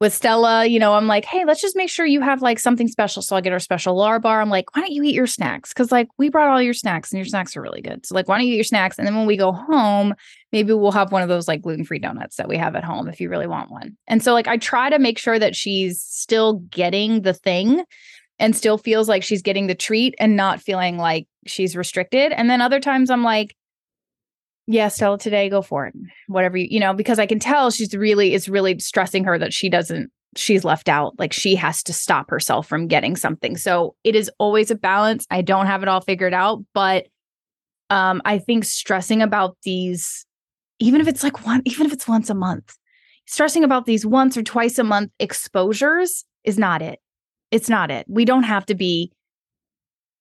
with 0.00 0.14
Stella, 0.14 0.64
you 0.64 0.78
know, 0.78 0.94
I'm 0.94 1.08
like, 1.08 1.24
hey, 1.24 1.44
let's 1.44 1.60
just 1.60 1.74
make 1.74 1.90
sure 1.90 2.06
you 2.06 2.20
have 2.20 2.40
like 2.40 2.60
something 2.60 2.86
special. 2.86 3.20
So 3.20 3.34
I'll 3.34 3.42
get 3.42 3.52
her 3.52 3.58
special 3.58 3.96
Larabar. 3.96 4.40
I'm 4.40 4.48
like, 4.48 4.74
why 4.76 4.82
don't 4.82 4.92
you 4.92 5.02
eat 5.02 5.14
your 5.14 5.26
snacks? 5.26 5.72
Cause 5.74 5.90
like 5.90 6.06
we 6.18 6.28
brought 6.28 6.50
all 6.50 6.62
your 6.62 6.74
snacks 6.74 7.10
and 7.10 7.18
your 7.18 7.26
snacks 7.26 7.56
are 7.56 7.62
really 7.62 7.80
good. 7.80 8.06
So 8.06 8.14
like, 8.14 8.28
why 8.28 8.38
don't 8.38 8.46
you 8.46 8.52
eat 8.52 8.58
your 8.58 8.64
snacks? 8.64 8.96
And 8.96 9.06
then 9.06 9.16
when 9.16 9.26
we 9.26 9.36
go 9.36 9.50
home, 9.50 10.14
maybe 10.52 10.72
we'll 10.72 10.92
have 10.92 11.10
one 11.10 11.22
of 11.22 11.28
those 11.28 11.48
like 11.48 11.62
gluten 11.62 11.84
free 11.84 11.98
donuts 11.98 12.36
that 12.36 12.48
we 12.48 12.56
have 12.56 12.76
at 12.76 12.84
home 12.84 13.08
if 13.08 13.20
you 13.20 13.28
really 13.28 13.48
want 13.48 13.72
one. 13.72 13.96
And 14.06 14.22
so 14.22 14.32
like 14.34 14.46
I 14.46 14.56
try 14.56 14.88
to 14.88 15.00
make 15.00 15.18
sure 15.18 15.38
that 15.38 15.56
she's 15.56 16.00
still 16.00 16.54
getting 16.70 17.22
the 17.22 17.34
thing 17.34 17.82
and 18.38 18.56
still 18.56 18.78
feels 18.78 19.08
like 19.08 19.22
she's 19.22 19.42
getting 19.42 19.66
the 19.66 19.74
treat 19.74 20.14
and 20.18 20.36
not 20.36 20.60
feeling 20.60 20.96
like 20.96 21.26
she's 21.46 21.76
restricted. 21.76 22.32
And 22.32 22.48
then 22.48 22.60
other 22.60 22.80
times 22.80 23.10
I'm 23.10 23.24
like, 23.24 23.56
yeah, 24.66 24.88
Stella, 24.88 25.18
today 25.18 25.48
go 25.48 25.62
for 25.62 25.86
it. 25.86 25.94
Whatever 26.26 26.56
you, 26.58 26.68
you 26.70 26.80
know, 26.80 26.92
because 26.92 27.18
I 27.18 27.26
can 27.26 27.38
tell 27.38 27.70
she's 27.70 27.94
really, 27.94 28.34
it's 28.34 28.48
really 28.48 28.78
stressing 28.78 29.24
her 29.24 29.38
that 29.38 29.52
she 29.52 29.68
doesn't, 29.68 30.10
she's 30.36 30.62
left 30.62 30.88
out. 30.88 31.18
Like 31.18 31.32
she 31.32 31.56
has 31.56 31.82
to 31.84 31.92
stop 31.92 32.30
herself 32.30 32.68
from 32.68 32.86
getting 32.86 33.16
something. 33.16 33.56
So 33.56 33.96
it 34.04 34.14
is 34.14 34.30
always 34.38 34.70
a 34.70 34.74
balance. 34.74 35.26
I 35.30 35.42
don't 35.42 35.66
have 35.66 35.82
it 35.82 35.88
all 35.88 36.02
figured 36.02 36.34
out, 36.34 36.62
but 36.74 37.06
um, 37.90 38.20
I 38.26 38.38
think 38.38 38.64
stressing 38.64 39.22
about 39.22 39.56
these, 39.62 40.26
even 40.78 41.00
if 41.00 41.08
it's 41.08 41.22
like 41.22 41.46
one, 41.46 41.62
even 41.64 41.86
if 41.86 41.92
it's 41.92 42.06
once 42.06 42.28
a 42.28 42.34
month, 42.34 42.76
stressing 43.26 43.64
about 43.64 43.86
these 43.86 44.04
once 44.04 44.36
or 44.36 44.42
twice 44.42 44.78
a 44.78 44.84
month 44.84 45.10
exposures 45.18 46.24
is 46.44 46.58
not 46.58 46.82
it 46.82 47.00
it's 47.50 47.68
not 47.68 47.90
it. 47.90 48.06
We 48.08 48.24
don't 48.24 48.42
have 48.44 48.66
to 48.66 48.74
be 48.74 49.12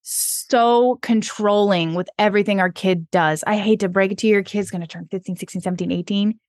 so 0.02 0.98
controlling 1.02 1.94
with 1.94 2.10
everything 2.18 2.60
our 2.60 2.72
kid 2.72 3.12
does. 3.12 3.44
I 3.46 3.58
hate 3.58 3.82
to 3.82 3.90
break 3.90 4.12
it 4.12 4.18
to 4.20 4.28
you, 4.28 4.34
your 4.34 4.44
kid's 4.44 4.72
going 4.72 4.82
to 4.82 4.88
turn 4.88 5.08
15, 5.12 5.36
16, 5.36 5.62
17, 5.62 5.92
18. 5.92 6.40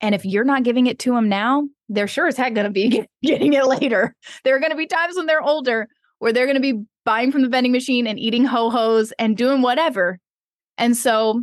And 0.00 0.14
if 0.14 0.24
you're 0.24 0.44
not 0.44 0.62
giving 0.62 0.86
it 0.86 0.98
to 1.00 1.12
them 1.12 1.28
now, 1.28 1.66
they're 1.88 2.06
sure 2.06 2.28
as 2.28 2.36
heck 2.36 2.54
going 2.54 2.66
to 2.66 2.70
be 2.70 3.04
getting 3.22 3.52
it 3.54 3.66
later. 3.66 4.14
There 4.44 4.54
are 4.54 4.60
going 4.60 4.70
to 4.70 4.76
be 4.76 4.86
times 4.86 5.16
when 5.16 5.26
they're 5.26 5.42
older 5.42 5.88
where 6.18 6.32
they're 6.32 6.46
going 6.46 6.56
to 6.56 6.60
be 6.60 6.84
buying 7.04 7.32
from 7.32 7.42
the 7.42 7.48
vending 7.48 7.72
machine 7.72 8.06
and 8.06 8.18
eating 8.18 8.44
ho 8.44 8.70
hos 8.70 9.12
and 9.18 9.36
doing 9.36 9.60
whatever. 9.60 10.18
And 10.78 10.96
so 10.96 11.42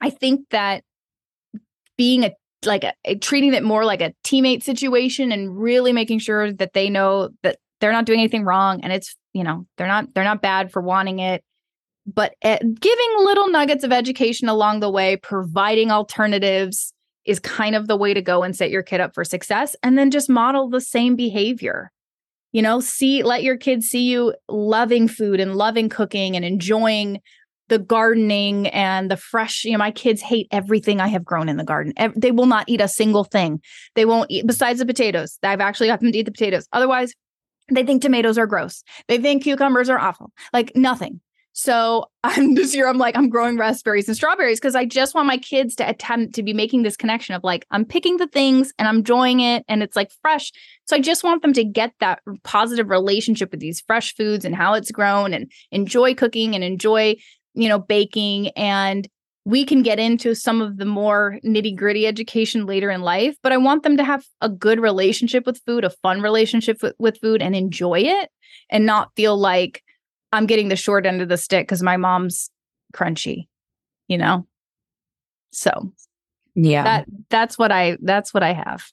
I 0.00 0.10
think 0.10 0.48
that 0.50 0.82
being 1.96 2.24
a 2.24 2.32
like 2.64 2.82
a, 2.82 2.92
a, 3.04 3.14
treating 3.14 3.54
it 3.54 3.62
more 3.62 3.84
like 3.84 4.00
a 4.00 4.12
teammate 4.24 4.64
situation 4.64 5.30
and 5.30 5.56
really 5.56 5.92
making 5.92 6.18
sure 6.18 6.52
that 6.52 6.72
they 6.72 6.90
know 6.90 7.28
that 7.42 7.58
they're 7.80 7.92
not 7.92 8.06
doing 8.06 8.20
anything 8.20 8.44
wrong 8.44 8.80
and 8.82 8.92
it's 8.92 9.16
you 9.32 9.44
know 9.44 9.66
they're 9.76 9.86
not 9.86 10.12
they're 10.14 10.24
not 10.24 10.42
bad 10.42 10.72
for 10.72 10.82
wanting 10.82 11.18
it. 11.18 11.42
But 12.06 12.34
uh, 12.42 12.58
giving 12.58 13.16
little 13.18 13.48
nuggets 13.48 13.84
of 13.84 13.92
education 13.92 14.48
along 14.48 14.80
the 14.80 14.90
way 14.90 15.16
providing 15.16 15.90
alternatives 15.90 16.92
is 17.26 17.38
kind 17.38 17.74
of 17.74 17.86
the 17.86 17.96
way 17.96 18.14
to 18.14 18.22
go 18.22 18.42
and 18.42 18.56
set 18.56 18.70
your 18.70 18.82
kid 18.82 19.00
up 19.00 19.14
for 19.14 19.24
success 19.24 19.76
and 19.82 19.98
then 19.98 20.10
just 20.10 20.30
model 20.30 20.70
the 20.70 20.80
same 20.80 21.16
behavior. 21.16 21.92
You 22.52 22.62
know 22.62 22.80
see 22.80 23.22
let 23.22 23.42
your 23.42 23.58
kids 23.58 23.86
see 23.86 24.10
you 24.10 24.34
loving 24.48 25.06
food 25.06 25.38
and 25.38 25.54
loving 25.54 25.88
cooking 25.88 26.34
and 26.34 26.44
enjoying 26.44 27.20
the 27.68 27.78
gardening 27.78 28.68
and 28.68 29.10
the 29.10 29.16
fresh 29.18 29.64
you 29.64 29.72
know 29.72 29.78
my 29.78 29.90
kids 29.90 30.22
hate 30.22 30.48
everything 30.50 31.02
i 31.02 31.08
have 31.08 31.24
grown 31.24 31.50
in 31.50 31.58
the 31.58 31.64
garden. 31.64 31.92
They 32.16 32.30
will 32.30 32.46
not 32.46 32.64
eat 32.66 32.80
a 32.80 32.88
single 32.88 33.24
thing. 33.24 33.60
They 33.94 34.06
won't 34.06 34.30
eat 34.30 34.46
besides 34.46 34.78
the 34.78 34.86
potatoes. 34.86 35.38
I've 35.42 35.60
actually 35.60 35.88
got 35.88 36.00
them 36.00 36.10
to 36.10 36.18
eat 36.18 36.24
the 36.24 36.32
potatoes. 36.32 36.66
Otherwise 36.72 37.12
they 37.70 37.84
think 37.84 38.02
tomatoes 38.02 38.38
are 38.38 38.46
gross. 38.46 38.82
They 39.08 39.18
think 39.18 39.42
cucumbers 39.42 39.88
are 39.90 39.98
awful. 39.98 40.32
Like 40.52 40.72
nothing. 40.74 41.20
So 41.52 42.06
I'm 42.24 42.54
this 42.54 42.74
year, 42.74 42.88
I'm 42.88 42.98
like, 42.98 43.16
I'm 43.16 43.28
growing 43.28 43.56
raspberries 43.58 44.06
and 44.06 44.16
strawberries 44.16 44.60
because 44.60 44.76
I 44.76 44.84
just 44.84 45.14
want 45.14 45.26
my 45.26 45.38
kids 45.38 45.74
to 45.76 45.88
attempt 45.88 46.34
to 46.36 46.42
be 46.42 46.52
making 46.52 46.82
this 46.82 46.96
connection 46.96 47.34
of 47.34 47.42
like, 47.42 47.66
I'm 47.70 47.84
picking 47.84 48.18
the 48.18 48.28
things 48.28 48.72
and 48.78 48.86
I'm 48.86 48.98
enjoying 48.98 49.40
it 49.40 49.64
and 49.68 49.82
it's 49.82 49.96
like 49.96 50.10
fresh. 50.22 50.52
So 50.86 50.96
I 50.96 51.00
just 51.00 51.24
want 51.24 51.42
them 51.42 51.52
to 51.54 51.64
get 51.64 51.92
that 52.00 52.20
positive 52.44 52.90
relationship 52.90 53.50
with 53.50 53.60
these 53.60 53.80
fresh 53.80 54.14
foods 54.14 54.44
and 54.44 54.54
how 54.54 54.74
it's 54.74 54.92
grown 54.92 55.34
and 55.34 55.50
enjoy 55.72 56.14
cooking 56.14 56.54
and 56.54 56.62
enjoy, 56.62 57.16
you 57.54 57.68
know, 57.68 57.78
baking 57.78 58.48
and 58.50 59.08
we 59.48 59.64
can 59.64 59.80
get 59.80 59.98
into 59.98 60.34
some 60.34 60.60
of 60.60 60.76
the 60.76 60.84
more 60.84 61.38
nitty 61.42 61.74
gritty 61.74 62.06
education 62.06 62.66
later 62.66 62.90
in 62.90 63.00
life, 63.00 63.34
but 63.42 63.50
I 63.50 63.56
want 63.56 63.82
them 63.82 63.96
to 63.96 64.04
have 64.04 64.22
a 64.42 64.48
good 64.50 64.78
relationship 64.78 65.46
with 65.46 65.58
food, 65.64 65.84
a 65.84 65.90
fun 65.90 66.20
relationship 66.20 66.82
with, 66.82 66.94
with 66.98 67.18
food, 67.18 67.40
and 67.40 67.56
enjoy 67.56 68.00
it 68.00 68.28
and 68.68 68.84
not 68.84 69.10
feel 69.16 69.38
like 69.38 69.82
I'm 70.32 70.44
getting 70.44 70.68
the 70.68 70.76
short 70.76 71.06
end 71.06 71.22
of 71.22 71.30
the 71.30 71.38
stick 71.38 71.66
because 71.66 71.82
my 71.82 71.96
mom's 71.96 72.50
crunchy, 72.94 73.48
you 74.06 74.18
know? 74.18 74.46
So 75.50 75.94
yeah. 76.54 76.82
That 76.82 77.06
that's 77.30 77.56
what 77.56 77.72
I 77.72 77.96
that's 78.02 78.34
what 78.34 78.42
I 78.42 78.52
have. 78.52 78.84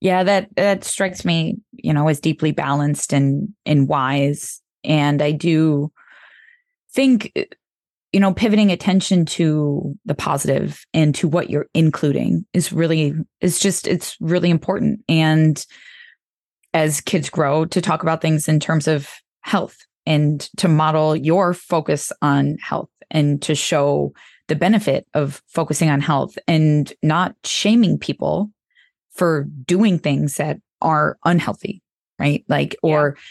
Yeah, 0.00 0.24
that 0.24 0.48
that 0.56 0.82
strikes 0.82 1.24
me, 1.24 1.58
you 1.70 1.92
know, 1.92 2.08
as 2.08 2.18
deeply 2.18 2.50
balanced 2.50 3.12
and 3.12 3.50
and 3.64 3.86
wise. 3.86 4.60
And 4.82 5.22
I 5.22 5.30
do 5.30 5.92
think 6.92 7.32
you 8.12 8.20
know, 8.20 8.34
pivoting 8.34 8.72
attention 8.72 9.24
to 9.24 9.94
the 10.04 10.14
positive 10.14 10.84
and 10.92 11.14
to 11.14 11.28
what 11.28 11.48
you're 11.48 11.68
including 11.74 12.44
is 12.52 12.72
really 12.72 13.14
is 13.40 13.58
just 13.60 13.86
it's 13.86 14.16
really 14.20 14.50
important. 14.50 15.00
And 15.08 15.64
as 16.74 17.00
kids 17.00 17.30
grow 17.30 17.64
to 17.66 17.80
talk 17.80 18.02
about 18.02 18.20
things 18.20 18.48
in 18.48 18.60
terms 18.60 18.88
of 18.88 19.08
health 19.42 19.76
and 20.06 20.40
to 20.56 20.68
model 20.68 21.14
your 21.14 21.54
focus 21.54 22.12
on 22.22 22.56
health 22.60 22.90
and 23.10 23.40
to 23.42 23.54
show 23.54 24.12
the 24.48 24.56
benefit 24.56 25.06
of 25.14 25.42
focusing 25.46 25.88
on 25.90 26.00
health 26.00 26.36
and 26.48 26.92
not 27.02 27.34
shaming 27.44 27.98
people 27.98 28.50
for 29.12 29.44
doing 29.64 29.98
things 29.98 30.36
that 30.36 30.58
are 30.82 31.18
unhealthy, 31.24 31.82
right? 32.18 32.44
Like, 32.48 32.76
or 32.82 33.16
yeah. 33.16 33.22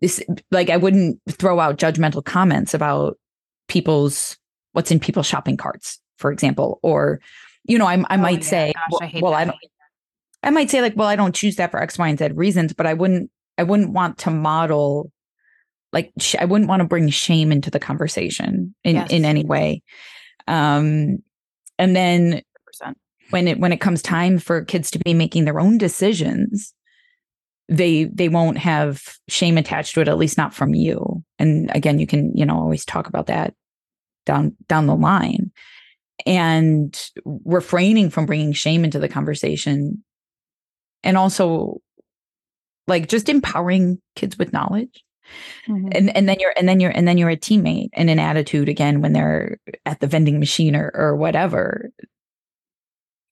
this, 0.00 0.22
like, 0.50 0.70
I 0.70 0.76
wouldn't 0.76 1.20
throw 1.28 1.58
out 1.58 1.78
judgmental 1.78 2.24
comments 2.24 2.74
about 2.74 3.18
people's 3.68 4.36
what's 4.72 4.90
in 4.90 5.00
people's 5.00 5.26
shopping 5.26 5.56
carts, 5.56 5.98
for 6.18 6.30
example, 6.32 6.78
or, 6.82 7.20
you 7.64 7.78
know, 7.78 7.86
I, 7.86 7.94
I 8.08 8.16
oh, 8.16 8.18
might 8.18 8.42
yeah. 8.42 8.48
say, 8.48 8.72
Gosh, 8.74 9.00
well, 9.00 9.02
I, 9.02 9.20
well 9.22 9.34
I 9.34 9.44
don't, 9.44 9.56
I 10.42 10.50
might 10.50 10.70
say 10.70 10.80
like, 10.80 10.96
well, 10.96 11.08
I 11.08 11.16
don't 11.16 11.34
choose 11.34 11.56
that 11.56 11.70
for 11.70 11.80
X, 11.80 11.98
Y, 11.98 12.08
and 12.08 12.18
Z 12.18 12.28
reasons, 12.34 12.72
but 12.72 12.86
I 12.86 12.94
wouldn't, 12.94 13.30
I 13.56 13.64
wouldn't 13.64 13.92
want 13.92 14.18
to 14.18 14.30
model 14.30 15.10
like 15.92 16.12
sh- 16.18 16.36
I 16.38 16.44
wouldn't 16.44 16.68
want 16.68 16.80
to 16.80 16.88
bring 16.88 17.08
shame 17.08 17.50
into 17.52 17.70
the 17.70 17.80
conversation 17.80 18.74
in 18.84 18.96
yes. 18.96 19.10
in 19.10 19.24
any 19.24 19.44
way. 19.44 19.82
Um, 20.46 21.18
and 21.78 21.94
then 21.94 22.42
100% 22.82 22.94
when 23.30 23.48
it 23.48 23.58
when 23.58 23.72
it 23.72 23.80
comes 23.80 24.02
time 24.02 24.38
for 24.38 24.64
kids 24.64 24.90
to 24.92 24.98
be 24.98 25.14
making 25.14 25.44
their 25.44 25.60
own 25.60 25.78
decisions 25.78 26.74
they 27.68 28.04
they 28.04 28.28
won't 28.28 28.58
have 28.58 29.02
shame 29.28 29.58
attached 29.58 29.94
to 29.94 30.00
it 30.00 30.08
at 30.08 30.18
least 30.18 30.38
not 30.38 30.54
from 30.54 30.74
you. 30.74 31.22
And 31.38 31.70
again 31.74 31.98
you 31.98 32.06
can 32.06 32.36
you 32.36 32.46
know 32.46 32.56
always 32.56 32.84
talk 32.84 33.08
about 33.08 33.26
that 33.26 33.54
down 34.26 34.56
down 34.68 34.86
the 34.86 34.96
line. 34.96 35.50
And 36.26 36.98
refraining 37.44 38.10
from 38.10 38.26
bringing 38.26 38.52
shame 38.52 38.84
into 38.84 38.98
the 38.98 39.08
conversation 39.08 40.02
and 41.04 41.16
also 41.16 41.80
like 42.88 43.08
just 43.08 43.28
empowering 43.28 44.00
kids 44.16 44.36
with 44.38 44.52
knowledge. 44.52 45.04
Mm-hmm. 45.68 45.88
and 45.92 46.16
and 46.16 46.26
then 46.26 46.38
you're 46.40 46.54
and 46.56 46.66
then 46.66 46.80
you're 46.80 46.90
and 46.90 47.06
then 47.06 47.18
you're 47.18 47.28
a 47.28 47.36
teammate 47.36 47.90
and 47.92 48.08
an 48.08 48.18
attitude 48.18 48.66
again 48.66 49.02
when 49.02 49.12
they're 49.12 49.58
at 49.84 50.00
the 50.00 50.06
vending 50.06 50.38
machine 50.38 50.74
or 50.74 50.90
or 50.94 51.16
whatever 51.16 51.90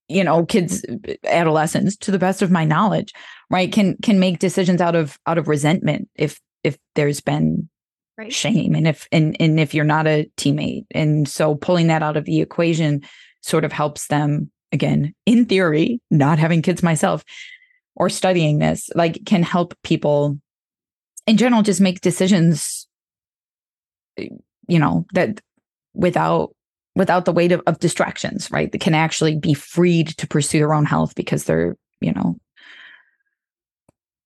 you 0.08 0.22
know 0.22 0.44
kids 0.44 0.84
adolescents 1.24 1.96
to 1.96 2.10
the 2.10 2.18
best 2.18 2.42
of 2.42 2.50
my 2.50 2.64
knowledge 2.64 3.12
right 3.50 3.72
can 3.72 3.96
can 4.02 4.18
make 4.18 4.38
decisions 4.38 4.80
out 4.80 4.94
of 4.94 5.18
out 5.26 5.38
of 5.38 5.48
resentment 5.48 6.08
if 6.14 6.40
if 6.64 6.78
there's 6.94 7.20
been 7.20 7.68
right. 8.18 8.32
shame 8.32 8.74
and 8.74 8.86
if 8.86 9.08
and 9.12 9.36
and 9.40 9.58
if 9.60 9.74
you're 9.74 9.84
not 9.84 10.06
a 10.06 10.30
teammate 10.36 10.86
and 10.92 11.28
so 11.28 11.54
pulling 11.54 11.88
that 11.88 12.02
out 12.02 12.16
of 12.16 12.24
the 12.24 12.40
equation 12.40 13.02
sort 13.42 13.64
of 13.64 13.72
helps 13.72 14.08
them 14.08 14.50
again 14.72 15.14
in 15.26 15.44
theory 15.44 16.00
not 16.10 16.38
having 16.38 16.62
kids 16.62 16.82
myself 16.82 17.24
or 17.94 18.08
studying 18.08 18.58
this 18.58 18.90
like 18.94 19.24
can 19.26 19.42
help 19.42 19.74
people 19.82 20.38
in 21.26 21.36
general 21.36 21.62
just 21.62 21.80
make 21.80 22.00
decisions 22.00 22.86
eh, 24.18 24.28
you 24.68 24.78
know 24.78 25.06
that 25.14 25.40
without 25.94 26.55
without 26.96 27.26
the 27.26 27.32
weight 27.32 27.52
of, 27.52 27.62
of 27.66 27.78
distractions, 27.78 28.50
right? 28.50 28.72
That 28.72 28.80
can 28.80 28.94
actually 28.94 29.36
be 29.36 29.54
freed 29.54 30.08
to 30.16 30.26
pursue 30.26 30.58
their 30.58 30.74
own 30.74 30.86
health 30.86 31.14
because 31.14 31.44
they're, 31.44 31.76
you 32.00 32.12
know, 32.12 32.40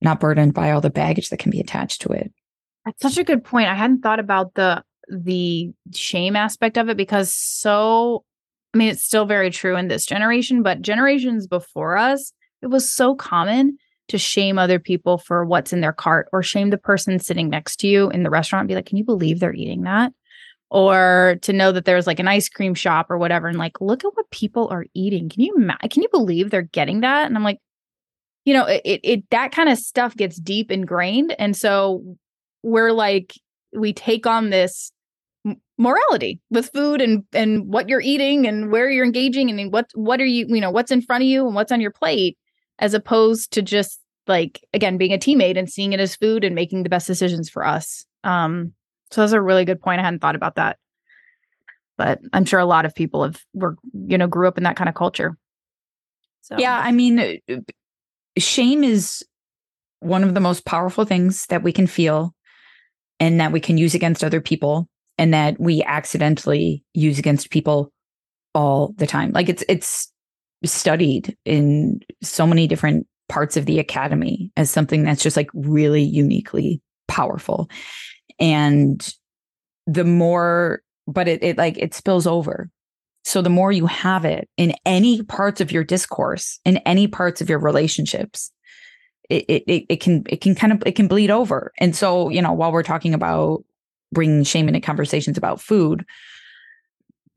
not 0.00 0.20
burdened 0.20 0.54
by 0.54 0.70
all 0.70 0.80
the 0.80 0.88
baggage 0.88 1.28
that 1.28 1.40
can 1.40 1.50
be 1.50 1.60
attached 1.60 2.00
to 2.02 2.08
it. 2.10 2.32
That's 2.86 3.02
such 3.02 3.18
a 3.18 3.24
good 3.24 3.44
point. 3.44 3.68
I 3.68 3.74
hadn't 3.74 4.00
thought 4.00 4.20
about 4.20 4.54
the 4.54 4.82
the 5.12 5.72
shame 5.92 6.36
aspect 6.36 6.78
of 6.78 6.88
it 6.88 6.96
because 6.96 7.34
so 7.34 8.24
I 8.72 8.78
mean 8.78 8.88
it's 8.88 9.02
still 9.02 9.26
very 9.26 9.50
true 9.50 9.76
in 9.76 9.88
this 9.88 10.06
generation, 10.06 10.62
but 10.62 10.80
generations 10.80 11.46
before 11.48 11.98
us, 11.98 12.32
it 12.62 12.68
was 12.68 12.90
so 12.90 13.16
common 13.16 13.76
to 14.08 14.18
shame 14.18 14.58
other 14.58 14.78
people 14.78 15.18
for 15.18 15.44
what's 15.44 15.72
in 15.72 15.80
their 15.80 15.92
cart 15.92 16.28
or 16.32 16.42
shame 16.42 16.70
the 16.70 16.78
person 16.78 17.18
sitting 17.18 17.48
next 17.48 17.76
to 17.80 17.88
you 17.88 18.10
in 18.10 18.22
the 18.22 18.30
restaurant 18.30 18.62
and 18.62 18.68
be 18.68 18.74
like, 18.74 18.86
"Can 18.86 18.96
you 18.96 19.04
believe 19.04 19.40
they're 19.40 19.52
eating 19.52 19.82
that?" 19.82 20.12
Or 20.70 21.36
to 21.42 21.52
know 21.52 21.72
that 21.72 21.84
there's 21.84 22.06
like 22.06 22.20
an 22.20 22.28
ice 22.28 22.48
cream 22.48 22.74
shop 22.74 23.10
or 23.10 23.18
whatever 23.18 23.48
and 23.48 23.58
like 23.58 23.80
look 23.80 24.04
at 24.04 24.14
what 24.14 24.30
people 24.30 24.68
are 24.70 24.86
eating. 24.94 25.28
Can 25.28 25.42
you 25.42 25.70
can 25.90 26.02
you 26.02 26.08
believe 26.10 26.50
they're 26.50 26.62
getting 26.62 27.00
that? 27.00 27.26
And 27.26 27.36
i'm 27.36 27.44
like 27.44 27.58
you 28.44 28.54
know 28.54 28.64
it 28.66 28.82
it 28.84 29.30
that 29.30 29.52
kind 29.52 29.68
of 29.68 29.78
stuff 29.78 30.16
gets 30.16 30.38
deep 30.40 30.70
ingrained 30.70 31.34
and 31.38 31.56
so 31.56 32.16
we're 32.62 32.92
like 32.92 33.34
we 33.76 33.92
take 33.92 34.26
on 34.26 34.50
this 34.50 34.92
morality 35.78 36.38
with 36.50 36.70
food 36.72 37.00
and 37.00 37.24
and 37.32 37.72
what 37.72 37.88
you're 37.88 38.02
eating 38.02 38.46
and 38.46 38.70
where 38.70 38.90
you're 38.90 39.04
engaging 39.04 39.50
and 39.50 39.72
what 39.72 39.86
what 39.94 40.20
are 40.20 40.26
you 40.26 40.46
you 40.48 40.60
know 40.60 40.70
what's 40.70 40.90
in 40.90 41.00
front 41.00 41.22
of 41.22 41.28
you 41.28 41.46
and 41.46 41.54
what's 41.54 41.72
on 41.72 41.80
your 41.80 41.90
plate 41.90 42.36
as 42.78 42.92
opposed 42.92 43.50
to 43.52 43.62
just 43.62 44.00
like 44.26 44.60
again 44.74 44.98
being 44.98 45.12
a 45.12 45.18
teammate 45.18 45.58
and 45.58 45.70
seeing 45.70 45.92
it 45.92 46.00
as 46.00 46.16
food 46.16 46.44
and 46.44 46.54
making 46.54 46.82
the 46.82 46.90
best 46.90 47.06
decisions 47.06 47.48
for 47.48 47.64
us. 47.66 48.04
Um 48.24 48.72
so 49.10 49.20
that's 49.20 49.32
a 49.32 49.40
really 49.40 49.64
good 49.64 49.80
point. 49.80 50.00
I 50.00 50.04
hadn't 50.04 50.20
thought 50.20 50.36
about 50.36 50.56
that. 50.56 50.78
But 51.96 52.20
I'm 52.32 52.44
sure 52.44 52.60
a 52.60 52.64
lot 52.64 52.86
of 52.86 52.94
people 52.94 53.24
have 53.24 53.40
were, 53.52 53.76
you 53.92 54.16
know, 54.16 54.26
grew 54.26 54.48
up 54.48 54.56
in 54.56 54.64
that 54.64 54.76
kind 54.76 54.88
of 54.88 54.94
culture. 54.94 55.36
So 56.42 56.56
Yeah, 56.58 56.78
I 56.78 56.92
mean 56.92 57.18
uh, 57.18 57.56
shame 58.38 58.82
is 58.84 59.22
one 60.00 60.24
of 60.24 60.34
the 60.34 60.40
most 60.40 60.64
powerful 60.64 61.04
things 61.04 61.46
that 61.46 61.62
we 61.62 61.72
can 61.72 61.86
feel 61.86 62.34
and 63.18 63.38
that 63.38 63.52
we 63.52 63.60
can 63.60 63.76
use 63.76 63.94
against 63.94 64.24
other 64.24 64.40
people 64.40 64.88
and 65.18 65.34
that 65.34 65.60
we 65.60 65.82
accidentally 65.82 66.82
use 66.94 67.18
against 67.18 67.50
people 67.50 67.92
all 68.54 68.94
the 68.96 69.06
time. 69.06 69.32
Like 69.32 69.48
it's 69.48 69.64
it's 69.68 70.12
studied 70.64 71.36
in 71.44 72.00
so 72.22 72.46
many 72.46 72.66
different 72.66 73.06
parts 73.28 73.56
of 73.56 73.66
the 73.66 73.78
academy 73.78 74.50
as 74.56 74.70
something 74.70 75.04
that's 75.04 75.22
just 75.22 75.36
like 75.36 75.48
really 75.54 76.02
uniquely 76.02 76.80
powerful 77.06 77.68
and 78.40 79.14
the 79.86 80.04
more 80.04 80.82
but 81.06 81.28
it, 81.28 81.42
it 81.42 81.58
like 81.58 81.76
it 81.78 81.94
spills 81.94 82.26
over. 82.26 82.70
So 83.24 83.42
the 83.42 83.50
more 83.50 83.70
you 83.70 83.86
have 83.86 84.24
it 84.24 84.48
in 84.56 84.74
any 84.86 85.22
parts 85.22 85.60
of 85.60 85.70
your 85.70 85.84
discourse 85.84 86.58
in 86.64 86.78
any 86.78 87.06
parts 87.06 87.40
of 87.40 87.48
your 87.48 87.58
relationships 87.58 88.50
it, 89.28 89.44
it 89.48 89.84
it 89.88 90.00
can 90.00 90.24
it 90.28 90.40
can 90.40 90.54
kind 90.54 90.72
of 90.72 90.82
it 90.86 90.96
can 90.96 91.06
bleed 91.06 91.30
over. 91.30 91.72
And 91.78 91.94
so 91.94 92.28
you 92.30 92.42
know 92.42 92.52
while 92.52 92.72
we're 92.72 92.82
talking 92.82 93.14
about 93.14 93.64
bringing 94.12 94.42
shame 94.42 94.68
into 94.68 94.80
conversations 94.80 95.38
about 95.38 95.60
food 95.60 96.04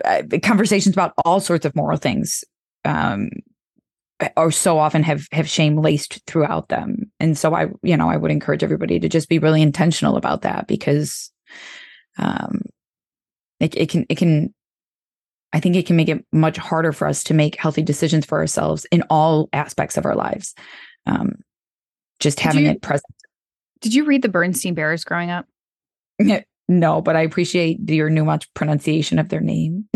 uh, 0.03 0.23
conversations 0.41 0.95
about 0.95 1.13
all 1.23 1.39
sorts 1.39 1.65
of 1.65 1.75
moral 1.75 1.97
things 1.97 2.43
um 2.85 3.29
or 4.37 4.51
so 4.51 4.77
often 4.77 5.03
have 5.03 5.27
have 5.31 5.47
shame 5.47 5.77
laced 5.77 6.21
throughout 6.27 6.69
them. 6.69 7.11
And 7.19 7.37
so 7.37 7.53
i 7.53 7.67
you 7.81 7.97
know 7.97 8.09
i 8.09 8.17
would 8.17 8.31
encourage 8.31 8.63
everybody 8.63 8.99
to 8.99 9.09
just 9.09 9.29
be 9.29 9.39
really 9.39 9.61
intentional 9.61 10.17
about 10.17 10.41
that 10.41 10.67
because 10.67 11.31
um 12.17 12.61
it, 13.59 13.75
it 13.75 13.89
can 13.89 14.05
it 14.09 14.17
can 14.17 14.53
i 15.53 15.59
think 15.59 15.75
it 15.75 15.85
can 15.85 15.95
make 15.95 16.09
it 16.09 16.25
much 16.31 16.57
harder 16.57 16.91
for 16.91 17.07
us 17.07 17.23
to 17.23 17.33
make 17.33 17.59
healthy 17.59 17.81
decisions 17.81 18.25
for 18.25 18.39
ourselves 18.39 18.85
in 18.91 19.03
all 19.09 19.49
aspects 19.53 19.97
of 19.97 20.05
our 20.05 20.15
lives 20.15 20.53
um 21.05 21.33
just 22.19 22.37
did 22.37 22.43
having 22.43 22.65
you, 22.65 22.71
it 22.71 22.81
present. 22.81 23.05
did 23.81 23.93
you 23.93 24.05
read 24.05 24.21
the 24.21 24.29
bernstein 24.29 24.73
bears 24.73 25.03
growing 25.03 25.29
up? 25.29 25.45
No 26.67 27.01
but 27.01 27.15
i 27.15 27.21
appreciate 27.21 27.79
your 27.89 28.09
nuanced 28.09 28.47
pronunciation 28.53 29.19
of 29.19 29.29
their 29.29 29.41
name. 29.41 29.87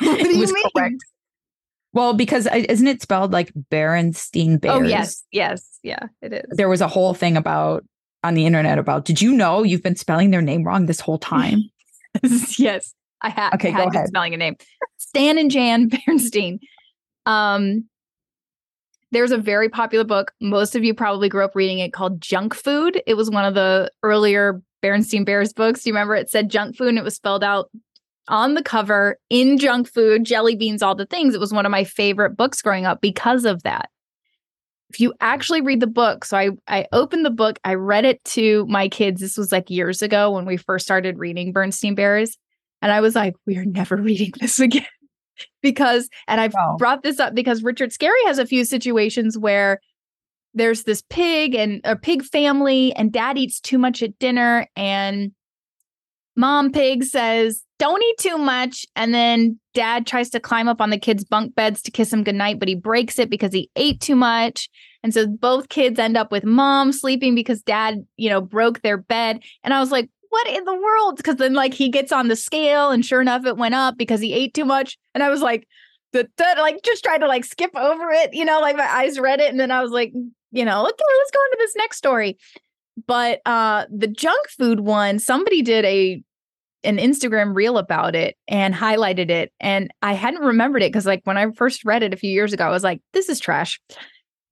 What 0.00 0.18
do 0.22 0.36
you 0.36 0.54
mean? 0.54 0.64
correct. 0.76 1.04
Well, 1.92 2.14
because 2.14 2.46
isn't 2.46 2.86
it 2.86 3.02
spelled 3.02 3.32
like 3.32 3.52
Berenstein 3.70 4.60
Bears? 4.60 4.76
Oh 4.76 4.82
yes, 4.82 5.24
yes, 5.32 5.78
yeah, 5.82 6.06
it 6.20 6.32
is. 6.32 6.44
There 6.50 6.68
was 6.68 6.80
a 6.80 6.88
whole 6.88 7.14
thing 7.14 7.36
about 7.36 7.84
on 8.22 8.34
the 8.34 8.46
internet 8.46 8.78
about. 8.78 9.04
Did 9.04 9.22
you 9.22 9.32
know 9.32 9.62
you've 9.62 9.82
been 9.82 9.96
spelling 9.96 10.30
their 10.30 10.42
name 10.42 10.64
wrong 10.64 10.86
this 10.86 11.00
whole 11.00 11.18
time? 11.18 11.62
yes, 12.58 12.94
I 13.22 13.30
have. 13.30 13.54
Okay, 13.54 13.72
I 13.72 13.84
go 13.84 13.90
ahead. 13.90 14.08
Spelling 14.08 14.34
a 14.34 14.36
name, 14.36 14.56
Stan 14.98 15.38
and 15.38 15.50
Jan 15.50 15.88
Bernstein. 16.06 16.60
Um, 17.24 17.88
there's 19.10 19.32
a 19.32 19.38
very 19.38 19.70
popular 19.70 20.04
book. 20.04 20.32
Most 20.40 20.76
of 20.76 20.84
you 20.84 20.92
probably 20.92 21.30
grew 21.30 21.44
up 21.44 21.54
reading 21.54 21.78
it 21.78 21.94
called 21.94 22.20
Junk 22.20 22.54
Food. 22.54 23.02
It 23.06 23.14
was 23.14 23.30
one 23.30 23.46
of 23.46 23.54
the 23.54 23.90
earlier 24.02 24.62
Berenstein 24.82 25.24
Bears 25.24 25.52
books. 25.52 25.82
Do 25.82 25.90
you 25.90 25.94
remember? 25.94 26.14
It 26.14 26.30
said 26.30 26.50
junk 26.50 26.76
food 26.76 26.88
and 26.88 26.98
it 26.98 27.04
was 27.04 27.16
spelled 27.16 27.42
out 27.42 27.70
on 28.28 28.54
the 28.54 28.62
cover 28.62 29.18
in 29.30 29.58
junk 29.58 29.88
food, 29.88 30.24
jelly 30.24 30.56
beans, 30.56 30.82
all 30.82 30.94
the 30.94 31.06
things. 31.06 31.34
It 31.34 31.40
was 31.40 31.52
one 31.52 31.66
of 31.66 31.72
my 31.72 31.84
favorite 31.84 32.36
books 32.36 32.62
growing 32.62 32.86
up 32.86 33.00
because 33.00 33.44
of 33.44 33.62
that. 33.62 33.90
If 34.90 35.00
you 35.00 35.12
actually 35.20 35.60
read 35.60 35.80
the 35.80 35.86
book, 35.86 36.24
so 36.24 36.36
I 36.36 36.50
I 36.66 36.86
opened 36.92 37.24
the 37.24 37.30
book, 37.30 37.58
I 37.64 37.74
read 37.74 38.04
it 38.04 38.24
to 38.26 38.64
my 38.68 38.88
kids. 38.88 39.20
This 39.20 39.36
was 39.36 39.52
like 39.52 39.68
years 39.68 40.00
ago 40.00 40.30
when 40.30 40.46
we 40.46 40.56
first 40.56 40.86
started 40.86 41.18
reading 41.18 41.52
Bernstein 41.52 41.94
Bears, 41.94 42.38
and 42.80 42.90
I 42.90 43.00
was 43.00 43.14
like, 43.14 43.34
we 43.46 43.56
are 43.58 43.66
never 43.66 43.96
reading 44.02 44.32
this 44.40 44.60
again. 44.60 44.86
because 45.62 46.08
and 46.26 46.40
I've 46.40 46.54
brought 46.78 47.02
this 47.02 47.20
up 47.20 47.34
because 47.34 47.62
Richard 47.62 47.90
Scarry 47.90 48.24
has 48.26 48.38
a 48.38 48.46
few 48.46 48.64
situations 48.64 49.36
where 49.36 49.78
there's 50.54 50.84
this 50.84 51.02
pig 51.10 51.54
and 51.54 51.80
a 51.84 51.96
pig 51.96 52.24
family, 52.24 52.92
and 52.94 53.12
dad 53.12 53.36
eats 53.36 53.60
too 53.60 53.78
much 53.78 54.02
at 54.02 54.18
dinner. 54.18 54.66
And 54.74 55.32
mom 56.34 56.72
pig 56.72 57.04
says, 57.04 57.62
Don't 57.78 58.02
eat 58.02 58.18
too 58.18 58.38
much. 58.38 58.84
And 58.96 59.14
then 59.14 59.58
dad 59.72 60.06
tries 60.06 60.30
to 60.30 60.40
climb 60.40 60.66
up 60.66 60.80
on 60.80 60.90
the 60.90 60.98
kids' 60.98 61.24
bunk 61.24 61.54
beds 61.54 61.80
to 61.82 61.90
kiss 61.90 62.12
him 62.12 62.24
goodnight, 62.24 62.58
but 62.58 62.68
he 62.68 62.74
breaks 62.74 63.18
it 63.18 63.30
because 63.30 63.52
he 63.52 63.70
ate 63.76 64.00
too 64.00 64.16
much. 64.16 64.68
And 65.04 65.14
so 65.14 65.28
both 65.28 65.68
kids 65.68 65.98
end 65.98 66.16
up 66.16 66.32
with 66.32 66.44
mom 66.44 66.92
sleeping 66.92 67.34
because 67.34 67.62
dad, 67.62 68.04
you 68.16 68.28
know, 68.28 68.40
broke 68.40 68.82
their 68.82 68.96
bed. 68.96 69.42
And 69.62 69.72
I 69.72 69.78
was 69.78 69.92
like, 69.92 70.10
what 70.30 70.48
in 70.48 70.64
the 70.64 70.74
world? 70.74 71.16
Because 71.16 71.36
then, 71.36 71.54
like, 71.54 71.72
he 71.72 71.88
gets 71.88 72.12
on 72.12 72.28
the 72.28 72.36
scale, 72.36 72.90
and 72.90 73.04
sure 73.04 73.20
enough, 73.20 73.46
it 73.46 73.56
went 73.56 73.74
up 73.74 73.96
because 73.96 74.20
he 74.20 74.34
ate 74.34 74.52
too 74.52 74.64
much. 74.64 74.98
And 75.14 75.22
I 75.22 75.30
was 75.30 75.40
like, 75.40 75.66
the, 76.12 76.28
like, 76.38 76.82
just 76.82 77.04
tried 77.04 77.18
to 77.18 77.28
like 77.28 77.44
skip 77.44 77.70
over 77.76 78.10
it, 78.10 78.34
you 78.34 78.44
know, 78.44 78.60
like 78.60 78.76
my 78.76 78.86
eyes 78.86 79.18
read 79.18 79.40
it, 79.40 79.50
and 79.50 79.60
then 79.60 79.70
I 79.70 79.82
was 79.82 79.90
like, 79.90 80.12
you 80.50 80.64
know, 80.64 80.82
okay, 80.82 81.04
let's 81.18 81.30
go 81.30 81.40
into 81.46 81.56
this 81.58 81.76
next 81.76 81.96
story. 81.96 82.38
But 83.06 83.40
uh 83.46 83.86
the 83.94 84.08
junk 84.08 84.48
food 84.48 84.80
one, 84.80 85.18
somebody 85.18 85.62
did 85.62 85.84
a 85.84 86.22
an 86.84 86.98
Instagram 86.98 87.54
reel 87.54 87.78
about 87.78 88.14
it 88.14 88.36
and 88.46 88.74
highlighted 88.74 89.30
it, 89.30 89.52
and 89.60 89.90
I 90.02 90.14
hadn't 90.14 90.42
remembered 90.42 90.82
it 90.82 90.92
because, 90.92 91.06
like, 91.06 91.22
when 91.24 91.36
I 91.36 91.50
first 91.52 91.84
read 91.84 92.02
it 92.02 92.14
a 92.14 92.18
few 92.18 92.30
years 92.30 92.52
ago, 92.52 92.66
I 92.66 92.70
was 92.70 92.84
like, 92.84 93.00
this 93.12 93.28
is 93.28 93.40
trash 93.40 93.80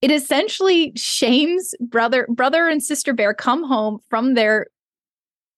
it 0.02 0.10
essentially 0.10 0.92
shames 0.94 1.74
brother 1.80 2.26
brother 2.28 2.68
and 2.68 2.82
sister 2.82 3.14
bear 3.14 3.32
come 3.32 3.64
home 3.64 3.98
from 4.10 4.34
their 4.34 4.66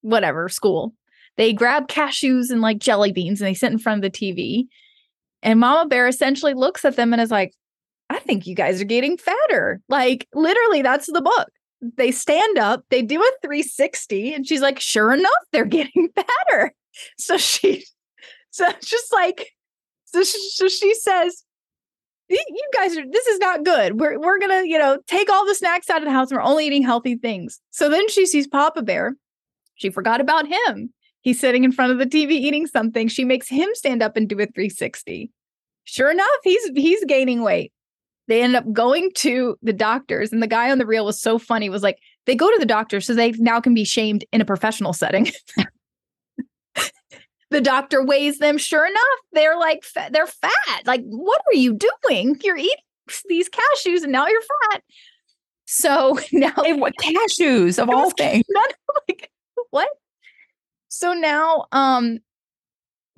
whatever 0.03 0.49
school. 0.49 0.95
They 1.37 1.53
grab 1.53 1.89
cashews 1.89 2.51
and 2.51 2.61
like 2.61 2.79
jelly 2.79 3.13
beans 3.13 3.41
and 3.41 3.49
they 3.49 3.55
sit 3.55 3.73
in 3.73 3.79
front 3.79 4.05
of 4.05 4.13
the 4.13 4.17
TV. 4.17 4.67
And 5.43 5.61
Mama 5.61 5.89
Bear 5.89 6.09
essentially 6.09 6.55
looks 6.55 6.85
at 6.85 6.97
them 6.97 7.13
and 7.13 7.23
is 7.23 7.31
like, 7.31 7.55
I 8.11 8.19
think 8.19 8.47
you 8.47 8.55
guys 8.55 8.81
are 8.81 8.87
getting 8.87 9.17
fatter. 9.17 9.81
Like, 9.89 10.27
literally, 10.35 10.83
that's 10.83 11.07
the 11.07 11.21
book. 11.21 11.49
They 11.81 12.11
stand 12.11 12.59
up, 12.59 12.85
they 12.91 13.03
do 13.03 13.21
a 13.23 13.31
360, 13.43 14.35
and 14.35 14.47
she's 14.47 14.61
like, 14.61 14.81
sure 14.81 15.13
enough, 15.13 15.31
they're 15.53 15.65
getting 15.79 16.09
better. 16.15 16.75
So 17.19 17.37
she, 17.37 17.85
so 18.51 18.67
just 18.83 19.13
like, 19.13 19.53
so 20.05 20.25
she, 20.25 20.51
so 20.51 20.69
she 20.69 20.95
says, 20.95 21.45
you 22.29 22.71
guys 22.75 22.97
are 22.97 23.05
this 23.11 23.27
is 23.27 23.39
not 23.39 23.65
good. 23.65 23.99
We're 23.99 24.19
we're 24.19 24.39
gonna, 24.39 24.65
you 24.65 24.79
know, 24.79 24.99
take 25.07 25.31
all 25.31 25.47
the 25.47 25.55
snacks 25.55 25.89
out 25.89 25.99
of 25.99 26.05
the 26.05 26.11
house 26.11 26.31
and 26.31 26.37
we're 26.37 26.45
only 26.45 26.67
eating 26.67 26.83
healthy 26.83 27.17
things. 27.17 27.59
So 27.71 27.89
then 27.89 28.07
she 28.11 28.27
sees 28.27 28.47
Papa 28.47 28.83
Bear 28.83 29.15
she 29.79 29.91
forgot 29.91 30.21
about 30.21 30.47
him. 30.47 30.93
He's 31.21 31.41
sitting 31.41 31.65
in 31.65 31.73
front 31.73 31.93
of 31.93 31.99
the 31.99 32.07
TV 32.07 32.33
eating 32.33 32.67
something. 32.67 33.09
She 33.09 33.25
makes 33.25 33.49
him 33.49 33.69
stand 33.75 34.03
up 34.03 34.17
and 34.17 34.29
do 34.29 34.35
a 34.37 34.47
360. 34.47 35.31
Sure 35.85 36.11
enough, 36.11 36.27
he's 36.45 36.71
he's 36.75 37.05
gaining 37.07 37.43
weight. 37.43 37.73
They 38.29 38.43
end 38.43 38.55
up 38.55 38.71
going 38.73 39.11
to 39.17 39.57
the 39.63 39.73
doctors, 39.73 40.33
and 40.33 40.43
the 40.43 40.47
guy 40.47 40.71
on 40.71 40.79
the 40.79 40.87
reel 40.87 41.07
was 41.07 41.21
so 41.21 41.39
funny. 41.39 41.69
Was 41.69 41.83
like 41.83 41.99
they 42.27 42.35
go 42.35 42.51
to 42.51 42.59
the 42.59 42.67
doctor 42.67 43.01
so 43.01 43.15
they 43.15 43.33
now 43.33 43.61
can 43.61 43.75
be 43.75 43.85
shamed 43.85 44.25
in 44.33 44.41
a 44.41 44.45
professional 44.45 44.93
setting. 44.93 45.33
the 47.51 47.61
doctor 47.61 48.05
weighs 48.05 48.39
them. 48.39 48.59
Sure 48.59 48.87
enough, 48.87 49.19
they're 49.33 49.59
like 49.59 49.83
they're 50.11 50.27
fat. 50.27 50.83
Like, 50.85 51.03
what 51.05 51.41
are 51.51 51.57
you 51.57 51.79
doing? 52.07 52.39
You're 52.45 52.59
eating 52.59 52.77
these 53.29 53.49
cashews, 53.49 54.03
and 54.03 54.13
now 54.13 54.27
you're 54.27 54.43
fat. 54.71 54.83
So 55.67 56.19
now, 56.33 56.53
hey, 56.63 56.73
what 56.73 56.95
cashews 57.01 57.81
of 57.81 57.89
all 57.91 58.11
things? 58.11 58.45
like 59.09 59.31
what? 59.71 59.89
So 60.89 61.13
now, 61.13 61.67
um, 61.73 62.19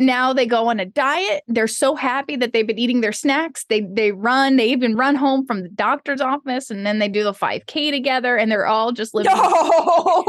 now 0.01 0.33
they 0.33 0.47
go 0.47 0.69
on 0.69 0.81
a 0.81 0.87
diet. 0.87 1.45
They're 1.47 1.69
so 1.69 1.95
happy 1.95 2.37
that 2.37 2.53
they've 2.53 2.67
been 2.67 2.79
eating 2.79 3.03
their 3.03 3.13
snacks. 3.13 3.65
They 3.65 3.83
they 3.83 4.13
run. 4.13 4.57
They 4.57 4.71
even 4.71 4.97
run 4.97 5.15
home 5.15 5.47
from 5.47 5.63
the 5.63 5.69
doctor's 5.69 6.21
office, 6.21 6.71
and 6.71 6.87
then 6.87 6.99
they 6.99 7.09
do 7.09 7.23
the 7.23 7.35
five 7.35 7.67
k 7.67 7.91
together, 7.91 8.37
and 8.37 8.51
they're 8.51 8.67
all 8.67 8.93
just 8.93 9.15
living. 9.15 9.33
No! 9.33 9.37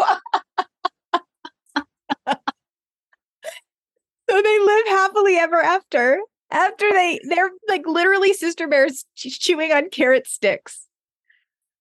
so 2.28 2.36
they 4.30 4.60
live 4.60 4.88
happily 4.88 5.38
ever 5.38 5.62
after. 5.62 6.20
After 6.52 6.92
they 6.92 7.20
they're 7.30 7.52
like 7.70 7.88
literally 7.88 8.34
sister 8.34 8.68
bears 8.68 9.06
chewing 9.16 9.72
on 9.72 9.90
carrot 9.90 10.28
sticks. 10.28 10.86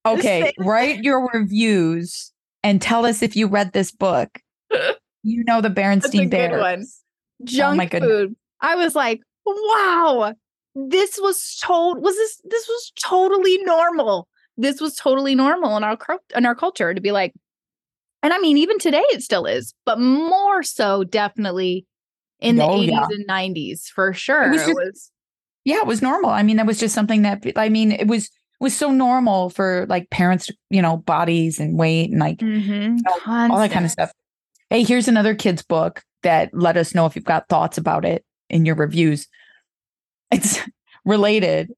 Okay, 0.06 0.52
write 0.58 1.02
your 1.02 1.28
reviews 1.34 2.32
and 2.62 2.80
tell 2.80 3.04
us 3.04 3.22
if 3.22 3.36
you 3.36 3.48
read 3.48 3.72
this 3.72 3.90
book. 3.90 4.40
you 5.22 5.44
know 5.44 5.60
the 5.60 5.70
Berenstein 5.70 6.30
Bears. 6.30 6.60
One. 6.60 6.86
Oh 7.40 7.44
Junk 7.44 7.94
oh 7.94 8.00
food. 8.00 8.36
I 8.60 8.76
was 8.76 8.94
like, 8.94 9.20
wow, 9.46 10.34
this 10.74 11.18
was 11.20 11.58
told 11.62 12.02
was 12.02 12.14
this 12.14 12.40
this 12.44 12.68
was 12.68 12.92
totally 13.02 13.58
normal. 13.64 14.28
This 14.56 14.80
was 14.80 14.96
totally 14.96 15.34
normal 15.34 15.76
in 15.76 15.84
our 15.84 15.98
in 16.36 16.46
our 16.46 16.54
culture 16.54 16.94
to 16.94 17.00
be 17.00 17.12
like, 17.12 17.32
and 18.22 18.32
I 18.32 18.38
mean, 18.38 18.58
even 18.58 18.78
today 18.78 19.04
it 19.10 19.22
still 19.22 19.46
is, 19.46 19.74
but 19.86 19.98
more 19.98 20.62
so 20.62 21.04
definitely 21.04 21.86
in 22.40 22.56
the 22.56 22.64
oh, 22.64 22.78
80s 22.78 22.88
yeah. 22.88 23.06
and 23.10 23.28
90s 23.28 23.86
for 23.86 24.12
sure. 24.12 24.44
It 24.44 24.50
was, 24.50 24.60
just, 24.60 24.70
it 24.70 24.74
was 24.74 25.10
yeah, 25.64 25.78
it 25.78 25.86
was 25.86 26.02
normal. 26.02 26.30
I 26.30 26.42
mean, 26.42 26.56
that 26.56 26.66
was 26.66 26.78
just 26.78 26.94
something 26.94 27.22
that 27.22 27.44
I 27.56 27.68
mean, 27.68 27.92
it 27.92 28.06
was 28.06 28.30
was 28.60 28.76
so 28.76 28.90
normal 28.90 29.48
for 29.50 29.86
like 29.88 30.10
parents, 30.10 30.50
you 30.68 30.82
know, 30.82 30.98
bodies 30.98 31.58
and 31.58 31.78
weight 31.78 32.10
and 32.10 32.20
like 32.20 32.38
mm-hmm. 32.38 32.96
you 32.96 33.02
know, 33.02 33.48
all 33.50 33.58
that 33.58 33.70
kind 33.70 33.84
of 33.86 33.90
stuff. 33.90 34.12
Hey, 34.68 34.84
here's 34.84 35.08
another 35.08 35.34
kid's 35.34 35.62
book 35.62 36.02
that 36.22 36.50
let 36.52 36.76
us 36.76 36.94
know 36.94 37.06
if 37.06 37.16
you've 37.16 37.24
got 37.24 37.48
thoughts 37.48 37.78
about 37.78 38.04
it 38.04 38.24
in 38.48 38.64
your 38.64 38.74
reviews. 38.74 39.28
It's 40.30 40.58
related. 41.04 41.72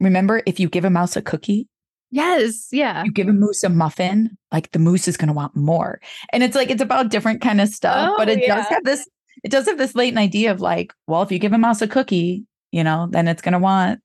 Remember, 0.00 0.42
if 0.46 0.58
you 0.58 0.68
give 0.68 0.84
a 0.84 0.90
mouse 0.90 1.16
a 1.16 1.22
cookie, 1.22 1.68
Yes, 2.14 2.68
yeah. 2.70 3.04
You 3.04 3.10
give 3.10 3.28
a 3.28 3.32
moose 3.32 3.64
a 3.64 3.70
muffin, 3.70 4.36
like 4.52 4.70
the 4.72 4.78
moose 4.78 5.08
is 5.08 5.16
going 5.16 5.28
to 5.28 5.32
want 5.32 5.56
more. 5.56 5.98
And 6.30 6.42
it's 6.42 6.54
like 6.54 6.68
it's 6.68 6.82
about 6.82 7.08
different 7.08 7.40
kind 7.40 7.58
of 7.58 7.70
stuff, 7.70 8.10
oh, 8.12 8.16
but 8.18 8.28
it 8.28 8.40
yeah. 8.42 8.56
does 8.56 8.66
have 8.66 8.84
this 8.84 9.08
it 9.42 9.50
does 9.50 9.64
have 9.66 9.78
this 9.78 9.94
latent 9.94 10.18
idea 10.18 10.52
of 10.52 10.60
like, 10.60 10.92
well, 11.06 11.22
if 11.22 11.32
you 11.32 11.38
give 11.38 11.54
a 11.54 11.58
mouse 11.58 11.80
a 11.80 11.88
cookie, 11.88 12.44
you 12.70 12.84
know, 12.84 13.08
then 13.10 13.28
it's 13.28 13.40
going 13.40 13.54
to 13.54 13.58
want 13.58 14.00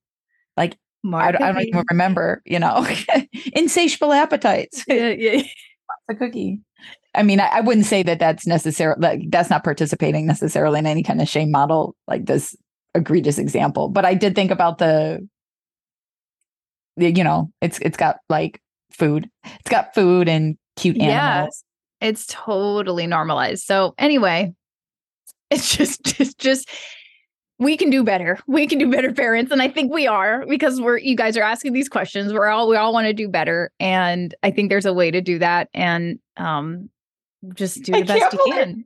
like 0.56 0.78
I, 1.04 1.28
I, 1.28 1.32
don't 1.32 1.60
even 1.60 1.84
remember, 1.90 2.42
you 2.46 2.58
know, 2.58 2.86
insatiable 3.52 4.12
appetites. 4.12 4.84
Yeah, 4.88 5.10
yeah. 5.10 5.42
a 6.10 6.14
cookie. 6.14 6.60
I 7.18 7.24
mean, 7.24 7.40
I, 7.40 7.48
I, 7.48 7.60
wouldn't 7.60 7.86
say 7.86 8.04
that 8.04 8.20
that's 8.20 8.46
necessarily 8.46 9.00
like, 9.00 9.22
that's 9.28 9.50
not 9.50 9.64
participating 9.64 10.24
necessarily 10.24 10.78
in 10.78 10.86
any 10.86 11.02
kind 11.02 11.20
of 11.20 11.28
shame 11.28 11.50
model 11.50 11.96
like 12.06 12.26
this 12.26 12.56
egregious 12.94 13.38
example. 13.38 13.88
But 13.88 14.04
I 14.04 14.14
did 14.14 14.36
think 14.36 14.52
about 14.52 14.78
the, 14.78 15.28
the 16.96 17.10
you 17.10 17.24
know, 17.24 17.50
it's 17.60 17.80
it's 17.80 17.96
got 17.96 18.18
like 18.28 18.62
food, 18.92 19.28
it's 19.44 19.68
got 19.68 19.96
food 19.96 20.28
and 20.28 20.56
cute 20.76 20.96
animals. 20.96 21.64
Yeah, 22.00 22.08
it's 22.08 22.24
totally 22.28 23.08
normalized. 23.08 23.64
So 23.64 23.94
anyway, 23.98 24.54
it's 25.50 25.76
just 25.76 26.20
it's 26.20 26.34
just 26.34 26.70
we 27.58 27.76
can 27.76 27.90
do 27.90 28.04
better. 28.04 28.38
We 28.46 28.68
can 28.68 28.78
do 28.78 28.88
better 28.88 29.12
parents. 29.12 29.50
And 29.50 29.60
I 29.60 29.68
think 29.68 29.92
we 29.92 30.06
are 30.06 30.46
because 30.46 30.80
we're 30.80 30.98
you 30.98 31.16
guys 31.16 31.36
are 31.36 31.42
asking 31.42 31.72
these 31.72 31.88
questions. 31.88 32.32
We're 32.32 32.46
all 32.46 32.68
we 32.68 32.76
all 32.76 32.92
want 32.92 33.08
to 33.08 33.12
do 33.12 33.28
better. 33.28 33.72
And 33.80 34.36
I 34.44 34.52
think 34.52 34.70
there's 34.70 34.86
a 34.86 34.94
way 34.94 35.10
to 35.10 35.20
do 35.20 35.40
that. 35.40 35.68
And 35.74 36.20
um 36.36 36.90
just 37.54 37.82
do 37.82 37.92
the 37.92 37.98
I 37.98 38.02
best 38.02 38.32
you 38.32 38.38
believe, 38.38 38.54
can. 38.54 38.84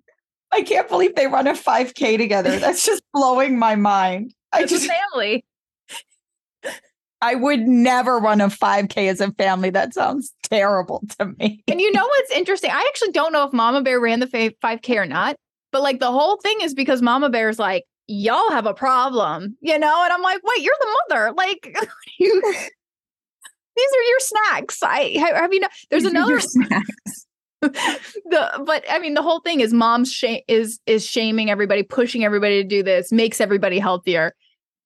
I 0.53 0.62
can't 0.62 0.89
believe 0.89 1.15
they 1.15 1.27
run 1.27 1.47
a 1.47 1.55
5K 1.55 2.19
together. 2.19 2.59
That's 2.59 2.85
just 2.85 3.03
blowing 3.12 3.59
my 3.59 3.77
mind. 3.77 4.35
I 4.53 4.66
just 4.66 4.91
family. 5.12 5.45
I 7.23 7.37
would 7.37 7.61
never 7.61 8.19
run 8.19 8.41
a 8.41 8.49
5K 8.49 9.09
as 9.09 9.20
a 9.20 9.31
family. 9.33 9.70
That 9.70 9.95
sounds 9.95 10.35
terrible 10.43 11.05
to 11.19 11.27
me. 11.39 11.62
And 11.69 11.81
you 11.81 11.93
know 11.93 12.05
what's 12.05 12.33
interesting? 12.33 12.70
I 12.70 12.85
actually 12.89 13.12
don't 13.12 13.33
know 13.33 13.47
if 13.47 13.53
Mama 13.53 13.81
Bear 13.81 14.01
ran 14.01 14.19
the 14.20 14.27
5K 14.27 14.97
or 14.97 15.07
not. 15.07 15.37
But 15.70 15.83
like 15.83 16.01
the 16.01 16.11
whole 16.11 16.37
thing 16.37 16.59
is 16.61 16.74
because 16.74 17.01
Mama 17.01 17.31
Bear's 17.31 17.59
like, 17.59 17.85
y'all 18.07 18.51
have 18.51 18.66
a 18.66 18.74
problem, 18.74 19.57
you 19.61 19.79
know? 19.79 20.05
And 20.05 20.12
I'm 20.12 20.20
like, 20.20 20.41
wait, 20.45 20.62
you're 20.62 20.74
the 20.79 20.99
mother. 21.09 21.33
Like, 21.33 21.77
you, 22.19 22.43
these 23.77 23.91
are 23.97 24.03
your 24.03 24.20
snacks. 24.20 24.83
I 24.83 25.16
have 25.19 25.53
you 25.53 25.61
know, 25.61 25.69
there's 25.91 26.05
another 26.05 26.41
snacks. 26.41 27.27
The 27.63 28.63
but 28.67 28.85
I 28.91 28.99
mean 28.99 29.15
the 29.15 29.23
whole 29.23 29.41
thing 29.41 29.61
is 29.61 29.73
mom's 29.73 30.13
shame 30.13 30.43
is 30.49 30.81
is 30.87 31.07
shaming 31.07 31.51
everybody, 31.51 31.83
pushing 31.83 32.25
everybody 32.25 32.63
to 32.63 32.69
do 32.69 32.83
this, 32.83 33.13
makes 33.13 33.41
everybody 33.41 33.79
healthier. 33.79 34.35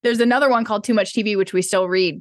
There's 0.03 0.20
another 0.20 0.48
one 0.48 0.65
called 0.65 0.85
Too 0.85 0.94
Much 0.94 1.12
TV, 1.12 1.36
which 1.36 1.53
we 1.53 1.62
still 1.62 1.89
read. 1.89 2.20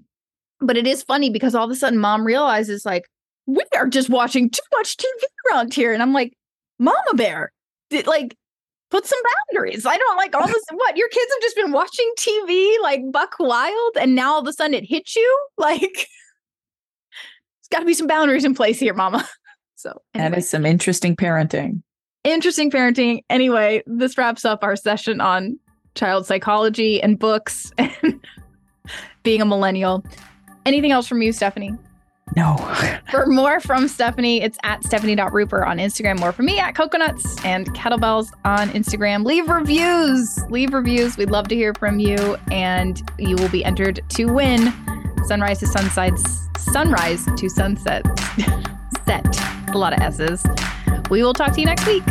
But 0.61 0.77
it 0.77 0.87
is 0.87 1.03
funny 1.03 1.29
because 1.29 1.53
all 1.53 1.65
of 1.65 1.71
a 1.71 1.75
sudden 1.75 1.99
mom 1.99 2.25
realizes 2.25 2.85
like 2.85 3.03
we 3.45 3.63
are 3.75 3.87
just 3.87 4.09
watching 4.09 4.49
too 4.49 4.61
much 4.73 4.97
TV 4.97 5.23
around 5.51 5.73
here. 5.73 5.93
And 5.93 6.01
I'm 6.01 6.13
like, 6.13 6.33
Mama 6.79 7.13
Bear, 7.15 7.51
did 7.89 8.07
like 8.07 8.35
put 8.91 9.05
some 9.05 9.19
boundaries. 9.51 9.85
I 9.85 9.97
don't 9.97 10.17
like 10.17 10.33
all 10.35 10.47
this. 10.47 10.63
what 10.71 10.97
your 10.97 11.09
kids 11.09 11.31
have 11.33 11.41
just 11.41 11.55
been 11.55 11.71
watching 11.71 12.09
TV 12.17 12.81
like 12.81 13.01
buck 13.11 13.35
wild, 13.39 13.97
and 13.99 14.15
now 14.15 14.33
all 14.33 14.41
of 14.41 14.47
a 14.47 14.53
sudden 14.53 14.73
it 14.73 14.85
hits 14.85 15.15
you. 15.15 15.47
Like, 15.57 15.79
there's 15.81 16.07
got 17.71 17.79
to 17.79 17.85
be 17.85 17.93
some 17.93 18.07
boundaries 18.07 18.45
in 18.45 18.53
place 18.55 18.79
here, 18.79 18.93
Mama. 18.93 19.27
So 19.85 20.01
anyway. 20.15 20.29
that 20.31 20.37
is 20.39 20.49
some 20.49 20.65
interesting 20.65 21.15
parenting. 21.15 21.83
Interesting 22.23 22.71
parenting. 22.71 23.21
Anyway, 23.29 23.83
this 23.85 24.17
wraps 24.17 24.43
up 24.43 24.63
our 24.63 24.75
session 24.75 25.21
on 25.21 25.59
child 25.93 26.25
psychology 26.25 26.99
and 27.03 27.19
books 27.19 27.71
and 27.77 28.19
being 29.21 29.43
a 29.43 29.45
millennial. 29.45 30.03
Anything 30.65 30.91
else 30.91 31.07
from 31.07 31.21
you, 31.21 31.31
Stefani? 31.31 31.71
No. 32.35 32.57
For 33.11 33.27
more 33.27 33.59
from 33.59 33.87
Stefani, 33.87 34.41
it's 34.41 34.57
at 34.63 34.83
stefani.ruper 34.83 35.67
on 35.67 35.77
Instagram. 35.77 36.19
More 36.19 36.31
from 36.31 36.47
me 36.47 36.57
at 36.57 36.73
coconuts 36.73 37.45
and 37.45 37.71
kettlebells 37.75 38.29
on 38.43 38.69
Instagram. 38.69 39.23
Leave 39.23 39.47
reviews. 39.47 40.43
Leave 40.49 40.73
reviews. 40.73 41.15
We'd 41.15 41.29
love 41.29 41.47
to 41.49 41.55
hear 41.55 41.75
from 41.75 41.99
you. 41.99 42.15
And 42.49 43.07
you 43.19 43.35
will 43.35 43.49
be 43.49 43.63
entered 43.63 44.01
to 44.09 44.25
win 44.25 44.73
sunrise 45.27 45.59
to 45.59 45.67
sunset, 45.67 46.13
sunrise 46.57 47.23
to 47.37 47.49
sunset 47.49 48.03
set. 49.05 49.25
A 49.73 49.77
lot 49.77 49.93
of 49.93 49.99
S's. 49.99 50.43
We 51.09 51.23
will 51.23 51.33
talk 51.33 51.53
to 51.53 51.59
you 51.59 51.65
next 51.65 51.85
week. 51.85 52.03